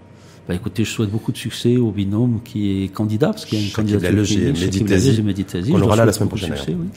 Bah, 0.47 0.53
écoutez, 0.53 0.83
je 0.83 0.89
souhaite 0.91 1.09
beaucoup 1.09 1.31
de 1.31 1.37
succès 1.37 1.77
au 1.77 1.89
binôme 1.91 2.39
qui 2.43 2.83
est 2.83 2.87
candidat, 2.89 3.29
parce 3.29 3.45
qu'il 3.45 3.59
y 3.59 3.61
a 3.63 3.65
une 3.65 3.71
candidature 3.71 4.09
Laleuche 4.11 4.27
qui 4.27 4.33
est- 4.35 4.49
et 4.49 4.55
Shakib 4.55 4.61
Mehdi 4.73 4.79
Laleuche 4.91 5.05
Tazi, 5.05 5.19
et 5.19 5.23
Mehdi 5.23 5.43
Tazi. 5.45 5.71
qu'on 5.71 5.77
Je 5.77 5.79
leur 5.81 5.87
aura 5.87 5.95
là 5.97 6.05
la 6.05 6.11
semaine 6.13 6.29
prochaine, 6.29 6.55
succès, 6.55 6.75
oui. 6.79 6.87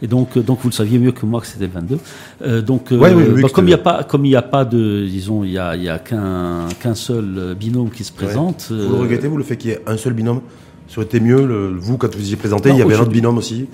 Et 0.00 0.06
donc, 0.06 0.36
euh, 0.36 0.42
donc 0.42 0.60
vous 0.62 0.68
le 0.68 0.72
saviez 0.74 0.98
mieux 0.98 1.12
que 1.12 1.26
moi 1.26 1.40
que 1.40 1.46
c'était 1.48 1.66
le 1.66 1.72
22. 1.72 1.98
Euh, 2.42 2.62
donc, 2.62 2.92
euh, 2.92 2.98
Ouais, 2.98 3.12
oui, 3.12 3.24
oui, 3.34 3.42
bah, 3.42 3.48
comme 3.52 3.64
il 3.66 3.68
n'y 3.68 3.74
a 3.74 3.78
pas, 3.78 4.04
comme 4.04 4.24
il 4.24 4.28
n'y 4.30 4.36
a 4.36 4.42
pas 4.42 4.64
de, 4.64 5.04
disons, 5.06 5.42
il 5.44 5.50
y 5.50 5.58
a, 5.58 5.76
y 5.76 5.90
qu'un 6.04 6.68
qu'un 6.80 6.94
seul 6.94 7.54
binôme 7.58 7.90
qui 7.90 8.04
se 8.04 8.12
présente. 8.12 8.68
Vous 8.70 8.76
le 8.76 9.00
regrettez, 9.02 9.26
vous, 9.28 9.36
le 9.36 9.44
fait 9.44 9.56
qu'il 9.56 9.70
y 9.70 9.74
ait 9.74 9.80
un 9.86 9.96
seul 9.96 10.12
binôme? 10.14 10.40
Ça 10.88 10.98
aurait 10.98 11.06
été 11.06 11.20
mieux, 11.20 11.44
le- 11.46 11.74
vous, 11.76 11.98
quand 11.98 12.14
vous 12.14 12.32
y 12.32 12.36
présenté, 12.36 12.70
Non, 12.70 12.76
il 12.76 12.78
y 12.78 12.82
avait 12.82 12.94
un 12.94 13.00
autre 13.00 13.10
binôme 13.10 13.36
aussi? 13.38 13.66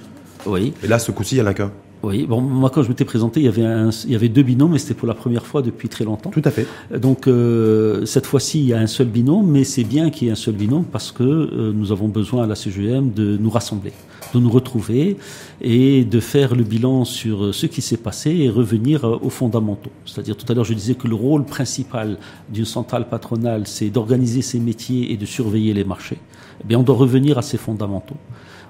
Oui, 0.47 0.73
Et 0.83 0.89
là, 0.89 0.99
ce 0.99 1.13
coup-ci, 1.13 1.37
il 1.37 1.41
n'y 1.43 1.45
en 1.47 1.51
a 1.51 1.55
qu'un. 1.55 1.71
Oui. 2.05 2.27
Bon, 2.27 2.41
moi, 2.41 2.71
quand 2.71 2.83
je 2.83 2.89
m'étais 2.89 3.05
présenté, 3.05 3.41
il 3.41 3.47
y 3.47 3.49
avait 3.49 3.65
un, 3.65 3.91
il 3.91 4.13
y 4.13 4.15
avait 4.15 4.29
deux 4.29 4.43
binômes, 4.43 4.75
et 4.75 4.79
c'était 4.79 4.95
pour 4.95 5.09
la 5.09 5.15
première 5.15 5.47
fois 5.47 5.63
depuis 5.63 5.89
très 5.89 6.05
longtemps. 6.05 6.31
Tout 6.31 6.43
à 6.45 6.51
fait. 6.51 6.67
Donc 6.97 7.27
euh, 7.27 8.05
cette 8.07 8.27
fois-ci, 8.27 8.61
il 8.61 8.67
y 8.67 8.75
a 8.75 8.79
un 8.79 8.87
seul 8.87 9.09
binôme, 9.09 9.51
mais 9.51 9.65
c'est 9.65 9.85
bien 9.85 10.11
qu'il 10.11 10.27
y 10.27 10.31
ait 10.31 10.33
un 10.33 10.37
seul 10.37 10.55
binôme 10.55 10.85
parce 10.85 11.13
que 11.13 11.23
euh, 11.23 11.73
nous 11.75 11.93
avons 11.93 12.09
besoin 12.09 12.45
à 12.45 12.47
la 12.47 12.55
CGM 12.55 13.13
de 13.13 13.37
nous 13.37 13.51
rassembler, 13.51 13.93
de 14.35 14.41
nous 14.41 14.51
retrouver 14.51 15.17
et 15.61 16.05
de 16.05 16.21
faire 16.21 16.55
le 16.55 16.65
bilan 16.65 17.05
sur 17.05 17.45
euh, 17.45 17.53
ce 17.53 17.67
qui 17.67 17.81
s'est 17.81 17.97
passé 17.97 18.31
et 18.31 18.51
revenir 18.51 19.05
euh, 19.05 19.19
aux 19.23 19.31
fondamentaux. 19.31 19.91
C'est-à-dire 20.05 20.37
tout 20.37 20.51
à 20.51 20.55
l'heure, 20.55 20.65
je 20.65 20.75
disais 20.75 20.95
que 20.95 21.09
le 21.09 21.15
rôle 21.15 21.45
principal 21.45 22.19
d'une 22.49 22.65
centrale 22.65 23.09
patronale, 23.09 23.67
c'est 23.67 23.91
d'organiser 23.91 24.43
ses 24.43 24.61
métiers 24.61 25.13
et 25.13 25.17
de 25.17 25.27
surveiller 25.27 25.75
les 25.75 25.85
marchés. 25.85 26.19
Eh 26.61 26.67
bien, 26.67 26.79
on 26.79 26.83
doit 26.83 26.97
revenir 26.97 27.39
à 27.39 27.43
ces 27.43 27.59
fondamentaux. 27.59 28.17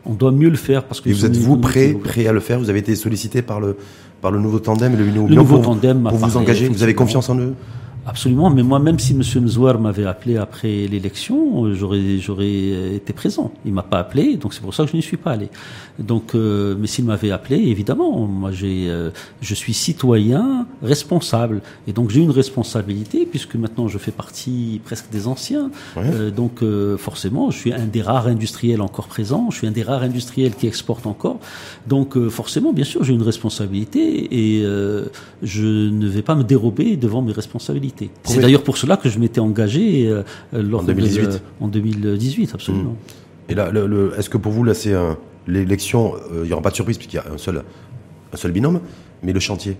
On 0.06 0.12
doit 0.12 0.32
mieux 0.32 0.50
le 0.50 0.56
faire 0.56 0.84
parce 0.84 1.00
que 1.00 1.08
Et 1.08 1.12
vous 1.12 1.24
êtes, 1.24 1.36
vous, 1.36 1.56
prêt, 1.56 1.94
prêt 1.94 2.26
à 2.26 2.32
le 2.32 2.40
faire? 2.40 2.58
Vous 2.58 2.70
avez 2.70 2.80
été 2.80 2.94
sollicité 2.94 3.42
par 3.42 3.60
le, 3.60 3.76
par 4.20 4.30
le 4.30 4.38
nouveau 4.38 4.58
tandem 4.58 4.92
et 4.92 4.96
le 4.96 5.06
nouveau 5.06 5.56
Le 5.56 5.62
tandem 5.62 6.02
pour 6.02 6.18
vous 6.18 6.36
engager. 6.36 6.68
Vous 6.68 6.82
avez 6.82 6.94
confiance 6.94 7.28
en 7.28 7.38
eux? 7.38 7.54
Absolument, 8.06 8.50
mais 8.50 8.62
moi, 8.62 8.78
même 8.78 8.98
si 8.98 9.12
M. 9.12 9.22
Mzouar 9.44 9.80
m'avait 9.80 10.04
appelé 10.04 10.36
après 10.36 10.86
l'élection, 10.86 11.64
euh, 11.64 11.74
j'aurais 11.74 12.18
j'aurais 12.18 12.44
euh, 12.46 12.96
été 12.96 13.12
présent. 13.12 13.50
Il 13.64 13.72
m'a 13.72 13.82
pas 13.82 13.98
appelé, 13.98 14.36
donc 14.36 14.52
c'est 14.52 14.60
pour 14.60 14.74
ça 14.74 14.84
que 14.84 14.90
je 14.90 14.96
n'y 14.96 15.02
suis 15.02 15.16
pas 15.16 15.32
allé. 15.32 15.48
Donc, 15.98 16.34
euh, 16.34 16.74
mais 16.78 16.86
s'il 16.86 17.04
m'avait 17.06 17.30
appelé, 17.30 17.56
évidemment, 17.56 18.26
moi 18.26 18.50
j'ai, 18.52 18.88
euh, 18.88 19.10
je 19.40 19.54
suis 19.54 19.72
citoyen 19.72 20.66
responsable, 20.82 21.62
et 21.86 21.92
donc 21.92 22.10
j'ai 22.10 22.20
une 22.20 22.30
responsabilité 22.30 23.26
puisque 23.26 23.54
maintenant 23.54 23.88
je 23.88 23.96
fais 23.96 24.10
partie 24.10 24.80
presque 24.84 25.06
des 25.10 25.26
anciens. 25.26 25.70
Ouais. 25.96 26.02
Euh, 26.04 26.30
donc 26.30 26.62
euh, 26.62 26.98
forcément, 26.98 27.50
je 27.50 27.58
suis 27.58 27.72
un 27.72 27.86
des 27.86 28.02
rares 28.02 28.26
industriels 28.26 28.82
encore 28.82 29.06
présents. 29.06 29.48
Je 29.50 29.56
suis 29.58 29.66
un 29.66 29.70
des 29.70 29.82
rares 29.82 30.02
industriels 30.02 30.54
qui 30.54 30.66
exporte 30.66 31.06
encore. 31.06 31.38
Donc 31.86 32.16
euh, 32.16 32.28
forcément, 32.28 32.72
bien 32.72 32.84
sûr, 32.84 33.02
j'ai 33.02 33.14
une 33.14 33.22
responsabilité 33.22 34.58
et 34.58 34.62
euh, 34.64 35.06
je 35.42 35.88
ne 35.88 36.06
vais 36.06 36.22
pas 36.22 36.34
me 36.34 36.44
dérober 36.44 36.96
devant 36.96 37.22
mes 37.22 37.32
responsabilités. 37.32 37.93
C'est 38.24 38.40
d'ailleurs 38.40 38.62
pour 38.62 38.76
cela 38.76 38.96
que 38.96 39.08
je 39.08 39.18
m'étais 39.18 39.40
engagé 39.40 40.08
euh, 40.08 40.22
lors 40.52 40.80
En 40.80 40.84
de- 40.84 40.92
2018. 40.92 41.22
de- 41.28 41.38
en 41.60 41.68
2018, 41.68 42.50
absolument. 42.54 42.96
Et 43.48 43.54
là, 43.54 43.70
le, 43.70 43.86
le- 43.86 44.12
est-ce 44.18 44.30
que 44.30 44.38
pour 44.38 44.52
vous, 44.52 44.64
là, 44.64 44.74
c'est 44.74 44.94
l'élection, 45.46 46.14
euh, 46.32 46.40
il 46.42 46.46
n'y 46.46 46.52
aura 46.52 46.62
pas 46.62 46.70
de 46.70 46.74
surprise 46.76 46.96
puisqu'il 46.96 47.16
y 47.16 47.18
a 47.20 47.24
un 47.32 47.38
seul, 47.38 47.62
un 48.32 48.36
seul 48.36 48.52
binôme, 48.52 48.80
mais 49.22 49.32
le 49.32 49.40
chantier? 49.40 49.76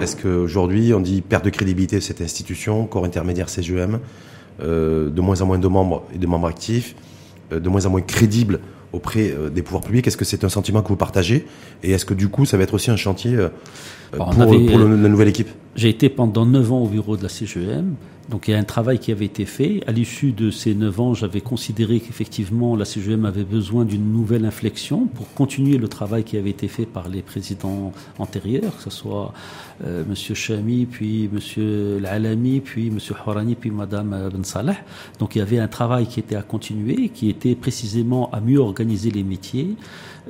Est-ce 0.00 0.16
qu'aujourd'hui, 0.16 0.92
on 0.94 1.00
dit 1.00 1.22
perte 1.22 1.44
de 1.44 1.50
crédibilité 1.50 1.96
de 1.96 2.02
cette 2.02 2.20
institution, 2.20 2.86
corps 2.86 3.04
intermédiaire 3.04 3.48
CGM, 3.48 4.00
euh, 4.60 5.08
de 5.10 5.20
moins 5.20 5.40
en 5.42 5.46
moins 5.46 5.58
de 5.58 5.68
membres 5.68 6.04
et 6.14 6.18
de 6.18 6.26
membres 6.26 6.48
actifs, 6.48 6.94
de 7.52 7.68
moins 7.68 7.86
en 7.86 7.90
moins 7.90 8.00
crédible 8.00 8.58
auprès 8.96 9.30
euh, 9.30 9.48
des 9.50 9.62
pouvoirs 9.62 9.82
publics 9.84 10.06
Est-ce 10.06 10.16
que 10.16 10.24
c'est 10.24 10.42
un 10.44 10.48
sentiment 10.48 10.82
que 10.82 10.88
vous 10.88 10.96
partagez 10.96 11.46
Et 11.82 11.92
est-ce 11.92 12.04
que 12.04 12.14
du 12.14 12.28
coup, 12.28 12.44
ça 12.46 12.56
va 12.56 12.64
être 12.64 12.74
aussi 12.74 12.90
un 12.90 12.96
chantier 12.96 13.34
euh, 13.36 13.48
pour, 14.12 14.28
avait, 14.42 14.58
pour 14.66 14.78
le- 14.78 14.96
la 15.00 15.08
nouvelle 15.08 15.28
équipe? 15.28 15.48
J'ai 15.76 15.88
été 15.90 16.08
pendant 16.08 16.46
9 16.46 16.72
ans 16.72 16.80
au 16.82 16.88
bureau 16.88 17.16
de 17.16 17.22
la 17.22 17.28
CGM. 17.28 17.94
Donc 18.28 18.48
il 18.48 18.50
y 18.50 18.54
a 18.54 18.58
un 18.58 18.64
travail 18.64 18.98
qui 18.98 19.12
avait 19.12 19.24
été 19.24 19.44
fait. 19.44 19.82
À 19.86 19.92
l'issue 19.92 20.32
de 20.32 20.50
ces 20.50 20.74
9 20.74 21.00
ans, 21.00 21.14
j'avais 21.14 21.40
considéré 21.40 22.00
qu'effectivement 22.00 22.74
la 22.74 22.84
CGM 22.84 23.24
avait 23.24 23.44
besoin 23.44 23.84
d'une 23.84 24.12
nouvelle 24.12 24.44
inflexion 24.44 25.06
pour 25.06 25.32
continuer 25.34 25.78
le 25.78 25.86
travail 25.86 26.24
qui 26.24 26.36
avait 26.36 26.50
été 26.50 26.66
fait 26.66 26.86
par 26.86 27.08
les 27.08 27.22
présidents 27.22 27.92
antérieurs, 28.18 28.76
que 28.76 28.82
ce 28.82 28.90
soit 28.90 29.32
euh, 29.84 30.02
Monsieur 30.08 30.34
Chami, 30.34 30.86
puis 30.86 31.28
Monsieur 31.32 31.98
L'Alami, 32.00 32.60
puis 32.60 32.90
Monsieur 32.90 33.14
Horani, 33.24 33.54
puis 33.54 33.70
Madame 33.70 34.12
euh, 34.12 34.30
Ben. 34.30 34.74
Donc 35.20 35.36
il 35.36 35.38
y 35.38 35.42
avait 35.42 35.60
un 35.60 35.68
travail 35.68 36.06
qui 36.06 36.18
était 36.18 36.36
à 36.36 36.42
continuer, 36.42 37.10
qui 37.10 37.30
était 37.30 37.54
précisément 37.54 38.30
à 38.32 38.40
mieux 38.40 38.58
organiser 38.58 39.10
les 39.10 39.22
métiers, 39.22 39.76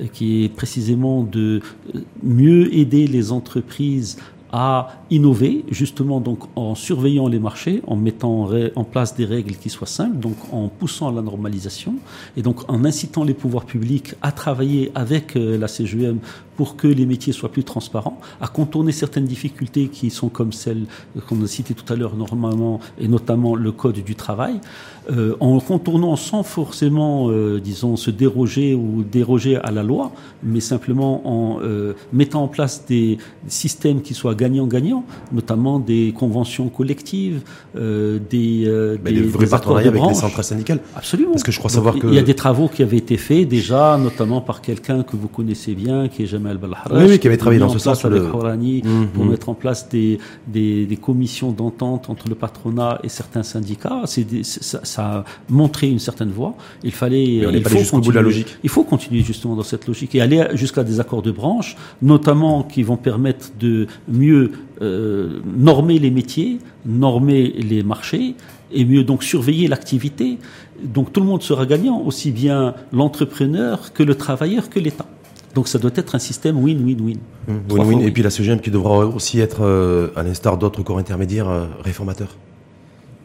euh, 0.01 0.07
qui 0.13 0.45
est 0.45 0.49
précisément 0.49 1.23
de 1.23 1.63
euh, 1.95 2.01
mieux 2.23 2.75
aider 2.75 3.07
les 3.07 3.33
entreprises 3.33 4.19
à 4.53 4.89
innover, 5.11 5.65
justement 5.71 6.21
donc 6.21 6.41
en 6.57 6.75
surveillant 6.75 7.29
les 7.29 7.39
marchés, 7.39 7.83
en 7.87 7.97
mettant 7.97 8.49
en, 8.77 8.85
place 8.85 9.17
des 9.17 9.25
règles 9.25 9.57
qui 9.57 9.71
soient 9.71 9.87
simples, 9.87 10.19
donc 10.19 10.37
en 10.53 10.69
poussant 10.69 11.09
à 11.09 11.13
la 11.13 11.23
normalisation, 11.23 11.95
et 12.37 12.43
donc 12.43 12.71
en 12.71 12.85
incitant 12.85 13.25
les 13.25 13.35
pouvoirs 13.35 13.65
publics 13.65 14.15
à 14.23 14.33
travailler 14.33 14.93
avec 14.95 15.37
euh, 15.37 15.59
la 15.59 15.69
CGM 15.69 16.19
pour 16.57 16.77
que 16.77 16.89
les 16.89 17.07
métiers 17.07 17.33
soient 17.33 17.51
plus 17.51 17.65
transparents, 17.65 18.19
à 18.41 18.49
contourner 18.49 18.93
certaines 18.93 19.27
difficultés 19.27 19.89
qui 19.89 20.11
sont 20.11 20.29
comme 20.29 20.53
celles 20.53 20.87
qu'on 21.27 21.43
a 21.43 21.47
citées 21.47 21.75
tout 21.75 21.91
à 21.93 21.97
l'heure 21.97 22.17
normalement, 22.17 22.81
et 22.99 23.09
notamment 23.09 23.55
le 23.55 23.73
code 23.73 23.99
du 23.99 24.15
travail, 24.15 24.61
euh, 25.11 25.37
en 25.41 25.61
contournant 25.61 26.17
sans 26.17 26.43
forcément, 26.43 27.31
euh, 27.31 27.61
disons, 27.61 27.97
se 27.97 28.11
déroger 28.11 28.75
ou 28.75 29.05
déroger 29.05 29.57
à 29.57 29.71
la 29.71 29.83
loi, 29.83 30.13
mais 30.43 30.61
simplement 30.61 31.23
en 31.25 31.61
euh, 31.63 31.95
mettant 32.13 32.43
en 32.43 32.49
place 32.49 32.85
des 32.87 33.19
systèmes 33.47 34.03
qui 34.03 34.15
soient 34.15 34.35
gagnant-gagnant, 34.35 35.05
notamment 35.33 35.79
des 35.79 36.13
conventions 36.17 36.69
collectives, 36.69 37.43
euh, 37.77 38.19
des, 38.31 38.65
euh, 38.67 38.97
des, 38.97 39.13
des 39.13 39.23
vrais 39.23 39.47
partenariats 39.47 39.89
avec 39.89 40.03
les 40.03 40.15
centrales 40.15 40.45
syndicales. 40.45 40.81
Absolument. 40.97 41.33
Parce 41.33 41.43
que 41.43 41.53
je 41.53 41.59
crois 41.59 41.71
savoir 41.71 41.99
que 41.99 42.07
il 42.07 42.15
y 42.15 42.19
a 42.19 42.23
des 42.23 42.35
travaux 42.35 42.69
qui 42.69 42.83
avaient 42.83 42.97
été 42.97 43.17
faits 43.17 43.49
déjà, 43.49 43.99
notamment 43.99 44.41
par 44.41 44.61
quelqu'un 44.61 45.03
que 45.03 45.17
vous 45.17 45.29
connaissez 45.29 45.75
bien, 45.75 46.09
qui 46.09 46.23
est 46.23 46.27
Oui, 46.91 47.05
oui, 47.09 47.19
qui 47.19 47.27
avait 47.27 47.37
travaillé 47.37 47.61
dans 47.61 47.69
ce 47.69 47.79
sens 47.79 48.05
avec 48.05 48.23
le... 48.23 48.31
Hourani 48.31 48.83
pour 49.15 49.25
mettre 49.25 49.49
en 49.49 49.55
place 49.55 49.89
des, 49.89 50.19
des, 50.47 50.87
des 50.87 50.97
commissions 50.97 51.53
d'entente 51.53 52.11
entre 52.11 52.29
le 52.29 52.35
patronat 52.35 53.01
et 53.03 53.09
certains 53.09 53.43
syndicats. 53.43 54.03
Des, 54.17 54.43
ça, 54.43 54.81
ça, 54.83 55.03
a 55.05 55.25
montré 55.49 55.89
une 55.89 55.99
certaine 55.99 56.31
voie. 56.31 56.55
Il 56.83 56.93
fallait, 56.93 57.39
Mais 57.41 57.47
on 57.47 57.51
il 57.51 57.63
pas 57.63 57.71
faut 57.71 57.99
bout 57.99 58.11
de 58.11 58.15
la 58.15 58.23
logique. 58.23 58.57
Il 58.63 58.71
faut 58.71 58.85
continuer 58.85 59.23
justement 59.23 59.57
dans 59.57 59.63
cette 59.63 59.87
logique 59.87 60.15
et 60.15 60.21
aller 60.21 60.45
jusqu'à 60.55 60.85
des 60.85 61.01
accords 61.01 61.23
de 61.23 61.31
branche, 61.31 61.77
notamment 62.03 62.63
qui 62.63 62.83
vont 62.83 62.97
permettre 62.97 63.51
de 63.59 63.87
mieux 64.09 64.53
euh, 64.83 65.41
normer 65.57 65.99
les 65.99 66.11
métiers, 66.11 66.59
normer 66.85 67.49
les 67.49 67.83
marchés 67.83 68.35
et 68.73 68.85
mieux 68.85 69.05
donc 69.05 69.23
surveiller 69.23 69.69
l'activité. 69.69 70.39
Donc 70.83 71.13
tout 71.13 71.21
le 71.21 71.27
monde 71.27 71.43
sera 71.43 71.65
gagnant, 71.67 72.01
aussi 72.03 72.31
bien 72.31 72.75
l'entrepreneur 72.93 73.93
que 73.93 74.03
le 74.03 74.15
travailleur 74.15 74.69
que 74.69 74.79
l'État. 74.79 75.07
Donc 75.57 75.67
ça 75.69 75.79
doit 75.79 75.91
être 75.97 76.15
un 76.15 76.19
système 76.31 76.57
win-win-win. 76.63 77.19
Win-win. 77.71 78.01
Et 78.07 78.11
puis 78.13 78.23
la 78.23 78.31
CGM 78.31 78.61
qui 78.61 78.71
devra 78.71 79.07
aussi 79.07 79.41
être, 79.41 79.63
euh, 79.65 80.09
à 80.15 80.23
l'instar 80.23 80.59
d'autres 80.59 80.83
corps 80.83 80.99
intermédiaires, 80.99 81.49
euh, 81.49 81.65
réformateur. 81.83 82.29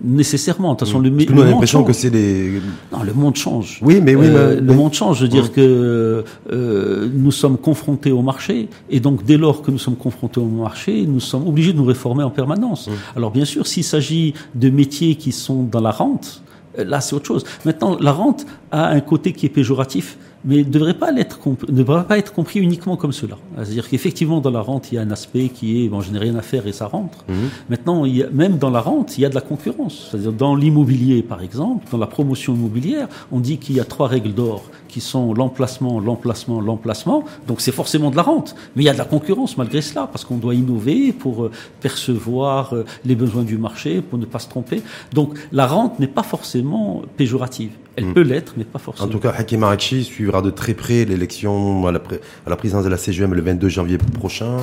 Nécessairement. 0.03 0.73
De 0.73 0.79
toute 0.79 0.87
façon, 0.87 0.99
Mmh. 0.99 1.03
le, 1.03 1.11
Parce 1.11 1.25
que 1.25 1.29
le 1.31 1.35
nous 1.35 1.41
on 1.41 1.43
a 1.43 1.45
monde 1.45 1.53
l'impression 1.55 1.79
change. 1.79 1.87
que 1.87 1.93
c'est 1.93 2.09
des. 2.09 2.59
Non, 2.91 3.03
le 3.03 3.13
monde 3.13 3.35
change. 3.35 3.79
Oui, 3.83 3.99
mais 4.01 4.15
oui, 4.15 4.25
Euh, 4.29 4.55
mais- 4.55 4.61
le 4.61 4.73
monde 4.73 4.93
change. 4.93 5.17
Je 5.19 5.23
veux 5.23 5.27
dire 5.27 5.51
que 5.51 6.23
euh, 6.51 7.09
nous 7.13 7.31
sommes 7.31 7.57
confrontés 7.57 8.11
au 8.11 8.23
marché, 8.23 8.67
et 8.89 8.99
donc 8.99 9.23
dès 9.23 9.37
lors 9.37 9.61
que 9.61 9.69
nous 9.69 9.77
sommes 9.77 9.95
confrontés 9.97 10.39
au 10.39 10.45
marché, 10.45 11.05
nous 11.05 11.19
sommes 11.19 11.47
obligés 11.47 11.71
de 11.73 11.77
nous 11.77 11.85
réformer 11.85 12.23
en 12.23 12.31
permanence. 12.31 12.89
Alors 13.15 13.29
bien 13.29 13.45
sûr, 13.45 13.67
s'il 13.67 13.83
s'agit 13.83 14.33
de 14.55 14.69
métiers 14.71 15.15
qui 15.15 15.31
sont 15.31 15.61
dans 15.63 15.81
la 15.81 15.91
rente, 15.91 16.41
là 16.77 16.99
c'est 16.99 17.13
autre 17.15 17.27
chose. 17.27 17.43
Maintenant, 17.65 17.95
la 17.99 18.11
rente 18.13 18.45
a 18.71 18.87
un 18.87 19.01
côté 19.01 19.33
qui 19.33 19.45
est 19.45 19.49
péjoratif. 19.49 20.17
Mais 20.43 20.57
ne 20.57 20.63
devrait 20.63 20.95
pas 20.95 21.11
l'être, 21.11 21.39
ne 21.45 21.77
devrait 21.77 22.05
pas 22.05 22.17
être 22.17 22.33
compris 22.33 22.59
uniquement 22.59 22.97
comme 22.97 23.11
cela. 23.11 23.37
C'est-à-dire 23.55 23.87
qu'effectivement, 23.89 24.41
dans 24.41 24.49
la 24.49 24.61
rente, 24.61 24.91
il 24.91 24.95
y 24.95 24.97
a 24.97 25.01
un 25.01 25.11
aspect 25.11 25.49
qui 25.49 25.85
est, 25.85 25.89
bon, 25.89 26.01
je 26.01 26.11
n'ai 26.11 26.19
rien 26.19 26.35
à 26.35 26.41
faire 26.41 26.65
et 26.67 26.71
ça 26.71 26.87
rentre. 26.87 27.25
Maintenant, 27.69 28.05
il 28.05 28.17
y 28.17 28.23
a, 28.23 28.29
même 28.29 28.57
dans 28.57 28.69
la 28.69 28.81
rente, 28.81 29.17
il 29.17 29.21
y 29.21 29.25
a 29.25 29.29
de 29.29 29.35
la 29.35 29.41
concurrence. 29.41 30.07
C'est-à-dire 30.09 30.33
dans 30.33 30.55
l'immobilier, 30.55 31.21
par 31.21 31.41
exemple, 31.41 31.85
dans 31.91 31.97
la 31.97 32.07
promotion 32.07 32.53
immobilière, 32.55 33.07
on 33.31 33.39
dit 33.39 33.57
qu'il 33.57 33.75
y 33.75 33.79
a 33.79 33.85
trois 33.85 34.07
règles 34.07 34.33
d'or 34.33 34.63
qui 34.87 34.99
sont 34.99 35.33
l'emplacement, 35.33 35.99
l'emplacement, 35.99 36.59
l'emplacement. 36.59 37.23
Donc 37.47 37.61
c'est 37.61 37.71
forcément 37.71 38.11
de 38.11 38.17
la 38.17 38.23
rente. 38.23 38.55
Mais 38.75 38.83
il 38.83 38.85
y 38.85 38.89
a 38.89 38.93
de 38.93 38.97
la 38.97 39.05
concurrence 39.05 39.57
malgré 39.57 39.81
cela, 39.81 40.07
parce 40.11 40.25
qu'on 40.25 40.37
doit 40.37 40.53
innover 40.53 41.13
pour 41.13 41.45
euh, 41.45 41.51
percevoir 41.79 42.75
euh, 42.75 42.85
les 43.05 43.15
besoins 43.15 43.43
du 43.43 43.57
marché, 43.57 44.01
pour 44.01 44.19
ne 44.19 44.25
pas 44.25 44.39
se 44.39 44.49
tromper. 44.49 44.81
Donc 45.13 45.37
la 45.51 45.65
rente 45.67 45.99
n'est 45.99 46.07
pas 46.07 46.23
forcément 46.23 47.03
péjorative. 47.17 47.71
Elle 47.97 48.13
peut 48.13 48.21
l'être, 48.21 48.53
mais 48.57 48.63
pas 48.63 48.77
En 48.77 48.79
forcément. 48.79 49.09
tout 49.09 49.19
cas, 49.19 49.33
Hakim 49.37 49.63
Arakchi 49.63 50.03
suivra 50.03 50.41
de 50.41 50.49
très 50.49 50.73
près 50.73 51.03
l'élection 51.05 51.85
à 51.87 51.91
la, 51.91 51.99
pré- 51.99 52.21
à 52.45 52.49
la 52.49 52.55
présidence 52.55 52.83
de 52.85 52.89
la 52.89 52.97
CGM 52.97 53.33
le 53.33 53.41
22 53.41 53.67
janvier 53.69 53.97
prochain. 53.97 54.57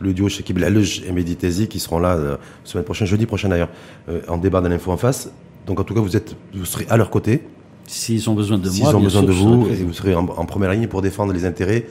Le 0.00 0.12
duo 0.12 0.28
Shekib 0.28 0.58
Lalej 0.58 1.02
et 1.08 1.12
Mehdi 1.12 1.36
qui 1.66 1.80
seront 1.80 1.98
là 1.98 2.16
euh, 2.16 2.36
semaine 2.64 2.84
prochaine, 2.84 3.06
jeudi 3.08 3.26
prochain 3.26 3.48
d'ailleurs, 3.48 3.70
euh, 4.08 4.20
en 4.28 4.36
débat 4.38 4.60
de 4.60 4.68
l'info 4.68 4.92
en 4.92 4.96
face. 4.96 5.30
Donc 5.66 5.80
en 5.80 5.84
tout 5.84 5.94
cas, 5.94 6.00
vous 6.00 6.16
êtes, 6.16 6.36
vous 6.54 6.64
serez 6.66 6.86
à 6.88 6.96
leur 6.96 7.10
côté. 7.10 7.42
S'ils 7.86 8.28
ont 8.30 8.34
besoin 8.34 8.58
de 8.58 8.68
S'ils 8.68 8.82
moi, 8.84 8.94
ont 8.94 8.98
bien 9.00 9.04
besoin 9.06 9.22
de 9.22 9.32
vous, 9.32 9.66
et 9.70 9.82
vous 9.82 9.92
serez 9.94 10.14
en, 10.14 10.20
en 10.20 10.44
première 10.44 10.70
ligne 10.72 10.86
pour 10.88 11.00
défendre 11.02 11.32
les 11.32 11.46
intérêts 11.46 11.86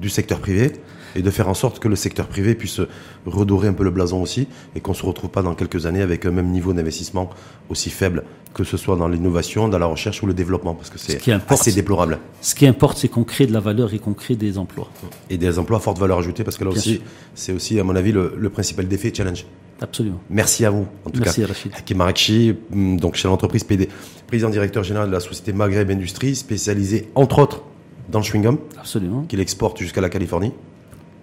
du 0.00 0.08
secteur 0.08 0.40
privé 0.40 0.72
et 1.14 1.22
de 1.22 1.30
faire 1.30 1.48
en 1.48 1.54
sorte 1.54 1.78
que 1.78 1.88
le 1.88 1.94
secteur 1.96 2.26
privé 2.26 2.54
puisse 2.54 2.80
redorer 3.24 3.68
un 3.68 3.72
peu 3.72 3.84
le 3.84 3.90
blason 3.90 4.20
aussi 4.20 4.48
et 4.74 4.80
qu'on 4.80 4.94
se 4.94 5.04
retrouve 5.06 5.30
pas 5.30 5.42
dans 5.42 5.54
quelques 5.54 5.86
années 5.86 6.02
avec 6.02 6.26
un 6.26 6.30
même 6.32 6.48
niveau 6.48 6.72
d'investissement 6.72 7.30
aussi 7.68 7.88
faible 7.90 8.24
que 8.54 8.64
ce 8.64 8.76
soit 8.76 8.96
dans 8.96 9.08
l'innovation, 9.08 9.68
dans 9.68 9.78
la 9.78 9.86
recherche 9.86 10.22
ou 10.22 10.26
le 10.26 10.34
développement 10.34 10.74
parce 10.74 10.90
que 10.90 10.98
c'est 10.98 11.20
assez 11.48 11.72
déplorable. 11.72 12.18
Ce 12.40 12.54
qui 12.54 12.66
importe, 12.66 12.98
c'est 12.98 13.08
qu'on 13.08 13.24
crée 13.24 13.46
de 13.46 13.52
la 13.52 13.60
valeur 13.60 13.94
et 13.94 13.98
qu'on 13.98 14.14
crée 14.14 14.36
des 14.36 14.58
emplois. 14.58 14.88
Et 15.30 15.38
des 15.38 15.58
emplois 15.58 15.78
à 15.78 15.80
forte 15.80 15.98
valeur 15.98 16.18
ajoutée 16.18 16.44
parce 16.44 16.56
que 16.56 16.64
là 16.64 16.70
Bien 16.70 16.78
aussi, 16.78 17.00
c'est 17.34 17.52
aussi 17.52 17.78
à 17.80 17.84
mon 17.84 17.96
avis 17.96 18.12
le, 18.12 18.34
le 18.36 18.50
principal 18.50 18.86
défi 18.88 19.08
et 19.08 19.14
challenge. 19.14 19.46
Absolument. 19.80 20.20
Merci 20.30 20.64
à 20.64 20.70
vous, 20.70 20.86
en 21.04 21.10
tout 21.10 21.20
Merci, 21.20 21.40
cas. 21.40 21.48
Rachid. 21.48 21.72
Hakim 21.76 22.00
Arakchi, 22.00 22.54
hum, 22.72 23.00
donc 23.00 23.16
chez 23.16 23.26
l'entreprise 23.26 23.64
PD, 23.64 23.88
président 24.28 24.48
directeur 24.48 24.84
général 24.84 25.08
de 25.08 25.12
la 25.12 25.20
société 25.20 25.52
Maghreb 25.52 25.90
Industries, 25.90 26.36
spécialisée 26.36 27.08
entre 27.14 27.40
autres 27.40 27.62
dans 28.08 28.20
le 28.20 28.24
chewing-gum, 28.24 28.58
Absolument. 28.78 29.22
qu'il 29.24 29.40
exporte 29.40 29.78
jusqu'à 29.78 30.00
la 30.00 30.08
Californie. 30.08 30.52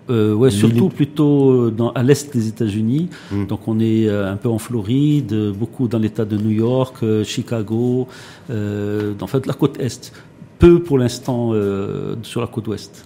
Euh, 0.10 0.34
ouais, 0.34 0.50
surtout 0.50 0.90
plutôt 0.90 1.52
euh, 1.52 1.72
dans, 1.72 1.92
à 1.92 2.04
l'est 2.04 2.34
des 2.34 2.48
États-Unis. 2.48 3.10
Mm. 3.32 3.46
Donc 3.46 3.68
on 3.68 3.80
est 3.80 4.08
euh, 4.08 4.32
un 4.32 4.38
peu 4.38 4.50
en 4.50 4.58
Floride, 4.58 5.54
beaucoup 5.58 5.88
dans 5.88 6.00
l'État 6.00 6.26
de 6.26 6.38
New 6.38 6.50
York, 6.50 6.98
euh, 7.04 7.24
Chicago, 7.24 8.08
en 8.50 9.28
fait 9.28 9.46
la 9.46 9.54
côte 9.54 9.80
est. 9.80 10.12
Peu 10.58 10.84
pour 10.84 10.98
l'instant 10.98 11.54
sur 12.22 12.42
la 12.42 12.48
côte 12.48 12.68
ouest. 12.68 13.04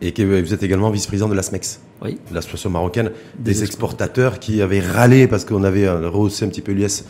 Et 0.00 0.12
que 0.12 0.22
vous 0.22 0.54
êtes 0.54 0.62
également 0.62 0.90
vice-président 0.90 1.28
de 1.28 1.34
l'ASMEX, 1.34 1.82
Oui. 2.02 2.18
l'association 2.32 2.70
marocaine 2.70 3.10
des, 3.38 3.52
Des 3.52 3.62
exportateurs 3.62 4.38
qui 4.38 4.60
avaient 4.60 4.80
râlé 4.80 5.26
parce 5.26 5.44
qu'on 5.44 5.64
avait 5.64 5.86
euh, 5.86 6.08
rehaussé 6.10 6.44
un 6.44 6.48
petit 6.48 6.60
peu 6.60 6.72
l'IS 6.72 7.04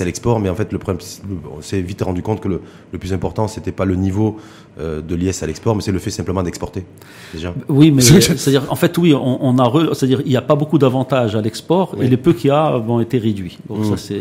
à 0.00 0.04
l'export, 0.04 0.40
mais 0.40 0.48
en 0.48 0.54
fait 0.54 0.72
le 0.72 0.78
problème, 0.78 1.00
c'est- 1.00 1.22
on 1.56 1.60
s'est 1.62 1.80
vite 1.80 2.02
rendu 2.02 2.22
compte 2.22 2.40
que 2.40 2.48
le, 2.48 2.60
le 2.92 2.98
plus 2.98 3.12
important, 3.12 3.48
c'était 3.48 3.72
pas 3.72 3.84
le 3.84 3.94
niveau 3.96 4.36
euh, 4.80 5.00
de 5.00 5.14
l'IS 5.14 5.42
à 5.42 5.46
l'export, 5.46 5.76
mais 5.76 5.82
c'est 5.82 5.92
le 5.92 5.98
fait 5.98 6.10
simplement 6.10 6.42
d'exporter. 6.42 6.84
Déjà. 7.32 7.54
Oui, 7.68 7.90
mais 7.90 8.02
C'est- 8.02 8.20
c'est-à-dire, 8.36 8.64
en 8.70 8.74
fait, 8.76 8.96
oui, 8.98 9.14
on, 9.14 9.38
on 9.44 9.58
a, 9.58 9.64
re- 9.68 9.94
c'est-à-dire, 9.94 10.20
il 10.24 10.30
n'y 10.30 10.36
a 10.36 10.42
pas 10.42 10.56
beaucoup 10.56 10.78
d'avantages 10.78 11.36
à 11.36 11.40
l'export 11.40 11.94
Oui. 11.96 12.06
et 12.06 12.08
les 12.08 12.16
peu 12.16 12.32
qu'il 12.32 12.48
y 12.48 12.50
a 12.50 12.76
ont 12.78 13.00
été 13.00 13.18
réduits. 13.18 13.58
Donc 13.68 13.78
Mm. 13.80 13.84
ça, 13.90 13.96
c'est 13.96 14.20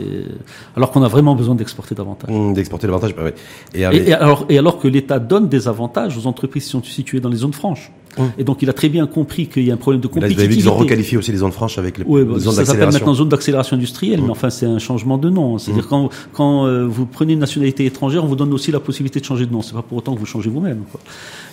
alors 0.76 0.92
qu'on 0.92 1.02
a 1.04 1.08
vraiment 1.08 1.36
besoin 1.36 1.56
d'exporter 1.56 1.96
davantage. 1.96 2.30
Hum, 2.34 2.54
D'exporter 2.54 2.88
davantage, 2.88 3.16
bah 3.16 3.24
ouais. 3.24 3.34
Et, 3.74 3.80
Et, 3.82 3.86
avec- 3.86 4.08
et 4.08 4.14
alors, 4.14 4.46
et 4.50 4.58
alors 4.58 4.80
que 4.80 4.88
l'État 4.88 5.20
donne 5.20 5.50
des 5.50 5.68
avantages 5.68 6.18
aux 6.18 6.28
entreprises 6.28 6.66
qui 6.66 6.70
sont 6.70 6.84
situées 6.84 7.20
dans 7.20 7.30
les 7.30 7.38
zones 7.38 7.54
franches. 7.54 7.92
Hum. 8.18 8.30
Et 8.38 8.44
donc, 8.44 8.62
il 8.62 8.70
a 8.70 8.74
très 8.74 8.90
bien 8.90 9.08
compris 9.08 9.48
qu'il 9.48 9.64
y 9.64 9.72
a 9.72 9.74
un 9.74 9.78
problème 9.78 10.00
de 10.02 10.08
là, 10.08 10.12
vous 10.14 10.20
avez 10.20 10.28
vu 10.28 10.34
qu'ils 10.36 10.40
compétitivité. 10.46 10.70
ont 10.70 10.78
requalifié 10.78 11.18
aussi 11.18 11.32
les 11.32 11.38
zones 11.40 11.52
franches 11.52 11.78
avec 11.80 11.98
les, 11.98 12.04
Oui, 12.08 12.20
les 12.22 12.26
bah, 12.26 12.32
zones 12.34 12.42
ça 12.42 12.50
s'appelle 12.52 12.66
d'accélération. 12.68 13.00
maintenant 13.00 13.14
zone 13.16 13.30
d'accélération 13.30 13.76
industrielle, 13.76 14.22
Mm. 14.22 14.26
mais 14.26 14.30
enfin 14.32 14.50
c'est 14.50 14.66
un 14.68 14.78
changement 14.80 15.18
de 15.18 15.30
nom. 15.30 15.58
C'est-à-dire 15.58 15.88
quand, 15.88 16.10
quand 16.32 16.66
euh, 16.68 16.86
vous 16.88 17.06
prenez 17.06 17.34
une 17.34 17.40
nationalité 17.40 17.86
étrangère, 17.86 18.24
on 18.24 18.28
vous 18.28 18.36
donne 18.36 18.54
aussi 18.54 18.72
la 18.72 18.80
possibilité 18.80 19.20
de 19.20 19.26
changer 19.26 19.46
de 19.46 19.52
nom. 19.52 19.62
C'est 19.62 19.74
pas 19.74 19.82
pour 19.82 19.98
autant 19.98 20.14
que 20.14 20.20
vous 20.20 20.26
changez 20.26 20.50
vous-même. 20.50 20.82
quoi. 20.92 21.00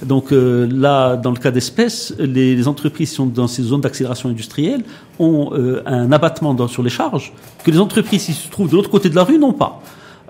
Donc 0.04 0.32
euh, 0.32 0.68
là, 0.70 1.16
dans 1.16 1.30
le 1.30 1.38
cas 1.38 1.50
d'espèce, 1.50 2.14
les, 2.18 2.54
les 2.54 2.68
entreprises 2.68 3.10
qui 3.10 3.14
sont 3.16 3.26
dans 3.26 3.46
ces 3.48 3.62
zones 3.62 3.80
d'accélération 3.80 4.28
industrielle 4.28 4.82
ont 5.18 5.50
euh, 5.54 5.82
un 5.86 6.12
abattement 6.12 6.52
dans- 6.54 6.68
sur 6.68 6.82
les 6.82 6.90
charges 6.90 7.32
que 7.64 7.70
les 7.70 7.78
entreprises 7.78 8.24
qui 8.26 8.32
se 8.32 8.48
trouvent 8.50 8.70
de 8.70 8.76
l'autre 8.76 8.90
côté 8.90 9.08
de 9.08 9.14
la 9.16 9.24
rue 9.24 9.38
n'ont 9.38 9.52
pas. 9.54 9.80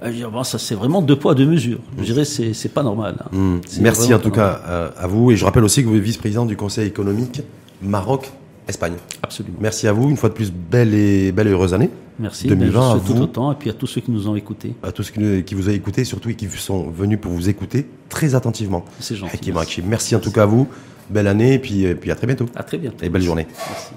Euh, 0.03 0.07
Je 0.11 0.13
dire, 0.17 0.31
bon, 0.31 0.43
ça 0.45 0.59
c'est 0.59 0.75
vraiment 0.75 1.03
deux 1.03 1.17
poids 1.19 1.35
deux 1.35 1.47
mesures. 1.47 1.81
Je 1.99 2.05
dirais 2.05 2.25
c'est 2.25 2.53
c'est 2.55 2.71
pas 2.71 2.83
normal. 2.83 3.17
hein. 3.33 3.61
C'est 3.67 3.81
Merci 3.83 4.13
en 4.15 4.19
tout 4.19 4.31
cas 4.31 4.61
euh, 4.67 4.91
à 4.99 5.07
vous. 5.07 5.31
Et 5.31 5.37
je 5.37 5.45
rappelle 5.45 5.65
aussi 5.65 5.83
que 5.83 5.89
vous 5.89 5.97
êtes 5.97 6.03
vice-président 6.03 6.47
du 6.47 6.57
Conseil 6.57 6.87
économique 6.89 7.43
Maroc-Espagne. 7.83 8.95
Absolument. 9.23 9.59
Merci 9.61 9.87
à 9.89 9.93
vous. 9.93 10.09
Une 10.09 10.17
fois 10.17 10.29
de 10.29 10.35
plus, 10.35 10.51
belle 10.53 10.95
et, 10.95 11.33
belle 11.33 11.49
et 11.49 11.51
heureuse 11.51 11.75
année. 11.75 11.91
Merci. 12.19 12.47
2020 12.49 12.81
Ben, 12.81 12.97
à 12.97 13.01
tout 13.01 13.15
vous. 13.15 13.23
autant 13.23 13.53
et 13.53 13.55
puis 13.55 13.71
à 13.71 13.73
tous 13.73 13.87
ceux 13.87 14.01
qui 14.01 14.11
nous 14.11 14.29
ont 14.29 14.37
écoutés. 14.37 14.75
À 14.83 14.93
tous 14.93 15.11
qui, 15.11 15.43
qui 15.45 15.55
vous 15.55 15.69
ont 15.69 15.73
écouté, 15.73 16.05
surtout 16.05 16.29
et 16.31 16.35
qui 16.35 16.49
sont 16.49 16.91
venus 16.91 17.19
pour 17.21 17.33
vous 17.33 17.49
écouter 17.49 17.87
très 18.09 18.35
attentivement. 18.35 18.85
C'est 19.01 19.17
gentil. 19.17 19.33
Merci. 19.37 19.51
Arakchi. 19.53 19.83
Merci 19.83 20.17
en 20.17 20.21
tout 20.21 20.33
cas 20.33 20.43
à 20.43 20.47
vous. 20.47 20.67
Belle 21.09 21.27
année 21.27 21.55
et 21.55 21.59
puis, 21.59 21.85
et 21.85 21.95
puis 21.95 22.11
à 22.11 22.15
très 22.15 22.27
bientôt. 22.27 22.47
À 22.55 22.63
très 22.63 22.79
bientôt. 22.79 23.05
Et 23.05 23.09
belle 23.09 23.23
journée. 23.23 23.47
Merci. 23.69 23.93